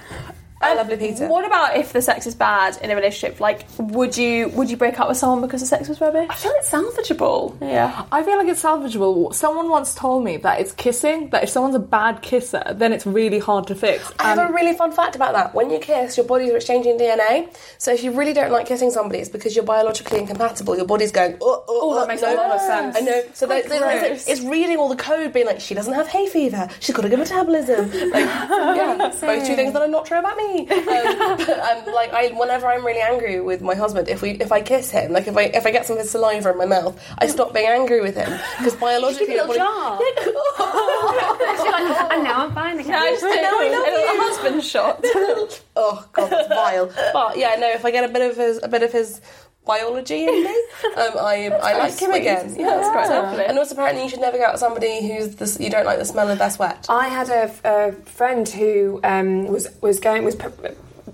I 0.59 0.75
lovely 0.75 0.97
Peter. 0.97 1.29
What 1.29 1.45
about 1.45 1.77
if 1.77 1.93
the 1.93 2.01
sex 2.01 2.27
is 2.27 2.35
bad 2.35 2.79
in 2.83 2.91
a 2.91 2.97
relationship? 2.97 3.41
Like, 3.41 3.67
would 3.79 4.17
you 4.17 4.49
would 4.49 4.71
you 4.71 4.77
break 4.79 4.99
up 4.99 5.07
with 5.09 5.19
someone 5.19 5.43
because 5.43 5.61
the 5.61 5.67
sex 5.67 5.89
was 5.89 6.01
rubbish? 6.01 6.29
I 6.31 6.35
feel 6.35 6.53
it's 6.57 6.71
salvageable. 6.71 7.57
Yeah. 7.61 8.05
I 8.11 8.23
feel 8.23 8.39
like 8.39 8.49
it's 8.49 8.63
salvageable. 8.63 9.35
Someone 9.35 9.69
once 9.69 9.95
told 9.95 10.25
me 10.25 10.39
that 10.39 10.61
it's 10.61 10.73
kissing, 10.73 11.29
that 11.31 11.43
if 11.45 11.51
someone's 11.51 11.75
a 11.75 11.79
bad 11.81 12.23
kisser, 12.23 12.63
then 12.75 12.93
it's 12.95 13.07
really 13.07 13.39
hard 13.39 13.67
to 13.67 13.75
fix. 13.75 14.11
I 14.19 14.29
have 14.31 14.39
And 14.39 14.51
a 14.51 14.53
really 14.53 14.73
fun 14.75 14.93
fact 14.93 15.15
about 15.15 15.35
that. 15.35 15.55
When 15.55 15.71
you 15.71 15.79
kiss, 15.79 16.17
your 16.17 16.25
bodies 16.27 16.51
are 16.51 16.57
exchanging 16.57 16.99
DNA. 16.99 17.55
So 17.79 17.93
if 17.93 18.03
you 18.03 18.13
really 18.13 18.33
don't 18.33 18.51
like 18.51 18.67
kissing 18.67 18.91
somebody, 18.91 19.19
it's 19.21 19.29
because 19.29 19.55
you're 19.55 19.65
biologically 19.65 20.21
incompatible. 20.21 20.75
Your 20.75 20.87
body's 20.87 21.13
going, 21.13 21.37
oh, 21.43 21.65
oh, 21.69 21.81
Oh, 21.87 21.95
that 21.97 22.05
oh, 22.05 22.07
makes 22.07 22.23
no. 22.23 22.35
a 22.35 22.37
lot 22.37 22.51
of 22.53 22.61
sense. 22.63 22.97
I 22.97 23.01
know. 23.01 23.23
So 23.35 23.47
Quite 23.47 23.69
there- 23.69 23.79
there's- 23.81 24.25
gross. 24.25 24.29
it's 24.29 24.41
reading 24.41 24.79
all 24.79 24.89
the 24.89 24.97
code, 24.97 25.33
being 25.35 25.47
like, 25.47 25.61
she 25.61 25.75
doesn't 25.75 25.93
have 25.93 26.09
hay 26.09 26.27
fever. 26.27 26.67
She's 26.81 26.95
got 26.97 27.05
a 27.05 27.09
good 27.11 27.19
metabolism. 27.19 27.91
Like, 28.11 28.25
yeah, 28.25 28.97
both 29.21 29.47
two 29.47 29.55
things 29.55 29.73
that 29.75 29.83
are 29.83 29.87
not 29.89 30.07
true 30.07 30.19
about 30.19 30.37
me. 30.39 30.46
Um, 30.47 30.67
but 30.67 31.59
um, 31.59 31.95
like, 31.95 32.13
I, 32.13 32.29
whenever 32.35 32.67
I'm 32.67 32.85
really 32.85 33.01
angry 33.01 33.41
with 33.41 33.61
my 33.63 33.75
husband, 33.75 34.09
if 34.09 34.23
we, 34.23 34.31
if 34.33 34.53
I 34.53 34.61
kiss 34.63 34.91
him, 34.91 35.13
like 35.13 35.27
if 35.27 35.37
I, 35.37 35.43
if 35.45 35.67
I 35.67 35.71
get 35.71 35.87
some 35.87 35.97
of 35.97 36.03
his 36.03 36.11
saliva 36.11 36.51
in 36.53 36.59
my 36.59 36.67
mouth, 36.67 36.99
I 37.19 37.27
stop 37.27 37.53
being 37.53 37.67
angry 37.67 38.01
with 38.01 38.15
him 38.17 38.31
because 38.59 38.75
biologically, 38.77 39.27
Give 39.27 39.37
it 39.37 39.51
a 39.51 39.55
your 39.55 39.55
little 39.55 39.67
body- 39.67 40.15
jar. 40.15 42.13
and 42.13 42.25
now 42.25 42.47
I'm 42.47 42.53
fine 42.55 42.79
again. 42.79 42.95
I 42.95 43.11
just 43.11 43.23
did 43.23 43.43
now 43.43 43.59
I 43.61 43.69
love 43.69 43.87
a 43.87 43.91
little 43.91 44.15
you. 44.15 44.21
husband 44.23 44.65
shot. 44.65 45.01
oh 45.77 46.09
god, 46.13 46.31
that's 46.31 46.49
vile. 46.49 46.91
But 47.13 47.37
yeah, 47.39 47.57
no, 47.59 47.71
if 47.71 47.85
I 47.85 47.91
get 47.91 48.05
a 48.09 48.13
bit 48.13 48.31
of 48.31 48.37
his 48.37 48.61
a 48.63 48.69
bit 48.69 48.83
of 48.83 48.93
his 48.93 49.21
biology 49.67 50.25
in 50.25 50.45
me, 50.45 50.51
um, 50.97 51.13
I 51.19 51.51
I 51.63 51.79
like 51.79 51.99
him 51.99 52.13
again. 52.13 52.55
Yeah, 52.57 52.77
That's 52.77 52.89
quite 52.91 53.09
lovely. 53.11 53.45
And 53.45 53.59
also, 53.59 53.75
apparently, 53.75 54.05
you 54.05 54.09
should 54.09 54.21
never 54.21 54.39
go 54.39 54.45
out 54.45 54.53
with 54.55 54.61
somebody 54.61 55.07
who's 55.07 55.35
this, 55.37 55.61
you 55.61 55.69
don't 55.69 55.85
like 55.85 55.99
the 55.99 56.05
smell 56.05 56.31
of 56.31 56.39
their 56.39 56.51
sweat. 56.51 56.87
I 56.89 57.09
had 57.09 57.29
a, 57.29 57.53
a 57.65 57.93
friend 58.05 58.49
who 58.49 59.01
um, 59.05 59.47
was 59.49 59.69
was 59.83 60.01
going 60.01 60.25
was 60.25 60.37
pr- 60.37 60.49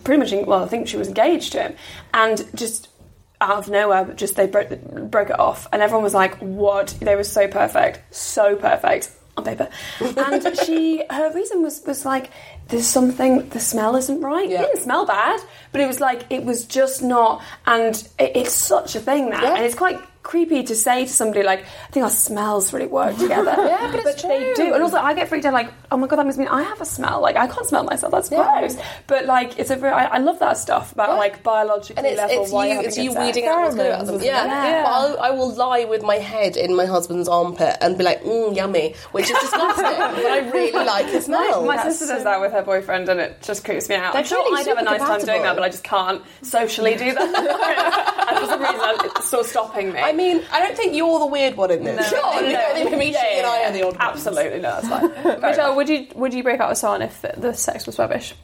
pretty 0.05 0.21
much 0.21 0.33
en- 0.33 0.47
well, 0.47 0.63
I 0.65 0.69
think 0.69 0.87
she 0.87 0.97
was 0.97 1.09
engaged 1.09 1.53
to 1.53 1.63
him, 1.63 1.77
and 2.15 2.47
just 2.55 2.89
out 3.41 3.59
of 3.59 3.69
nowhere, 3.69 4.05
just 4.15 4.37
they 4.37 4.47
broke 4.47 4.71
broke 5.11 5.31
it 5.31 5.39
off, 5.41 5.67
and 5.73 5.83
everyone 5.83 6.05
was 6.05 6.15
like, 6.15 6.37
"What?" 6.39 6.89
They 7.01 7.17
were 7.17 7.25
so 7.25 7.49
perfect, 7.49 8.15
so 8.15 8.55
perfect 8.55 9.11
on 9.37 9.45
paper, 9.45 9.69
and 10.01 10.57
she 10.59 11.03
her 11.11 11.33
reason 11.35 11.63
was 11.63 11.83
was 11.87 12.05
like. 12.05 12.31
There's 12.69 12.87
something. 12.87 13.49
The 13.51 13.61
smell 13.61 13.97
isn't 13.97 14.21
right. 14.23 14.49
Yeah. 14.49 14.63
It 14.63 14.67
didn't 14.67 14.83
smell 14.83 15.05
bad, 15.07 15.41
but 15.73 15.81
it 15.81 15.87
was 15.87 16.01
like 16.01 16.25
it 16.31 16.45
was 16.45 16.65
just 16.65 17.03
not. 17.03 17.43
And 17.67 17.95
it, 18.19 18.33
it's 18.37 18.55
such 18.55 18.95
a 18.97 19.01
thing 19.01 19.31
now, 19.31 19.43
Yeah. 19.43 19.55
and 19.57 19.65
it's 19.65 19.75
quite 19.75 20.01
creepy 20.23 20.63
to 20.65 20.75
say 20.75 21.05
to 21.05 21.11
somebody 21.13 21.43
like, 21.43 21.61
"I 21.65 21.91
think 21.93 22.05
our 22.05 22.11
smells 22.11 22.73
really 22.73 22.87
work 22.87 23.17
together." 23.17 23.55
Yeah, 23.73 23.91
but 23.91 24.05
it's 24.07 24.23
they 24.23 24.39
true. 24.55 24.55
do. 24.67 24.75
And 24.75 24.83
also, 24.83 24.97
I 24.99 25.15
get 25.15 25.29
freaked 25.29 25.45
out. 25.47 25.53
Like, 25.55 25.71
oh 25.91 25.97
my 25.97 26.07
god, 26.07 26.17
that 26.17 26.27
must 26.27 26.39
mean 26.39 26.49
I 26.49 26.63
have 26.63 26.81
a 26.81 26.85
smell. 26.85 27.21
Like, 27.21 27.37
I 27.37 27.47
can't 27.47 27.67
smell 27.67 27.85
myself. 27.85 28.13
That's 28.13 28.29
gross. 28.29 28.77
But 29.07 29.27
like, 29.27 29.59
it's 29.59 29.71
a 29.71 29.77
very. 29.77 29.93
I, 29.93 30.05
I 30.05 30.19
love 30.19 30.39
that 30.41 30.59
stuff 30.59 30.93
about 30.93 31.09
Yeah. 31.11 31.15
like 31.15 31.43
biologically 31.43 31.97
And 31.97 32.07
it's, 32.07 32.17
level. 32.17 32.43
it's 32.43 32.53
why 32.53 32.73
you, 32.73 32.81
it's 32.81 32.99
you 32.99 33.15
weeding 33.15 33.47
out 33.47 33.63
what's 33.63 33.75
good 33.77 33.87
about 33.87 34.07
them. 34.07 34.17
Pheromones, 34.19 34.25
Yeah. 34.25 34.45
Yeah. 34.47 34.83
But 34.85 35.21
I, 35.21 35.29
I 35.29 35.31
will 35.31 35.53
lie 35.55 35.85
with 35.85 36.03
my 36.03 36.17
head 36.17 36.57
in 36.57 36.77
my 36.77 36.87
husband's 36.87 37.29
armpit 37.29 37.77
and 37.81 37.97
be 37.99 38.05
like, 38.05 38.23
mm, 38.23 38.55
yummy, 38.55 38.95
which 39.13 39.31
is 39.31 39.39
disgusting. 39.39 39.85
but 39.85 40.27
I 40.27 40.51
really 40.53 40.85
like 40.85 41.07
his 41.07 41.25
smell. 41.27 41.65
My 41.65 41.83
sister 41.83 42.07
does 42.07 42.25
that 42.25 42.41
with 42.41 42.53
her 42.53 42.63
boyfriend, 42.63 43.09
and 43.09 43.21
it 43.21 43.41
just 43.43 43.65
creeps 43.65 43.89
me 43.89 43.97
out. 43.97 44.13
They're 44.13 44.23
I'm 44.23 44.27
sure 44.29 44.45
clearly 44.47 44.61
I'd 44.61 44.67
have 44.67 44.77
a 44.77 44.81
super 44.81 44.99
nice 44.99 45.09
time 45.09 45.27
doing 45.27 45.43
that, 45.43 45.55
but 45.57 45.63
I 45.65 45.69
just 45.69 45.85
can't 45.85 46.23
socially 46.43 46.95
do 46.97 47.13
that. 47.13 48.27
and 48.29 48.39
for 48.39 48.47
some 48.47 48.61
reason, 48.61 49.11
it's 49.17 49.27
still 49.27 49.45
stopping 49.45 49.93
me. 49.93 49.99
I 50.01 50.12
mean, 50.15 50.43
I 50.53 50.61
don't 50.61 50.77
think 50.77 50.95
you're 50.95 51.19
the 51.19 51.27
weird 51.27 51.57
one 51.57 51.71
in 51.71 51.85
this. 51.85 52.13
no, 52.13 52.21
no, 52.41 52.41
no. 52.41 52.59
I 52.59 52.73
think 52.75 52.91
maybe 52.93 53.13
she 53.13 53.39
and 53.39 53.47
I 53.47 53.65
are 53.65 53.73
the 53.73 53.83
odd 53.87 53.97
ones. 53.97 54.27
Absolutely, 54.27 54.61
no, 54.61 54.81
that's 54.81 54.89
fine. 54.89 55.41
Michelle, 55.41 55.77
would 55.77 55.89
you 55.89 56.07
would 56.15 56.35
you 56.35 56.43
break 56.43 56.61
up 56.61 56.69
with 56.69 56.79
someone 56.79 57.03
if 57.03 57.21
the, 57.23 57.35
the 57.37 57.53
sex 57.55 57.87
was 57.87 57.99
rubbish? 57.99 58.35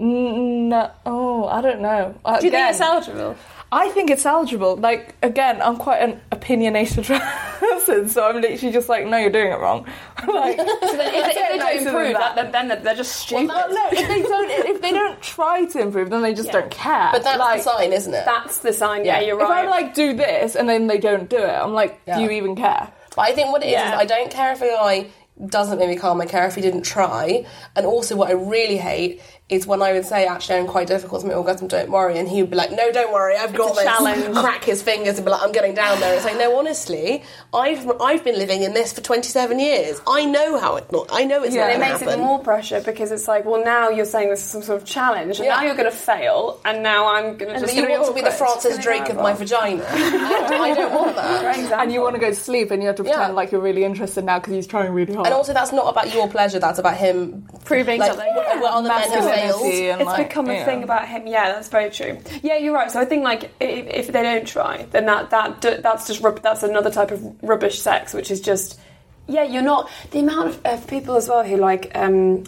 no, 0.00 0.90
oh, 1.06 1.46
I 1.46 1.60
don't 1.60 1.80
know. 1.80 2.14
Uh, 2.24 2.38
Do 2.38 2.46
you 2.46 2.52
think 2.52 2.70
it's 2.70 2.80
eligible? 2.80 3.36
I 3.70 3.90
think 3.90 4.10
it's 4.10 4.24
eligible. 4.24 4.76
Like 4.76 5.14
again, 5.22 5.60
I'm 5.60 5.76
quite 5.76 5.98
an 5.98 6.20
opinionated 6.32 7.04
person, 7.58 8.08
so 8.08 8.26
I'm 8.28 8.40
literally 8.40 8.72
just 8.72 8.88
like, 8.88 9.06
no, 9.06 9.18
you're 9.18 9.30
doing 9.30 9.52
it 9.52 9.58
wrong. 9.58 9.84
like, 10.26 10.56
if, 10.58 10.98
they- 10.98 11.18
if 11.18 11.34
they 11.36 11.58
don't 11.58 11.86
improve, 11.86 12.12
that. 12.14 12.34
that, 12.36 12.52
then, 12.52 12.68
then 12.68 12.82
they're 12.82 12.94
just 12.94 13.16
stupid. 13.16 13.48
no, 13.48 13.66
if 13.92 14.08
they 14.08 14.22
don't, 14.22 14.50
if 14.50 14.80
they 14.80 14.90
don't 14.92 15.20
try 15.20 15.64
to 15.66 15.80
improve, 15.80 16.08
then 16.10 16.22
they 16.22 16.32
just 16.34 16.50
don't 16.50 16.70
care. 16.70 17.10
But 17.12 17.22
that's 17.24 17.38
like, 17.38 17.58
the 17.62 17.70
sign, 17.70 17.92
isn't 17.92 18.14
it? 18.14 18.24
That's 18.24 18.58
the 18.58 18.72
sign. 18.72 19.04
Yeah, 19.04 19.20
you're 19.20 19.36
right. 19.36 19.44
If 19.44 19.50
right. 19.50 19.66
I 19.66 19.70
like 19.70 19.94
do 19.94 20.14
this 20.14 20.56
and 20.56 20.68
then 20.68 20.86
they 20.86 20.98
don't 20.98 21.28
do 21.28 21.36
it, 21.38 21.48
I'm 21.50 21.74
like, 21.74 22.00
Yeah. 22.06 22.16
do 22.18 22.24
you 22.24 22.30
even 22.30 22.56
care? 22.56 22.90
But 23.16 23.22
I 23.22 23.32
think 23.32 23.50
what 23.52 23.62
it 23.62 23.66
is 23.66 23.72
Yeah. 23.72 23.94
is 23.94 24.00
I 24.00 24.04
don't 24.06 24.30
care 24.30 24.52
if 24.52 24.62
a 24.62 24.66
guy 24.68 25.06
doesn't 25.46 25.78
make 25.78 25.88
me 25.88 25.96
calm. 25.96 26.20
I 26.20 26.26
care 26.26 26.46
if 26.46 26.54
he 26.54 26.60
didn't 26.60 26.82
try. 26.82 27.44
And 27.76 27.86
also, 27.86 28.16
what 28.16 28.28
I 28.28 28.32
really 28.32 28.76
hate 28.76 29.20
is 29.48 29.66
when 29.66 29.80
I 29.80 29.92
would 29.92 30.04
say, 30.04 30.26
"Actually, 30.26 30.58
I'm 30.58 30.66
quite 30.66 30.88
difficult 30.88 31.22
to 31.22 31.26
make 31.26 31.36
orgasm. 31.36 31.68
Don't 31.68 31.90
worry," 31.90 32.18
and 32.18 32.28
he 32.28 32.42
would 32.42 32.50
be 32.50 32.56
like, 32.56 32.70
"No, 32.70 32.90
don't 32.92 33.12
worry. 33.12 33.34
I've 33.36 33.54
got 33.54 33.72
a 33.72 33.74
this." 33.76 33.84
challenge. 33.84 34.34
Crack 34.36 34.64
his 34.64 34.82
fingers 34.82 35.16
and 35.16 35.24
be 35.24 35.30
like, 35.30 35.42
"I'm 35.42 35.52
getting 35.52 35.74
down 35.74 35.98
there." 36.00 36.14
It's 36.14 36.24
like, 36.24 36.36
no, 36.36 36.58
honestly, 36.58 37.22
I've 37.54 37.90
I've 38.00 38.22
been 38.24 38.36
living 38.38 38.62
in 38.62 38.74
this 38.74 38.92
for 38.92 39.00
27 39.00 39.58
years. 39.58 40.00
I 40.06 40.26
know 40.26 40.58
how 40.58 40.76
it 40.76 40.92
not. 40.92 41.08
I 41.10 41.24
know 41.24 41.42
it's 41.42 41.54
Yeah. 41.54 41.62
not 41.68 41.70
And 41.74 41.82
it 41.82 41.86
makes 41.88 42.00
to 42.00 42.10
it 42.10 42.18
more 42.18 42.38
pressure 42.40 42.82
because 42.84 43.10
it's 43.10 43.26
like, 43.26 43.44
well, 43.46 43.64
now 43.64 43.88
you're 43.88 44.04
saying 44.04 44.28
this 44.28 44.40
is 44.44 44.50
some 44.50 44.62
sort 44.62 44.82
of 44.82 44.86
challenge, 44.86 45.38
and 45.38 45.46
Yeah. 45.46 45.56
now 45.56 45.62
you're 45.62 45.74
going 45.76 45.90
to 45.90 45.96
fail, 45.96 46.60
and 46.66 46.82
now 46.82 47.08
I'm 47.08 47.36
going 47.38 47.48
to 47.50 47.54
And 47.54 47.60
just. 47.64 47.74
you 47.74 47.82
gonna 47.82 47.94
want 47.94 48.06
to 48.08 48.12
be 48.14 48.20
the 48.20 48.26
awkward. 48.32 48.38
Francis 48.60 48.78
Drake 48.84 49.08
of 49.08 49.16
my 49.16 49.32
vagina. 49.32 49.82
and 49.88 50.54
I 50.54 50.74
don't 50.74 50.92
want 50.94 51.16
that. 51.16 51.72
And 51.80 51.90
you 51.92 52.02
want 52.02 52.14
to 52.16 52.20
go 52.20 52.28
to 52.28 52.34
sleep 52.36 52.70
and 52.70 52.82
you 52.82 52.88
have 52.88 52.96
to 52.96 53.02
pretend 53.04 53.22
Yeah. 53.30 53.34
like 53.34 53.50
you're 53.52 53.60
really 53.62 53.84
interested 53.84 54.24
now 54.24 54.38
because 54.38 54.52
he's 54.54 54.66
trying 54.66 54.92
really 54.92 55.14
hard. 55.14 55.26
And 55.26 55.34
also, 55.34 55.52
that's 55.54 55.72
not 55.72 55.88
about 55.88 56.12
your 56.12 56.28
pleasure. 56.28 56.58
That's 56.58 56.78
about 56.78 56.96
him 56.96 57.46
Proving 57.68 58.00
like, 58.00 58.12
something. 58.12 58.34
What, 58.34 58.60
what 58.60 58.72
other 58.72 58.88
men 58.88 59.10
failed. 59.10 59.62
It's 59.64 60.04
like, 60.04 60.28
become 60.28 60.48
a 60.48 60.58
you 60.58 60.64
thing 60.64 60.82
about 60.82 61.06
him. 61.06 61.26
Yeah, 61.26 61.52
that's 61.52 61.68
very 61.68 61.90
true. 61.90 62.18
Yeah, 62.42 62.56
you're 62.56 62.74
right. 62.74 62.90
So 62.90 63.00
I 63.00 63.04
think 63.04 63.24
like 63.24 63.44
if, 63.60 63.86
if 63.86 64.06
they 64.08 64.22
don't 64.22 64.46
try, 64.46 64.84
then 64.90 65.06
that 65.06 65.30
that 65.30 65.60
that's 65.82 66.06
just 66.06 66.22
rub- 66.22 66.42
that's 66.42 66.62
another 66.62 66.90
type 66.90 67.10
of 67.10 67.22
rubbish 67.42 67.80
sex, 67.80 68.14
which 68.14 68.30
is 68.30 68.40
just 68.40 68.80
yeah, 69.26 69.42
you're 69.42 69.62
not 69.62 69.90
the 70.10 70.20
amount 70.20 70.48
of, 70.48 70.60
of 70.64 70.86
people 70.86 71.16
as 71.16 71.28
well 71.28 71.44
who 71.44 71.56
like 71.56 71.92
um, 71.94 72.44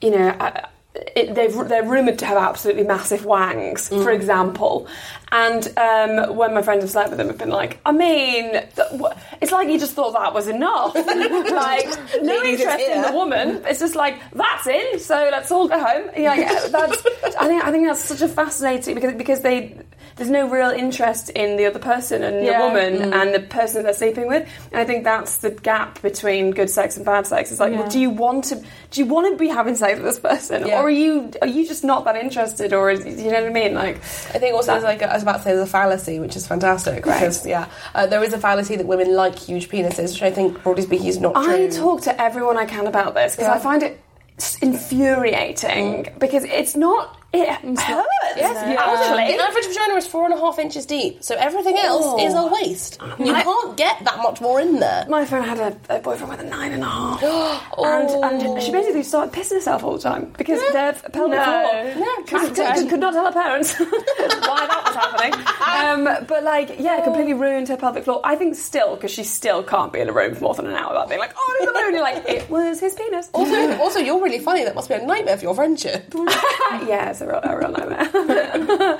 you 0.00 0.10
know. 0.10 0.28
Uh, 0.28 0.66
it, 0.94 1.34
they've, 1.34 1.52
they're 1.68 1.82
rumoured 1.84 2.18
to 2.20 2.26
have 2.26 2.36
absolutely 2.36 2.84
massive 2.84 3.24
wangs, 3.24 3.88
for 3.88 4.10
example. 4.10 4.86
And 5.32 5.66
um, 5.76 6.36
when 6.36 6.54
my 6.54 6.62
friends 6.62 6.82
have 6.82 6.90
slept 6.90 7.10
with 7.10 7.18
them, 7.18 7.26
have 7.26 7.38
been 7.38 7.50
like, 7.50 7.80
I 7.84 7.90
mean, 7.90 8.52
th- 8.52 9.12
it's 9.40 9.50
like 9.50 9.68
you 9.68 9.78
just 9.78 9.94
thought 9.94 10.12
that 10.12 10.32
was 10.32 10.46
enough. 10.46 10.94
like, 10.94 11.06
no 12.22 12.36
Ladies, 12.36 12.60
interest 12.60 12.84
in 12.88 13.02
the 13.02 13.12
woman. 13.12 13.62
It's 13.66 13.80
just 13.80 13.96
like, 13.96 14.20
that's 14.32 14.66
in, 14.68 15.00
so 15.00 15.16
let's 15.32 15.50
all 15.50 15.66
go 15.66 15.84
home. 15.84 16.10
Yeah, 16.16 16.34
yeah 16.34 16.68
that's, 16.68 17.04
I, 17.36 17.48
think, 17.48 17.64
I 17.64 17.72
think 17.72 17.86
that's 17.88 18.04
such 18.04 18.22
a 18.22 18.28
fascinating, 18.28 18.94
because, 18.94 19.14
because 19.14 19.40
they, 19.40 19.76
there's 20.16 20.30
no 20.30 20.48
real 20.48 20.70
interest 20.70 21.30
in 21.30 21.56
the 21.56 21.66
other 21.66 21.78
person 21.80 22.22
and 22.22 22.44
Yeah. 22.46 22.58
the 22.60 22.64
woman 22.68 23.12
and 23.12 23.34
the 23.34 23.40
person 23.40 23.82
they're 23.82 23.92
sleeping 23.92 24.28
with. 24.28 24.46
And 24.70 24.80
I 24.80 24.84
think 24.84 25.02
that's 25.04 25.38
the 25.38 25.50
gap 25.50 26.00
between 26.02 26.52
good 26.52 26.70
sex 26.70 26.96
and 26.96 27.04
bad 27.04 27.26
sex. 27.26 27.50
It's 27.50 27.58
like, 27.60 27.72
well, 27.72 27.88
do 27.88 27.98
you 27.98 28.10
want 28.10 28.44
to 28.44 28.56
do 28.90 29.00
you 29.00 29.06
want 29.06 29.32
to 29.32 29.36
be 29.36 29.48
having 29.48 29.74
sex 29.74 29.96
with 29.98 30.04
this 30.06 30.20
person, 30.20 30.66
Yeah. 30.68 30.78
or 30.80 30.84
are 30.86 30.90
you 30.90 31.32
are 31.42 31.48
you 31.48 31.66
just 31.66 31.82
not 31.82 32.04
that 32.04 32.16
interested, 32.16 32.72
or 32.72 32.90
is, 32.90 33.04
you 33.04 33.30
know 33.32 33.40
what 33.40 33.50
I 33.50 33.52
mean? 33.52 33.74
Like, 33.74 33.96
I 33.96 34.38
think 34.38 34.54
also 34.54 34.72
there's 34.72 34.84
like 34.84 35.02
a, 35.02 35.10
I 35.10 35.14
was 35.14 35.22
about 35.24 35.38
to 35.38 35.42
say 35.42 35.50
there's 35.52 35.68
a 35.68 35.70
fallacy 35.70 36.20
which 36.20 36.36
is 36.36 36.46
fantastic 36.46 37.02
because 37.02 37.44
yeah 37.46 37.66
uh, 37.94 38.06
there 38.06 38.22
is 38.22 38.32
a 38.32 38.38
fallacy 38.38 38.76
that 38.76 38.86
women 38.86 39.14
like 39.16 39.36
huge 39.38 39.68
penises 39.68 40.12
which 40.12 40.22
I 40.22 40.30
think 40.30 40.62
broadly 40.62 40.82
speaking 40.84 41.06
is 41.08 41.18
not 41.20 41.34
true. 41.34 41.66
I 41.66 41.68
talk 41.68 42.02
to 42.02 42.22
everyone 42.22 42.56
I 42.56 42.66
can 42.66 42.86
about 42.86 43.14
this 43.14 43.34
because 43.34 43.48
Yeah. 43.48 43.54
I 43.54 43.58
find 43.58 43.82
it 43.82 44.00
infuriating 44.62 46.08
because 46.18 46.44
it's 46.44 46.76
not 46.76 47.18
it 47.42 47.78
hurts. 47.78 48.06
Yes, 48.36 48.56
actually. 48.56 49.36
The 49.36 49.42
average 49.42 49.66
vagina 49.66 49.94
is 49.94 50.06
four 50.06 50.24
and 50.24 50.34
a 50.34 50.36
half 50.36 50.58
inches 50.58 50.86
deep, 50.86 51.22
so 51.22 51.34
everything 51.36 51.76
else 51.76 52.20
is 52.22 52.34
a 52.34 52.46
waste. 52.46 53.00
You 53.18 53.32
can't 53.32 53.76
get 53.76 54.04
that 54.04 54.18
much 54.18 54.40
more 54.40 54.60
in 54.60 54.80
there. 54.80 55.06
My 55.08 55.24
friend 55.24 55.44
had 55.44 55.58
a, 55.58 55.96
a 55.96 55.98
boyfriend 56.00 56.30
with 56.30 56.40
a 56.40 56.44
nine 56.44 56.72
and 56.72 56.82
a 56.82 56.86
half, 56.86 57.22
and, 57.78 58.10
and 58.42 58.62
she 58.62 58.70
basically 58.72 59.02
started 59.02 59.32
pissing 59.32 59.52
herself 59.54 59.84
all 59.84 59.92
the 59.94 60.02
time 60.02 60.32
because 60.36 60.60
their 60.72 60.92
pelvic 60.92 61.38
No. 61.38 61.44
floor 61.44 62.04
No, 62.04 62.24
could, 62.24 62.54
could, 62.54 62.88
could 62.90 63.00
not 63.00 63.12
tell 63.12 63.26
her 63.26 63.32
parents 63.32 63.78
why 63.78 64.66
that 64.66 64.82
was 64.86 64.94
happening. 64.94 66.14
Um, 66.18 66.24
but 66.26 66.42
like, 66.44 66.76
yeah, 66.78 67.02
completely 67.02 67.34
ruined 67.34 67.68
her 67.68 67.76
pelvic 67.76 68.04
floor. 68.04 68.20
I 68.24 68.36
think 68.36 68.54
still 68.56 68.94
because 68.96 69.10
she 69.10 69.24
still 69.24 69.62
can't 69.62 69.92
be 69.92 70.00
in 70.00 70.08
a 70.08 70.12
room 70.12 70.34
for 70.34 70.40
more 70.42 70.54
than 70.54 70.66
an 70.66 70.74
hour 70.74 70.90
without 70.90 71.08
being 71.08 71.20
like, 71.20 71.32
oh, 71.36 71.56
there's 71.58 71.70
a 71.70 71.72
balloon. 71.72 71.94
You're 71.94 72.02
like, 72.02 72.28
it 72.28 72.50
was 72.50 72.80
his 72.80 72.94
penis. 72.94 73.28
Also, 73.32 73.78
also, 73.80 73.98
you're 74.00 74.22
really 74.22 74.38
funny. 74.38 74.64
That 74.64 74.74
must 74.74 74.88
be 74.88 74.94
a 74.94 75.04
nightmare 75.04 75.36
for 75.36 75.44
your 75.44 75.54
friendship. 75.54 76.12
yeah, 76.86 77.10
it's 77.10 77.20
a 77.24 77.28
real, 77.28 77.40
a 77.42 77.56
real 77.58 77.70
nightmare. 77.70 78.98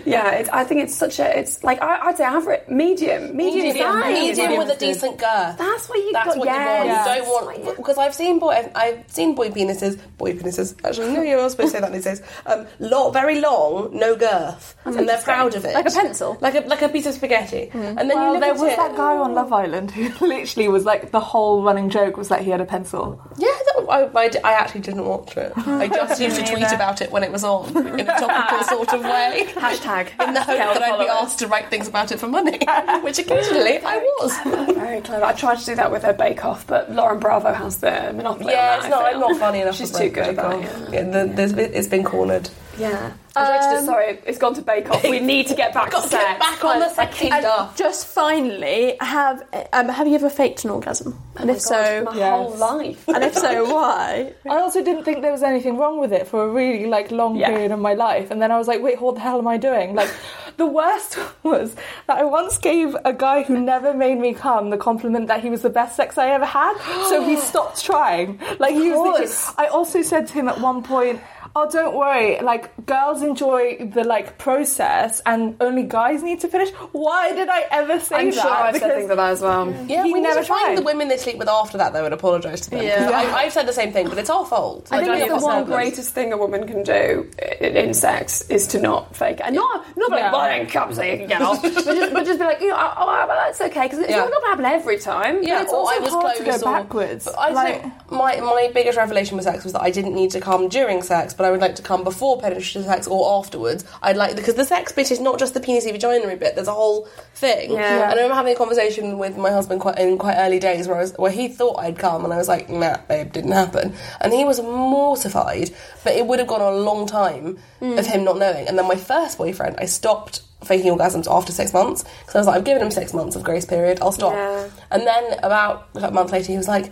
yeah, 0.04 0.30
it's, 0.32 0.48
I 0.50 0.64
think 0.64 0.82
it's 0.82 0.94
such 0.94 1.18
a. 1.18 1.38
It's 1.38 1.62
like 1.64 1.80
I, 1.82 2.08
I'd 2.08 2.16
say 2.16 2.24
average, 2.24 2.66
medium, 2.68 3.36
medium, 3.36 3.76
size. 3.76 4.36
medium 4.36 4.58
with 4.58 4.70
a 4.70 4.76
decent 4.78 5.18
girth. 5.18 5.58
That's 5.58 5.88
what 5.88 5.98
you 5.98 6.12
That's 6.12 6.28
got. 6.28 6.38
what 6.38 6.46
yes. 6.46 6.84
you 7.18 7.22
want. 7.24 7.46
You 7.48 7.54
don't 7.54 7.64
want 7.66 7.76
because 7.76 7.98
I've 7.98 8.14
seen 8.14 8.38
boy, 8.38 8.50
I've, 8.50 8.70
I've 8.74 9.10
seen 9.10 9.34
boy 9.34 9.50
penises, 9.50 10.00
boy 10.18 10.34
penises. 10.34 10.74
Actually, 10.84 11.12
no, 11.12 11.22
you're 11.22 11.38
not 11.40 11.50
supposed 11.50 11.72
to 11.72 11.76
say 11.76 11.80
that 11.80 11.92
these 11.92 12.04
days. 12.04 12.22
Um, 12.46 12.66
lo- 12.78 13.10
very 13.10 13.40
long, 13.40 13.90
no 13.92 14.16
girth, 14.16 14.74
and 14.84 15.08
they're 15.08 15.20
proud 15.22 15.54
of 15.54 15.64
it, 15.64 15.74
Like 15.74 15.86
a 15.88 15.90
pencil? 15.90 16.36
like 16.40 16.54
a 16.54 16.60
like 16.60 16.82
a 16.82 16.88
piece 16.88 17.06
of 17.06 17.14
spaghetti. 17.14 17.70
And 17.72 17.98
then 17.98 18.08
you 18.10 18.14
Well, 18.14 18.32
look 18.32 18.40
there 18.42 18.52
was 18.54 18.62
it. 18.62 18.76
that 18.76 18.96
guy 18.96 19.16
on 19.16 19.34
Love 19.34 19.52
Island 19.52 19.90
who 19.90 20.08
literally 20.26 20.68
was 20.68 20.84
like 20.84 21.10
the 21.10 21.20
whole 21.20 21.62
running 21.62 21.90
joke 21.90 22.16
was 22.16 22.28
that 22.28 22.42
he 22.42 22.50
had 22.50 22.60
a 22.60 22.64
pencil. 22.64 23.20
Yeah, 23.38 23.48
that, 23.48 23.55
I, 23.88 24.04
I, 24.14 24.30
I 24.44 24.52
actually 24.52 24.80
didn't 24.82 25.04
watch 25.04 25.36
it. 25.36 25.52
I 25.56 25.88
just 25.88 26.20
used 26.20 26.36
to 26.36 26.46
tweet 26.52 26.70
about 26.72 27.00
it 27.00 27.10
when 27.10 27.22
it 27.22 27.32
was 27.32 27.44
on 27.44 27.68
in 27.76 28.00
a 28.00 28.04
topical 28.04 28.64
sort 28.76 28.92
of 28.92 29.02
way. 29.02 29.46
Hashtag. 29.54 30.08
In 30.26 30.34
the 30.34 30.42
hope 30.42 30.58
that 30.58 30.82
I'd 30.82 30.98
be 30.98 31.08
asked 31.08 31.38
to 31.40 31.46
write 31.48 31.70
things 31.70 31.88
about 31.88 32.12
it 32.12 32.18
for 32.20 32.28
money, 32.28 32.58
which 33.02 33.18
occasionally 33.18 33.78
I 33.84 33.98
was. 34.20 34.74
Very 34.74 35.00
clever. 35.00 35.24
I 35.24 35.32
tried 35.32 35.58
to 35.58 35.64
do 35.64 35.74
that 35.76 35.90
with 35.90 36.02
her 36.02 36.12
Bake 36.12 36.44
Off, 36.44 36.66
but 36.66 36.90
Lauren 36.90 37.18
Bravo 37.20 37.52
has 37.52 37.78
the 37.78 38.12
monopoly. 38.14 38.52
Yeah, 38.52 38.72
on 38.74 38.78
it's 38.80 38.88
not. 38.88 39.18
Not 39.18 39.36
funny 39.38 39.60
enough. 39.60 39.76
She's 39.76 39.90
too 39.90 40.10
good 40.10 40.36
that. 40.36 40.92
Yeah, 40.92 41.02
the, 41.04 41.32
there's, 41.32 41.52
been- 41.52 41.72
it's 41.74 41.88
been 41.88 42.04
cornered. 42.04 42.50
Yeah. 42.78 43.12
I 43.38 43.58
tried 43.58 43.80
to 43.80 43.84
sorry, 43.84 44.18
it's 44.26 44.38
gone 44.38 44.54
to 44.54 44.62
Bake 44.62 44.88
Off. 44.90 45.02
We 45.04 45.20
need 45.20 45.46
to 45.48 45.54
get 45.54 45.74
back 45.74 45.90
Got 45.92 46.04
to 46.04 46.08
to 46.08 46.16
get 46.16 46.26
sex. 46.26 46.38
back 46.38 46.64
on 46.64 46.80
the 46.80 46.88
sexy 46.88 47.28
And 47.30 47.42
stuff. 47.44 47.76
just 47.76 48.06
finally, 48.06 48.96
have 49.00 49.42
um, 49.74 49.90
have 49.90 50.06
you 50.08 50.14
ever 50.14 50.30
faked 50.30 50.64
an 50.64 50.70
orgasm? 50.70 51.18
And 51.36 51.50
if 51.50 51.60
so, 51.60 52.02
my 52.04 52.14
Yes. 52.16 52.30
whole 52.32 52.56
life. 52.56 53.06
and 53.08 53.22
if 53.22 53.34
so, 53.36 53.64
why? 53.74 54.32
I 54.48 54.56
also 54.56 54.82
didn't 54.82 55.04
think 55.04 55.20
there 55.20 55.32
was 55.32 55.42
anything 55.42 55.76
wrong 55.76 55.98
with 56.00 56.14
it 56.14 56.26
for 56.26 56.44
a 56.44 56.48
really 56.48 56.86
like 56.86 57.10
long 57.10 57.36
Yeah. 57.36 57.48
period 57.50 57.72
of 57.72 57.78
my 57.78 57.92
life, 57.92 58.30
and 58.30 58.40
then 58.40 58.50
I 58.50 58.56
was 58.56 58.68
like, 58.68 58.80
wait, 58.82 59.02
what 59.02 59.16
the 59.16 59.20
hell 59.20 59.38
am 59.38 59.48
I 59.48 59.58
doing? 59.58 59.94
Like, 59.94 60.08
the 60.56 60.66
worst 60.66 61.18
was 61.42 61.76
that 62.06 62.16
I 62.16 62.24
once 62.24 62.56
gave 62.56 62.96
a 63.04 63.12
guy 63.12 63.42
who 63.42 63.60
never 63.60 63.92
made 63.92 64.18
me 64.18 64.32
come 64.32 64.70
the 64.70 64.78
compliment 64.78 65.28
that 65.28 65.40
he 65.42 65.50
was 65.50 65.60
the 65.60 65.68
best 65.68 65.94
sex 65.96 66.16
I 66.16 66.30
ever 66.30 66.46
had, 66.46 66.74
so 67.10 67.22
he 67.22 67.36
stopped 67.50 67.84
trying. 67.84 68.40
Like 68.58 68.72
he 68.74 68.92
was. 68.92 69.20
Literally. 69.20 69.54
I 69.58 69.66
also 69.66 70.00
said 70.00 70.26
to 70.28 70.32
him 70.32 70.48
at 70.48 70.58
one 70.58 70.82
point. 70.82 71.20
Oh, 71.58 71.66
don't 71.70 71.94
worry. 71.96 72.38
Like 72.40 72.64
girls 72.84 73.22
enjoy 73.22 73.90
the 73.94 74.04
like 74.04 74.36
process, 74.36 75.22
and 75.24 75.56
only 75.62 75.84
guys 75.84 76.22
need 76.22 76.40
to 76.40 76.48
finish. 76.48 76.68
Why 76.92 77.32
did 77.32 77.48
I 77.48 77.62
ever 77.70 77.98
say 77.98 78.16
that? 78.16 78.20
I'm 78.20 78.30
that? 78.30 78.42
sure 78.42 78.50
I've 78.50 78.74
said 78.74 78.82
Because- 78.82 78.96
things 78.98 79.08
like 79.08 79.16
that 79.16 79.30
as 79.32 79.40
well. 79.40 79.70
Yeah, 79.88 80.04
He 80.04 80.12
we 80.12 80.20
never 80.20 80.34
never 80.36 80.46
find 80.46 80.76
the 80.76 80.82
women 80.82 81.08
they 81.08 81.16
sleep 81.16 81.38
with 81.38 81.48
after 81.48 81.78
that 81.78 81.94
though 81.94 82.04
and 82.04 82.12
apologise 82.12 82.60
to 82.62 82.70
them. 82.70 82.82
Yeah. 82.82 83.10
I, 83.10 83.44
I've 83.44 83.52
said 83.54 83.66
the 83.66 83.72
same 83.72 83.90
thing, 83.92 84.06
but 84.08 84.18
it's 84.18 84.28
our 84.28 84.44
fault. 84.44 84.88
I 84.92 84.96
Like, 84.98 85.06
think 85.06 85.30
it's 85.32 85.40
the 85.40 85.46
one 85.46 85.64
greatest 85.64 86.10
thing 86.14 86.32
a 86.34 86.36
woman 86.36 86.66
can 86.66 86.82
do 86.82 87.30
i- 87.40 87.64
in 87.64 87.94
sex 87.94 88.42
is 88.50 88.66
to 88.68 88.78
not 88.78 89.16
fake 89.16 89.40
it. 89.40 89.46
And 89.46 89.54
not, 89.56 89.86
not 89.96 90.10
be 90.10 90.16
like, 90.16 90.20
Yeah. 90.24 90.32
well, 90.32 90.40
I 90.42 90.64
come 90.66 90.92
so 90.92 91.02
you 91.02 91.16
can 91.16 91.26
get 91.28 91.40
off. 91.40 91.62
but, 91.62 91.72
just, 91.72 91.86
but 92.12 92.24
just 92.26 92.38
be 92.38 92.44
like, 92.44 92.60
you 92.60 92.68
know, 92.68 92.76
oh, 92.78 92.94
oh, 92.98 93.06
well, 93.06 93.28
that's 93.28 93.60
okay, 93.62 93.84
because 93.84 94.00
it's 94.00 94.10
Yeah. 94.10 94.18
not 94.18 94.30
going 94.30 94.42
to 94.42 94.46
happen 94.48 94.64
every 94.66 94.98
time. 94.98 95.42
Yeah, 95.42 95.62
it's 95.62 95.72
also 95.72 95.94
I 95.94 95.98
was 96.00 96.10
hard 96.12 96.36
to 96.36 96.44
go 96.44 96.52
or- 96.56 96.58
backwards. 96.58 97.24
But 97.24 97.38
I 97.38 97.50
Like- 97.50 97.80
think 97.82 98.10
my 98.12 98.40
my 98.40 98.70
biggest 98.74 98.98
revelation 98.98 99.36
with 99.38 99.44
sex 99.46 99.64
was 99.64 99.72
that 99.72 99.82
I 99.82 99.90
didn't 99.90 100.14
need 100.14 100.32
to 100.32 100.40
come 100.40 100.68
during 100.68 101.00
sex, 101.02 101.32
but 101.32 101.45
I 101.46 101.50
would 101.50 101.60
like 101.60 101.76
to 101.76 101.82
come 101.82 102.04
before 102.04 102.40
penetrative 102.40 102.84
sex 102.84 103.06
or 103.06 103.38
afterwards. 103.38 103.84
I'd 104.02 104.16
like 104.16 104.36
because 104.36 104.54
the 104.54 104.64
sex 104.64 104.92
bit 104.92 105.10
is 105.10 105.20
not 105.20 105.38
just 105.38 105.54
the 105.54 105.60
penisy 105.60 105.92
vagina 105.92 106.36
bit. 106.36 106.54
There's 106.54 106.68
a 106.68 106.72
whole 106.74 107.06
thing. 107.34 107.72
Yeah. 107.72 108.02
And 108.02 108.12
I 108.12 108.14
remember 108.14 108.34
having 108.34 108.52
a 108.54 108.56
conversation 108.56 109.18
with 109.18 109.36
my 109.38 109.50
husband 109.50 109.80
quite 109.80 109.98
in 109.98 110.18
quite 110.18 110.36
early 110.36 110.58
days 110.58 110.88
where 110.88 110.96
I 110.96 111.00
was 111.00 111.12
where 111.16 111.30
he 111.32 111.48
thought 111.48 111.78
I'd 111.78 111.98
come, 111.98 112.24
and 112.24 112.32
I 112.32 112.36
was 112.36 112.48
like, 112.48 112.68
Nah, 112.68 112.98
babe, 113.08 113.32
didn't 113.32 113.52
happen. 113.52 113.94
And 114.20 114.32
he 114.32 114.44
was 114.44 114.60
mortified, 114.60 115.70
but 116.04 116.14
it 116.14 116.26
would 116.26 116.38
have 116.38 116.48
gone 116.48 116.60
a 116.60 116.70
long 116.70 117.06
time 117.06 117.58
Mm. 117.80 117.98
of 117.98 118.06
him 118.06 118.24
not 118.24 118.38
knowing. 118.38 118.66
And 118.66 118.78
then 118.78 118.88
my 118.88 118.94
first 118.96 119.36
boyfriend, 119.36 119.76
I 119.78 119.84
stopped 119.84 120.40
faking 120.64 120.90
orgasms 120.90 121.30
after 121.30 121.52
six 121.52 121.74
months 121.74 122.02
because 122.20 122.34
I 122.34 122.38
was 122.38 122.46
like, 122.46 122.56
I've 122.56 122.64
given 122.64 122.82
him 122.82 122.90
six 122.90 123.12
months 123.12 123.36
of 123.36 123.44
grace 123.44 123.66
period. 123.66 123.98
I'll 124.00 124.12
stop. 124.12 124.32
Yeah. 124.32 124.68
And 124.90 125.06
then 125.06 125.38
about 125.42 125.86
a 125.94 126.10
month 126.10 126.32
later, 126.32 126.50
he 126.52 126.56
was 126.56 126.68
like, 126.68 126.90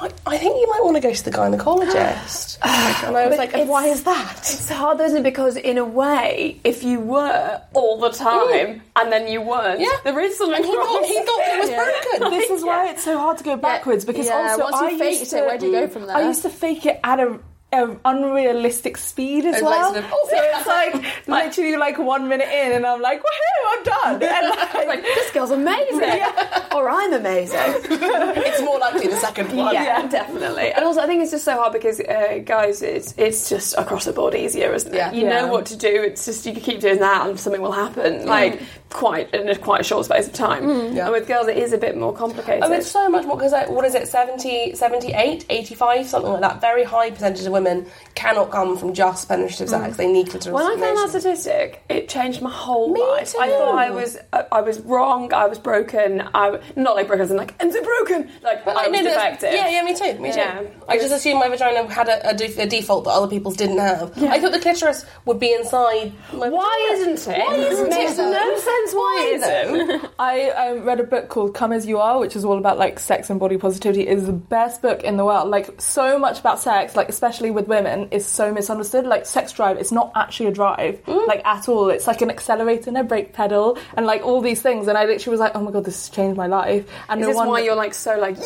I, 0.00 0.10
I 0.26 0.38
think 0.38 0.56
you 0.56 0.66
might 0.70 0.82
want 0.82 0.96
to 0.96 1.00
go 1.02 1.12
to 1.12 1.24
the 1.24 1.30
gynecologist. 1.30 2.58
and 3.06 3.16
I 3.16 3.26
was 3.26 3.36
like, 3.38 3.50
it's- 3.50 3.68
why 3.68 3.86
is 3.86 4.04
that? 4.04 4.38
It's 4.38 4.68
hard, 4.68 5.00
isn't 5.00 5.18
it? 5.18 5.22
Because 5.22 5.56
in 5.56 5.76
a 5.78 5.84
way, 5.84 6.58
if 6.64 6.82
you 6.82 7.00
were 7.00 7.60
all 7.74 7.98
the 8.00 8.10
time 8.10 8.48
mm. 8.48 8.80
and 8.96 9.12
then 9.12 9.28
you 9.28 9.42
weren't, 9.42 9.80
Yeah. 9.80 9.88
there 10.04 10.18
is 10.20 10.36
something 10.38 10.56
And 10.56 10.64
he 10.64 10.76
wrong. 10.76 10.86
thought, 10.86 11.04
he 11.04 11.14
thought 11.14 11.40
it 11.44 11.58
was 11.60 11.70
broken. 12.18 12.30
this 12.38 12.50
is 12.50 12.64
why 12.64 12.88
it's 12.90 13.04
so 13.04 13.18
hard 13.18 13.38
to 13.38 13.44
go 13.44 13.56
backwards 13.56 14.04
because 14.04 14.26
yeah, 14.26 14.50
also 14.58 14.62
once 14.62 14.76
you 14.80 14.86
I 14.96 14.98
faked 14.98 15.20
used 15.20 15.32
it, 15.34 15.40
to, 15.40 15.46
where 15.46 15.58
do 15.58 15.66
you 15.66 15.72
go 15.72 15.88
from 15.88 16.06
there? 16.06 16.16
I 16.16 16.26
used 16.26 16.42
to 16.42 16.50
fake 16.50 16.86
it 16.86 16.98
at 17.04 17.20
a, 17.20 17.38
a 17.72 17.96
unrealistic 18.04 18.96
speed 18.96 19.44
as 19.44 19.62
like 19.62 19.62
well. 19.62 19.92
sort 19.92 20.04
of, 20.04 20.10
oh, 20.12 20.28
so 20.28 20.36
it's 20.40 20.66
like 20.66 21.28
literally 21.28 21.76
like 21.76 21.98
one 21.98 22.28
minute 22.28 22.48
in, 22.48 22.72
and 22.72 22.84
I'm 22.86 23.00
like, 23.00 23.20
woohoo, 23.20 23.78
I'm 23.78 23.82
done. 23.84 24.22
And 24.30 24.48
like, 24.50 24.86
like, 24.88 25.02
this 25.02 25.30
girl's 25.32 25.50
amazing. 25.50 26.22
Or 26.72 26.88
I'm 26.88 27.12
amazing. 27.12 27.58
it's 27.58 28.62
more 28.62 28.78
likely 28.78 29.08
the 29.08 29.16
second 29.16 29.54
one. 29.56 29.74
Yeah, 29.74 30.06
definitely. 30.06 30.72
And 30.72 30.84
also, 30.84 31.00
I 31.00 31.06
think 31.08 31.20
it's 31.20 31.32
just 31.32 31.44
so 31.44 31.56
hard 31.56 31.72
because, 31.72 31.98
uh, 32.00 32.40
guys, 32.44 32.80
it's 32.80 33.12
it's 33.18 33.48
just 33.48 33.74
across 33.76 34.04
the 34.04 34.12
board 34.12 34.36
easier, 34.36 34.72
isn't 34.72 34.94
it? 34.94 34.96
Yeah. 34.96 35.12
You 35.12 35.24
Yeah. 35.24 35.40
know 35.40 35.46
what 35.48 35.66
to 35.66 35.76
do. 35.76 35.88
It's 35.88 36.24
just 36.26 36.46
you 36.46 36.52
keep 36.54 36.80
doing 36.80 37.00
that, 37.00 37.26
and 37.28 37.38
something 37.40 37.60
will 37.60 37.72
happen. 37.72 38.24
Like 38.26 38.62
quite 38.90 39.32
in 39.34 39.48
a 39.48 39.56
quite 39.56 39.80
a 39.80 39.84
short 39.84 40.04
space 40.04 40.26
of 40.26 40.32
time. 40.32 40.64
Hmm. 40.64 40.96
Yeah. 40.96 41.04
And 41.04 41.12
with 41.12 41.26
girls, 41.26 41.48
it 41.48 41.56
is 41.56 41.72
a 41.72 41.78
bit 41.78 41.96
more 41.96 42.12
complicated. 42.12 42.62
Oh, 42.64 42.72
it's 42.72 42.90
so 42.90 43.08
much 43.08 43.24
more 43.24 43.36
because, 43.36 43.52
like, 43.52 43.70
what 43.70 43.84
is 43.84 43.94
it, 43.94 44.08
70, 44.08 44.74
78, 44.74 45.46
85, 45.48 46.06
something 46.06 46.32
like 46.32 46.40
that. 46.40 46.60
Very 46.60 46.84
high 46.84 47.10
percentage 47.10 47.46
of 47.46 47.52
women 47.52 47.86
cannot 48.14 48.50
come 48.50 48.76
from 48.76 48.92
just 48.92 49.28
penetrative 49.28 49.68
hmm. 49.68 49.84
sex. 49.84 49.96
They 49.96 50.12
need 50.12 50.28
clitoris 50.28 50.52
when 50.52 50.66
I 50.66 50.70
found 50.70 50.96
that 50.96 51.08
stimulation. 51.10 51.36
statistic, 51.40 51.82
it 51.88 52.08
changed 52.08 52.42
my 52.42 52.50
whole 52.50 52.92
Me 52.92 53.00
life. 53.00 53.34
I 53.38 53.48
thought 53.48 53.74
I 53.74 53.90
was 53.90 54.18
I, 54.32 54.44
I 54.52 54.60
was 54.60 54.80
wrong. 54.80 55.32
I 55.32 55.46
was 55.46 55.58
broken. 55.58 56.22
I 56.34 56.60
not 56.76 56.96
like 56.96 57.06
broken, 57.06 57.24
as 57.24 57.30
in 57.30 57.36
like 57.36 57.54
I'm 57.60 57.70
so 57.70 57.82
broken. 57.82 58.30
Like 58.42 58.64
But, 58.64 58.72
I 58.72 58.74
like, 58.74 58.90
was 58.90 59.00
no, 59.00 59.04
no, 59.04 59.14
defective. 59.14 59.52
Yeah, 59.52 59.68
yeah, 59.68 59.82
me 59.82 59.94
too, 59.94 60.20
me 60.20 60.28
Yeah. 60.30 60.60
too. 60.60 60.70
I 60.88 60.98
just 60.98 61.14
assumed 61.14 61.40
my 61.40 61.48
vagina 61.48 61.88
had 61.92 62.08
a, 62.08 62.30
a, 62.30 62.34
def- 62.34 62.58
a 62.58 62.66
default 62.66 63.04
that 63.04 63.10
other 63.10 63.28
people's 63.28 63.56
didn't 63.56 63.78
have. 63.78 64.16
I 64.22 64.40
thought 64.40 64.52
the 64.52 64.58
clitoris 64.58 65.06
would 65.24 65.38
be 65.38 65.52
inside 65.52 66.12
my 66.32 66.48
Why 66.48 66.88
vagina. 66.90 67.12
isn't 67.12 67.34
it? 67.34 67.38
Why 67.38 67.54
isn't 67.56 67.86
it 67.86 67.90
makes 67.90 68.18
no 68.18 68.58
sense. 68.58 68.79
Why, 68.92 69.30
isn't? 69.34 70.10
I 70.18 70.50
um, 70.50 70.84
read 70.84 71.00
a 71.00 71.04
book 71.04 71.28
called 71.28 71.54
Come 71.54 71.72
As 71.72 71.86
You 71.86 71.98
Are, 71.98 72.18
which 72.18 72.34
is 72.36 72.44
all 72.44 72.58
about 72.58 72.78
like 72.78 72.98
sex 72.98 73.30
and 73.30 73.38
body 73.38 73.56
positivity. 73.56 74.06
It 74.08 74.16
is 74.18 74.26
the 74.26 74.32
best 74.32 74.82
book 74.82 75.02
in 75.04 75.16
the 75.16 75.24
world. 75.24 75.48
Like 75.48 75.80
so 75.80 76.18
much 76.18 76.40
about 76.40 76.58
sex, 76.58 76.96
like 76.96 77.08
especially 77.08 77.50
with 77.50 77.68
women, 77.68 78.08
is 78.10 78.26
so 78.26 78.52
misunderstood. 78.52 79.06
Like 79.06 79.26
sex 79.26 79.52
drive, 79.52 79.76
it's 79.78 79.92
not 79.92 80.12
actually 80.14 80.46
a 80.46 80.52
drive, 80.52 81.00
like 81.06 81.44
at 81.44 81.68
all. 81.68 81.90
It's 81.90 82.06
like 82.06 82.22
an 82.22 82.30
accelerator 82.30 82.88
and 82.90 82.98
a 82.98 83.04
brake 83.04 83.32
pedal, 83.32 83.78
and 83.96 84.06
like 84.06 84.22
all 84.22 84.40
these 84.40 84.60
things. 84.62 84.88
And 84.88 84.96
I 84.98 85.04
literally 85.04 85.32
was 85.32 85.40
like, 85.40 85.52
oh 85.54 85.60
my 85.62 85.70
god, 85.70 85.84
this 85.84 86.06
has 86.06 86.14
changed 86.14 86.36
my 86.36 86.46
life. 86.46 86.88
And 87.08 87.20
Is 87.20 87.24
no 87.24 87.28
this 87.28 87.36
wonder- 87.36 87.50
why 87.52 87.60
you're 87.60 87.76
like 87.76 87.94
so 87.94 88.18
like 88.18 88.36
yeah? 88.36 88.44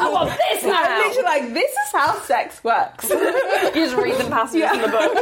I 0.00 0.08
want 0.12 0.30
this 0.30 0.64
I'm 0.64 0.70
now. 0.70 0.98
literally 0.98 1.22
like, 1.24 1.54
this 1.54 1.70
is 1.70 1.92
how 1.92 2.18
sex 2.20 2.62
works. 2.64 3.08
you 3.10 3.72
just 3.74 3.96
read 3.96 4.16
the 4.16 4.24
passages 4.30 4.70
in 4.72 4.82
the 4.82 4.88
book. 4.88 5.14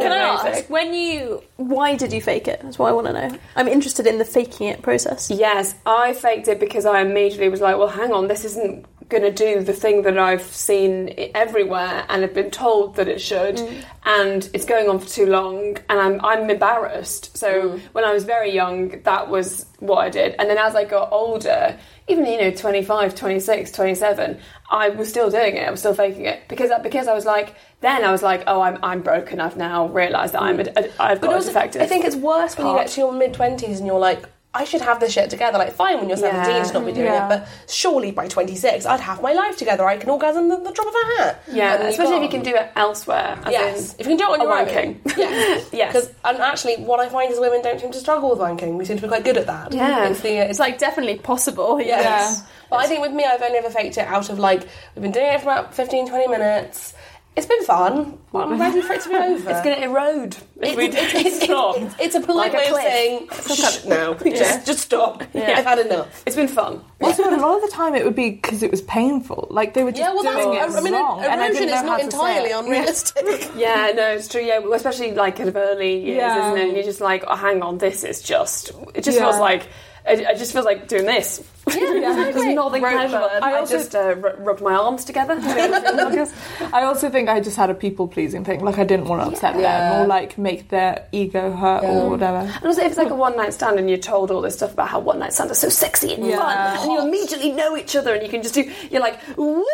Can 0.00 0.12
I 0.12 0.18
ask 0.18 0.68
when 0.70 0.94
you? 0.94 1.42
Why 1.56 1.94
did 1.96 2.12
you 2.12 2.20
fake 2.34 2.48
it? 2.48 2.60
That's 2.62 2.78
what 2.78 2.88
I 2.88 2.92
want 2.92 3.06
to 3.06 3.12
know. 3.12 3.38
I'm 3.56 3.68
interested 3.68 4.06
in 4.06 4.18
the 4.18 4.24
faking 4.24 4.66
it 4.66 4.82
process. 4.82 5.30
Yes, 5.30 5.74
I 5.86 6.12
faked 6.12 6.48
it 6.48 6.58
because 6.58 6.84
I 6.84 7.00
immediately 7.00 7.48
was 7.48 7.60
like, 7.60 7.78
well, 7.78 7.88
hang 7.88 8.12
on, 8.12 8.26
this 8.28 8.44
isn't 8.44 8.86
going 9.08 9.22
to 9.22 9.32
do 9.32 9.62
the 9.62 9.72
thing 9.72 10.02
that 10.02 10.18
I've 10.18 10.42
seen 10.42 11.14
everywhere 11.34 12.04
and 12.08 12.22
have 12.22 12.34
been 12.34 12.50
told 12.50 12.96
that 12.96 13.08
it 13.08 13.20
should, 13.20 13.56
mm. 13.56 13.84
and 14.04 14.48
it's 14.54 14.64
going 14.64 14.88
on 14.88 14.98
for 14.98 15.08
too 15.08 15.26
long, 15.26 15.76
and 15.88 16.00
I'm, 16.00 16.24
I'm 16.24 16.48
embarrassed. 16.48 17.36
So 17.36 17.70
mm. 17.70 17.80
when 17.92 18.04
I 18.04 18.12
was 18.12 18.24
very 18.24 18.52
young, 18.52 19.02
that 19.02 19.28
was 19.28 19.66
what 19.80 19.98
I 19.98 20.10
did. 20.10 20.34
And 20.38 20.48
then 20.48 20.58
as 20.58 20.74
I 20.74 20.84
got 20.84 21.12
older, 21.12 21.78
even, 22.08 22.26
you 22.26 22.40
know, 22.40 22.50
25, 22.50 23.14
26, 23.14 23.70
27, 23.72 24.38
I 24.70 24.88
was 24.90 25.08
still 25.08 25.30
doing 25.30 25.56
it, 25.56 25.66
I 25.66 25.70
was 25.70 25.80
still 25.80 25.94
faking 25.94 26.24
it. 26.24 26.48
Because, 26.48 26.70
because 26.82 27.06
I 27.06 27.14
was 27.14 27.24
like, 27.24 27.54
then 27.80 28.04
I 28.04 28.10
was 28.10 28.22
like, 28.22 28.44
oh, 28.46 28.60
I'm, 28.62 28.78
I'm 28.82 29.02
broken, 29.02 29.40
I've 29.40 29.56
now 29.56 29.86
realised 29.88 30.34
that 30.34 30.42
I'm 30.42 30.58
mm. 30.58 30.76
a, 30.76 30.80
a, 30.80 31.02
I've 31.02 31.20
But 31.20 31.28
got 31.28 31.32
a 31.32 31.36
also, 31.36 31.48
defective. 31.48 31.82
I 31.82 31.86
think 31.86 32.04
it's 32.04 32.16
worse 32.16 32.56
when 32.56 32.66
you 32.66 32.74
get 32.74 32.88
to 32.88 33.00
your 33.00 33.12
mid 33.12 33.34
twenties 33.34 33.78
and 33.78 33.86
you're 33.86 33.98
like, 33.98 34.24
I 34.54 34.64
should 34.64 34.80
have 34.82 35.00
this 35.00 35.12
shit 35.12 35.30
together. 35.30 35.58
Like, 35.58 35.72
fine 35.72 35.98
when 35.98 36.08
you're 36.08 36.16
17 36.16 36.54
Yeah. 36.56 36.62
to 36.62 36.72
not 36.74 36.86
be 36.86 36.92
doing 36.92 37.06
Yeah. 37.06 37.26
it, 37.26 37.28
but 37.28 37.48
surely 37.68 38.12
by 38.12 38.28
26, 38.28 38.86
I'd 38.86 39.00
have 39.00 39.20
my 39.20 39.32
life 39.32 39.56
together. 39.56 39.84
I 39.84 39.96
can 39.96 40.08
orgasm 40.10 40.48
the, 40.48 40.56
the 40.58 40.70
drop 40.70 40.86
of 40.86 40.94
a 40.94 41.22
hat. 41.22 41.42
Yeah, 41.50 41.74
especially 41.82 42.16
if 42.18 42.22
you 42.22 42.28
can 42.28 42.42
do 42.42 42.54
it 42.54 42.70
elsewhere. 42.76 43.36
Yes, 43.50 43.96
if 43.98 44.06
you 44.06 44.16
can 44.16 44.18
do 44.18 44.32
it 44.32 44.40
on 44.40 44.46
your 44.46 44.56
own. 44.58 44.66
wanking. 44.66 45.16
Yes, 45.18 45.68
Yes. 45.72 45.92
Because 45.92 46.10
and 46.24 46.38
actually, 46.38 46.76
what 46.76 47.00
I 47.00 47.08
find 47.08 47.32
is 47.32 47.40
women 47.40 47.62
don't 47.62 47.80
seem 47.80 47.90
to 47.92 47.98
struggle 47.98 48.30
with 48.30 48.38
wanking. 48.38 48.78
We 48.78 48.84
seem 48.84 48.96
to 48.96 49.02
be 49.02 49.08
quite 49.08 49.24
good 49.24 49.36
at 49.36 49.46
that. 49.46 49.72
Yeah. 49.72 50.08
it's 50.08 50.20
the 50.20 50.30
it's 50.38 50.50
It's 50.50 50.58
like 50.60 50.78
definitely 50.78 51.18
possible. 51.18 51.80
yes. 51.94 52.04
Yeah. 52.04 52.46
But 52.70 52.76
I 52.76 52.86
think 52.86 53.00
with 53.02 53.12
me, 53.12 53.24
I've 53.24 53.42
only 53.42 53.58
ever 53.58 53.70
faked 53.70 53.98
it 53.98 54.06
out 54.06 54.30
of 54.30 54.38
like 54.38 54.60
we've 54.94 55.02
been 55.02 55.12
doing 55.12 55.26
it 55.26 55.38
for 55.40 55.44
about 55.50 55.74
15, 55.74 56.08
20 56.08 56.28
minutes. 56.28 56.94
It's 57.36 57.46
been 57.46 57.64
fun. 57.64 58.16
I'm 58.32 58.60
ready 58.60 58.80
for 58.80 58.92
it 58.92 59.00
to 59.02 59.08
be 59.08 59.14
over. 59.16 59.50
It's 59.50 59.60
going 59.62 59.76
to 59.76 59.82
erode 59.82 60.36
if 60.60 60.76
we 60.76 60.84
It's, 60.86 60.96
it's, 60.96 61.12
don't 61.12 61.26
it's, 61.26 61.44
stop. 61.44 61.76
it's, 61.78 61.94
it's 61.98 62.14
a 62.14 62.20
polite 62.20 62.52
Like 62.52 62.68
a 62.68 62.72
way 62.74 63.26
of 63.26 63.28
cliff. 63.28 63.58
saying 63.58 63.82
"Shh, 63.82 63.84
no, 63.86 64.14
just, 64.14 64.66
just 64.66 64.78
stop. 64.80 65.22
I've 65.34 65.64
had 65.64 65.80
enough. 65.80 66.22
It's 66.26 66.36
been 66.36 66.46
fun. 66.48 66.84
Also, 67.00 67.24
a 67.24 67.34
lot 67.36 67.56
of 67.56 67.62
the 67.68 67.74
time 67.74 67.94
it 67.96 68.04
would 68.04 68.14
be 68.14 68.30
because 68.30 68.62
it 68.62 68.70
was 68.70 68.82
painful. 68.82 69.48
Like 69.50 69.74
they 69.74 69.82
were 69.82 69.90
just 69.90 70.00
Yeah, 70.00 70.12
well, 70.14 70.22
doing 70.22 70.54
that's, 70.58 70.74
it 70.74 70.78
I 70.78 70.80
mean, 70.82 70.92
wrong, 70.92 71.20
and 71.24 71.40
I 71.40 71.46
erosion 71.46 71.54
didn't 71.54 71.68
know 71.70 71.74
is 71.74 71.80
how 71.80 71.86
not 71.86 71.96
to 71.96 72.02
say 72.02 72.04
entirely 72.38 72.50
it. 72.50 72.56
unrealistic. 72.56 73.50
Yeah, 73.56 73.92
no, 73.96 74.10
it's 74.12 74.28
true. 74.28 74.40
Yeah, 74.42 74.58
well, 74.60 74.74
especially 74.74 75.12
like 75.12 75.36
kind 75.36 75.48
of 75.48 75.56
early 75.56 76.04
years, 76.04 76.16
Yeah. 76.18 76.46
isn't 76.52 76.58
it? 76.58 76.64
And 76.68 76.76
you're 76.76 76.84
just 76.84 77.00
like, 77.00 77.24
oh, 77.26 77.34
hang 77.36 77.62
on, 77.62 77.78
this 77.78 78.04
is 78.04 78.22
just. 78.22 78.70
It 78.94 79.02
just 79.02 79.18
Yeah. 79.18 79.24
feels 79.24 79.40
like. 79.40 79.66
It, 80.06 80.20
it 80.20 80.36
just 80.36 80.52
feels 80.52 80.66
like 80.66 80.86
doing 80.86 81.06
this. 81.06 81.42
There's 81.66 82.54
nothing 82.54 82.82
pleasurable. 82.82 83.28
I, 83.42 83.52
I 83.54 83.58
also- 83.60 83.78
just 83.78 83.94
uh, 83.94 84.14
r- 84.22 84.36
rubbed 84.38 84.60
my 84.60 84.74
arms 84.74 85.04
together. 85.04 85.34
I 85.40 86.82
also 86.84 87.08
think 87.08 87.28
I 87.30 87.40
just 87.40 87.56
had 87.56 87.70
a 87.70 87.74
people 87.74 88.06
pleasing 88.06 88.44
thing. 88.44 88.60
Like 88.64 88.78
I 88.78 88.84
didn't 88.84 89.06
want 89.06 89.22
to 89.22 89.28
upset 89.28 89.58
Yeah. 89.58 89.90
them 89.94 90.02
or 90.04 90.06
like 90.06 90.36
make 90.36 90.68
their 90.68 91.06
ego 91.12 91.52
hurt 91.52 91.84
or 91.84 92.10
whatever. 92.10 92.36
And 92.38 92.64
also, 92.66 92.82
if 92.82 92.88
it's 92.88 92.98
like 92.98 93.10
a 93.10 93.14
one 93.14 93.36
night 93.36 93.54
stand 93.54 93.78
and 93.78 93.88
you're 93.88 93.98
told 93.98 94.30
all 94.30 94.42
this 94.42 94.56
stuff 94.56 94.74
about 94.74 94.88
how 94.88 95.00
one 95.00 95.18
night 95.20 95.32
stands 95.32 95.52
are 95.52 95.54
so 95.54 95.68
sexy 95.70 96.12
and 96.14 96.26
Yeah. 96.26 96.36
fun, 96.38 96.82
and 96.82 96.92
you 96.92 97.00
immediately 97.08 97.52
know 97.52 97.76
each 97.76 97.96
other 97.96 98.12
and 98.14 98.22
you 98.22 98.28
can 98.28 98.42
just 98.42 98.54
do, 98.54 98.70
you're 98.90 99.00
like, 99.00 99.18
woo! 99.38 99.64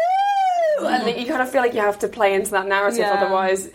And 0.82 1.20
you 1.20 1.26
kind 1.26 1.42
of 1.42 1.50
feel 1.50 1.60
like 1.60 1.74
you 1.74 1.80
have 1.80 1.98
to 1.98 2.08
play 2.08 2.32
into 2.34 2.52
that 2.52 2.66
narrative, 2.66 3.00
Yeah. 3.00 3.14
otherwise, 3.14 3.68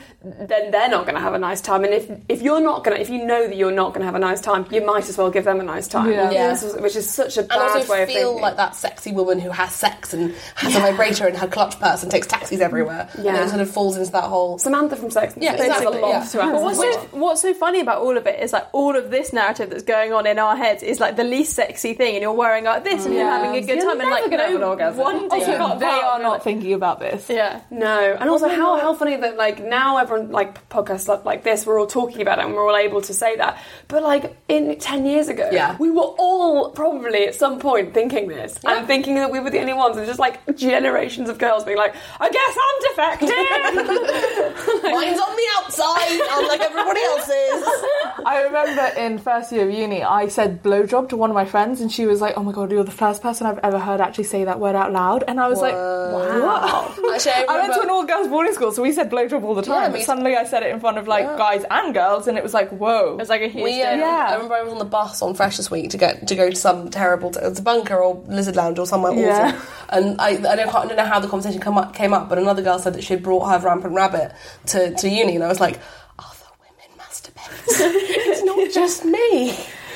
then 0.47 0.71
they're 0.71 0.89
not 0.89 1.03
going 1.05 1.15
to 1.15 1.21
have 1.21 1.33
a 1.33 1.39
nice 1.39 1.61
time. 1.61 1.83
And 1.83 1.93
if 1.93 2.09
if 2.29 2.41
you're 2.41 2.61
not 2.61 2.83
going 2.83 2.95
to, 2.97 3.01
if 3.01 3.09
you 3.09 3.23
know 3.25 3.47
that 3.47 3.55
you're 3.55 3.71
not 3.71 3.89
going 3.89 3.99
to 4.01 4.05
have 4.05 4.15
a 4.15 4.19
nice 4.19 4.41
time, 4.41 4.65
you 4.71 4.85
might 4.85 5.07
as 5.07 5.17
well 5.17 5.29
give 5.29 5.43
them 5.45 5.59
a 5.59 5.63
nice 5.63 5.87
time. 5.87 6.11
Yeah. 6.11 6.31
Yeah. 6.31 6.57
Which 6.79 6.95
is 6.95 7.09
such 7.09 7.37
a 7.37 7.41
and 7.41 7.49
bad 7.49 7.75
also 7.77 7.91
way 7.91 8.03
of 8.03 8.09
feel 8.09 8.17
thinking. 8.29 8.41
like 8.41 8.57
that 8.57 8.75
sexy 8.75 9.11
woman 9.11 9.39
who 9.39 9.49
has 9.51 9.73
sex 9.73 10.13
and 10.13 10.33
has 10.55 10.75
a 10.75 10.79
vibrator 10.79 11.27
in 11.27 11.35
her 11.35 11.47
clutch 11.47 11.79
purse 11.79 12.01
and 12.03 12.11
takes 12.11 12.27
taxis 12.27 12.61
everywhere. 12.61 13.09
Yeah. 13.21 13.35
And 13.35 13.45
it 13.45 13.49
sort 13.49 13.61
of 13.61 13.69
falls 13.69 13.97
into 13.97 14.11
that 14.11 14.23
whole. 14.25 14.57
Samantha 14.57 14.95
from 14.95 15.11
Sex 15.11 15.33
Yeah, 15.37 15.53
exactly, 15.53 15.85
a 15.85 15.89
lot 16.01 16.09
yeah. 16.09 16.23
to 16.25 16.37
But 16.37 16.45
answer 16.45 16.63
what's 16.63 16.77
for. 16.83 16.91
so, 16.93 16.99
what's 17.17 17.41
so 17.41 17.53
funny 17.53 17.79
about 17.79 18.01
all 18.01 18.17
of 18.17 18.25
it 18.27 18.39
is 18.41 18.51
like 18.53 18.67
all 18.73 18.95
of 18.95 19.11
this 19.11 19.33
narrative 19.33 19.69
that's 19.69 19.83
going 19.83 20.13
on 20.13 20.25
in 20.25 20.39
our 20.39 20.55
heads 20.55 20.81
is 20.83 20.99
like 20.99 21.15
the 21.15 21.23
least 21.23 21.53
sexy 21.53 21.93
thing, 21.93 22.15
and 22.15 22.21
you're 22.21 22.33
worrying 22.33 22.65
about 22.65 22.83
this 22.83 23.05
and 23.05 23.13
you're 23.13 23.23
Yeah. 23.23 23.37
having 23.37 23.55
a 23.63 23.65
good 23.65 23.77
You're 23.77 23.85
time, 23.91 24.01
and 24.01 24.09
like 24.09 24.23
never 24.29 24.37
gonna 24.37 24.49
no 24.49 24.55
an 24.57 24.63
orgasm. 24.63 24.99
wonder 25.03 25.35
Also, 25.35 25.51
you 25.73 25.79
they 25.79 25.85
are 25.85 26.19
not 26.19 26.43
thinking 26.43 26.73
about 26.73 26.99
this. 26.99 27.29
Yeah. 27.29 27.61
No, 27.69 28.15
and 28.19 28.29
also 28.29 28.47
how, 28.47 28.79
how 28.79 28.93
funny 28.93 29.15
that 29.17 29.37
like 29.37 29.63
now 29.63 29.97
everyone 29.97 30.14
like 30.19 30.67
podcasts 30.69 31.07
like, 31.07 31.25
like 31.25 31.43
this 31.43 31.65
we're 31.65 31.79
all 31.79 31.87
talking 31.87 32.21
about 32.21 32.39
it 32.39 32.45
and 32.45 32.53
we're 32.53 32.67
all 32.67 32.75
able 32.75 33.01
to 33.01 33.13
say 33.13 33.35
that. 33.37 33.61
But 33.87 34.03
like 34.03 34.35
in 34.47 34.77
ten 34.79 35.05
years 35.05 35.27
ago, 35.29 35.49
Yeah. 35.51 35.75
we 35.77 35.89
were 35.91 36.01
all 36.17 36.71
probably 36.71 37.27
at 37.27 37.35
some 37.35 37.59
point 37.59 37.93
thinking 37.93 38.27
this 38.27 38.57
and 38.65 38.87
thinking 38.87 39.15
that 39.15 39.31
we 39.31 39.39
were 39.39 39.49
the 39.49 39.59
only 39.59 39.73
ones. 39.73 39.97
And 39.97 40.05
just 40.07 40.19
like 40.19 40.39
generations 40.55 41.29
of 41.29 41.37
girls 41.37 41.63
being 41.63 41.77
like, 41.77 41.95
I 42.19 42.29
guess 42.29 42.57
I'm 42.65 42.81
defective. 42.89 43.29
Mine's 44.83 45.19
on 45.19 45.35
the 45.35 45.47
outside, 45.57 46.19
unlike 46.31 46.61
everybody 46.61 47.01
else's. 47.01 47.63
I 48.25 48.41
remember 48.43 48.99
in 48.99 49.17
first 49.19 49.51
year 49.51 49.67
of 49.67 49.71
uni, 49.73 50.03
I 50.03 50.27
said 50.29 50.63
blowjob 50.63 51.09
to 51.09 51.17
one 51.17 51.29
of 51.29 51.33
my 51.35 51.45
friends, 51.45 51.81
and 51.81 51.91
she 51.91 52.05
was 52.05 52.21
like, 52.21 52.35
"Oh 52.37 52.43
my 52.43 52.51
god, 52.51 52.71
you're 52.71 52.83
the 52.83 52.91
first 52.91 53.21
person 53.21 53.45
I've 53.47 53.59
ever 53.59 53.79
heard 53.79 54.01
actually 54.01 54.23
say 54.25 54.43
that 54.45 54.59
word 54.59 54.75
out 54.75 54.91
loud." 54.91 55.23
And 55.27 55.39
I 55.39 55.47
was 55.47 55.59
like, 55.61 55.73
"Wow." 55.73 56.93
Actually, 57.13 57.31
I 57.33 57.45
I 57.49 57.61
went 57.61 57.73
to 57.73 57.81
an 57.81 57.89
all 57.89 58.05
girls 58.05 58.27
boarding 58.27 58.53
school, 58.53 58.71
so 58.71 58.81
we 58.81 58.91
said 58.91 59.09
blowjob 59.11 59.43
all 59.43 59.55
the 59.55 59.61
time. 59.61 59.91
Yeah, 59.91 59.97
me- 59.99 60.03
suddenly 60.05 60.35
I 60.35 60.45
said 60.45 60.63
it 60.63 60.71
in 60.71 60.79
front 60.79 60.97
of 60.97 61.07
like 61.07 61.25
guys 61.37 61.63
and 61.69 61.93
girls, 61.93 62.27
and 62.27 62.37
it 62.37 62.43
was 62.43 62.53
like, 62.53 62.69
"Whoa!" 62.69 63.13
It 63.13 63.17
was 63.17 63.29
like 63.29 63.41
a 63.41 63.47
huge 63.47 63.63
we, 63.63 63.81
um, 63.81 63.97
deal. 63.97 64.07
Yeah. 64.07 64.27
I 64.29 64.33
remember 64.33 64.55
I 64.55 64.63
was 64.63 64.73
on 64.73 64.79
the 64.79 64.85
bus 64.85 65.21
on 65.21 65.33
Freshers 65.33 65.69
Week 65.69 65.89
to 65.91 65.97
get 65.97 66.27
to 66.27 66.35
go 66.35 66.49
to 66.49 66.55
some 66.55 66.89
terrible 66.89 67.31
t- 67.31 67.39
it's 67.41 67.59
a 67.59 67.63
bunker 67.63 67.95
or 67.95 68.23
lizard 68.27 68.55
lounge 68.55 68.79
or 68.79 68.85
somewhere 68.85 69.13
Yeah. 69.13 69.53
awful. 69.55 69.97
And 69.97 70.21
I, 70.21 70.29
I, 70.29 70.55
don't, 70.55 70.73
I 70.73 70.85
don't 70.87 70.95
know 70.95 71.05
how 71.05 71.19
the 71.19 71.27
conversation 71.27 71.59
come 71.61 71.77
up, 71.77 71.93
came 71.95 72.13
up, 72.13 72.27
but 72.29 72.37
another 72.37 72.61
girl 72.61 72.79
said 72.79 72.93
that 72.93 73.03
she 73.03 73.13
had 73.13 73.23
brought 73.23 73.45
her 73.49 73.59
rampant 73.65 73.93
rabbit 73.93 74.31
to, 74.67 74.93
to 74.95 75.09
uni, 75.09 75.35
and 75.35 75.43
I 75.43 75.47
was 75.47 75.59
like, 75.59 75.79
other 76.17 76.45
women 76.59 76.97
masturbate. 76.99 77.51
it's 77.67 78.43
not 78.43 78.73
just 78.73 79.05
me. 79.05 79.55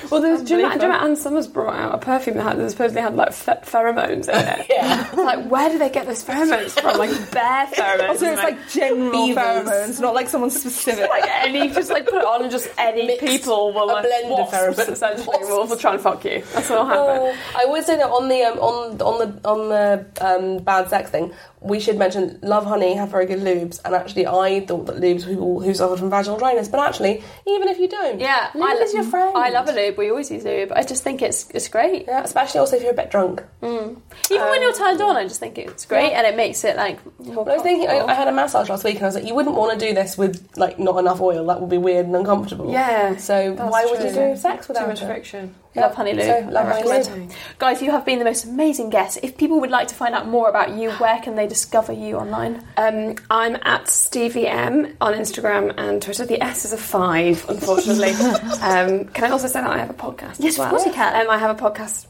Well, 0.09 0.21
there's, 0.21 0.41
do, 0.43 0.53
you 0.53 0.57
remember, 0.57 0.79
do 0.79 0.85
you 0.85 0.91
remember 0.91 1.09
Ann 1.09 1.15
Summers 1.15 1.47
brought 1.47 1.75
out 1.75 1.95
a 1.95 1.97
perfume 1.97 2.37
that, 2.37 2.43
had, 2.43 2.57
that 2.59 2.69
supposedly 2.71 3.01
had 3.01 3.15
like 3.15 3.29
ph- 3.33 3.57
pheromones 3.61 4.27
in 4.29 4.47
it? 4.47 4.65
Yeah. 4.79 5.09
Like, 5.15 5.45
where 5.49 5.69
do 5.69 5.77
they 5.77 5.89
get 5.89 6.05
those 6.07 6.23
pheromones 6.23 6.79
from? 6.79 6.97
Like 6.97 7.09
bear 7.31 7.65
pheromones. 7.67 8.07
Also, 8.09 8.25
it's 8.31 8.43
like 8.43 8.69
general 8.69 9.11
beavers. 9.11 9.43
pheromones, 9.43 9.99
not 9.99 10.13
like 10.13 10.27
someone 10.27 10.49
specific. 10.49 11.09
like 11.09 11.27
any, 11.27 11.69
just 11.69 11.89
like 11.89 12.05
put 12.05 12.15
it 12.15 12.25
on 12.25 12.41
and 12.43 12.51
just 12.51 12.69
any 12.77 13.07
Mixed, 13.07 13.25
people 13.25 13.73
will 13.73 13.83
a 13.83 13.93
like 13.93 14.03
blend 14.05 14.25
of 14.33 14.51
wasps, 14.51 14.55
pheromones. 14.83 14.91
essentially 14.93 15.37
will, 15.41 15.67
will 15.67 15.77
try 15.77 15.93
and 15.93 16.01
fuck 16.01 16.23
you. 16.25 16.43
That's 16.53 16.69
what'll 16.69 16.85
happen. 16.85 17.01
Oh, 17.03 17.35
I 17.55 17.65
would 17.65 17.83
say 17.83 17.97
that 17.97 18.09
on 18.09 18.29
the 18.29 18.41
um, 18.43 18.59
on 18.59 19.01
on 19.01 19.19
the 19.41 19.49
on 19.49 19.69
the 19.69 20.05
um, 20.21 20.63
bad 20.63 20.89
sex 20.89 21.09
thing, 21.09 21.33
we 21.61 21.79
should 21.79 21.97
mention 21.97 22.39
Lovehoney 22.41 22.95
have 22.95 23.09
very 23.09 23.25
good 23.25 23.39
lubes, 23.39 23.79
and 23.83 23.93
actually 23.93 24.25
I 24.25 24.61
thought 24.65 24.85
that 24.85 24.97
lubes 24.97 25.23
who 25.23 25.59
who 25.59 25.73
suffered 25.73 25.99
from 25.99 26.09
vaginal 26.09 26.37
dryness, 26.39 26.67
but 26.69 26.79
actually 26.79 27.23
even 27.45 27.67
if 27.67 27.79
you 27.79 27.87
don't, 27.89 28.19
Yeah, 28.19 28.49
lube 28.55 28.63
I 28.63 28.73
is 28.83 28.93
your 28.93 29.03
friend. 29.03 29.35
I 29.35 29.49
love 29.49 29.67
a 29.67 29.73
lube. 29.73 29.97
We 29.97 30.09
always 30.09 30.31
use 30.31 30.43
lube. 30.45 30.69
But 30.69 30.77
I 30.77 30.83
just 30.83 31.03
think 31.03 31.21
it's 31.21 31.49
it's 31.51 31.67
great. 31.67 32.05
Yeah, 32.07 32.23
especially 32.23 32.59
also 32.61 32.77
if 32.77 32.81
you're 32.83 32.91
a 32.93 32.95
bit 32.95 33.11
drunk. 33.11 33.43
Mm. 33.61 33.99
Even 34.31 34.47
when 34.47 34.61
you're 34.61 34.73
turned 34.73 35.01
on, 35.01 35.17
I 35.17 35.23
just 35.23 35.39
think 35.39 35.57
it's 35.57 35.85
great, 35.85 36.13
and 36.13 36.25
it 36.25 36.35
makes 36.37 36.63
it 36.63 36.77
like 36.77 36.97
more. 37.19 37.49
I 37.49 37.53
was 37.55 37.61
thinking, 37.63 37.89
I. 37.89 37.99
I 38.05 38.13
had 38.13 38.27
a 38.27 38.31
massage 38.31 38.69
last 38.69 38.83
week, 38.83 38.95
and 38.95 39.03
I 39.03 39.07
was 39.07 39.15
like, 39.15 39.25
you 39.25 39.35
wouldn't 39.35 39.55
want 39.55 39.77
to 39.77 39.85
do 39.87 39.93
this 39.93 40.17
with 40.17 40.49
like 40.55 40.79
not 40.79 40.97
enough 40.97 41.19
oil. 41.21 41.45
That 41.47 41.59
would 41.61 41.69
be 41.69 41.77
weird 41.77 42.05
and 42.05 42.15
uncomfortable. 42.15 42.71
Yeah, 42.71 43.17
So 43.17 43.53
why 43.53 43.85
would 43.85 44.01
you 44.03 44.11
do 44.13 44.35
sex 44.37 44.67
without 44.67 44.83
Too 44.83 44.87
much 44.87 45.01
it? 45.01 45.05
friction. 45.07 45.55
Yeah, 45.79 45.89
Lovehoney 45.89 46.13
Lube. 46.13 46.21
So, 46.21 46.43
Lovehoney 46.43 46.85
recommend. 46.85 47.21
Lube. 47.21 47.31
Guys, 47.57 47.81
you 47.81 47.91
have 47.91 48.05
been 48.05 48.19
the 48.19 48.25
most 48.25 48.45
amazing 48.45 48.89
guests. 48.89 49.17
If 49.21 49.37
people 49.37 49.59
would 49.59 49.69
like 49.69 49.87
to 49.89 49.95
find 49.95 50.13
out 50.15 50.27
more 50.27 50.49
about 50.49 50.71
you, 50.71 50.91
where 50.91 51.19
can 51.21 51.35
they 51.35 51.47
discover 51.47 51.93
you 51.93 52.15
online? 52.15 52.63
Um, 52.77 53.15
I'm 53.29 53.57
at 53.63 53.87
Stevie 53.87 54.47
M 54.47 54.95
on 55.01 55.13
Instagram 55.13 55.73
and 55.77 56.01
Twitter. 56.01 56.25
The 56.25 56.41
S 56.43 56.65
is 56.65 56.73
a 56.73 56.77
five, 56.77 57.45
unfortunately. 57.49 58.11
um, 58.61 59.05
can 59.05 59.23
I 59.25 59.29
also 59.29 59.47
say 59.47 59.61
that 59.61 59.69
I 59.69 59.77
have 59.77 59.89
a 59.89 59.93
podcast? 59.93 60.37
Yes, 60.39 60.53
as 60.53 60.59
well? 60.59 60.67
of 60.67 60.71
course 60.71 60.85
you 60.85 60.93
can. 60.93 61.21
Um, 61.21 61.29
I 61.29 61.37
have 61.37 61.57
a 61.57 61.61
podcast. 61.61 62.07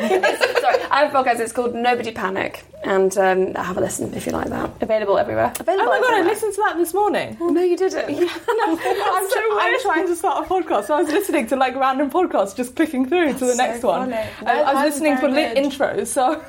It's- 0.00 0.60
sorry, 0.60 0.82
I 0.90 1.04
have 1.04 1.14
a 1.14 1.18
podcast. 1.24 1.40
It's 1.40 1.52
called 1.52 1.74
Nobody 1.74 2.10
Panic, 2.12 2.64
and 2.82 3.16
um, 3.18 3.54
have 3.54 3.76
a 3.76 3.80
listen 3.80 4.12
if 4.14 4.26
you 4.26 4.32
like 4.32 4.48
that. 4.48 4.70
Available 4.82 5.18
everywhere. 5.18 5.52
Available 5.60 5.84
Oh 5.84 5.90
my 5.90 6.00
god, 6.00 6.10
I 6.14 6.18
everywhere. 6.18 6.34
listened 6.34 6.54
to 6.54 6.62
that 6.66 6.76
this 6.76 6.94
morning. 6.94 7.36
No, 7.40 7.60
you 7.62 7.76
didn't. 7.76 8.04
I'm, 8.08 8.76
tr- 8.78 9.38
I'm 9.60 9.80
trying 9.82 10.06
to 10.06 10.16
start 10.16 10.44
a 10.46 10.48
podcast, 10.48 10.86
so 10.86 10.94
I 10.96 11.02
was 11.02 11.08
listening 11.12 11.46
to 11.48 11.56
like 11.56 11.74
random 11.76 12.10
podcasts, 12.10 12.56
just 12.56 12.74
clicking 12.76 13.06
through 13.08 13.34
to 13.34 13.44
the 13.46 13.54
next 13.54 13.82
one. 13.82 14.10
funny. 14.10 14.22
Um, 14.40 14.46
I 14.66 14.74
was 14.74 14.84
listening 14.94 15.16
for 15.16 15.30
very 15.30 15.54
lit 15.54 15.72
intros, 15.72 16.08
so. 16.08 16.42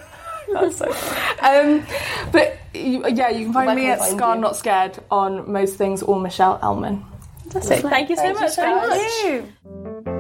That's 0.54 0.78
so. 0.78 0.86
Um, 1.42 1.84
but 2.32 2.56
you, 2.76 3.04
yeah, 3.10 3.30
you 3.30 3.46
can 3.46 3.54
find 3.54 3.66
Where 3.68 3.76
me 3.76 3.82
can 3.84 3.92
at 3.94 4.00
we 4.00 4.06
find 4.06 4.18
Scar 4.20 4.36
you? 4.36 4.42
Not 4.42 4.56
Scared 4.56 5.00
on 5.10 5.52
most 5.52 5.76
things, 5.76 6.04
or 6.04 6.20
Michelle 6.20 6.60
Elman. 6.62 7.04
That's 7.48 7.72
it. 7.72 7.82
Thank 7.82 8.10
you 8.12 8.16
so 8.16 8.22
Thank 8.22 8.36
you 8.36 8.42
much. 8.42 8.52
so 8.54 8.62
guys. 8.64 10.06
much. 10.06 10.15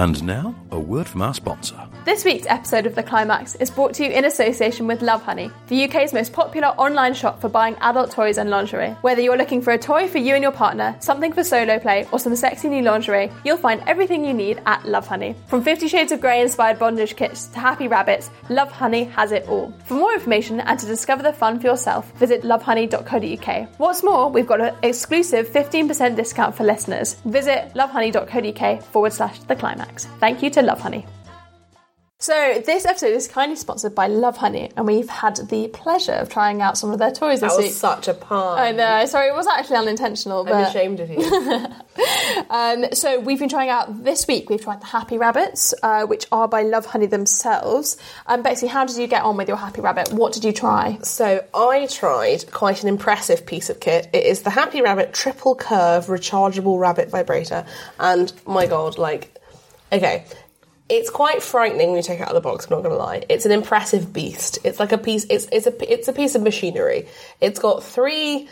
And 0.00 0.24
now, 0.24 0.54
a 0.70 0.80
word 0.80 1.06
from 1.06 1.20
our 1.20 1.34
sponsor. 1.34 1.86
This 2.06 2.24
week's 2.24 2.46
episode 2.46 2.86
of 2.86 2.94
The 2.94 3.02
Climax 3.02 3.54
is 3.56 3.68
brought 3.68 3.92
to 3.94 4.04
you 4.04 4.10
in 4.10 4.24
association 4.24 4.86
with 4.86 5.00
Lovehoney, 5.00 5.52
the 5.68 5.84
UK's 5.84 6.14
most 6.14 6.32
popular 6.32 6.68
online 6.68 7.12
shop 7.12 7.38
for 7.38 7.50
buying 7.50 7.76
adult 7.82 8.10
toys 8.10 8.38
and 8.38 8.48
lingerie. 8.48 8.92
Whether 9.02 9.20
you're 9.20 9.36
looking 9.36 9.60
for 9.60 9.74
a 9.74 9.78
toy 9.78 10.08
for 10.08 10.16
you 10.16 10.32
and 10.34 10.42
your 10.42 10.52
partner, 10.52 10.96
something 11.00 11.34
for 11.34 11.44
solo 11.44 11.78
play, 11.78 12.08
or 12.12 12.18
some 12.18 12.34
sexy 12.34 12.70
new 12.70 12.80
lingerie, 12.80 13.30
you'll 13.44 13.58
find 13.58 13.82
everything 13.86 14.24
you 14.24 14.32
need 14.32 14.62
at 14.64 14.80
Lovehoney. 14.84 15.36
From 15.48 15.62
Fifty 15.62 15.86
Shades 15.86 16.12
of 16.12 16.22
Grey 16.22 16.40
inspired 16.40 16.78
bondage 16.78 17.14
kits 17.14 17.48
to 17.48 17.58
happy 17.58 17.86
rabbits, 17.86 18.30
Lovehoney 18.48 19.10
has 19.10 19.32
it 19.32 19.46
all. 19.48 19.70
For 19.84 19.92
more 19.92 20.14
information 20.14 20.60
and 20.60 20.78
to 20.78 20.86
discover 20.86 21.22
the 21.22 21.34
fun 21.34 21.60
for 21.60 21.66
yourself, 21.66 22.10
visit 22.12 22.42
lovehoney.co.uk. 22.42 23.68
What's 23.76 24.02
more, 24.02 24.30
we've 24.30 24.46
got 24.46 24.62
an 24.62 24.74
exclusive 24.82 25.50
15% 25.50 26.16
discount 26.16 26.56
for 26.56 26.64
listeners. 26.64 27.16
Visit 27.26 27.74
lovehoney.co.uk 27.74 28.82
forward 28.84 29.12
slash 29.12 29.38
the 29.40 29.54
climax. 29.54 29.89
Thank 29.98 30.42
you 30.42 30.50
to 30.50 30.62
Lovehoney. 30.62 31.06
So 32.22 32.62
this 32.66 32.84
episode 32.84 33.14
is 33.14 33.26
kindly 33.28 33.56
sponsored 33.56 33.94
by 33.94 34.06
Lovehoney, 34.06 34.74
and 34.76 34.86
we've 34.86 35.08
had 35.08 35.36
the 35.48 35.68
pleasure 35.68 36.12
of 36.12 36.28
trying 36.28 36.60
out 36.60 36.76
some 36.76 36.90
of 36.90 36.98
their 36.98 37.12
toys 37.12 37.40
this 37.40 37.50
That 37.54 37.58
week. 37.58 37.68
was 37.68 37.76
such 37.78 38.08
a 38.08 38.14
pun. 38.14 38.58
I 38.58 38.72
know. 38.72 39.06
Sorry, 39.06 39.28
it 39.28 39.34
was 39.34 39.46
actually 39.46 39.76
unintentional, 39.76 40.44
But... 40.44 40.52
I'm 40.52 40.64
ashamed 40.66 41.00
of 41.00 41.08
you. 41.10 41.18
Um, 42.48 42.86
so 42.92 43.20
we've 43.20 43.38
been 43.38 43.48
trying 43.48 43.68
out 43.68 44.02
this 44.04 44.26
week. 44.26 44.50
We've 44.50 44.60
tried 44.60 44.80
the 44.80 44.86
Happy 44.86 45.18
Rabbits, 45.18 45.72
uh, 45.82 46.04
which 46.06 46.26
are 46.32 46.48
by 46.48 46.64
Lovehoney 46.64 47.08
themselves. 47.08 47.96
Um, 48.26 48.42
Bexy, 48.42 48.66
how 48.66 48.84
did 48.84 48.96
you 48.96 49.06
get 49.06 49.22
on 49.22 49.36
with 49.36 49.46
your 49.46 49.56
Happy 49.56 49.80
Rabbit? 49.80 50.12
What 50.12 50.32
did 50.32 50.44
you 50.44 50.52
try? 50.52 50.98
So 51.02 51.44
I 51.54 51.86
tried 51.86 52.50
quite 52.50 52.82
an 52.82 52.88
impressive 52.88 53.46
piece 53.46 53.70
of 53.70 53.78
kit. 53.78 54.08
It 54.12 54.24
is 54.24 54.42
the 54.42 54.50
Happy 54.50 54.82
Rabbit 54.82 55.12
triple 55.12 55.54
curve 55.54 56.06
rechargeable 56.06 56.78
rabbit 56.80 57.10
vibrator, 57.10 57.64
and 57.98 58.32
my 58.46 58.66
god, 58.66 58.98
like, 58.98 59.39
okay. 59.92 60.24
It's 60.88 61.08
quite 61.08 61.40
frightening 61.40 61.88
when 61.88 61.96
you 61.98 62.02
take 62.02 62.18
it 62.18 62.22
out 62.22 62.30
of 62.30 62.34
the 62.34 62.40
box. 62.40 62.66
I'm 62.66 62.70
not 62.76 62.82
going 62.82 62.94
to 62.94 62.98
lie. 62.98 63.24
It's 63.28 63.46
an 63.46 63.52
impressive 63.52 64.12
beast. 64.12 64.58
It's 64.64 64.80
like 64.80 64.90
a 64.90 64.98
piece. 64.98 65.24
It's 65.30 65.46
it's 65.52 65.68
a 65.68 65.92
it's 65.92 66.08
a 66.08 66.12
piece 66.12 66.34
of 66.34 66.42
machinery. 66.42 67.06
It's 67.40 67.60
got 67.60 67.84
three. 67.84 68.48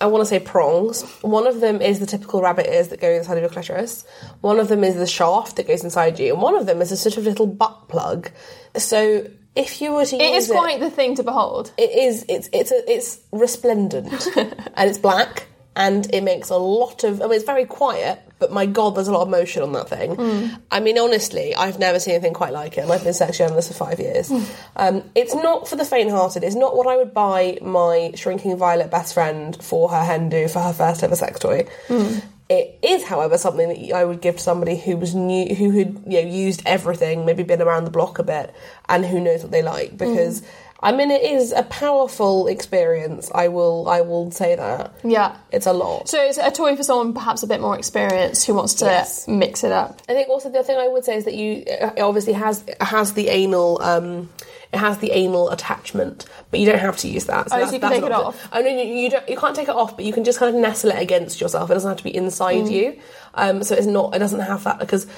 I 0.00 0.06
want 0.06 0.22
to 0.22 0.26
say 0.26 0.38
prongs. 0.38 1.02
One 1.20 1.46
of 1.46 1.60
them 1.60 1.82
is 1.82 1.98
the 1.98 2.06
typical 2.06 2.40
rabbit 2.42 2.66
ears 2.72 2.88
that 2.88 3.00
go 3.00 3.10
inside 3.10 3.34
of 3.34 3.42
your 3.42 3.50
clitoris. 3.50 4.04
One 4.40 4.58
of 4.60 4.68
them 4.68 4.84
is 4.84 4.94
the 4.94 5.06
shaft 5.06 5.56
that 5.56 5.66
goes 5.66 5.82
inside 5.82 6.18
you, 6.20 6.32
and 6.32 6.40
one 6.40 6.54
of 6.54 6.66
them 6.66 6.80
is 6.80 6.92
a 6.92 6.96
sort 6.96 7.16
of 7.16 7.24
little 7.24 7.46
butt 7.46 7.88
plug. 7.88 8.30
So 8.76 9.26
if 9.56 9.80
you 9.82 9.92
were 9.92 10.04
to 10.06 10.16
It 10.16 10.34
is 10.34 10.46
quite 10.48 10.80
the 10.80 10.90
thing 10.90 11.16
to 11.16 11.22
behold. 11.24 11.72
it 11.76 11.90
is. 11.90 12.24
It's 12.28 12.48
it's 12.52 12.70
a, 12.70 12.90
it's 12.90 13.20
resplendent, 13.32 14.28
and 14.36 14.88
it's 14.88 14.98
black, 14.98 15.48
and 15.74 16.06
it 16.14 16.22
makes 16.22 16.50
a 16.50 16.56
lot 16.56 17.02
of. 17.04 17.20
I 17.20 17.24
mean, 17.24 17.34
it's 17.34 17.44
very 17.44 17.66
quiet, 17.66 18.20
but 18.40 18.50
my 18.50 18.66
god, 18.66 18.96
there's 18.96 19.06
a 19.06 19.12
lot 19.12 19.22
of 19.22 19.28
motion 19.28 19.62
on 19.62 19.72
that 19.72 19.88
thing. 19.88 20.16
Mm. 20.16 20.60
I 20.70 20.80
mean, 20.80 20.98
honestly, 20.98 21.54
I've 21.54 21.78
never 21.78 22.00
seen 22.00 22.14
anything 22.14 22.32
quite 22.32 22.52
like 22.52 22.78
it, 22.78 22.80
and 22.80 22.90
I've 22.90 23.04
been 23.04 23.14
sexually 23.14 23.54
this 23.54 23.68
for 23.68 23.74
five 23.74 24.00
years. 24.00 24.30
Mm. 24.30 24.50
Um, 24.76 25.10
it's 25.14 25.34
not 25.34 25.68
for 25.68 25.76
the 25.76 25.84
faint-hearted. 25.84 26.42
It's 26.42 26.56
not 26.56 26.74
what 26.74 26.86
I 26.86 26.96
would 26.96 27.14
buy 27.14 27.58
my 27.62 28.12
shrinking 28.16 28.56
violet 28.56 28.90
best 28.90 29.14
friend 29.14 29.56
for 29.62 29.90
her 29.90 30.02
hen 30.02 30.30
do 30.30 30.48
for 30.48 30.60
her 30.60 30.72
first 30.72 31.02
ever 31.02 31.14
sex 31.14 31.38
toy. 31.38 31.68
Mm. 31.88 32.22
It 32.48 32.80
is, 32.82 33.04
however, 33.04 33.38
something 33.38 33.68
that 33.68 33.94
I 33.94 34.04
would 34.04 34.20
give 34.20 34.36
to 34.36 34.42
somebody 34.42 34.76
who 34.76 34.96
was 34.96 35.14
new, 35.14 35.54
who 35.54 35.70
had 35.70 36.02
you 36.06 36.22
know 36.22 36.28
used 36.28 36.62
everything, 36.66 37.24
maybe 37.24 37.44
been 37.44 37.62
around 37.62 37.84
the 37.84 37.92
block 37.92 38.18
a 38.18 38.24
bit, 38.24 38.52
and 38.88 39.06
who 39.06 39.20
knows 39.20 39.42
what 39.42 39.52
they 39.52 39.62
like. 39.62 39.96
Because 39.96 40.42
I 40.82 40.92
mean, 40.92 41.10
it 41.10 41.22
is 41.22 41.52
a 41.52 41.62
powerful 41.64 42.46
experience. 42.46 43.30
I 43.34 43.48
will, 43.48 43.86
I 43.88 44.00
will 44.00 44.30
say 44.30 44.56
that. 44.56 44.92
Yeah. 45.04 45.36
It's 45.52 45.66
a 45.66 45.72
lot. 45.74 46.08
So 46.08 46.18
it's 46.22 46.38
a 46.38 46.50
toy 46.50 46.74
for 46.76 46.82
someone 46.82 47.12
perhaps 47.12 47.42
a 47.42 47.46
bit 47.46 47.60
more 47.60 47.76
experienced 47.76 48.46
who 48.46 48.54
wants 48.54 48.74
to 48.74 48.86
Yes. 48.86 49.28
mix 49.28 49.62
it 49.62 49.72
up. 49.72 50.00
I 50.08 50.14
think 50.14 50.28
also 50.28 50.48
the 50.50 50.58
other 50.60 50.66
thing 50.66 50.78
I 50.78 50.88
would 50.88 51.04
say 51.04 51.16
is 51.16 51.24
that 51.26 51.34
you 51.34 51.64
it 51.66 52.00
obviously 52.00 52.32
has 52.32 52.64
has 52.80 53.12
the 53.12 53.28
anal 53.28 53.80
um, 53.82 54.30
it 54.72 54.78
has 54.78 54.98
the 54.98 55.10
anal 55.10 55.50
attachment, 55.50 56.24
but 56.50 56.60
you 56.60 56.66
don't 56.66 56.78
have 56.78 56.96
to 56.98 57.08
use 57.08 57.26
that. 57.26 57.48
Oh, 57.50 57.66
so 57.66 57.72
you 57.74 57.80
can 57.80 57.90
take 57.90 58.04
it 58.04 58.12
off. 58.12 58.48
Oh 58.52 58.60
no, 58.60 58.68
you, 58.68 58.84
you, 58.84 59.10
don't. 59.10 59.28
You 59.28 59.36
can't 59.36 59.54
take 59.56 59.68
it 59.68 59.74
off, 59.74 59.96
but 59.96 60.04
you 60.04 60.12
can 60.12 60.22
just 60.22 60.38
kind 60.38 60.54
of 60.54 60.60
nestle 60.62 60.92
it 60.92 61.02
against 61.02 61.40
yourself. 61.40 61.70
It 61.70 61.74
doesn't 61.74 61.88
have 61.88 61.98
to 61.98 62.04
be 62.04 62.14
inside 62.14 62.64
Mm. 62.66 62.70
you. 62.70 63.00
Um, 63.34 63.64
so 63.64 63.74
it's 63.74 63.86
not. 63.86 64.14
It 64.14 64.20
doesn't 64.20 64.38
have 64.40 64.62
that 64.64 64.78
because 64.78 65.08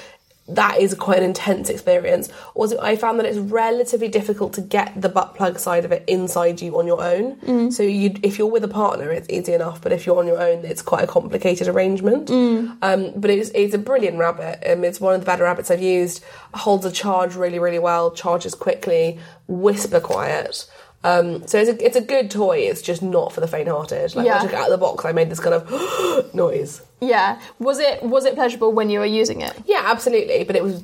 that 0.47 0.79
is 0.79 0.93
quite 0.93 1.19
an 1.19 1.23
intense 1.23 1.69
experience. 1.69 2.29
Also, 2.53 2.77
I 2.81 2.97
found 2.97 3.17
that 3.19 3.25
it's 3.25 3.37
relatively 3.37 4.09
difficult 4.09 4.53
to 4.53 4.61
get 4.61 5.01
the 5.01 5.07
butt 5.07 5.35
plug 5.35 5.57
side 5.57 5.85
of 5.85 5.91
it 5.93 6.03
inside 6.05 6.61
you 6.61 6.77
on 6.77 6.85
your 6.85 7.01
own. 7.01 7.37
Mm. 7.37 7.71
So 7.71 7.81
you, 7.83 8.15
if 8.23 8.37
you're 8.37 8.47
with 8.47 8.63
a 8.63 8.67
partner, 8.67 9.09
it's 9.09 9.29
easy 9.29 9.53
enough. 9.53 9.81
But 9.81 9.93
if 9.93 10.05
you're 10.05 10.19
on 10.19 10.27
your 10.27 10.41
own, 10.41 10.65
it's 10.65 10.81
quite 10.81 11.03
a 11.05 11.07
complicated 11.07 11.69
arrangement. 11.69 12.27
Mm. 12.27 12.77
Um, 12.81 13.13
but 13.15 13.29
it's, 13.29 13.51
it's 13.55 13.73
a 13.73 13.77
brilliant 13.77 14.17
rabbit. 14.17 14.59
Um, 14.69 14.83
it's 14.83 14.99
one 14.99 15.15
of 15.15 15.21
the 15.21 15.25
better 15.25 15.45
rabbits 15.45 15.71
I've 15.71 15.81
used. 15.81 16.23
Holds 16.53 16.85
a 16.85 16.91
charge 16.91 17.35
really, 17.35 17.59
really 17.59 17.79
well. 17.79 18.11
Charges 18.11 18.53
quickly. 18.53 19.19
Whisper 19.47 20.01
quiet. 20.01 20.69
Um, 21.03 21.45
so 21.47 21.57
it's 21.59 21.69
a, 21.69 21.85
it's 21.85 21.95
a 21.97 22.01
good 22.01 22.31
toy. 22.31 22.59
It's 22.59 22.81
just 22.81 23.01
not 23.01 23.33
for 23.33 23.41
the 23.41 23.47
faint-hearted. 23.47 24.15
Like 24.15 24.25
Yeah. 24.25 24.37
I 24.37 24.41
took 24.41 24.51
it 24.53 24.55
out 24.55 24.65
of 24.65 24.71
the 24.71 24.77
box, 24.77 25.03
I 25.05 25.11
made 25.11 25.29
this 25.29 25.39
kind 25.39 25.53
of 25.55 26.33
noise. 26.33 26.81
Yeah. 27.01 27.39
Was 27.59 27.79
it 27.79 28.01
was 28.03 28.23
it 28.25 28.35
pleasurable 28.35 28.71
when 28.71 28.89
you 28.89 28.99
were 28.99 29.05
using 29.05 29.41
it? 29.41 29.53
Yeah, 29.65 29.81
absolutely. 29.83 30.43
But 30.45 30.55
it 30.55 30.63
was 30.63 30.81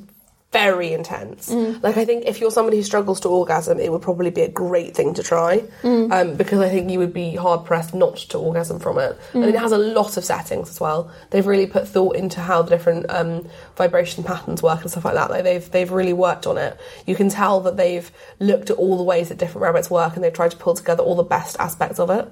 very 0.52 0.92
intense. 0.92 1.48
Like 1.48 1.96
I 1.96 2.04
think 2.04 2.24
if 2.26 2.40
you're 2.40 2.50
somebody 2.50 2.76
who 2.76 2.82
struggles 2.82 3.20
to 3.20 3.28
orgasm, 3.28 3.78
it 3.78 3.92
would 3.92 4.02
probably 4.02 4.30
be 4.30 4.40
a 4.42 4.48
great 4.48 4.96
thing 4.96 5.14
to 5.14 5.22
try 5.22 5.62
um, 5.84 6.34
because 6.34 6.58
I 6.58 6.68
think 6.68 6.90
you 6.90 6.98
would 6.98 7.12
be 7.12 7.36
hard 7.36 7.64
pressed 7.64 7.94
not 7.94 8.16
to 8.16 8.38
orgasm 8.38 8.80
from 8.80 8.98
it. 8.98 9.16
And 9.32 9.44
it 9.44 9.56
has 9.56 9.70
a 9.70 9.78
lot 9.78 10.16
of 10.16 10.24
settings 10.24 10.68
as 10.68 10.80
well. 10.80 11.08
They've 11.30 11.46
really 11.46 11.66
put 11.68 11.86
thought 11.86 12.16
into 12.16 12.40
how 12.40 12.62
the 12.62 12.70
different 12.70 13.06
um, 13.10 13.48
vibration 13.76 14.24
patterns 14.24 14.60
work 14.60 14.80
and 14.82 14.90
stuff 14.90 15.04
like 15.04 15.14
that. 15.14 15.30
Like 15.30 15.44
they've 15.44 15.70
they've 15.70 15.90
really 15.92 16.12
worked 16.12 16.48
on 16.48 16.58
it. 16.58 16.76
You 17.06 17.14
can 17.14 17.28
tell 17.28 17.60
that 17.60 17.76
they've 17.76 18.10
looked 18.40 18.70
at 18.70 18.76
all 18.76 18.96
the 18.96 19.04
ways 19.04 19.28
that 19.28 19.38
different 19.38 19.62
rabbits 19.62 19.88
work 19.88 20.16
and 20.16 20.24
they've 20.24 20.32
tried 20.32 20.50
to 20.50 20.56
pull 20.56 20.74
together 20.74 21.04
all 21.04 21.14
the 21.14 21.22
best 21.22 21.56
aspects 21.60 22.00
of 22.00 22.10
it. 22.10 22.28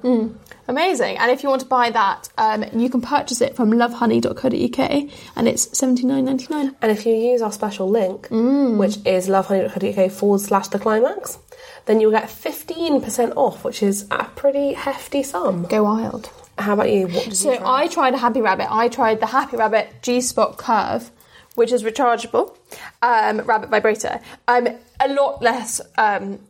Amazing. 0.69 1.17
And 1.17 1.31
if 1.31 1.43
you 1.43 1.49
want 1.49 1.63
to 1.63 1.67
buy 1.67 1.91
that, 1.91 2.29
um, 2.37 2.65
you 2.75 2.91
can 2.91 3.01
purchase 3.01 3.41
it 3.41 3.57
from 3.57 3.71
lovehoney.co.uk 3.73 5.11
and 5.37 5.49
it's 5.49 5.77
seventy 5.77 6.05
nine 6.07 6.27
ninety 6.27 6.47
nine. 6.51 6.77
And 6.83 6.93
if 6.93 7.07
you 7.07 7.15
use 7.15 7.41
our 7.41 7.51
special 7.53 7.89
link, 7.89 8.29
which 8.31 8.99
is 9.07 9.29
lovehoney.co.uk 9.29 10.11
forward 10.13 10.41
slash 10.41 10.69
the 10.69 10.79
climax, 10.79 11.39
then 11.87 12.01
you'll 12.01 12.11
get 12.11 12.25
15% 12.29 13.33
off, 13.35 13.65
which 13.65 13.83
is 13.83 14.07
a 14.11 14.25
pretty 14.25 14.75
hefty 14.75 15.23
sum. 15.23 15.63
Go 15.65 15.85
wild. 15.85 16.31
How 16.59 16.75
about 16.75 16.91
you? 16.93 17.07
What 17.09 17.33
So 17.35 17.53
you 17.53 17.59
try? 17.59 17.83
I 17.83 17.87
tried 17.87 18.15
a 18.15 18.19
Happy 18.19 18.43
Rabbit. 18.43 18.71
I 18.71 18.89
tried 18.89 19.21
the 19.21 19.27
Happy 19.27 19.57
Rabbit 19.57 19.89
G 20.03 20.21
Spot 20.21 20.57
Curve, 20.59 21.11
which 21.55 21.73
is 21.73 21.83
rechargeable 21.83 22.55
um, 23.01 23.39
rabbit 23.41 23.71
vibrator. 23.71 24.21
Um, 24.47 24.69
a 25.01 25.09
lot 25.09 25.41
less 25.41 25.81
um, 25.97 26.41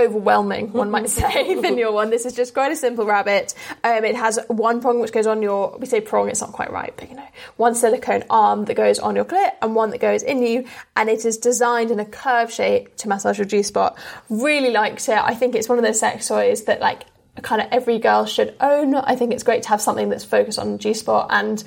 overwhelming, 0.00 0.72
one 0.72 0.90
might 0.90 1.08
say, 1.20 1.60
than 1.60 1.78
your 1.78 1.92
one. 1.92 2.10
This 2.10 2.26
is 2.26 2.34
just 2.34 2.54
quite 2.54 2.72
a 2.72 2.76
simple 2.76 3.06
rabbit. 3.06 3.54
Um, 3.84 4.04
it 4.04 4.16
has 4.16 4.38
one 4.48 4.80
prong 4.80 5.00
which 5.00 5.12
goes 5.12 5.26
on 5.26 5.42
your. 5.42 5.76
We 5.78 5.86
say 5.86 6.00
prong, 6.00 6.28
it's 6.28 6.40
not 6.40 6.52
quite 6.52 6.72
right, 6.72 6.92
but 6.96 7.10
you 7.10 7.16
know, 7.16 7.28
one 7.56 7.74
silicone 7.74 8.24
arm 8.30 8.64
that 8.66 8.74
goes 8.74 8.98
on 8.98 9.16
your 9.16 9.24
clit 9.24 9.50
and 9.62 9.74
one 9.74 9.90
that 9.90 9.98
goes 9.98 10.22
in 10.22 10.42
you, 10.42 10.66
and 10.96 11.08
it 11.08 11.24
is 11.24 11.38
designed 11.38 11.90
in 11.90 12.00
a 12.00 12.04
curve 12.04 12.52
shape 12.52 12.96
to 12.96 13.08
massage 13.08 13.38
your 13.38 13.46
G 13.46 13.62
spot. 13.62 13.98
Really 14.28 14.70
liked 14.70 15.08
it. 15.08 15.18
I 15.18 15.34
think 15.34 15.54
it's 15.54 15.68
one 15.68 15.78
of 15.78 15.84
those 15.84 16.00
sex 16.00 16.28
toys 16.28 16.64
that 16.64 16.80
like 16.80 17.04
kind 17.42 17.62
of 17.62 17.68
every 17.70 17.98
girl 17.98 18.26
should 18.26 18.54
own. 18.60 18.94
I 18.94 19.16
think 19.16 19.32
it's 19.32 19.42
great 19.42 19.62
to 19.64 19.68
have 19.70 19.80
something 19.80 20.08
that's 20.08 20.24
focused 20.24 20.58
on 20.58 20.78
G 20.78 20.94
spot 20.94 21.28
and 21.30 21.62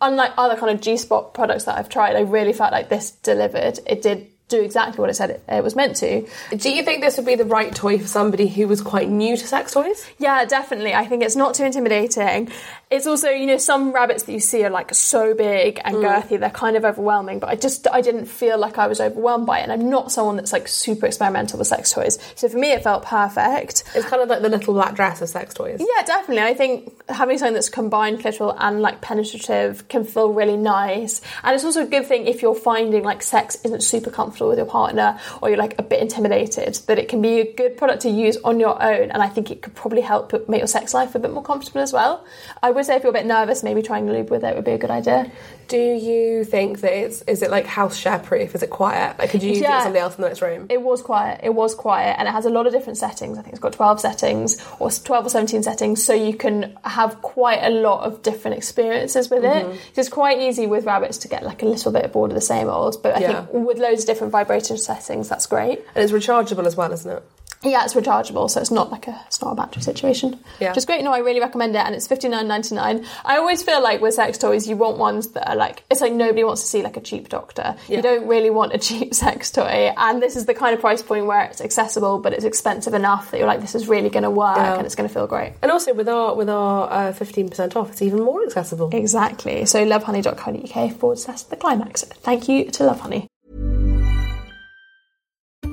unlike 0.00 0.32
other 0.36 0.56
kind 0.56 0.72
of 0.72 0.80
G 0.80 0.96
spot 0.96 1.34
products 1.34 1.64
that 1.64 1.78
I've 1.78 1.88
tried, 1.88 2.16
I 2.16 2.20
really 2.20 2.52
felt 2.52 2.72
like 2.72 2.88
this 2.88 3.10
delivered. 3.10 3.78
It 3.86 4.02
did 4.02 4.30
do 4.48 4.60
exactly 4.60 5.00
what 5.00 5.10
it 5.10 5.14
said 5.14 5.30
it, 5.30 5.42
it 5.48 5.64
was 5.64 5.74
meant 5.74 5.96
to. 5.96 6.26
Do 6.56 6.70
you 6.70 6.82
think 6.82 7.02
this 7.02 7.16
would 7.16 7.26
be 7.26 7.34
the 7.34 7.44
right 7.44 7.74
toy 7.74 7.98
for 7.98 8.06
somebody 8.06 8.46
who 8.46 8.68
was 8.68 8.82
quite 8.82 9.08
new 9.08 9.36
to 9.36 9.46
sex 9.46 9.72
toys? 9.72 10.06
Yeah, 10.18 10.44
definitely. 10.44 10.94
I 10.94 11.06
think 11.06 11.22
it's 11.22 11.36
not 11.36 11.54
too 11.54 11.64
intimidating. 11.64 12.50
It's 12.94 13.08
also, 13.08 13.28
you 13.28 13.46
know, 13.46 13.58
some 13.58 13.90
rabbits 13.90 14.22
that 14.22 14.32
you 14.32 14.38
see 14.38 14.64
are 14.64 14.70
like 14.70 14.94
so 14.94 15.34
big 15.34 15.80
and 15.84 15.96
mm. 15.96 16.04
girthy, 16.04 16.38
they're 16.38 16.48
kind 16.48 16.76
of 16.76 16.84
overwhelming, 16.84 17.40
but 17.40 17.48
I 17.48 17.56
just 17.56 17.88
I 17.92 18.00
didn't 18.00 18.26
feel 18.26 18.56
like 18.56 18.78
I 18.78 18.86
was 18.86 19.00
overwhelmed 19.00 19.46
by 19.46 19.58
it. 19.58 19.64
And 19.64 19.72
I'm 19.72 19.90
not 19.90 20.12
someone 20.12 20.36
that's 20.36 20.52
like 20.52 20.68
super 20.68 21.06
experimental 21.06 21.58
with 21.58 21.66
sex 21.66 21.90
toys. 21.90 22.20
So 22.36 22.48
for 22.48 22.56
me 22.56 22.70
it 22.70 22.84
felt 22.84 23.04
perfect. 23.04 23.82
It's 23.96 24.06
kind 24.06 24.22
of 24.22 24.28
like 24.28 24.42
the 24.42 24.48
little 24.48 24.74
black 24.74 24.94
dress 24.94 25.20
of 25.20 25.28
sex 25.28 25.54
toys. 25.54 25.80
Yeah, 25.80 26.04
definitely. 26.04 26.44
I 26.44 26.54
think 26.54 26.92
having 27.08 27.36
something 27.36 27.54
that's 27.54 27.68
combined 27.68 28.20
clitoral 28.20 28.54
and 28.60 28.80
like 28.80 29.00
penetrative 29.00 29.88
can 29.88 30.04
feel 30.04 30.32
really 30.32 30.56
nice. 30.56 31.20
And 31.42 31.52
it's 31.52 31.64
also 31.64 31.82
a 31.82 31.86
good 31.86 32.06
thing 32.06 32.28
if 32.28 32.42
you're 32.42 32.54
finding 32.54 33.02
like 33.02 33.24
sex 33.24 33.56
isn't 33.64 33.82
super 33.82 34.10
comfortable 34.10 34.50
with 34.50 34.58
your 34.58 34.68
partner 34.68 35.18
or 35.42 35.48
you're 35.48 35.58
like 35.58 35.74
a 35.80 35.82
bit 35.82 36.00
intimidated, 36.00 36.74
that 36.86 37.00
it 37.00 37.08
can 37.08 37.20
be 37.20 37.40
a 37.40 37.54
good 37.54 37.76
product 37.76 38.02
to 38.02 38.08
use 38.08 38.36
on 38.44 38.60
your 38.60 38.80
own. 38.80 39.10
And 39.10 39.20
I 39.20 39.28
think 39.28 39.50
it 39.50 39.62
could 39.62 39.74
probably 39.74 40.02
help 40.02 40.32
make 40.48 40.60
your 40.60 40.68
sex 40.68 40.94
life 40.94 41.16
a 41.16 41.18
bit 41.18 41.32
more 41.32 41.42
comfortable 41.42 41.80
as 41.80 41.92
well. 41.92 42.24
I 42.62 42.70
would 42.70 42.83
say 42.84 42.96
if 42.96 43.02
you're 43.02 43.10
a 43.10 43.12
bit 43.14 43.26
nervous, 43.26 43.62
maybe 43.62 43.82
trying 43.82 44.10
lube 44.10 44.30
with 44.30 44.44
it 44.44 44.54
would 44.54 44.64
be 44.64 44.72
a 44.72 44.78
good 44.78 44.90
idea. 44.90 45.30
Do 45.68 45.78
you 45.78 46.44
think 46.44 46.80
that 46.80 46.92
it's 46.92 47.22
is 47.22 47.42
it 47.42 47.50
like 47.50 47.64
house 47.66 47.96
share 47.96 48.18
proof? 48.18 48.54
Is 48.54 48.62
it 48.62 48.70
quiet? 48.70 49.18
Like 49.18 49.30
could 49.30 49.42
you 49.42 49.50
use 49.50 49.58
it 49.58 49.62
Yeah. 49.62 49.76
with 49.76 49.82
somebody 49.84 50.00
else 50.02 50.16
in 50.16 50.22
the 50.22 50.28
next 50.28 50.42
room? 50.42 50.66
It 50.68 50.82
was 50.82 51.00
quiet. 51.02 51.40
It 51.42 51.54
was 51.54 51.74
quiet, 51.74 52.16
and 52.18 52.28
it 52.28 52.32
has 52.32 52.44
a 52.44 52.50
lot 52.50 52.66
of 52.66 52.72
different 52.72 52.98
settings. 52.98 53.38
I 53.38 53.42
think 53.42 53.52
it's 53.54 53.60
got 53.60 53.72
twelve 53.72 53.98
settings, 54.00 54.58
or 54.78 54.90
twelve 54.90 55.26
or 55.26 55.30
seventeen 55.30 55.62
settings, 55.62 56.04
so 56.04 56.12
you 56.12 56.34
can 56.34 56.76
have 56.84 57.20
quite 57.22 57.60
a 57.62 57.70
lot 57.70 58.04
of 58.04 58.22
different 58.22 58.56
experiences 58.56 59.30
with 59.30 59.42
Mm-hmm. 59.42 59.70
it. 59.72 59.80
It's 59.96 60.08
quite 60.08 60.38
easy 60.38 60.66
with 60.66 60.84
rabbits 60.84 61.18
to 61.18 61.28
get 61.28 61.42
like 61.44 61.62
a 61.62 61.66
little 61.66 61.92
bit 61.92 62.12
bored 62.12 62.30
of 62.30 62.34
the 62.34 62.40
same 62.40 62.68
old, 62.68 63.02
but 63.02 63.16
I 63.16 63.20
Yeah. 63.20 63.46
think 63.46 63.66
with 63.66 63.78
loads 63.78 64.02
of 64.02 64.06
different 64.06 64.32
vibration 64.32 64.76
settings, 64.78 65.28
that's 65.28 65.46
great. 65.46 65.84
and 65.94 66.02
it's 66.04 66.12
rechargeable 66.12 66.66
as 66.66 66.76
well, 66.76 66.92
isn't 66.92 67.10
it? 67.10 67.22
Yeah, 67.64 67.84
it's 67.84 67.94
rechargeable, 67.94 68.50
so 68.50 68.60
it's 68.60 68.70
not 68.70 68.90
like 68.90 69.08
a 69.08 69.20
it's 69.26 69.40
not 69.40 69.52
a 69.52 69.54
battery 69.54 69.82
situation. 69.82 70.38
Yeah. 70.60 70.68
Which 70.70 70.78
is 70.78 70.84
great. 70.84 71.02
No, 71.02 71.12
I 71.12 71.18
really 71.18 71.40
recommend 71.40 71.74
it, 71.74 71.78
and 71.78 71.94
it's 71.94 72.06
fifty 72.06 72.28
nine 72.28 72.46
ninety 72.46 72.74
nine. 72.74 73.04
I 73.24 73.38
always 73.38 73.62
feel 73.62 73.82
like 73.82 74.00
with 74.00 74.14
sex 74.14 74.38
toys, 74.38 74.68
you 74.68 74.76
want 74.76 74.98
ones 74.98 75.28
that 75.28 75.48
are 75.48 75.56
like 75.56 75.82
it's 75.90 76.00
like 76.00 76.12
nobody 76.12 76.44
wants 76.44 76.62
to 76.62 76.68
see 76.68 76.82
like 76.82 76.96
a 76.96 77.00
cheap 77.00 77.28
doctor. 77.28 77.74
Yeah. 77.88 77.96
You 77.96 78.02
don't 78.02 78.26
really 78.28 78.50
want 78.50 78.74
a 78.74 78.78
cheap 78.78 79.14
sex 79.24 79.50
toy, 79.50 79.92
and 79.96 80.22
this 80.22 80.36
is 80.36 80.46
the 80.46 80.54
kind 80.54 80.74
of 80.74 80.80
price 80.80 81.02
point 81.02 81.26
where 81.26 81.42
it's 81.44 81.60
accessible, 81.60 82.18
but 82.18 82.32
it's 82.32 82.44
expensive 82.44 82.94
enough 82.94 83.30
that 83.30 83.38
you're 83.38 83.46
like, 83.46 83.60
this 83.60 83.74
is 83.74 83.88
really 83.88 84.10
going 84.10 84.24
to 84.24 84.30
work, 84.30 84.56
Yeah. 84.56 84.76
and 84.76 84.86
it's 84.86 84.94
going 84.94 85.08
to 85.08 85.14
feel 85.14 85.26
great. 85.26 85.54
And 85.62 85.72
also 85.72 85.94
with 85.94 86.08
our 86.08 86.34
with 86.34 86.48
our 86.50 86.90
uh, 86.92 87.12
fifteen 87.12 87.48
percent 87.48 87.76
off, 87.76 87.90
it's 87.90 88.02
even 88.02 88.20
more 88.22 88.42
accessible. 88.44 88.90
Exactly. 88.92 89.64
So 89.66 89.84
lovehoney.co.uk 89.86 90.92
forward 90.98 91.18
slash 91.18 91.42
the 91.42 91.56
climax. 91.56 92.02
Thank 92.04 92.48
you 92.48 92.70
to 92.72 92.84
Lovehoney. 92.84 93.26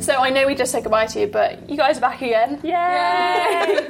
So 0.00 0.16
I 0.16 0.28
know 0.28 0.46
we 0.46 0.54
just 0.54 0.70
said 0.70 0.82
goodbye 0.82 1.06
to 1.06 1.20
you, 1.20 1.26
but 1.28 1.70
you 1.70 1.78
guys 1.78 1.96
are 1.96 2.00
back 2.02 2.20
again. 2.20 2.60
Yay! 2.62 3.86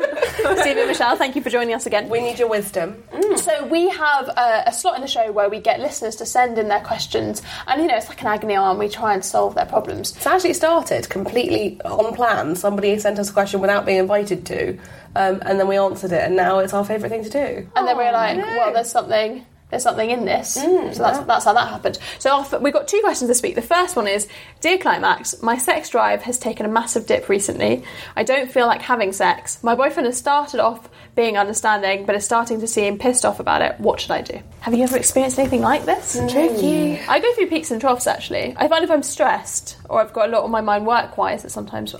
Steve 0.61 0.77
and 0.77 0.87
Michelle, 0.87 1.17
thank 1.17 1.35
you 1.35 1.43
for 1.43 1.51
joining 1.51 1.75
us 1.75 1.87
again. 1.87 2.09
We 2.09 2.21
need 2.21 2.39
your 2.39 2.49
wisdom. 2.49 3.03
So 3.37 3.67
we 3.67 3.89
have 3.89 4.29
a, 4.29 4.65
a 4.67 4.73
slot 4.73 4.95
in 4.95 5.01
the 5.01 5.09
show 5.09 5.33
where 5.33 5.49
we 5.49 5.59
get 5.59 5.81
listeners 5.81 6.15
to 6.17 6.27
send 6.27 6.57
in 6.59 6.69
their 6.69 6.81
questions, 6.81 7.43
and 7.67 7.81
you 7.83 7.89
know 7.89 7.97
it's 7.97 8.09
like 8.09 8.21
an 8.21 8.29
agony 8.29 8.55
aunt. 8.55 8.79
We 8.79 8.89
try 8.89 9.13
and 9.15 9.25
solve 9.25 9.57
their 9.57 9.67
problems. 9.67 10.15
It's 10.15 10.27
actually 10.27 10.55
started 10.55 11.09
completely 11.09 11.81
on 11.85 12.15
plan. 12.15 12.55
Somebody 12.55 12.97
sent 12.99 13.19
us 13.19 13.31
a 13.31 13.33
question 13.33 13.61
without 13.61 13.85
being 13.85 13.99
invited 13.99 14.47
to, 14.47 14.79
um, 15.17 15.43
and 15.45 15.59
then 15.59 15.67
we 15.67 15.77
answered 15.77 16.13
it, 16.13 16.23
and 16.23 16.37
now 16.37 16.61
it's 16.61 16.75
our 16.75 16.85
favourite 16.85 17.11
thing 17.11 17.25
to 17.25 17.31
do. 17.31 17.69
And 17.75 17.89
then 17.89 17.97
we're 17.97 18.13
like, 18.13 18.37
well, 18.37 18.73
there's 18.73 18.91
something. 18.91 19.45
There's 19.75 19.83
something 19.83 20.09
in 20.09 20.25
this, 20.25 20.57
mm, 20.57 20.95
so 20.95 21.03
that's, 21.03 21.19
that's 21.27 21.45
how 21.45 21.53
that 21.53 21.67
happened. 21.67 21.99
So 22.21 22.31
our, 22.31 22.61
we've 22.61 22.73
got 22.73 22.87
two 22.87 23.01
questions 23.01 23.27
this 23.27 23.43
week. 23.43 23.57
The 23.57 23.61
first 23.61 23.97
one 23.97 24.07
is, 24.07 24.29
dear 24.61 24.79
Climax, 24.79 25.43
my 25.43 25.59
sex 25.59 25.89
drive 25.89 26.23
has 26.23 26.39
taken 26.39 26.65
a 26.65 26.69
massive 26.69 27.07
dip 27.07 27.29
recently. 27.29 27.83
I 28.15 28.23
don't 28.23 28.49
feel 28.49 28.69
like 28.69 28.83
having 28.83 29.13
sex. 29.13 29.61
My 29.65 29.75
boyfriend 29.75 30.07
has 30.07 30.17
started 30.17 30.61
off 30.61 30.89
being 31.17 31.37
understanding, 31.37 32.07
but 32.07 32.15
is 32.15 32.25
starting 32.25 32.61
to 32.61 32.69
seem 32.69 32.99
pissed 32.99 33.25
off 33.25 33.41
about 33.41 33.63
it. 33.63 33.81
What 33.81 33.99
should 34.01 34.13
I 34.13 34.21
do? 34.21 34.39
Have 34.61 34.75
you 34.75 34.85
ever 34.85 34.97
experienced 34.97 35.41
anything 35.41 35.61
like 35.61 35.85
this? 35.85 36.15
Mm. 36.15 36.31
Tricky. 36.31 37.01
I 37.09 37.19
go 37.19 37.35
through 37.35 37.49
peaks 37.49 37.73
and 37.73 37.81
troughs 37.81 38.07
actually. 38.07 38.55
I 38.57 38.69
find 38.69 38.85
if 38.85 38.93
I'm 38.93 39.03
stressed 39.03 39.77
or 39.89 40.01
I've 40.01 40.13
got 40.13 40.29
a 40.29 40.31
lot 40.31 40.45
on 40.45 40.53
my 40.53 40.61
mind 40.61 40.87
work 40.87 41.19
wise, 41.19 41.43
that 41.43 41.51
sometimes 41.51 41.97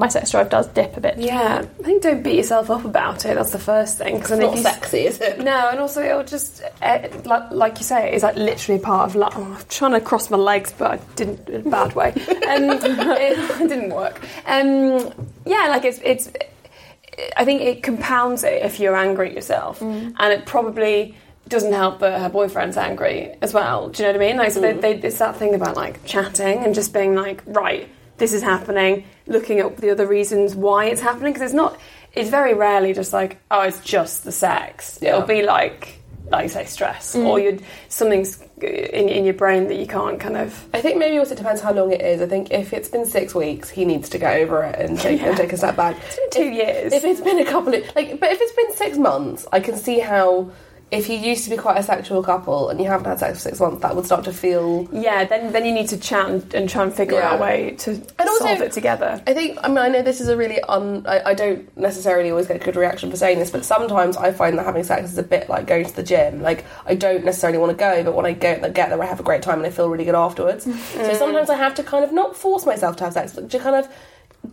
my 0.00 0.08
sex 0.08 0.30
drive 0.30 0.48
does 0.48 0.66
dip 0.68 0.96
a 0.96 1.00
bit. 1.00 1.18
Yeah, 1.18 1.62
I 1.78 1.82
think 1.82 2.02
don't 2.02 2.22
beat 2.22 2.36
yourself 2.36 2.70
up 2.70 2.84
about 2.86 3.26
it. 3.26 3.34
That's 3.34 3.52
the 3.52 3.58
first 3.58 3.98
thing. 3.98 4.16
Because 4.16 4.38
It's 4.40 4.40
not 4.40 4.74
sexy, 4.74 5.00
is 5.04 5.20
it? 5.20 5.38
No, 5.40 5.68
and 5.68 5.78
also 5.78 6.02
it'll 6.02 6.24
just, 6.24 6.62
uh, 6.80 7.06
like, 7.26 7.50
like 7.50 7.78
you 7.78 7.84
say, 7.84 8.10
it's 8.12 8.22
like 8.22 8.36
literally 8.36 8.80
part 8.80 9.10
of 9.10 9.14
life. 9.14 9.34
Oh, 9.36 9.44
I'm 9.44 9.64
trying 9.68 9.92
to 9.92 10.00
cross 10.00 10.30
my 10.30 10.38
legs, 10.38 10.72
but 10.76 10.90
I 10.90 10.96
didn't 11.16 11.48
in 11.50 11.66
a 11.66 11.70
bad 11.70 11.94
way. 11.94 12.14
Um, 12.50 12.64
it, 12.70 13.60
it 13.60 13.68
didn't 13.68 13.90
work. 13.94 14.20
Um, 14.46 15.12
yeah, 15.46 15.66
like 15.68 15.84
it's 15.84 16.00
it's. 16.02 16.28
I 17.36 17.44
think 17.44 17.60
it 17.60 17.82
compounds 17.84 18.42
it 18.42 18.62
if 18.62 18.80
you're 18.80 18.96
angry 18.96 19.28
at 19.28 19.34
yourself, 19.34 19.80
and 19.80 20.16
it 20.18 20.46
probably 20.46 21.14
doesn't 21.46 21.72
help 21.72 22.00
that 22.00 22.20
her 22.20 22.28
boyfriend's 22.28 22.76
angry 22.76 23.36
as 23.42 23.52
well. 23.54 23.88
Do 23.90 24.02
you 24.02 24.08
know 24.08 24.18
what 24.18 24.24
I 24.24 24.28
mean? 24.28 24.36
Like, 24.38 24.50
so 24.52 24.60
they, 24.60 24.72
they, 24.72 24.94
it's 24.96 25.18
that 25.18 25.36
thing 25.36 25.54
about 25.54 25.76
like 25.76 26.04
chatting 26.04 26.64
and 26.64 26.74
just 26.74 26.92
being 26.92 27.14
like, 27.14 27.42
right, 27.46 27.88
this 28.16 28.32
is 28.32 28.42
happening. 28.42 29.04
Looking 29.30 29.60
at 29.60 29.76
the 29.76 29.90
other 29.90 30.06
reasons 30.06 30.54
why 30.54 30.86
it's 30.86 31.00
happening 31.00 31.32
because 31.32 31.46
it's 31.46 31.54
not. 31.54 31.78
It's 32.12 32.28
very 32.28 32.54
rarely 32.54 32.92
just 32.92 33.12
like, 33.12 33.40
oh, 33.50 33.62
it's 33.62 33.80
just 33.80 34.24
the 34.24 34.32
sex. 34.32 35.00
It'll 35.00 35.22
be 35.22 35.42
like, 35.42 36.00
like 36.30 36.42
you 36.42 36.48
say, 36.48 36.64
stress 36.64 37.14
mm. 37.14 37.24
or 37.24 37.38
you 37.38 37.60
something's 37.88 38.42
in, 38.60 39.08
in 39.08 39.24
your 39.24 39.34
brain 39.34 39.68
that 39.68 39.76
you 39.76 39.86
can't 39.86 40.18
kind 40.18 40.36
of. 40.36 40.66
I 40.74 40.80
think 40.80 40.98
maybe 40.98 41.18
also 41.18 41.34
depends 41.34 41.60
how 41.60 41.72
long 41.72 41.92
it 41.92 42.00
is. 42.00 42.20
I 42.20 42.26
think 42.26 42.50
if 42.50 42.72
it's 42.72 42.88
been 42.88 43.06
six 43.06 43.34
weeks, 43.34 43.70
he 43.70 43.84
needs 43.84 44.08
to 44.10 44.18
get 44.18 44.40
over 44.40 44.64
it 44.64 44.78
and 44.78 44.98
take, 44.98 45.22
and 45.22 45.36
take 45.36 45.52
a 45.52 45.56
step 45.56 45.76
back. 45.76 45.96
It's 46.06 46.16
been 46.16 46.30
two 46.30 46.50
years. 46.50 46.92
If 46.92 47.04
it's 47.04 47.20
been 47.20 47.38
a 47.38 47.44
couple 47.44 47.74
of 47.74 47.84
like, 47.94 48.18
but 48.18 48.32
if 48.32 48.38
it's 48.40 48.52
been 48.52 48.76
six 48.76 48.98
months, 48.98 49.46
I 49.52 49.60
can 49.60 49.76
see 49.76 50.00
how. 50.00 50.50
If 50.90 51.08
you 51.08 51.16
used 51.16 51.44
to 51.44 51.50
be 51.50 51.56
quite 51.56 51.78
a 51.78 51.82
sexual 51.84 52.20
couple 52.22 52.68
and 52.68 52.80
you 52.80 52.86
haven't 52.88 53.06
had 53.06 53.20
sex 53.20 53.38
for 53.38 53.48
six 53.48 53.60
months, 53.60 53.80
that 53.82 53.94
would 53.94 54.06
start 54.06 54.24
to 54.24 54.32
feel. 54.32 54.88
Yeah, 54.92 55.24
then 55.24 55.52
then 55.52 55.64
you 55.64 55.72
need 55.72 55.88
to 55.90 55.96
chat 55.98 56.28
and, 56.28 56.52
and 56.54 56.68
try 56.68 56.82
and 56.82 56.92
figure 56.92 57.18
Yeah. 57.18 57.30
out 57.30 57.38
a 57.38 57.42
way 57.42 57.76
to 57.78 57.90
also- 58.18 58.44
solve 58.44 58.60
it 58.60 58.72
together. 58.72 59.22
I 59.26 59.32
think. 59.32 59.58
I 59.62 59.68
mean, 59.68 59.78
I 59.78 59.88
know 59.88 60.02
this 60.02 60.20
is 60.20 60.26
a 60.28 60.36
really 60.36 60.60
un. 60.62 61.04
I, 61.06 61.20
I 61.30 61.34
don't 61.34 61.76
necessarily 61.76 62.30
always 62.30 62.48
get 62.48 62.56
a 62.56 62.64
good 62.64 62.74
reaction 62.74 63.08
for 63.10 63.16
saying 63.16 63.38
this, 63.38 63.50
but 63.50 63.64
sometimes 63.64 64.16
I 64.16 64.32
find 64.32 64.58
that 64.58 64.64
having 64.66 64.82
sex 64.82 65.12
is 65.12 65.18
a 65.18 65.22
bit 65.22 65.48
like 65.48 65.66
going 65.66 65.84
to 65.84 65.94
the 65.94 66.02
gym. 66.02 66.42
Like 66.42 66.64
I 66.86 66.96
don't 66.96 67.24
necessarily 67.24 67.58
want 67.58 67.70
to 67.70 67.76
go, 67.78 68.02
but 68.02 68.14
when 68.16 68.26
I 68.26 68.32
go, 68.32 68.58
get 68.70 68.88
there, 68.90 69.00
I 69.00 69.06
have 69.06 69.20
a 69.20 69.22
great 69.22 69.42
time 69.42 69.58
and 69.58 69.66
I 69.66 69.70
feel 69.70 69.88
really 69.88 70.04
good 70.04 70.14
afterwards. 70.16 70.66
So 71.10 71.14
sometimes 71.14 71.48
I 71.50 71.54
have 71.56 71.74
to 71.76 71.82
kind 71.82 72.04
of 72.04 72.12
not 72.12 72.36
force 72.36 72.66
myself 72.66 72.96
to 72.96 73.04
have 73.04 73.12
sex, 73.14 73.32
but 73.34 73.48
to 73.50 73.58
kind 73.58 73.76
of 73.76 73.88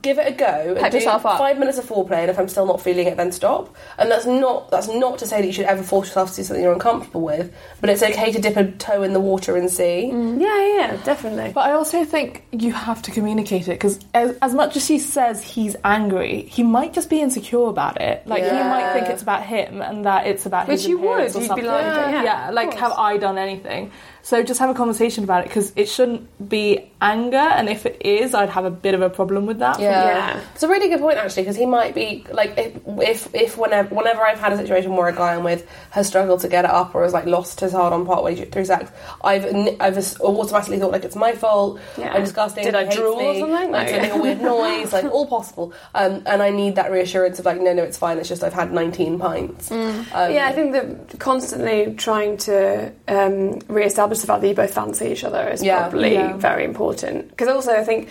give 0.01 0.19
it 0.19 0.27
a 0.27 0.31
go 0.35 0.75
and 0.77 0.91
do 0.91 0.97
yourself 0.97 1.25
up. 1.25 1.37
five 1.37 1.57
minutes 1.57 1.77
of 1.77 1.85
foreplay 1.85 2.19
and 2.19 2.29
if 2.29 2.37
I'm 2.37 2.49
still 2.49 2.65
not 2.65 2.81
feeling 2.81 3.07
it 3.07 3.15
then 3.17 3.31
stop 3.31 3.73
and 3.97 4.11
that's 4.11 4.25
not 4.25 4.69
that's 4.69 4.87
not 4.89 5.17
to 5.19 5.25
say 5.27 5.39
that 5.41 5.47
you 5.47 5.53
should 5.53 5.65
ever 5.65 5.81
force 5.81 6.07
yourself 6.09 6.31
to 6.31 6.35
do 6.37 6.43
something 6.43 6.61
you're 6.61 6.73
uncomfortable 6.73 7.21
with 7.21 7.55
but 7.79 7.89
it's 7.89 8.03
okay 8.03 8.31
to 8.33 8.39
dip 8.39 8.57
a 8.57 8.69
toe 8.73 9.01
in 9.03 9.13
the 9.13 9.19
water 9.19 9.55
and 9.55 9.69
see 9.71 10.11
mm, 10.13 10.39
Yeah, 10.41 10.75
yeah, 10.75 11.03
definitely. 11.03 11.53
But 11.53 11.69
I 11.69 11.71
also 11.71 12.03
think 12.03 12.43
you 12.51 12.73
have 12.73 13.01
to 13.03 13.11
communicate 13.11 13.67
it 13.69 13.71
because 13.71 13.99
as, 14.13 14.37
as 14.41 14.53
much 14.53 14.75
as 14.75 14.87
he 14.87 14.99
says 14.99 15.41
he's 15.41 15.75
angry, 15.83 16.43
he 16.43 16.63
might 16.63 16.93
just 16.93 17.09
be 17.09 17.21
insecure 17.21 17.67
about 17.67 17.99
it. 18.01 18.27
Like 18.27 18.43
he 18.43 18.49
might 18.49 18.91
think 18.93 19.07
it's 19.07 19.21
about 19.23 19.43
him 19.43 19.81
and 19.81 20.05
that 20.05 20.27
it's 20.27 20.45
about 20.45 20.67
Which 20.67 20.81
his 20.81 20.87
you 20.89 20.99
would. 20.99 21.33
or 21.35 21.41
You'd 21.41 21.55
be 21.55 21.61
like, 21.61 22.23
yeah, 22.23 22.49
of 22.49 22.53
like 22.53 22.73
have 22.75 22.91
I 22.91 23.17
done 23.17 23.37
anything? 23.37 23.91
So 24.27 24.43
just 24.43 24.59
have 24.59 24.69
a 24.69 24.73
conversation 24.73 25.23
about 25.23 25.43
it 25.45 25.47
because 25.47 25.71
it 25.77 25.87
shouldn't 25.87 26.49
be 26.49 26.91
anger, 26.99 27.37
and 27.37 27.69
if 27.69 27.85
it 27.85 28.01
is, 28.01 28.33
I'd 28.33 28.49
have 28.49 28.65
a 28.65 28.69
bit 28.69 28.93
of 28.93 29.01
a 29.01 29.09
problem 29.09 29.45
with 29.45 29.59
that. 29.59 29.79
Yeah. 29.79 30.41
It's 30.53 30.63
a 30.63 30.67
really 30.67 30.89
good 30.89 30.99
point 30.99 31.17
actually 31.17 31.43
because 31.43 31.55
he 31.55 31.65
might 31.65 31.95
be 31.95 32.25
like 32.33 32.53
if 32.57 32.75
if, 32.85 33.33
if 33.33 33.57
whenever 33.57 33.95
whenever 33.95 34.21
I've 34.23 34.37
had 34.37 34.51
a 34.51 34.57
situation 34.57 34.97
where 34.97 35.07
a 35.07 35.15
guy 35.15 35.35
I'm 35.35 35.45
with 35.45 35.65
has 35.91 36.07
struggled 36.07 36.41
to 36.41 36.49
get 36.49 36.65
it 36.65 36.71
up 36.71 36.93
or 36.93 37.03
has 37.03 37.13
like 37.13 37.25
lost 37.25 37.61
his 37.61 37.71
heart 37.71 37.93
on 37.93 38.05
partway 38.05 38.35
through 38.35 38.65
sex, 38.65 38.91
I've 39.23 39.45
n- 39.45 39.77
I've 39.79 39.97
automatically 40.19 40.77
thought 40.77 40.91
like 40.91 41.05
it's 41.05 41.15
my 41.15 41.31
fault. 41.31 41.79
Yeah. 41.97 42.11
I'm 42.13 42.23
disgusting. 42.25 42.65
Did 42.65 42.75
I 42.75 42.79
he 42.81 42.85
hates 42.87 42.97
drool 42.97 43.21
or 43.21 43.33
something? 43.39 43.55
I'm 43.55 43.71
No. 43.71 43.77
making 43.81 44.11
a 44.11 44.21
weird 44.21 44.41
noise, 44.57 44.91
like 44.91 45.05
all 45.05 45.25
possible. 45.27 45.71
Um, 45.95 46.23
and 46.25 46.43
I 46.43 46.49
need 46.49 46.75
that 46.75 46.91
reassurance 46.91 47.39
of 47.39 47.45
like 47.45 47.61
no 47.61 47.71
no 47.71 47.83
it's 47.83 47.97
fine. 47.97 48.17
It's 48.17 48.27
just 48.27 48.43
I've 48.43 48.51
had 48.51 48.73
19 48.73 49.19
pints. 49.19 49.71
Um, 49.71 50.05
yeah, 50.13 50.47
I 50.49 50.51
think 50.51 50.73
that 50.73 51.17
constantly 51.19 51.93
trying 51.95 52.35
to 52.39 52.91
um, 53.07 53.59
re-establish 53.69 54.16
the 54.21 54.27
fact 54.27 54.41
that 54.41 54.47
you 54.47 54.53
both 54.55 54.73
fancy 54.73 55.07
each 55.11 55.23
other 55.23 55.47
is 55.49 55.63
Yeah. 55.63 55.81
probably 55.87 56.13
Yeah. 56.13 56.37
very 56.37 56.63
important. 56.65 57.29
Because 57.29 57.47
also, 57.47 57.73
I 57.73 57.83
think 57.83 58.09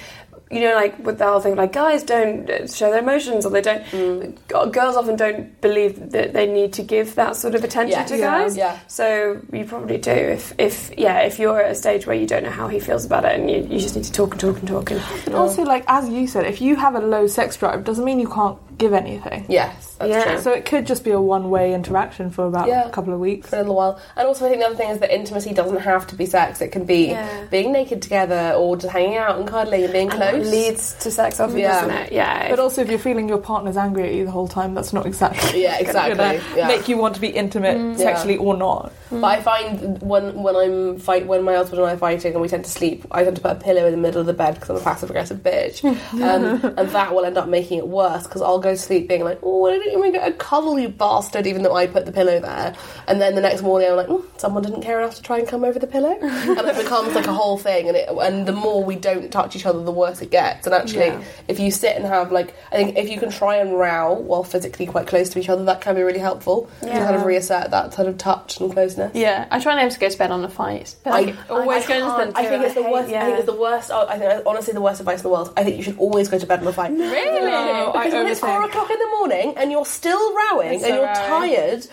you 0.49 0.61
know, 0.61 0.75
like 0.77 0.97
with 1.05 1.19
the 1.19 1.25
whole 1.25 1.41
thing, 1.41 1.57
like 1.57 1.73
guys 1.73 2.05
don't 2.05 2.49
uh, 2.49 2.69
show 2.69 2.89
their 2.89 3.01
emotions, 3.01 3.45
or 3.45 3.51
they 3.51 3.61
don't. 3.61 3.83
Mm. 3.87 4.73
Girls 4.73 4.95
often 4.95 5.17
don't 5.17 5.61
believe 5.61 6.13
that 6.13 6.35
they 6.35 6.47
need 6.47 6.73
to 6.75 6.85
give 6.85 7.17
that 7.17 7.35
sort 7.35 7.57
of 7.57 7.65
attention 7.65 7.99
Yeah. 7.99 8.05
to 8.05 8.17
Yeah. 8.17 8.25
guys. 8.39 8.57
Yeah. 8.57 8.79
So 8.87 9.39
you 9.53 9.65
probably 9.65 9.99
do. 9.99 10.13
If, 10.13 10.55
if 10.57 10.97
yeah, 10.97 11.23
if 11.23 11.41
you're 11.41 11.61
at 11.61 11.73
a 11.73 11.75
stage 11.75 12.07
where 12.07 12.15
you 12.15 12.29
don't 12.29 12.45
know 12.45 12.51
how 12.51 12.69
he 12.69 12.79
feels 12.79 13.05
about 13.05 13.25
it, 13.25 13.41
and 13.41 13.51
you, 13.51 13.67
you 13.69 13.81
just 13.81 13.97
need 13.97 14.05
to 14.05 14.13
talk 14.13 14.31
and 14.35 14.41
talk 14.41 14.59
and 14.61 14.69
talk. 14.69 14.91
And 14.93 15.01
And 15.27 15.35
also, 15.35 15.65
like 15.65 15.83
as 15.89 16.09
you 16.09 16.29
said, 16.29 16.47
if 16.47 16.61
you 16.61 16.77
have 16.77 16.95
a 16.95 17.01
low 17.01 17.27
sex 17.27 17.57
drive, 17.57 17.83
doesn't 17.83 18.05
mean 18.05 18.21
you 18.21 18.29
can't 18.29 18.57
give 18.79 18.93
anything. 18.93 19.47
yes, 19.49 19.97
that's 19.99 20.11
Yeah. 20.11 20.25
true. 20.25 20.41
So 20.43 20.53
it 20.53 20.65
could 20.67 20.87
just 20.87 21.03
be 21.05 21.11
a 21.11 21.21
one-way 21.21 21.73
interaction 21.73 22.31
for 22.31 22.47
about 22.47 22.69
Yeah. 22.69 22.87
a 22.87 22.91
couple 22.91 23.15
of 23.15 23.21
weeks. 23.21 23.49
for 23.49 23.57
a 23.57 23.61
little 23.61 23.75
while. 23.75 23.99
And 24.17 24.27
also, 24.29 24.45
I 24.45 24.49
think 24.51 24.61
the 24.61 24.67
other 24.67 24.77
thing 24.77 24.91
is 24.91 24.99
that 24.99 25.11
intimacy 25.15 25.53
doesn't 25.55 25.79
have 25.81 26.07
to 26.09 26.15
be 26.15 26.27
sex. 26.27 26.61
It 26.61 26.69
can 26.73 26.85
be 26.85 27.07
Yeah. 27.09 27.27
being 27.51 27.73
naked 27.73 28.03
together 28.03 28.55
or 28.57 28.77
just 28.77 28.93
hanging 28.93 29.17
out 29.17 29.39
and 29.39 29.47
cuddling 29.49 29.85
and 29.85 29.93
being 29.93 30.11
and 30.11 30.21
that 30.21 30.35
close. 30.35 30.51
leads 30.51 30.95
to 31.01 31.11
sex 31.11 31.41
often, 31.41 31.59
Yeah. 31.59 31.81
doesn't 31.81 31.91
it? 31.97 32.13
Yeah. 32.13 32.51
But 32.51 32.59
also, 32.59 32.83
if 32.83 32.91
you're 32.91 32.99
feeling 32.99 33.29
your 33.29 33.39
partner's 33.39 33.77
angry 33.77 34.05
at 34.09 34.13
you 34.15 34.25
the 34.27 34.31
whole 34.31 34.49
time, 34.49 34.75
that's 34.75 34.93
not 34.93 35.07
exactly 35.07 35.63
Yeah, 35.63 35.79
exactly, 35.79 36.15
gonna 36.17 36.41
yeah. 36.57 36.69
make 36.69 36.89
you 36.89 36.99
want 36.99 37.15
to 37.15 37.21
be 37.21 37.29
intimate 37.29 37.99
sexually 37.99 38.37
or 38.37 38.57
not. 38.57 38.93
But 39.11 39.25
I 39.25 39.41
find 39.41 40.03
when 40.03 40.43
when 40.43 40.57
I'm 40.57 40.99
fight 40.99 41.27
when 41.27 41.43
my 41.45 41.55
husband 41.55 41.81
and 41.81 41.89
I 41.89 41.95
are 41.95 41.97
fighting 41.97 42.33
and 42.33 42.43
we 42.43 42.49
tend 42.49 42.65
to 42.65 42.71
sleep, 42.71 43.05
I 43.11 43.23
tend 43.25 43.37
to 43.37 43.43
put 43.43 43.53
a 43.53 43.55
pillow 43.55 43.87
in 43.87 43.93
the 43.93 43.99
middle 43.99 44.21
of 44.21 44.27
the 44.27 44.33
bed 44.33 44.55
because 44.55 44.71
I'm 44.71 44.77
a 44.77 44.81
passive 44.81 45.11
aggressive 45.11 45.39
bitch, 45.45 45.85
um, 46.15 46.75
and 46.77 46.89
that 46.91 47.15
will 47.15 47.25
end 47.25 47.39
up 47.39 47.49
making 47.49 47.79
it 47.79 47.87
worse 47.89 48.25
because 48.25 48.43
I'll 48.43 48.59
go 48.67 48.73
to 48.73 48.77
sleep 48.81 49.09
being 49.09 49.25
like, 49.25 49.39
oh, 49.43 49.67
I 49.67 49.73
didn't 49.79 49.99
even 49.99 50.13
get 50.13 50.29
a 50.29 50.33
cuddle, 50.33 50.79
you 50.79 50.89
bastard, 50.89 51.47
even 51.47 51.63
though 51.63 51.75
I 51.75 51.87
put 51.87 52.07
the 52.07 52.13
pillow 52.13 52.41
there. 52.41 52.75
And 53.09 53.21
then 53.21 53.35
the 53.35 53.41
next 53.41 53.63
morning 53.63 53.89
I'm 53.89 53.97
like, 53.97 54.09
oh, 54.09 54.25
someone 54.37 54.63
didn't 54.63 54.83
care 54.83 54.99
enough 55.01 55.15
to 55.17 55.23
try 55.23 55.39
and 55.39 55.47
come 55.49 55.65
over 55.65 55.79
the 55.79 55.87
pillow. 55.87 56.17
and 56.21 56.59
it 56.69 56.77
becomes 56.77 57.15
like 57.15 57.27
a 57.27 57.33
whole 57.33 57.59
thing. 57.59 57.89
And, 57.89 57.97
it, 57.97 58.09
and 58.11 58.47
the 58.47 58.53
more 58.53 58.83
we 58.83 58.97
don't 58.97 59.31
touch 59.31 59.57
each 59.57 59.67
other, 59.67 59.83
the 59.83 59.93
worse 59.93 60.21
it 60.23 60.31
gets. 60.31 60.67
And 60.67 60.75
actually, 60.75 61.07
Yeah. 61.07 61.23
if 61.49 61.59
you 61.61 61.71
sit 61.71 61.97
and 61.97 62.05
have 62.05 62.33
like, 62.33 62.55
I 62.73 62.77
think 62.77 62.97
if 62.97 63.09
you 63.09 63.19
can 63.19 63.31
try 63.31 63.57
and 63.57 63.79
row 63.79 64.13
while 64.15 64.45
physically 64.45 64.87
quite 64.87 65.07
close 65.07 65.29
to 65.31 65.39
each 65.39 65.49
other, 65.49 65.65
that 65.65 65.81
can 65.81 65.95
be 65.95 66.03
really 66.03 66.19
helpful. 66.19 66.69
You 66.83 66.89
Yeah. 66.89 67.05
kind 67.05 67.17
of 67.17 67.25
reassert 67.25 67.71
that 67.71 67.95
sort 67.95 68.09
of 68.09 68.19
touch 68.19 68.61
and 68.61 68.73
closeness. 68.73 69.13
Yeah, 69.15 69.47
I 69.51 69.61
try 69.61 69.75
never 69.77 69.91
to 69.91 69.99
go 69.99 70.09
to 70.09 70.19
bed 70.19 70.31
on 70.31 70.45
a 70.45 70.49
fight. 70.49 70.95
But 71.05 71.11
like, 71.13 71.37
always 71.51 71.85
I 71.85 71.89
going 71.89 72.11
to 72.11 72.17
bed. 72.17 72.33
I 72.35 72.47
think 72.49 72.65
it's 72.65 72.75
the 72.75 72.83
worst. 72.83 73.13
I 73.13 73.25
think 73.25 73.37
it's 73.39 73.47
the 73.47 73.55
worst. 73.55 73.91
I 73.91 74.19
think 74.19 74.43
honestly 74.47 74.73
the 74.75 74.81
worst 74.81 75.01
advice 75.01 75.19
in 75.21 75.23
the 75.25 75.29
world. 75.31 75.53
I 75.57 75.65
think 75.65 75.77
you 75.77 75.83
should 75.83 75.99
always 75.99 76.29
go 76.29 76.39
to 76.39 76.47
bed 76.47 76.61
on 76.61 76.67
a 76.67 76.73
fight. 76.73 76.91
Really? 76.93 77.41
No, 77.51 77.93
I 77.95 78.05
because 78.07 78.13
when 78.15 78.27
it's 78.27 78.41
four 78.57 78.69
o'clock 78.69 78.91
in 78.91 78.99
the 78.99 79.09
morning 79.19 79.55
and 79.57 79.71
you're 79.71 79.85
still 79.87 80.35
rowing 80.35 80.75
It's 80.75 80.85
and 80.85 80.95
you're 80.95 81.07
alright. 81.09 81.51
tired, 81.51 81.87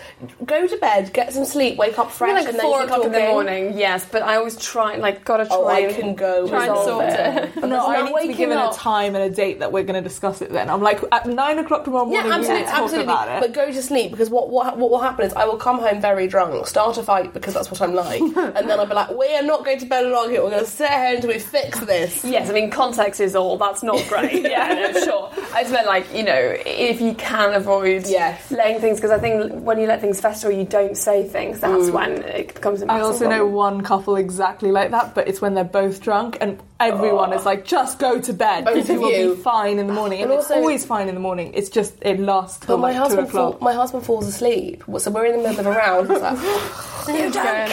go 0.45 0.67
to 0.67 0.77
bed, 0.77 1.11
get 1.13 1.33
some 1.33 1.45
sleep, 1.45 1.77
wake 1.77 1.97
up 1.99 2.11
fresh, 2.11 2.29
mean, 2.29 2.35
like 2.45 2.47
and 2.47 2.55
then 2.59 2.65
four 2.65 2.79
keep 2.81 2.89
o'clock 2.89 3.05
in 3.05 3.11
the 3.11 3.19
morning, 3.19 3.77
yes, 3.77 4.05
but 4.11 4.21
I 4.23 4.35
always 4.35 4.57
try, 4.57 4.95
like, 4.97 5.23
gotta 5.25 5.43
oh, 5.49 5.63
try 5.63 5.73
Oh, 5.73 5.75
I 5.75 5.79
and 5.87 5.95
can 5.95 6.15
go 6.15 6.47
try 6.47 6.67
and 6.67 6.77
sort 6.83 7.05
it. 7.05 7.43
it. 7.45 7.51
But 7.55 7.65
No, 7.69 7.87
I 7.87 7.95
no 7.97 8.01
need 8.03 8.07
to 8.07 8.07
be 8.07 8.13
waking 8.13 8.35
given 8.37 8.57
up. 8.57 8.73
a 8.73 8.77
time 8.77 9.15
and 9.15 9.23
a 9.23 9.35
date 9.35 9.59
that 9.59 9.71
we're 9.71 9.83
going 9.83 10.01
to 10.01 10.07
discuss 10.07 10.41
it 10.41 10.51
then. 10.51 10.69
I'm 10.69 10.81
like, 10.81 11.01
at 11.11 11.25
nine 11.25 11.59
o'clock 11.59 11.83
tomorrow 11.85 12.05
morning, 12.05 12.29
Yeah, 12.29 12.35
absolutely, 12.37 12.65
talk 12.65 12.73
absolutely. 12.83 13.03
about 13.03 13.29
it. 13.29 13.41
But 13.41 13.53
go 13.53 13.71
to 13.71 13.81
sleep 13.81 14.11
because 14.11 14.29
what, 14.29 14.49
what 14.49 14.77
what 14.77 14.89
will 14.91 14.99
happen 14.99 15.25
is 15.25 15.33
I 15.33 15.45
will 15.45 15.57
come 15.57 15.79
home 15.79 16.01
very 16.01 16.27
drunk, 16.27 16.67
start 16.67 16.97
a 16.97 17.03
fight 17.03 17.33
because 17.33 17.53
that's 17.53 17.69
what 17.71 17.81
I'm 17.81 17.93
like, 17.93 18.21
and 18.21 18.35
then 18.69 18.79
I'll 18.79 18.85
be 18.85 18.93
like, 18.93 19.09
we 19.11 19.33
are 19.35 19.43
not 19.43 19.65
going 19.65 19.79
to 19.79 19.85
bed 19.85 20.05
and 20.05 20.13
here. 20.31 20.43
We're 20.43 20.49
going 20.51 20.63
to 20.65 20.69
sit 20.69 20.89
here 20.89 21.15
until 21.15 21.29
we 21.29 21.39
fix 21.39 21.79
this. 21.79 22.23
Yes, 22.23 22.49
I 22.49 22.53
mean 22.53 22.69
context 22.69 23.19
is 23.21 23.35
all. 23.35 23.57
That's 23.57 23.83
not 23.83 24.03
great. 24.07 24.41
yeah, 24.43 24.91
no, 24.93 24.99
sure. 25.01 25.29
I 25.53 25.61
just 25.63 25.71
meant 25.73 25.87
like 25.87 26.11
you 26.13 26.23
know 26.23 26.52
if 26.65 27.01
you 27.01 27.13
can 27.15 27.53
avoid 27.53 28.07
Yes. 28.07 28.51
letting 28.51 28.79
things 28.79 28.97
because 28.99 29.11
I 29.11 29.19
think 29.19 29.51
when 29.63 29.79
you 29.79 29.87
let 29.87 30.01
things 30.01 30.19
fester 30.21 30.47
or 30.49 30.51
you 30.51 30.63
don't 30.65 30.95
say 30.97 31.23
things, 31.27 31.59
that's 31.59 31.89
Mm. 31.89 31.91
when 31.91 32.11
it 32.23 32.53
becomes. 32.55 32.81
A 32.81 32.85
I 32.85 32.97
massive 32.97 33.05
also 33.05 33.29
know 33.29 33.45
one 33.45 33.81
couple 33.81 34.15
exactly 34.15 34.71
like 34.71 34.91
that, 34.91 35.13
but 35.15 35.27
it's 35.27 35.41
when 35.41 35.53
they're 35.53 35.63
both 35.63 36.01
drunk 36.01 36.37
and 36.41 36.59
everyone 36.79 37.31
is 37.33 37.45
like, 37.45 37.63
just 37.65 37.99
go 37.99 38.19
to 38.19 38.33
bed. 38.33 38.65
Both 38.65 38.73
because 38.75 38.89
you 38.89 38.99
will 39.01 39.11
you. 39.11 39.35
be 39.35 39.41
fine 39.41 39.79
in 39.79 39.87
the 39.87 39.93
morning. 39.93 40.21
And 40.21 40.31
And 40.31 40.39
it's 40.41 40.51
always 40.51 40.85
fine 40.85 41.07
in 41.07 41.15
the 41.15 41.21
morning. 41.21 41.51
It's 41.53 41.69
just, 41.69 41.93
it 42.01 42.19
lasts 42.19 42.59
But 42.59 42.67
till 42.67 42.77
my 42.77 42.89
like 42.89 42.97
husband, 42.97 43.29
fall, 43.29 43.57
my 43.61 43.73
husband 43.73 44.05
falls 44.05 44.27
asleep. 44.27 44.83
So 44.97 45.11
we're 45.11 45.25
in 45.25 45.41
the 45.41 45.49
middle 45.49 45.59
of 45.61 45.65
a 45.67 45.71
round. 45.71 46.09
Like, 46.09 46.37
you 47.07 47.31
don't 47.31 47.33
care. 47.33 47.69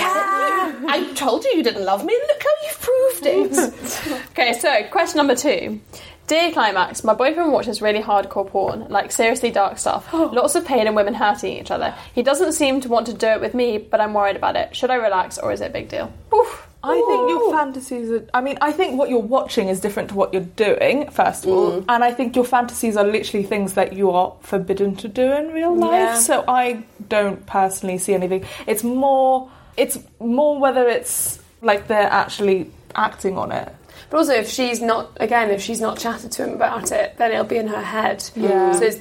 I 0.89 1.12
told 1.14 1.45
you 1.45 1.53
you 1.57 1.62
didn't 1.62 1.85
love 1.85 2.05
me. 2.05 2.14
Look 2.28 2.43
how 2.43 2.51
you've 2.66 2.81
proved 2.81 3.26
it. 3.26 4.20
Okay, 4.33 4.53
so 4.59 4.85
question 4.91 5.18
number 5.18 5.35
two. 5.35 5.81
Dear 6.31 6.53
Climax, 6.53 7.03
my 7.03 7.12
boyfriend 7.12 7.53
watches 7.53 7.83
really 7.83 8.01
hardcore 8.01 8.47
porn, 8.47 8.87
like 8.89 9.11
seriously 9.11 9.51
dark 9.51 9.78
stuff. 9.78 10.09
Oh. 10.12 10.31
Lots 10.33 10.55
of 10.55 10.64
pain 10.64 10.87
and 10.87 10.95
women 10.95 11.12
hurting 11.12 11.57
each 11.57 11.72
other. 11.72 11.93
He 12.14 12.22
doesn't 12.22 12.53
seem 12.53 12.81
to 12.83 12.89
want 12.89 13.07
to 13.09 13.12
do 13.12 13.26
it 13.26 13.41
with 13.41 13.53
me, 13.53 13.78
but 13.78 14.01
I'm 14.01 14.14
worried 14.14 14.37
about 14.37 14.55
it. 14.55 14.76
Should 14.76 14.91
I 14.91 14.95
relax 14.95 15.39
or 15.39 15.51
is 15.51 15.61
it 15.61 15.66
a 15.66 15.70
big 15.70 15.89
deal? 15.89 16.12
I 16.85 16.95
think 16.95 17.31
your 17.31 17.51
fantasies 17.51 18.12
are. 18.12 18.24
I 18.33 18.43
mean, 18.43 18.59
I 18.61 18.70
think 18.70 18.97
what 18.97 19.11
you're 19.11 19.18
watching 19.18 19.66
is 19.66 19.81
different 19.81 20.11
to 20.11 20.14
what 20.14 20.33
you're 20.33 20.45
doing, 20.45 21.11
first 21.11 21.47
of 21.47 21.51
all. 21.51 21.72
Mm. 21.72 21.87
And 21.89 22.05
I 22.05 22.12
think 22.12 22.37
your 22.37 22.45
fantasies 22.45 22.97
are 22.97 23.05
literally 23.05 23.45
things 23.45 23.74
that 23.74 23.95
you 23.95 24.12
are 24.12 24.33
forbidden 24.43 24.95
to 25.03 25.09
do 25.09 25.33
in 25.33 25.49
real 25.49 25.76
life. 25.76 25.91
Yeah. 25.91 26.14
So 26.14 26.45
I 26.47 26.85
don't 27.09 27.45
personally 27.47 27.99
see 27.99 28.14
anything. 28.14 28.45
It's 28.68 28.85
more. 28.85 29.51
It's 29.76 29.99
more 30.20 30.61
whether 30.61 30.87
it's 30.87 31.41
like 31.61 31.89
they're 31.89 32.03
actually 32.03 32.70
acting 32.95 33.37
on 33.37 33.51
it. 33.51 33.74
But 34.11 34.18
also, 34.18 34.32
if 34.32 34.48
she's 34.48 34.80
not, 34.80 35.16
again, 35.20 35.50
if 35.50 35.62
she's 35.62 35.80
not 35.80 35.98
chatted 35.98 36.32
to 36.32 36.44
him 36.44 36.54
about 36.54 36.90
it, 36.90 37.16
then 37.16 37.30
it'll 37.30 37.44
be 37.44 37.58
in 37.58 37.68
her 37.68 37.82
head. 37.82 38.28
Yeah. 38.34 38.72
So 38.72 38.84
it's, 38.84 38.98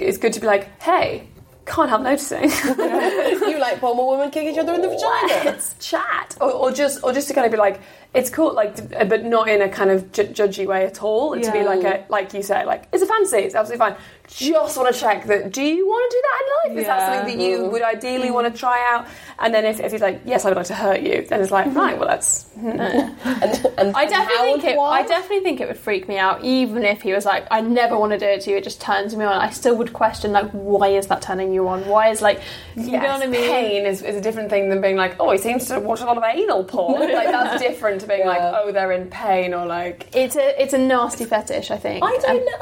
it's 0.00 0.18
good 0.18 0.32
to 0.34 0.40
be 0.40 0.46
like, 0.46 0.80
hey, 0.80 1.26
can't 1.66 1.88
help 1.88 2.02
noticing. 2.02 2.42
you 2.74 3.58
like 3.58 3.80
porn 3.80 3.96
where 3.98 4.06
women 4.06 4.30
kick 4.30 4.44
each 4.44 4.58
other 4.58 4.74
in 4.74 4.82
the 4.82 4.88
vagina. 4.94 5.44
Let's 5.44 5.74
chat, 5.78 6.36
or, 6.40 6.52
or 6.52 6.72
just, 6.72 7.02
or 7.02 7.12
just 7.12 7.28
to 7.28 7.34
kind 7.34 7.44
of 7.44 7.52
be 7.52 7.58
like, 7.58 7.80
it's 8.14 8.28
cool, 8.28 8.52
like, 8.52 8.76
uh, 8.94 9.06
but 9.06 9.24
not 9.24 9.48
in 9.48 9.62
a 9.62 9.68
kind 9.70 9.90
of 9.90 10.12
ju- 10.12 10.24
judgy 10.24 10.66
way 10.66 10.84
at 10.84 11.02
all. 11.02 11.32
And 11.32 11.42
To 11.42 11.50
be 11.50 11.62
like 11.62 11.82
a, 11.82 12.04
like 12.10 12.34
you 12.34 12.42
say, 12.42 12.64
like 12.64 12.86
it's 12.92 13.02
a 13.02 13.06
fantasy, 13.06 13.38
it's 13.38 13.54
absolutely 13.54 13.78
fine. 13.78 13.96
Just 14.28 14.76
want 14.76 14.94
to 14.94 14.98
check 14.98 15.24
that. 15.26 15.52
Do 15.52 15.62
you 15.62 15.86
want 15.86 16.10
to 16.10 16.16
do 16.16 16.22
that 16.22 16.42
in 16.42 16.74
life? 16.74 16.80
Is 16.82 16.86
that 16.86 17.14
something 17.14 17.38
that 17.38 17.44
you 17.44 17.58
mm-hmm. 17.58 17.72
would 17.72 17.82
ideally 17.82 18.30
want 18.30 18.52
to 18.52 18.58
try 18.58 18.78
out? 18.92 19.06
And 19.38 19.52
then 19.52 19.64
if, 19.64 19.80
if 19.80 19.92
he's 19.92 20.00
like, 20.00 20.22
yes, 20.24 20.44
I 20.44 20.48
would 20.48 20.56
like 20.56 20.66
to 20.66 20.74
hurt 20.74 21.00
you, 21.00 21.26
then 21.28 21.40
it's 21.40 21.50
like, 21.50 21.66
mm-hmm. 21.66 21.76
right, 21.76 21.98
well, 21.98 22.08
that's 22.08 22.44
mm-hmm. 22.56 22.78
And, 23.42 23.66
and 23.78 23.96
I 23.96 24.06
definitely 24.06 24.60
think 24.60 24.74
it. 24.74 24.78
I 24.78 25.02
definitely 25.02 25.40
think 25.40 25.60
it 25.60 25.68
would 25.68 25.76
freak 25.76 26.08
me 26.08 26.18
out, 26.18 26.44
even 26.44 26.84
if 26.84 27.02
he 27.02 27.12
was 27.12 27.24
like, 27.24 27.46
"I 27.50 27.60
never 27.60 27.98
want 27.98 28.12
to 28.12 28.18
do 28.18 28.26
it 28.26 28.42
to 28.42 28.50
you." 28.50 28.56
It 28.56 28.64
just 28.64 28.80
turns 28.80 29.16
me 29.16 29.24
on. 29.24 29.32
I 29.32 29.50
still 29.50 29.74
would 29.76 29.92
question, 29.92 30.32
like, 30.32 30.50
why 30.50 30.88
is 30.88 31.08
that 31.08 31.22
turning 31.22 31.52
you 31.52 31.66
on? 31.68 31.86
Why 31.88 32.10
is 32.10 32.22
like, 32.22 32.40
you 32.76 32.92
know 32.92 32.98
what 32.98 33.22
I 33.22 33.26
mean? 33.26 33.40
Pain 33.42 33.86
is, 33.86 34.02
is 34.02 34.16
a 34.16 34.20
different 34.20 34.50
thing 34.50 34.68
than 34.68 34.80
being 34.80 34.96
like, 34.96 35.16
oh, 35.18 35.32
he 35.32 35.38
seems 35.38 35.66
to 35.68 35.80
watch 35.80 36.00
a 36.00 36.04
lot 36.04 36.16
of 36.16 36.24
anal 36.24 36.64
porn. 36.64 37.00
like 37.12 37.28
that's 37.28 37.60
different 37.60 38.01
to 38.02 38.06
being 38.08 38.26
like, 38.26 38.40
oh, 38.40 38.70
they're 38.72 38.92
in 38.92 39.08
pain 39.08 39.54
or 39.54 39.66
like. 39.66 40.08
It's 40.14 40.36
a 40.36 40.62
it's 40.62 40.72
a 40.74 40.78
nasty 40.78 41.24
fetish. 41.24 41.70
I 41.70 41.76
think. 41.78 42.04
I 42.04 42.16
don't 42.18 42.30
Um, 42.30 42.36
know. 42.36 42.52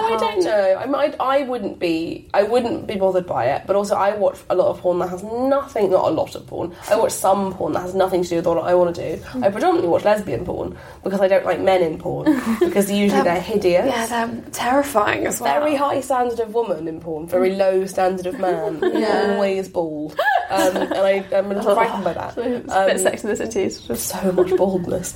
No, 0.00 0.14
I 0.14 0.16
don't 0.18 0.44
know. 0.44 0.76
I, 0.78 0.86
might, 0.86 1.16
I 1.20 1.42
wouldn't 1.42 1.78
be. 1.78 2.28
I 2.34 2.42
wouldn't 2.44 2.86
be 2.86 2.94
bothered 2.96 3.26
by 3.26 3.46
it. 3.46 3.62
But 3.66 3.76
also, 3.76 3.96
I 3.96 4.14
watch 4.16 4.38
a 4.50 4.54
lot 4.54 4.68
of 4.68 4.80
porn 4.80 4.98
that 5.00 5.08
has 5.08 5.22
nothing. 5.22 5.90
Not 5.90 6.06
a 6.06 6.10
lot 6.10 6.34
of 6.34 6.46
porn. 6.46 6.74
I 6.88 6.96
watch 6.96 7.12
some 7.12 7.52
porn 7.54 7.72
that 7.72 7.80
has 7.80 7.94
nothing 7.94 8.22
to 8.22 8.28
do 8.28 8.36
with 8.36 8.46
what 8.46 8.58
I 8.58 8.74
want 8.74 8.94
to 8.96 9.16
do. 9.16 9.22
I 9.42 9.50
predominantly 9.50 9.88
watch 9.88 10.04
lesbian 10.04 10.44
porn 10.44 10.76
because 11.02 11.20
I 11.20 11.28
don't 11.28 11.44
like 11.44 11.60
men 11.60 11.82
in 11.82 11.98
porn 11.98 12.40
because 12.60 12.90
usually 12.90 13.22
they're 13.22 13.40
hideous. 13.40 13.86
Yeah, 13.86 14.06
they're 14.06 14.42
terrifying 14.52 15.26
as 15.26 15.40
well. 15.40 15.60
Very 15.60 15.74
high 15.74 16.00
standard 16.00 16.40
of 16.40 16.54
woman 16.54 16.86
in 16.88 17.00
porn, 17.00 17.26
very 17.26 17.54
low 17.56 17.86
standard 17.86 18.26
of 18.26 18.38
man. 18.38 18.82
Always 19.34 19.68
bald, 19.68 20.18
um, 20.50 20.76
and 20.76 20.94
I, 20.94 21.24
I'm 21.32 21.50
a 21.50 21.54
little 21.54 21.74
frightened 21.74 22.04
by 22.04 22.12
that. 22.12 22.36
Um, 22.38 22.44
bit 22.86 22.96
of 22.96 23.00
Sex 23.00 23.24
and 23.24 23.32
the 23.32 23.36
City. 23.36 23.60
It's 23.62 23.80
just 23.86 24.08
so 24.08 24.32
much 24.32 24.50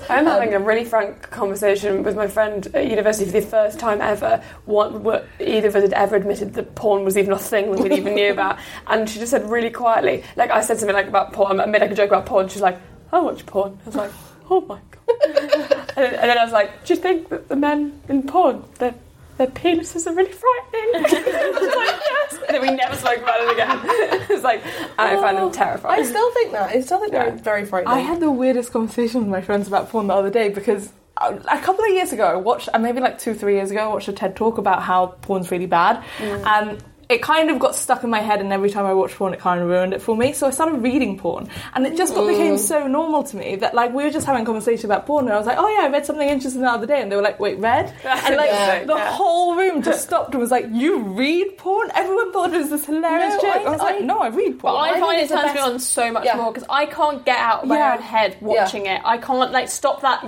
I'm 0.09 0.27
um, 0.27 0.33
having 0.33 0.55
a 0.55 0.59
really 0.59 0.85
frank 0.85 1.31
conversation 1.31 2.03
with 2.03 2.17
my 2.17 2.27
friend 2.27 2.67
at 2.75 2.89
university 2.89 3.27
for 3.27 3.41
the 3.41 3.47
first 3.47 3.79
time 3.79 4.01
ever. 4.01 4.43
What, 4.65 4.93
what 4.93 5.27
either 5.41 5.69
of 5.69 5.77
us 5.77 5.83
had 5.83 5.93
ever 5.93 6.17
admitted 6.17 6.55
that 6.55 6.75
porn 6.75 7.05
was 7.05 7.17
even 7.17 7.33
a 7.33 7.39
thing 7.39 7.71
that 7.73 7.81
we 7.81 7.93
even 7.97 8.15
knew 8.15 8.33
about, 8.33 8.59
and 8.87 9.09
she 9.09 9.19
just 9.19 9.31
said 9.31 9.49
really 9.51 9.71
quietly, 9.71 10.25
like 10.37 10.51
I 10.51 10.61
said 10.61 10.79
something 10.79 10.95
like 10.95 11.09
about 11.09 11.33
porn. 11.33 11.61
I 11.61 11.67
made 11.67 11.81
like 11.81 11.91
a 11.91 11.95
joke 11.95 12.11
about 12.11 12.27
porn. 12.27 12.49
She's 12.49 12.63
like, 12.63 12.79
"I 13.13 13.21
watch 13.21 13.45
porn." 13.47 13.79
I 13.83 13.87
was 13.87 13.97
like, 13.97 14.13
"Oh 14.51 14.61
my 14.63 14.81
god!" 14.91 15.17
and, 15.97 16.15
then, 16.15 16.39
I 16.39 16.45
was 16.45 16.53
like, 16.53 16.85
"Do 16.85 16.95
you 16.95 17.01
think 17.01 17.29
that 17.29 17.49
the 17.49 17.57
men 17.57 18.01
in 18.09 18.23
porn 18.23 18.65
their 18.79 18.95
their 19.39 19.49
penises 19.49 20.07
are 20.07 20.15
really 20.15 20.33
frightening?" 20.33 21.03
Like, 21.75 22.01
"Yes." 22.11 22.39
And 22.47 22.55
then 22.55 22.63
we 22.63 22.71
never 22.71 22.97
spoke 22.97 23.19
about 23.19 23.41
it 23.41 23.53
again. 23.53 23.81
it's 24.31 24.45
like, 24.45 24.65
and 24.65 24.93
I 24.99 25.17
find 25.17 25.37
them 25.37 25.51
terrifying. 25.51 26.01
I 26.01 26.05
still 26.05 26.31
think 26.33 26.53
that. 26.53 26.71
I 26.71 26.81
still 26.81 27.01
think 27.01 27.13
they're 27.13 27.33
very 27.33 27.65
frightening. 27.65 27.95
I 27.95 28.01
had 28.01 28.21
the 28.21 28.31
weirdest 28.31 28.73
conversation 28.73 29.21
with 29.21 29.31
my 29.31 29.41
friends 29.41 29.69
about 29.69 29.89
porn 29.89 30.07
the 30.07 30.15
other 30.15 30.31
day 30.31 30.49
because 30.49 30.93
uh, 31.17 31.39
a 31.51 31.61
couple 31.61 31.85
of 31.85 31.91
years 31.91 32.13
ago, 32.13 32.25
I 32.25 32.37
watched, 32.37 32.69
uh, 32.73 32.79
maybe 32.79 33.01
like 33.01 33.19
two, 33.19 33.35
three 33.35 33.55
years 33.55 33.71
ago, 33.71 33.81
I 33.81 33.87
watched 33.87 34.09
a 34.09 34.13
TED 34.13 34.37
talk 34.37 34.59
about 34.59 34.83
how 34.83 35.07
porn's 35.23 35.51
really 35.51 35.67
bad. 35.67 36.03
And 36.21 36.83
it 37.15 37.23
kind 37.23 37.51
of 37.51 37.59
got 37.59 37.75
stuck 37.75 38.03
in 38.05 38.11
my 38.11 38.21
head, 38.21 38.41
and 38.41 38.53
every 38.53 38.71
time 38.71 38.85
I 38.87 38.95
watched 38.95 39.17
porn, 39.17 39.33
it 39.35 39.41
kind 39.41 39.61
of 39.61 39.69
ruined 39.69 39.95
it 39.95 40.03
for 40.03 40.17
me. 40.17 40.33
So 40.33 40.47
I 40.47 40.51
started 40.51 40.83
reading 40.83 41.19
porn, 41.19 41.49
and 41.75 41.87
it 41.87 41.97
just 41.97 42.15
got, 42.15 42.27
became 42.27 42.59
so 42.59 42.87
normal 42.89 43.23
to 43.25 43.37
me 43.37 43.57
that 43.57 43.75
like 43.75 43.93
we 43.95 44.03
were 44.05 44.11
just 44.11 44.27
having 44.27 44.43
a 44.43 44.47
conversation 44.47 44.87
about 44.91 45.07
porn, 45.07 45.25
and 45.27 45.35
I 45.35 45.39
was 45.39 45.47
like, 45.47 45.59
"Oh 45.59 45.69
yeah, 45.69 45.85
I 45.87 45.89
read 45.89 46.05
something 46.07 46.29
interesting 46.29 46.63
the 46.63 46.69
other 46.69 46.87
day," 46.87 47.01
and 47.01 47.11
they 47.11 47.17
were 47.17 47.23
like, 47.23 47.39
"Wait, 47.41 47.59
read?" 47.59 47.93
And 48.05 48.37
like 48.37 48.51
Yeah. 48.51 48.85
the 48.85 48.95
Yeah. 48.95 49.13
whole 49.13 49.55
room 49.57 49.83
just 49.83 50.05
stopped 50.09 50.33
and 50.35 50.41
was 50.41 50.51
like, 50.51 50.67
"You 50.71 50.99
read 51.01 51.57
porn?" 51.59 51.91
Everyone 51.95 52.33
thought 52.33 52.53
it 52.53 52.59
was 52.59 52.71
this 52.71 52.85
hilarious 52.87 53.35
No, 53.35 53.41
joke. 53.43 53.57
I- 53.57 53.65
I, 53.65 53.71
was 53.71 53.81
like, 53.81 53.97
I- 53.97 53.99
"No, 54.01 54.19
I 54.19 54.29
read 54.29 54.59
porn." 54.59 54.75
But 54.75 54.77
I, 54.77 54.91
I 54.91 55.01
find 55.01 55.21
it 55.21 55.29
turns 55.29 55.55
me 55.55 55.61
on 55.61 55.79
so 55.79 56.11
much 56.13 56.25
Yeah. 56.25 56.37
more 56.37 56.53
because 56.53 56.67
I 56.69 56.87
can't 56.87 57.25
get 57.25 57.39
out 57.39 57.63
of 57.63 57.69
my 57.69 57.93
own 57.95 58.03
head 58.03 58.37
watching 58.41 58.87
it. 58.87 59.01
I 59.05 59.19
can't 59.19 59.53
like 59.53 59.69
stop 59.69 60.01
that 60.03 60.25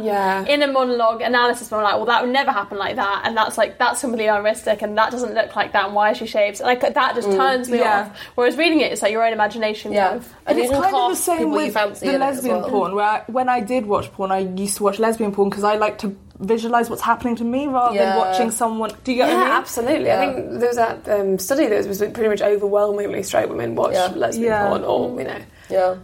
inner 0.49 0.67
monologue 0.71 1.21
analysis. 1.23 1.71
Where 1.71 1.81
I'm 1.81 1.85
like, 1.85 1.97
well, 1.97 2.07
that 2.07 2.23
would 2.23 2.33
never 2.33 2.53
happen 2.53 2.79
like 2.79 2.97
that, 2.97 3.23
and 3.25 3.37
that's 3.37 3.59
like 3.59 3.79
that's 3.79 4.01
completely 4.01 4.27
unrealistic, 4.27 4.83
and 4.83 4.97
that 4.99 5.11
doesn't 5.11 5.35
look 5.35 5.55
like 5.57 5.73
that. 5.73 5.87
And 5.87 5.95
why 5.95 6.11
is 6.13 6.19
she 6.19 6.27
shaved? 6.27 6.61
Like 6.83 6.95
that 6.95 7.15
just 7.15 7.31
turns 7.31 7.69
me 7.71 7.79
Yeah. 7.79 8.09
off. 8.11 8.19
Whereas 8.35 8.57
reading 8.57 8.81
it, 8.81 8.93
it's 8.93 9.03
like 9.03 9.13
your 9.13 9.25
own 9.27 9.33
imagination. 9.33 9.93
Yeah. 9.93 10.09
Kind 10.09 10.17
of. 10.21 10.35
And 10.47 10.59
And 10.59 10.59
it's 10.67 10.73
kind 10.73 10.95
of 10.97 11.11
the 11.11 11.17
same 11.17 11.51
with 11.51 11.75
the 11.75 11.81
in 12.03 12.11
it 12.11 12.15
as 12.15 12.21
lesbian 12.21 12.61
well. 12.61 12.71
porn. 12.71 12.95
Where 12.95 13.05
I, 13.05 13.23
when 13.27 13.49
I 13.49 13.61
did 13.61 13.87
watch 13.87 14.13
porn, 14.13 14.31
I 14.31 14.39
used 14.41 14.77
to 14.79 14.83
watch 14.85 14.99
lesbian 14.99 15.33
porn 15.33 15.49
because 15.51 15.65
I 15.65 15.77
like 15.77 15.99
to 15.99 16.17
visualize 16.39 16.91
what's 16.91 17.01
happening 17.03 17.35
to 17.37 17.45
me 17.45 17.67
rather 17.67 17.95
Yeah. 17.95 18.05
than 18.11 18.19
watching 18.19 18.51
someone. 18.51 18.91
Do 19.05 19.11
you 19.13 19.19
get 19.19 19.29
Yeah, 19.31 19.37
I 19.37 19.39
mean? 19.39 19.49
absolutely. 19.49 20.13
I 20.13 20.17
think 20.35 20.59
there 20.61 20.69
was 20.69 20.77
that 20.77 21.09
um, 21.09 21.39
study 21.39 21.67
that 21.67 21.87
was 21.87 21.99
pretty 21.99 22.29
much 22.29 22.43
overwhelmingly 22.43 23.23
straight 23.23 23.49
women 23.49 23.75
watch 23.75 23.95
Yeah. 23.95 24.13
lesbian 24.15 24.45
Yeah. 24.49 24.69
porn, 24.69 24.85
or 24.85 25.19
you 25.19 25.27
know. 25.27 25.39
Yeah. 25.71 25.95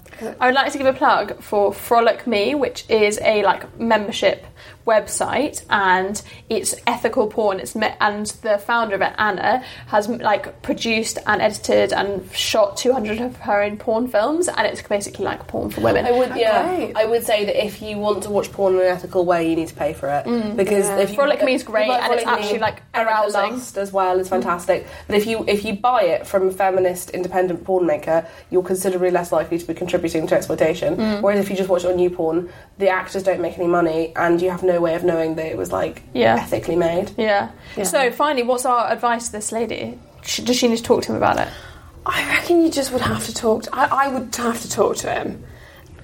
I 0.41 0.47
would 0.47 0.55
like 0.57 0.73
to 0.73 0.79
give 0.79 0.87
a 0.89 0.93
plug 0.93 1.41
for 1.43 1.73
Frolic 1.73 2.27
Me, 2.27 2.55
which 2.55 2.85
is 2.89 3.21
a 3.23 3.43
like 3.45 3.79
membership 3.79 4.45
website, 4.87 5.65
and 5.71 6.23
it's 6.49 6.75
ethical 6.87 7.27
porn. 7.27 7.61
It's 7.61 7.75
me- 7.75 7.95
and 8.01 8.27
the 8.43 8.59
founder 8.59 8.95
of 8.95 9.03
it, 9.03 9.13
Anna, 9.19 9.65
has 9.87 10.09
like 10.09 10.63
produced 10.63 11.19
and 11.27 11.41
edited 11.41 11.93
and 11.93 12.31
shot 12.33 12.77
200 12.77 13.21
of 13.21 13.37
her 13.39 13.63
own 13.63 13.77
porn 13.77 14.09
films, 14.09 14.49
and 14.49 14.67
it's 14.67 14.83
basically 14.83 15.25
like 15.25 15.47
porn 15.47 15.71
for 15.71 15.81
women. 15.81 16.07
I 16.07 16.13
would, 16.13 16.37
yeah. 16.37 16.77
Great. 16.77 16.97
I 16.97 17.05
would 17.05 17.25
say 17.25 17.45
that 17.45 17.65
if 17.65 17.83
you 17.83 17.99
want 17.99 18.23
to 18.25 18.31
watch 18.31 18.51
porn 18.53 18.75
in 18.75 18.81
an 18.81 18.87
ethical 18.87 19.25
way, 19.25 19.49
you 19.49 19.57
need 19.57 19.69
to 19.69 19.75
pay 19.75 19.93
for 19.93 20.09
it. 20.09 20.27
it 20.27 20.57
because 20.57 20.89
if 20.89 21.11
you, 21.11 21.17
Frolic 21.17 21.43
Me 21.43 21.55
is 21.55 21.63
great 21.63 21.87
Frolic 21.87 22.03
and 22.03 22.15
it's 22.15 22.27
actually, 22.27 22.59
like, 22.59 22.83
Erica 22.95 23.13
arousing. 23.13 23.81
As 23.83 23.93
well 23.93 24.19
is 24.19 24.29
fantastic. 24.29 24.87
But 25.07 25.17
if 25.17 25.27
you 25.27 25.45
if 25.47 25.65
you 25.65 25.75
buy 25.75 26.03
it 26.03 26.27
from 26.27 26.49
a 26.49 26.51
feminist 26.51 27.11
independent 27.11 27.65
porn 27.65 27.87
maker, 27.87 28.27
you're 28.51 28.63
considerably 28.63 29.11
less 29.11 29.33
likely 29.33 29.59
to 29.59 29.67
be 29.67 29.75
contributing 29.75 30.27
to 30.27 30.37
exploitation. 30.37 30.97
Mm. 30.97 31.21
Whereas 31.23 31.41
if 31.41 31.51
you 31.51 31.57
just 31.57 31.69
watch 31.69 31.85
it 31.85 31.91
on 31.91 31.97
new 31.97 32.11
porn, 32.11 32.51
the 32.79 32.89
actors 32.89 33.23
don't 33.23 33.41
make 33.41 33.59
any 33.59 33.69
money, 33.69 34.13
and 34.17 34.41
you 34.41 34.51
have 34.51 34.63
no 34.63 34.72
way 34.81 34.95
of 34.95 35.05
knowing 35.05 35.35
that 35.37 35.47
it 35.47 35.57
was 35.57 35.71
like 35.73 36.03
Yeah. 36.15 36.37
ethically 36.37 36.77
made. 36.77 37.13
Yeah. 37.19 37.51
So 37.85 38.11
finally, 38.11 38.43
what's 38.43 38.65
our 38.65 38.91
advice 38.91 39.27
to 39.27 39.33
this 39.33 39.53
lady? 39.53 39.99
Does 40.45 40.57
she 40.57 40.69
need 40.69 40.77
to 40.79 40.83
talk 40.83 41.03
to 41.05 41.13
him 41.13 41.17
about 41.17 41.39
it? 41.39 41.49
I 42.07 42.27
reckon 42.29 42.63
you 42.63 42.71
just 42.71 42.93
would 42.93 43.03
have 43.03 43.25
to 43.27 43.35
talk. 43.35 43.65
To, 43.65 43.71
I, 43.75 44.07
I 44.07 44.09
would 44.09 44.35
have 44.37 44.61
to 44.63 44.71
talk 44.71 44.97
to 44.99 45.13
him 45.13 45.45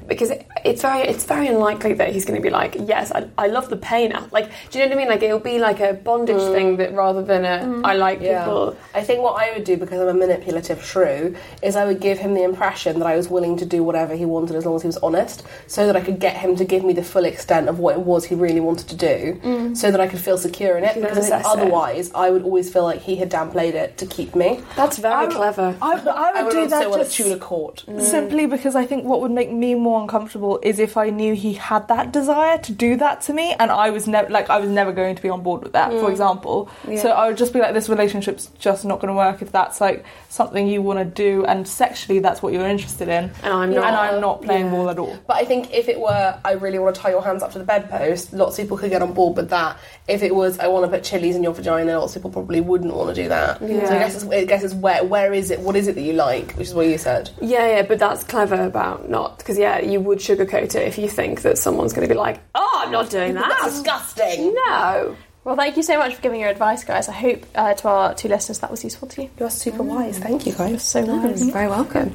because 0.09 0.31
it, 0.31 0.47
it's 0.65 0.83
very 0.83 1.01
it's 1.01 1.25
very 1.25 1.47
unlikely 1.49 1.93
that 1.95 2.13
he's 2.13 2.25
going 2.25 2.41
to 2.41 2.43
be 2.43 2.51
like, 2.51 2.77
yes, 2.81 3.13
I, 3.13 3.29
I 3.37 3.47
love 3.49 3.69
the 3.69 3.77
pain. 3.77 4.13
Like, 4.33 4.51
do 4.71 4.79
you 4.79 4.85
know 4.85 4.89
what 4.89 4.99
I 4.99 5.01
mean? 5.01 5.09
Like, 5.09 5.23
it'll 5.23 5.39
be 5.39 5.59
like 5.59 5.81
a 5.81 5.93
bondage 5.93 6.37
mm. 6.37 6.53
thing 6.53 6.77
that 6.79 6.95
rather 6.95 7.23
than 7.23 7.45
a 7.45 7.65
mm-hmm. 7.65 7.87
I 7.87 7.95
like 7.95 8.21
Yeah. 8.21 8.45
people. 8.45 8.77
I 8.95 9.03
think 9.03 9.23
what 9.23 9.41
I 9.43 9.53
would 9.53 9.65
do 9.65 9.77
because 9.77 10.01
I'm 10.01 10.09
a 10.09 10.15
manipulative 10.15 10.83
shrew 10.85 11.37
is 11.63 11.77
I 11.77 11.85
would 11.85 12.01
give 12.01 12.19
him 12.19 12.35
the 12.35 12.43
impression 12.43 12.99
that 12.99 13.07
I 13.07 13.17
was 13.17 13.29
willing 13.29 13.57
to 13.59 13.67
do 13.67 13.83
whatever 13.83 14.15
he 14.17 14.25
wanted 14.25 14.57
as 14.57 14.65
long 14.65 14.77
as 14.77 14.83
he 14.83 14.87
was 14.87 14.97
honest, 14.99 15.45
so 15.67 15.87
that 15.87 15.97
I 15.97 16.01
could 16.01 16.19
get 16.19 16.37
him 16.37 16.57
to 16.57 16.65
give 16.65 16.85
me 16.85 16.93
the 16.95 17.05
full 17.05 17.25
extent 17.25 17.69
of 17.69 17.79
what 17.79 17.97
it 17.97 18.01
was 18.01 18.25
he 18.25 18.35
really 18.35 18.61
wanted 18.61 18.89
to 18.89 18.97
do, 18.97 19.41
mm. 19.45 19.77
so 19.77 19.91
that 19.91 20.01
I 20.01 20.09
could 20.09 20.21
feel 20.21 20.39
secure 20.39 20.79
in 20.79 20.85
it. 20.85 20.95
can 20.95 21.03
Because 21.03 21.19
I 21.19 21.21
think 21.21 21.35
assess 21.35 21.55
it. 21.55 21.59
otherwise, 21.59 22.11
I 22.15 22.31
would 22.31 22.43
always 22.43 22.73
feel 22.73 22.85
like 22.85 23.01
he 23.01 23.17
had 23.17 23.31
downplayed 23.31 23.75
it 23.75 23.99
to 23.99 24.07
keep 24.07 24.35
me. 24.35 24.63
That's 24.77 24.99
very 24.99 25.29
clever. 25.33 25.77
I, 25.83 25.93
I 25.93 25.95
would 25.95 26.09
I 26.09 26.43
would 26.43 26.53
do 26.53 26.61
also 26.61 26.91
that 26.91 26.99
just 26.99 27.17
to 27.17 27.23
tune 27.25 27.33
a 27.33 27.39
court. 27.39 27.85
simply 28.01 28.47
because 28.47 28.75
I 28.75 28.87
think 28.87 29.05
what 29.05 29.21
would 29.21 29.31
make 29.31 29.51
me 29.51 29.75
more 29.75 29.98
uncomfortable 30.01 30.59
is 30.63 30.79
if 30.79 30.97
I 30.97 31.11
knew 31.11 31.35
he 31.35 31.55
had 31.55 31.89
that 31.89 32.13
desire 32.13 32.59
to 32.59 32.73
do 32.73 32.97
that 32.97 33.21
to 33.23 33.33
me, 33.33 33.55
and 33.59 33.71
I 33.71 33.91
was 33.91 34.07
never 34.07 34.29
like 34.29 34.51
I 34.51 34.59
was 34.59 34.71
never 34.71 34.93
going 34.93 35.17
to 35.17 35.23
be 35.23 35.29
on 35.29 35.43
board 35.43 35.63
with 35.63 35.73
that, 35.73 35.91
for 35.91 36.09
mm. 36.09 36.11
example. 36.11 36.71
So 36.97 37.11
I 37.11 37.29
would 37.29 37.37
just 37.37 37.53
be 37.53 37.61
like, 37.61 37.75
this 37.75 37.89
relationship's 37.89 38.51
just 38.59 38.85
not 38.85 39.01
going 39.01 39.09
to 39.09 39.17
work 39.17 39.43
if 39.43 39.53
that's 39.53 39.81
like 39.81 40.05
something 40.31 40.67
you 40.69 40.83
want 40.83 40.99
to 40.99 41.05
do, 41.05 41.45
and 41.47 41.67
sexually 41.67 42.19
that's 42.21 42.43
what 42.43 42.53
you're 42.53 42.67
interested 42.69 43.09
in, 43.09 43.31
And 43.43 43.53
I'm 43.53 43.75
not. 43.75 43.85
and 43.87 43.97
I'm 43.97 44.21
not 44.21 44.43
playing 44.43 44.67
Yeah. 44.67 44.71
ball 44.73 44.91
at 44.91 44.99
all. 44.99 45.17
But 45.27 45.37
I 45.39 45.45
think 45.45 45.73
if 45.73 45.89
it 45.89 45.99
were, 45.99 46.39
I 46.45 46.53
really 46.53 46.79
want 46.79 46.95
to 46.97 47.01
tie 47.01 47.11
your 47.11 47.23
hands 47.23 47.43
up 47.43 47.53
to 47.53 47.59
the 47.59 47.65
bedpost, 47.65 48.33
lots 48.35 48.59
of 48.59 48.65
people 48.65 48.77
could 48.77 48.91
get 48.91 49.01
on 49.03 49.13
board 49.15 49.37
with 49.37 49.49
that. 49.51 49.79
If 50.07 50.23
it 50.23 50.35
was, 50.35 50.59
I 50.59 50.69
want 50.69 50.85
to 50.85 50.91
put 50.91 51.03
chilies 51.03 51.35
in 51.35 51.43
your 51.43 51.55
vagina, 51.55 51.99
lots 51.99 52.15
of 52.15 52.21
people 52.23 52.31
probably 52.31 52.61
wouldn't 52.61 52.93
want 52.95 53.15
to 53.15 53.23
do 53.23 53.29
that. 53.31 53.59
So 53.59 53.65
I 53.67 53.99
guess 53.99 54.15
it's, 54.23 54.25
I 54.31 54.45
guess 54.45 54.63
it's 54.63 54.75
where, 54.75 55.03
where 55.05 55.33
is 55.33 55.51
it? 55.51 55.61
What 55.61 55.77
is 55.77 55.89
it 55.89 55.95
that 55.95 56.03
you 56.03 56.13
like? 56.13 56.53
Which 56.53 56.69
is 56.69 56.75
what 56.75 56.87
you 56.87 56.99
said. 56.99 57.31
Yeah, 57.41 57.67
yeah, 57.67 57.83
but 57.83 57.99
that's 57.99 58.23
clever 58.23 58.63
about 58.65 59.09
not 59.09 59.39
because 59.39 59.57
yeah, 59.59 59.79
you 59.81 60.01
would 60.01 60.19
sugarcoat 60.19 60.75
it 60.75 60.87
if 60.87 60.99
you 60.99 61.09
think 61.09 61.43
that 61.43 61.57
someone's 61.59 61.93
going 61.95 62.07
to 62.07 62.13
be 62.15 62.19
like, 62.19 62.41
oh, 62.55 62.83
I'm 62.85 62.93
not 62.93 63.09
doing 63.11 63.35
that. 63.41 63.49
That's 63.61 63.75
disgusting. 63.77 64.55
No. 64.67 65.17
Well, 65.49 65.57
thank 65.57 65.79
you 65.79 65.83
so 65.83 65.97
much 65.97 66.15
for 66.15 66.21
giving 66.21 66.41
your 66.41 66.51
advice, 66.51 66.85
guys. 66.85 67.09
I 67.09 67.13
hope 67.13 67.47
uh, 67.55 67.73
to 67.73 67.89
our 67.89 68.15
two 68.15 68.29
listeners 68.29 68.59
that 68.59 68.71
was 68.71 68.85
useful 68.85 69.09
to 69.09 69.23
you. 69.23 69.31
You're 69.39 69.49
super 69.49 69.83
wise. 69.83 70.19
Thank 70.19 70.45
you, 70.45 70.53
guys. 70.53 70.73
You're 70.73 70.79
So 70.79 71.07
wise. 71.07 71.41
Very 71.41 71.69
welcome. 71.69 72.15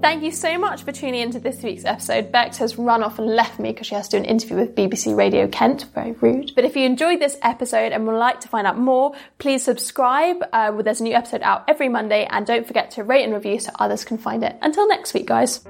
Thank 0.00 0.22
you 0.22 0.30
so 0.30 0.56
much 0.56 0.84
for 0.84 0.92
tuning 0.92 1.22
into 1.22 1.40
this 1.40 1.60
week's 1.64 1.84
episode. 1.84 2.30
Bex 2.30 2.58
has 2.58 2.78
run 2.78 3.02
off 3.02 3.18
and 3.18 3.26
left 3.26 3.58
me 3.58 3.72
because 3.72 3.88
she 3.88 3.96
has 3.96 4.06
to 4.10 4.18
do 4.18 4.22
an 4.22 4.26
interview 4.26 4.58
with 4.58 4.76
BBC 4.76 5.16
Radio 5.16 5.48
Kent. 5.48 5.86
Very 5.92 6.12
rude. 6.12 6.52
But 6.54 6.64
if 6.64 6.76
you 6.76 6.84
enjoyed 6.84 7.20
this 7.20 7.36
episode 7.42 7.90
and 7.90 8.06
would 8.06 8.16
like 8.16 8.38
to 8.42 8.48
find 8.48 8.64
out 8.64 8.78
more, 8.78 9.12
please 9.38 9.64
subscribe. 9.64 10.40
Uh, 10.52 10.70
well, 10.72 10.84
there's 10.84 11.00
a 11.00 11.02
new 11.02 11.14
episode 11.14 11.42
out 11.42 11.64
every 11.66 11.88
Monday, 11.88 12.28
and 12.30 12.46
don't 12.46 12.64
forget 12.64 12.92
to 12.92 13.02
rate 13.02 13.24
and 13.24 13.34
review 13.34 13.58
so 13.58 13.72
others 13.80 14.04
can 14.04 14.18
find 14.18 14.44
it. 14.44 14.54
Until 14.62 14.86
next 14.86 15.14
week, 15.14 15.26
guys. 15.26 15.66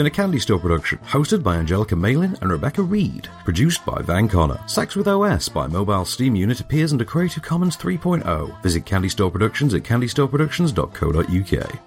Been 0.00 0.06
a 0.06 0.10
Candy 0.10 0.38
Store 0.38 0.58
production, 0.58 0.98
hosted 1.00 1.42
by 1.42 1.56
Angelica 1.56 1.94
Malin 1.94 2.34
and 2.40 2.50
Rebecca 2.50 2.80
Reid, 2.80 3.28
produced 3.44 3.84
by 3.84 4.00
Van 4.00 4.30
Connor. 4.30 4.58
Sex 4.66 4.96
with 4.96 5.06
OS 5.06 5.50
by 5.50 5.66
Mobile 5.66 6.06
Steam 6.06 6.34
Unit 6.34 6.58
appears 6.58 6.92
under 6.92 7.04
Creative 7.04 7.42
Commons 7.42 7.76
3.0. 7.76 8.62
Visit 8.62 8.86
Candy 8.86 9.10
Store 9.10 9.30
Productions 9.30 9.74
at 9.74 9.82
candystoreproductions.co.uk. 9.82 11.80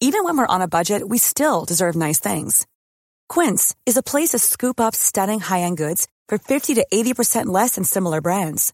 Even 0.00 0.22
when 0.22 0.36
we're 0.36 0.46
on 0.46 0.62
a 0.62 0.68
budget, 0.68 1.08
we 1.08 1.18
still 1.18 1.64
deserve 1.64 1.96
nice 1.96 2.20
things. 2.20 2.68
Quince 3.28 3.74
is 3.84 3.96
a 3.96 4.02
place 4.04 4.28
to 4.28 4.38
scoop 4.38 4.78
up 4.78 4.94
stunning 4.94 5.40
high-end 5.40 5.76
goods 5.76 6.06
for 6.28 6.38
50 6.38 6.74
to 6.74 6.86
80% 6.94 7.46
less 7.46 7.74
than 7.74 7.82
similar 7.82 8.20
brands. 8.20 8.72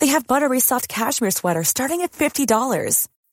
They 0.00 0.08
have 0.08 0.26
buttery 0.26 0.60
soft 0.60 0.86
cashmere 0.86 1.30
sweaters 1.30 1.68
starting 1.68 2.02
at 2.02 2.12
$50, 2.12 3.08